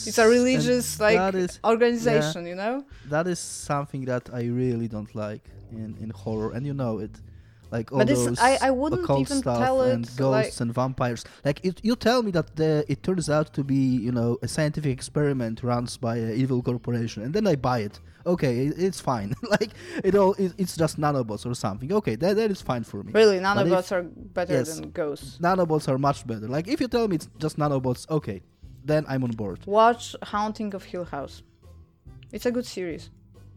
it's 0.09 0.19
a 0.19 0.27
religious 0.29 0.97
that 0.97 1.15
like 1.15 1.35
is- 1.35 1.59
organization 1.65 2.47
you 2.47 2.57
know 2.63 2.85
that 3.09 3.27
is 3.27 3.39
something 3.39 4.05
that 4.07 4.25
I 4.33 4.43
really 4.63 4.89
don't 4.89 5.13
like 5.15 5.45
in, 5.73 5.97
in 6.03 6.11
horror, 6.11 6.51
and 6.55 6.67
you 6.67 6.75
know 6.75 6.99
it. 6.99 7.11
Like 7.71 7.93
all 7.93 7.99
But 7.99 8.09
those 8.09 8.39
I- 8.39 8.59
I 8.63 8.71
wouldn't 8.71 9.03
occult 9.05 9.21
even 9.21 9.39
stuff 9.39 9.59
tell 9.59 9.83
and 9.83 10.05
it, 10.05 10.17
ghosts 10.17 10.59
like- 10.59 10.61
and 10.61 10.75
vampires. 10.75 11.25
Like 11.45 11.65
it, 11.65 11.81
you 11.85 11.95
tell 11.97 12.23
me 12.23 12.31
that 12.33 12.57
the, 12.57 12.85
it 12.89 13.03
turns 13.03 13.31
out 13.31 13.53
to 13.55 13.63
be 13.65 13.75
you 14.07 14.13
know 14.13 14.39
a 14.43 14.49
scientific 14.49 14.93
experiment 14.93 15.63
run 15.63 15.87
by 16.01 16.17
an 16.17 16.35
evil 16.35 16.63
corporation, 16.63 17.23
and 17.23 17.33
then 17.35 17.47
I 17.47 17.57
buy 17.57 17.81
it. 17.81 18.01
Okay, 18.27 18.67
it, 18.67 18.75
it's 18.79 19.01
fine. 19.01 19.35
like 19.57 19.71
it 20.05 20.15
all, 20.15 20.35
it, 20.35 20.53
it's 20.59 20.77
just 20.77 21.01
nanobots 21.01 21.47
or 21.47 21.55
something. 21.55 21.91
Okay, 21.93 22.17
that 22.17 22.37
that 22.37 22.51
is 22.51 22.61
fine 22.61 22.85
for 22.85 23.03
me. 23.03 23.13
really 23.13 23.39
nanobots 23.39 23.85
if- 23.87 23.93
are 23.93 24.03
better 24.03 24.55
yes. 24.55 24.79
than 24.79 24.91
ghosts 24.91 25.39
Nanobots 25.39 25.89
are 25.89 25.99
much 25.99 26.27
better. 26.27 26.49
Like 26.49 26.67
if 26.69 26.81
you 26.81 26.89
tell 26.89 27.07
me 27.09 27.17
it's 27.17 27.29
just 27.39 27.57
nanobots, 27.57 28.09
okay, 28.11 28.43
then 28.85 29.05
I'm 29.09 29.23
on 29.25 29.31
board. 29.31 29.61
watch 29.67 30.17
haunting 30.23 30.75
of 30.75 30.83
hill 30.85 31.05
house 31.05 31.43
it's 32.33 32.47
a 32.47 32.51
good 32.51 32.67
series 32.67 33.11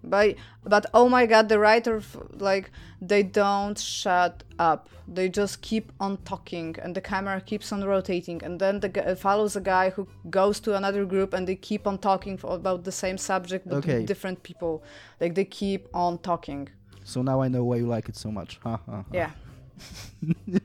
but 0.03 0.35
but 0.63 0.85
oh 0.93 1.07
my 1.07 1.25
god 1.25 1.47
the 1.49 1.57
writer 1.57 2.01
like 2.37 2.69
they 3.01 3.23
don't 3.23 3.79
shut 3.79 4.43
up 4.59 4.89
they 5.07 5.27
just 5.29 5.61
keep 5.61 5.91
on 5.99 6.17
talking 6.25 6.75
and 6.81 6.93
the 6.95 7.01
camera 7.01 7.39
keeps 7.41 7.71
on 7.71 7.83
rotating 7.83 8.41
and 8.43 8.59
then 8.59 8.79
the 8.81 8.89
g- 8.89 8.99
uh, 9.01 9.15
follows 9.15 9.55
a 9.55 9.61
guy 9.61 9.89
who 9.89 10.07
goes 10.29 10.59
to 10.59 10.75
another 10.75 11.05
group 11.05 11.33
and 11.33 11.47
they 11.47 11.55
keep 11.55 11.87
on 11.87 11.97
talking 11.97 12.33
f- 12.33 12.43
about 12.43 12.83
the 12.83 12.91
same 12.91 13.17
subject 13.17 13.67
but 13.67 13.77
Okay. 13.77 13.99
with 13.99 14.07
different 14.07 14.43
people 14.43 14.83
like 15.21 15.35
they 15.35 15.45
keep 15.45 15.87
on 15.93 16.17
talking 16.19 16.67
So 17.05 17.21
now 17.21 17.41
I 17.41 17.47
know 17.49 17.63
why 17.63 17.77
you 17.77 17.87
like 17.87 18.07
it 18.09 18.15
so 18.15 18.31
much. 18.31 18.59
Ha, 18.63 18.77
ha, 18.85 18.97
ha. 18.97 19.03
yeah 19.13 19.31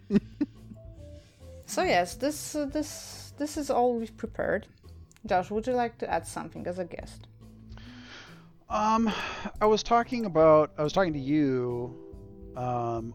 so 1.66 1.82
yes 1.82 2.15
this 2.16 2.55
uh, 2.55 2.65
this 2.66 3.32
this 3.39 3.56
is 3.56 3.70
all 3.70 3.94
we've 3.98 4.16
prepared 4.16 4.66
josh 5.27 5.51
would 5.51 5.66
you 5.66 5.73
like 5.74 5.98
to 5.98 6.09
add 6.10 6.27
something 6.27 6.66
as 6.66 6.78
a 6.78 6.85
guest 6.85 7.27
Um, 8.70 9.11
I 9.61 9.66
was 9.66 9.82
talking 9.82 10.27
about 10.27 10.73
I 10.77 10.82
was 10.82 10.93
talking 10.93 11.15
to 11.15 11.19
you, 11.19 11.97
um, 12.57 13.15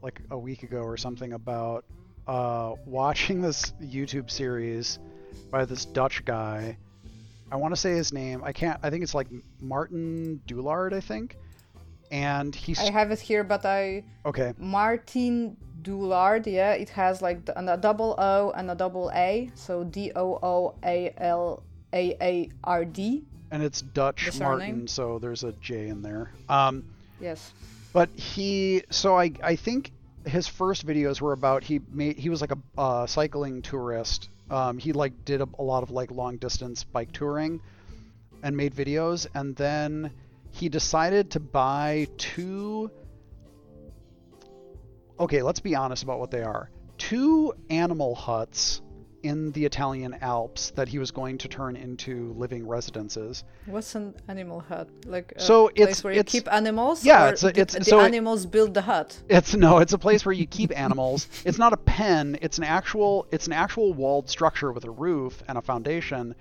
like 0.00 0.20
a 0.30 0.38
week 0.38 0.62
ago 0.62 0.78
or 0.78 0.96
something 0.96 1.32
about 1.32 1.84
uh, 2.26 2.74
watching 2.86 3.40
this 3.40 3.72
YouTube 3.82 4.30
series 4.30 5.00
by 5.50 5.64
this 5.64 5.84
Dutch 5.84 6.24
guy. 6.24 6.76
I 7.50 7.56
want 7.56 7.74
to 7.74 7.80
say 7.80 7.92
his 7.92 8.12
name. 8.12 8.42
I 8.44 8.52
can't. 8.52 8.78
I 8.82 8.90
think 8.90 9.02
it's 9.02 9.14
like 9.14 9.28
Martijn 9.60 10.38
Doolaard. 10.46 10.92
I 10.92 11.00
think, 11.00 11.36
and 12.12 12.54
he's 12.54 12.78
I 12.78 12.90
have 12.92 13.10
it 13.10 13.18
here, 13.18 13.42
but 13.42 13.66
I 13.66 14.04
okay. 14.24 14.54
Martijn 14.60 15.56
Doolaard. 15.82 16.46
Yeah, 16.46 16.72
it 16.74 16.90
has 16.90 17.20
like 17.20 17.44
the, 17.44 17.58
and 17.58 17.68
a 17.68 17.76
double 17.76 18.14
O 18.18 18.52
and 18.52 18.70
a 18.70 18.76
double 18.76 19.10
A, 19.14 19.50
so 19.56 19.82
D 19.82 20.12
O 20.14 20.38
O 20.42 20.76
A 20.84 21.12
L 21.18 21.64
A 21.92 22.16
A 22.22 22.48
R 22.62 22.84
D. 22.84 23.24
And 23.52 23.62
it's 23.62 23.82
Dutch? 23.82 24.30
Martijn, 24.40 24.88
so 24.88 25.18
there's 25.18 25.44
a 25.44 25.52
J 25.52 25.88
in 25.88 26.00
there. 26.02 26.32
Um, 26.48 26.84
Yes. 27.20 27.52
but 27.92 28.08
he 28.16 28.82
so 28.90 29.16
I 29.16 29.30
I 29.42 29.54
think 29.56 29.92
his 30.24 30.48
first 30.48 30.86
videos 30.86 31.20
were 31.20 31.32
about 31.32 31.62
he 31.62 31.80
made 31.92 32.18
he 32.18 32.30
was 32.30 32.40
like 32.40 32.50
a 32.52 32.58
uh, 32.80 33.06
cycling 33.06 33.60
tourist. 33.62 34.30
Um, 34.50 34.78
he 34.78 34.92
like 34.92 35.24
did 35.24 35.40
a, 35.42 35.48
a 35.58 35.62
lot 35.62 35.82
of 35.82 35.90
like 35.90 36.10
long 36.10 36.38
distance 36.38 36.82
bike 36.82 37.12
touring 37.12 37.60
and 38.42 38.56
made 38.56 38.74
videos, 38.74 39.26
and 39.34 39.54
then 39.54 40.10
he 40.50 40.68
decided 40.70 41.30
to 41.32 41.40
buy 41.40 42.08
two. 42.16 42.90
Okay, 45.20 45.42
let's 45.42 45.60
be 45.60 45.74
honest 45.76 46.02
about 46.02 46.18
what 46.18 46.30
they 46.30 46.42
are. 46.42 46.70
Two 46.96 47.52
animal 47.68 48.14
huts 48.14 48.80
in 49.22 49.52
the 49.52 49.64
Italian 49.64 50.14
Alps 50.20 50.70
that 50.76 50.88
he 50.88 50.98
was 50.98 51.10
going 51.10 51.38
to 51.38 51.48
turn 51.48 51.76
into 51.76 52.32
living 52.36 52.66
residences. 52.66 53.44
What's 53.66 53.94
an 53.94 54.14
animal 54.28 54.60
hut? 54.60 54.88
Like 55.06 55.32
a 55.36 55.40
So 55.40 55.68
place 55.68 55.80
it's- 55.82 56.04
where 56.04 56.12
you 56.12 56.24
keep 56.24 56.52
animals? 56.52 57.04
yeah, 57.04 57.26
or 57.26 57.28
it's 57.32 57.42
a- 57.42 57.52
the, 57.52 57.60
it's- 57.60 57.74
the 57.78 57.84
so 57.84 58.00
it- 58.00 58.06
animals 58.06 58.46
build 58.46 58.74
the 58.74 58.82
hut. 58.82 59.16
It's 59.28 59.54
no, 59.54 59.78
it's 59.78 59.92
a 59.92 59.98
place 59.98 60.24
where 60.26 60.32
you 60.32 60.46
keep 60.46 60.76
animals. 60.76 61.28
It's 61.44 61.58
not 61.58 61.72
a 61.72 61.76
pen. 61.76 62.38
It's 62.42 62.58
an 62.58 62.64
actual 62.64 63.26
it's 63.30 63.46
an 63.46 63.52
actual 63.52 63.92
walled 63.94 64.28
structure 64.28 64.72
with 64.72 64.84
a 64.84 64.90
roof 64.90 65.42
and 65.48 65.56
a 65.58 65.62
foundation. 65.62 66.34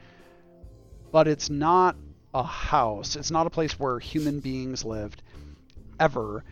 But 1.12 1.28
it's 1.28 1.50
not 1.50 1.96
a 2.34 2.44
house. 2.44 3.16
It's 3.16 3.32
not 3.32 3.46
a 3.46 3.50
place 3.50 3.78
where 3.80 4.00
human 4.00 4.40
beings 4.40 4.86
lived 4.86 5.22
ever. 6.00 6.44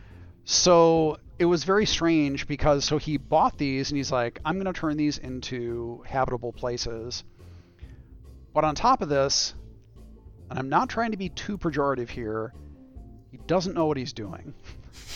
So 0.45 1.17
it 1.39 1.45
was 1.45 1.63
very 1.63 1.85
strange 1.85 2.45
because 2.47 2.83
so 2.83 2.97
he 2.97 3.15
bought 3.17 3.57
these 3.57 3.89
and 3.89 3.97
he's 3.97 4.11
like, 4.11 4.39
I'm 4.43 4.55
going 4.55 4.71
to 4.71 4.77
turn 4.77 4.97
these 4.97 5.17
into 5.17 6.03
habitable 6.05 6.51
places. 6.51 7.23
But 8.53 8.65
on 8.65 8.75
top 8.75 9.01
of 9.01 9.07
this, 9.07 9.53
and 10.49 10.59
I'm 10.59 10.67
not 10.67 10.89
trying 10.89 11.11
to 11.11 11.17
be 11.17 11.29
too 11.29 11.57
pejorative 11.57 12.09
here, 12.09 12.53
he 13.31 13.37
doesn't 13.47 13.73
know 13.73 13.85
what 13.85 13.95
he's 13.95 14.11
doing. 14.11 14.53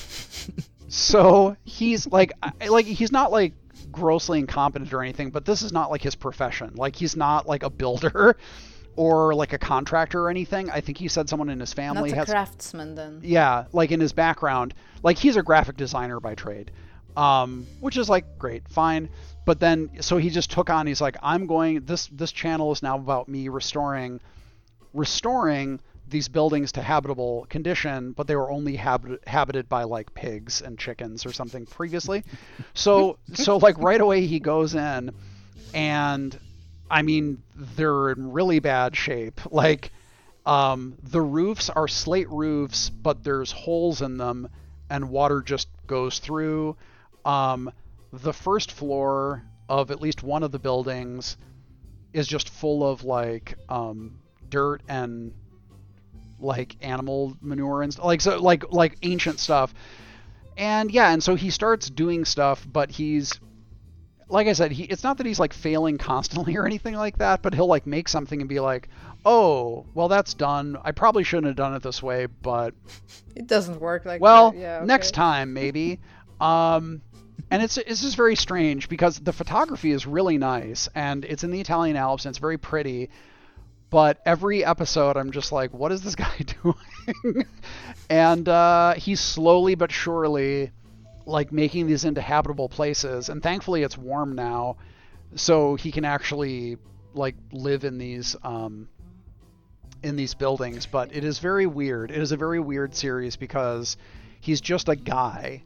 so 0.88 1.58
he's 1.64 2.08
like 2.08 2.32
like 2.70 2.86
he's 2.86 3.12
not 3.12 3.32
like 3.32 3.54
grossly 3.92 4.40
incompetent 4.40 4.94
or 4.94 5.02
anything 5.02 5.32
but 5.32 5.44
this 5.44 5.62
is 5.62 5.72
not 5.72 5.90
like 5.90 6.02
his 6.02 6.16
profession 6.16 6.72
like 6.76 6.96
he's 6.96 7.16
not 7.16 7.48
like 7.48 7.64
a 7.64 7.70
builder 7.70 8.36
or 8.96 9.34
like 9.34 9.54
a 9.54 9.58
contractor 9.58 10.22
or 10.26 10.30
anything 10.30 10.70
i 10.70 10.80
think 10.82 10.98
he 10.98 11.08
said 11.08 11.28
someone 11.30 11.50
in 11.50 11.60
his 11.60 11.74
family 11.74 12.10
Not 12.10 12.16
a 12.16 12.20
has 12.20 12.30
craftsman 12.30 12.96
then. 12.96 13.20
yeah 13.24 13.66
like 13.74 13.92
in 13.92 14.00
his 14.00 14.14
background 14.14 14.74
like 15.04 15.18
he's 15.18 15.36
a 15.36 15.44
graphic 15.44 15.78
designer 15.78 16.20
by 16.20 16.36
trade 16.36 16.72
um 17.18 17.66
which 17.80 17.98
is 17.98 18.10
like 18.10 18.38
great 18.40 18.68
fine 18.70 19.10
but 19.46 19.60
then 19.60 19.90
so 20.02 20.18
he 20.18 20.30
just 20.30 20.52
took 20.52 20.70
on 20.70 20.88
he's 20.88 21.02
like 21.02 21.18
i'm 21.22 21.48
going 21.48 21.86
this 21.86 22.08
this 22.08 22.32
channel 22.32 22.72
is 22.72 22.82
now 22.84 22.96
about 22.98 23.28
me 23.28 23.48
restoring 23.50 24.20
restoring 24.94 25.80
these 26.08 26.28
buildings 26.28 26.74
to 26.74 26.82
habitable 26.82 27.48
condition, 27.50 28.12
but 28.12 28.28
they 28.28 28.36
were 28.36 28.52
only 28.52 28.76
habit- 28.76 29.26
habited 29.26 29.68
by 29.70 29.84
like 29.84 30.14
pigs 30.14 30.62
and 30.62 30.78
chickens 30.78 31.26
or 31.26 31.32
something 31.32 31.66
previously. 31.66 32.24
So 32.74 33.18
so 33.34 33.58
like 33.58 33.78
right 33.80 34.00
away 34.02 34.28
he 34.28 34.40
goes 34.40 34.76
in 34.76 35.12
and 35.74 36.38
I 36.90 37.02
mean 37.02 37.42
they're 37.56 38.12
in 38.12 38.32
really 38.32 38.60
bad 38.60 38.96
shape. 38.96 39.42
Like 39.52 39.92
um, 40.46 40.98
the 41.02 41.22
roofs 41.22 41.70
are 41.70 41.88
slate 41.88 42.30
roofs, 42.30 42.90
but 42.90 43.24
there's 43.24 43.52
holes 43.52 44.02
in 44.02 44.18
them 44.18 44.50
and 44.90 45.10
water 45.10 45.42
just 45.42 45.70
goes 45.88 46.20
through. 46.20 46.76
Um, 47.26 47.72
the 48.12 48.34
first 48.34 48.72
floor 48.72 49.44
of 49.70 49.90
at 49.90 50.02
least 50.02 50.22
one 50.22 50.44
of 50.44 50.52
the 50.52 50.60
buildings 50.60 51.38
is 52.14 52.28
just 52.28 52.50
full 52.50 52.88
of 52.88 53.04
like 53.04 53.56
um, 53.70 54.20
dirt 54.50 54.82
and 54.88 55.34
like 56.40 56.76
animal 56.82 57.36
manure 57.42 57.82
and 57.82 57.94
st- 57.94 58.06
like 58.06 58.22
so 58.22 58.38
like 58.40 58.72
like 58.72 58.98
ancient 59.02 59.40
stuff. 59.40 59.74
And 60.58 60.92
yeah, 60.92 61.12
and 61.12 61.24
so 61.24 61.36
he 61.36 61.50
starts 61.50 61.90
doing 61.90 62.26
stuff, 62.26 62.68
but 62.72 62.92
he's 62.92 63.40
like 64.34 64.48
I 64.48 64.54
said, 64.54 64.72
he 64.72 64.84
it's 64.84 65.04
not 65.04 65.18
that 65.18 65.28
he's 65.28 65.40
like 65.40 65.54
failing 65.54 65.98
constantly 66.00 66.58
or 66.58 66.66
anything 66.66 66.96
like 66.96 67.20
that, 67.20 67.42
but 67.42 67.54
he'll 67.54 67.68
like 67.68 67.86
make 67.86 68.10
something 68.10 68.42
and 68.42 68.50
be 68.50 68.60
like, 68.60 68.90
"Oh, 69.24 69.86
well 69.94 70.08
that's 70.08 70.34
done. 70.34 70.76
I 70.84 70.92
probably 70.92 71.24
shouldn't 71.24 71.48
have 71.48 71.56
done 71.56 71.76
it 71.76 71.84
this 71.84 72.02
way, 72.02 72.26
but 72.26 72.74
It 73.36 73.48
doesn't 73.48 73.80
work 73.80 74.06
like 74.06 74.22
well, 74.22 74.52
that. 74.52 74.60
Yeah, 74.60 74.82
next 74.84 75.12
time 75.12 75.54
maybe." 75.54 76.00
um 76.42 77.02
and 77.52 77.62
it's 77.62 77.78
it's 77.78 78.02
just 78.02 78.18
very 78.18 78.36
strange 78.36 78.90
because 78.90 79.20
the 79.20 79.32
photography 79.32 79.92
is 79.92 80.08
really 80.08 80.40
nice 80.40 80.90
and 80.96 81.24
it's 81.26 81.44
in 81.44 81.52
the 81.52 81.62
Italian 81.62 81.96
Alps 81.96 82.26
and 82.26 82.32
it's 82.32 82.40
very 82.40 82.58
pretty. 82.58 83.10
But 83.92 84.20
every 84.26 84.66
episode, 84.66 85.18
I'm 85.18 85.30
just 85.30 85.52
like, 85.52 85.72
what 85.72 85.92
is 85.92 86.02
this 86.02 86.16
guy 86.16 86.36
doing? 86.64 87.46
and 88.10 88.50
uh, 88.50 88.96
he's 88.96 89.20
slowly 89.20 89.76
but 89.76 89.92
surely 89.92 90.72
like 91.26 91.52
making 91.52 91.88
these 91.88 92.06
into 92.06 92.22
habitable 92.22 92.70
places. 92.70 93.30
And 93.30 93.42
thankfully, 93.42 93.84
it's 93.84 93.98
warm 93.98 94.36
now, 94.36 94.78
so 95.36 95.76
he 95.76 95.92
can 95.92 96.06
actually 96.06 96.78
like 97.14 97.36
live 97.52 97.84
in 97.84 97.98
these 97.98 98.36
um, 98.44 98.88
in 100.02 100.16
these 100.16 100.34
buildings. 100.34 100.86
But 100.86 101.16
it 101.16 101.24
is 101.24 101.40
very 101.40 101.66
weird. 101.66 102.12
It 102.12 102.18
is 102.18 102.32
a 102.32 102.38
very 102.38 102.60
weird 102.60 102.96
series 102.96 103.36
because 103.36 103.98
he's 104.40 104.62
just 104.62 104.90
a 104.90 104.96
guy, 104.96 105.64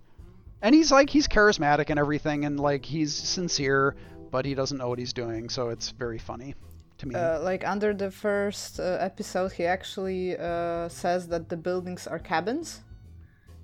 and 0.62 0.74
he's 0.74 0.92
like 0.92 1.10
he's 1.10 1.28
charismatic 1.28 1.90
and 1.90 2.00
everything, 2.00 2.46
and 2.46 2.60
like 2.60 2.86
he's 2.86 3.14
sincere, 3.14 3.96
but 4.32 4.46
he 4.46 4.54
doesn't 4.54 4.78
know 4.78 4.90
what 4.90 5.00
he's 5.00 5.14
doing. 5.14 5.50
So 5.50 5.70
it's 5.70 5.92
very 5.92 6.20
funny 6.20 6.56
to 7.00 7.08
me. 7.08 7.16
Uh, 7.16 7.40
like 7.42 7.68
under 7.68 7.94
the 7.94 8.12
first 8.12 8.80
uh, 8.80 8.98
episode, 9.00 9.54
he 9.54 9.66
actually 9.66 10.38
uh, 10.38 10.90
says 10.90 11.28
that 11.30 11.50
the 11.50 11.58
buildings 11.58 12.08
are 12.08 12.20
cabins, 12.20 12.82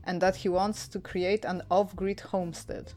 and 0.05 0.21
that 0.21 0.35
he 0.37 0.49
wants 0.49 0.87
to 0.89 0.99
create 0.99 1.45
an 1.45 1.61
off-grid 1.69 2.19
homestead. 2.21 2.93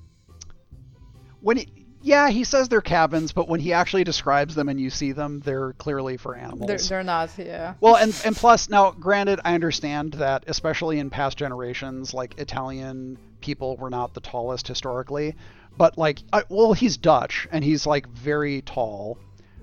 when 1.40 1.58
it, 1.58 1.68
yeah, 2.02 2.28
he 2.28 2.44
says 2.44 2.68
they're 2.68 2.80
cabins, 2.80 3.32
but 3.32 3.48
when 3.48 3.58
he 3.60 3.72
actually 3.72 4.04
describes 4.04 4.54
them 4.54 4.68
and 4.68 4.80
you 4.80 4.90
see 4.90 5.12
them, 5.12 5.40
they're 5.40 5.72
clearly 5.74 6.16
for 6.16 6.34
animals. 6.36 6.68
They're, 6.68 6.78
they're 6.78 7.02
not, 7.02 7.30
yeah. 7.38 7.74
Well, 7.80 7.96
and 7.96 8.14
and 8.24 8.36
plus, 8.36 8.68
now, 8.68 8.92
granted, 8.92 9.40
I 9.44 9.54
understand 9.54 10.14
that, 10.14 10.44
especially 10.46 10.98
in 10.98 11.10
past 11.10 11.36
generations, 11.36 12.14
like 12.14 12.38
Italian 12.38 13.18
people 13.40 13.76
were 13.76 13.90
not 13.90 14.14
the 14.14 14.20
tallest 14.20 14.68
historically, 14.68 15.34
but 15.76 15.98
like, 15.98 16.20
I, 16.32 16.44
well, 16.48 16.72
he's 16.72 16.96
Dutch 16.96 17.48
and 17.50 17.64
he's 17.64 17.86
like 17.86 18.08
very 18.08 18.62
tall, 18.62 19.18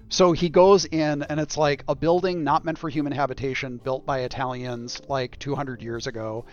so 0.09 0.31
he 0.31 0.49
goes 0.49 0.85
in 0.85 1.23
and 1.23 1.39
it's 1.39 1.57
like 1.57 1.83
a 1.87 1.95
building 1.95 2.43
not 2.43 2.65
meant 2.65 2.77
for 2.77 2.89
human 2.89 3.13
habitation, 3.13 3.77
built 3.77 4.05
by 4.05 4.19
Italians 4.19 5.01
like 5.07 5.39
200 5.39 5.81
years 5.81 6.07
ago, 6.07 6.45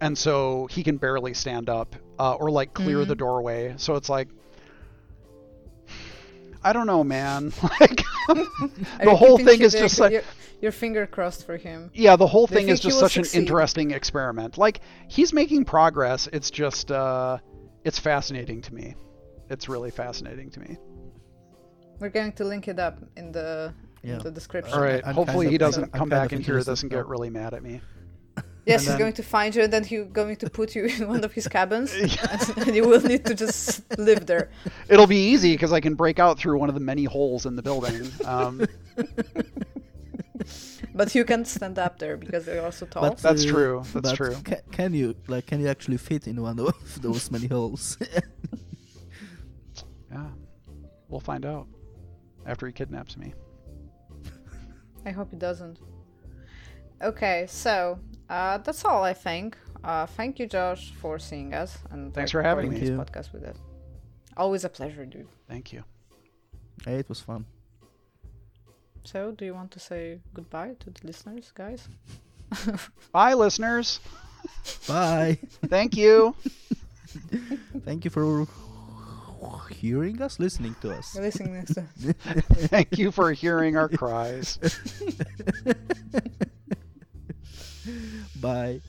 and 0.00 0.16
so 0.16 0.66
he 0.70 0.82
can 0.82 0.96
barely 0.96 1.34
stand 1.34 1.68
up 1.68 1.94
uh, 2.18 2.34
or 2.34 2.50
like 2.50 2.72
clear 2.74 3.04
the 3.04 3.14
doorway. 3.16 3.74
So 3.76 3.96
it's 3.96 4.08
like. 4.08 4.28
I 6.62 6.72
don't 6.72 6.86
know, 6.86 7.02
man. 7.04 7.52
Like 7.80 8.02
the 9.02 9.16
whole 9.16 9.38
thing 9.38 9.60
is 9.62 9.72
just 9.72 9.98
like 9.98 10.12
your, 10.12 10.22
your 10.60 10.72
finger 10.72 11.06
crossed 11.06 11.46
for 11.46 11.56
him. 11.56 11.90
yeah, 11.94 12.14
the 12.16 12.26
whole 12.26 12.46
They 12.46 12.56
thing 12.56 12.68
is 12.68 12.78
just 12.78 13.00
will 13.00 13.08
such 13.08 13.16
an 13.16 13.40
interesting 13.40 13.90
experiment. 13.92 14.58
Like 14.58 14.80
he's 15.08 15.32
making 15.32 15.64
progress. 15.64 16.28
It's 16.32 16.50
just 16.50 16.92
uh 16.92 17.38
it's 17.84 17.98
fascinating 17.98 18.60
to 18.62 18.74
me. 18.74 18.94
It's 19.48 19.68
really 19.68 19.90
fascinating 19.90 20.50
to 20.50 20.60
me. 20.60 20.76
We're 21.98 22.10
going 22.10 22.32
to 22.32 22.44
link 22.44 22.68
it 22.68 22.78
up 22.78 22.98
in 23.16 23.32
the 23.32 23.74
Yeah. 24.02 24.16
in 24.16 24.18
the 24.20 24.30
description. 24.30 24.74
All 24.74 24.82
right. 24.82 25.02
I'm 25.04 25.14
Hopefully 25.14 25.48
he 25.48 25.54
of- 25.54 25.60
doesn't 25.60 25.90
I'm 25.94 25.98
come 25.98 26.08
back 26.10 26.32
and 26.32 26.44
hear 26.44 26.62
this 26.62 26.82
and 26.82 26.90
get 26.90 27.06
really 27.08 27.30
mad 27.30 27.54
at 27.54 27.62
me. 27.62 27.80
Yes, 28.66 28.80
And 28.80 28.80
he's 28.80 28.88
then- 28.88 28.98
going 28.98 29.12
to 29.14 29.22
find 29.22 29.54
you, 29.54 29.62
and 29.62 29.72
then 29.72 29.84
he's 29.84 30.04
going 30.12 30.36
to 30.36 30.50
put 30.50 30.74
you 30.74 30.84
in 30.96 31.08
one 31.08 31.24
of 31.24 31.32
his 31.32 31.48
cabins, 31.48 31.92
and 32.56 32.74
you 32.76 32.86
will 32.86 33.00
need 33.00 33.24
to 33.26 33.34
just 33.34 33.82
live 33.98 34.26
there. 34.26 34.50
It'll 34.88 35.06
be 35.06 35.30
easy 35.32 35.52
because 35.54 35.72
I 35.72 35.80
can 35.80 35.94
break 35.94 36.18
out 36.18 36.38
through 36.38 36.58
one 36.58 36.68
of 36.68 36.74
the 36.74 36.80
many 36.80 37.04
holes 37.04 37.46
in 37.46 37.56
the 37.56 37.62
building. 37.62 38.10
Um, 38.24 38.66
But 40.94 41.14
you 41.14 41.24
can't 41.24 41.46
stand 41.46 41.78
up 41.78 41.98
there 41.98 42.16
because 42.16 42.44
they're 42.44 42.64
also 42.64 42.84
tall. 42.84 43.02
But, 43.02 43.18
That's 43.18 43.44
true, 43.44 43.82
that's 43.94 44.12
true. 44.12 44.34
Ca- 44.44 44.62
can 44.72 44.92
you 44.92 45.14
like 45.28 45.46
can 45.46 45.60
you 45.60 45.68
actually 45.68 45.96
fit 45.98 46.26
in 46.26 46.42
one 46.42 46.58
of 46.58 46.74
those 47.00 47.30
many 47.30 47.46
holes? 47.46 47.96
yeah. 50.10 50.26
We'll 51.08 51.20
find 51.20 51.46
out 51.46 51.68
after 52.44 52.66
he 52.66 52.72
kidnaps 52.72 53.16
me. 53.16 53.34
I 55.06 55.10
hope 55.12 55.30
he 55.30 55.36
doesn't. 55.36 55.78
Okay, 57.02 57.46
so 57.48 57.98
uh, 58.30 58.58
that's 58.58 58.84
all 58.84 59.02
I 59.04 59.12
think. 59.12 59.58
Uh, 59.84 60.06
thank 60.06 60.38
you, 60.38 60.46
Josh, 60.46 60.92
for 61.00 61.18
seeing 61.18 61.52
us 61.54 61.78
and 61.90 62.14
Thanks 62.14 62.30
for 62.30 62.42
having 62.42 62.70
recording 62.70 62.96
me. 62.96 62.96
this 62.96 63.10
podcast 63.10 63.32
with 63.32 63.44
us. 63.44 63.56
Always 64.36 64.64
a 64.64 64.68
pleasure, 64.68 65.04
dude. 65.04 65.28
Thank 65.48 65.72
you. 65.72 65.84
hey, 66.86 66.96
it 66.96 67.08
was 67.08 67.20
fun. 67.20 67.44
So, 69.04 69.32
do 69.32 69.44
you 69.44 69.54
want 69.54 69.70
to 69.72 69.80
say 69.80 70.20
goodbye 70.34 70.74
to 70.80 70.90
the 70.90 71.00
listeners, 71.06 71.52
guys? 71.54 71.88
Bye 73.12 73.34
listeners. 73.34 74.00
Bye. 74.86 75.38
Thank 75.66 75.96
you. 75.96 76.34
Thank 77.84 78.04
you 78.04 78.10
for 78.10 78.46
hearing 79.70 80.20
us, 80.20 80.38
listening 80.38 80.76
to 80.82 80.92
us. 80.92 81.14
You're 81.14 81.24
listening 81.24 81.64
to 81.64 81.82
Thank 82.68 82.98
you 82.98 83.10
for 83.10 83.32
hearing 83.32 83.76
our 83.76 83.88
cries. 83.88 84.58
Bye. 88.34 88.82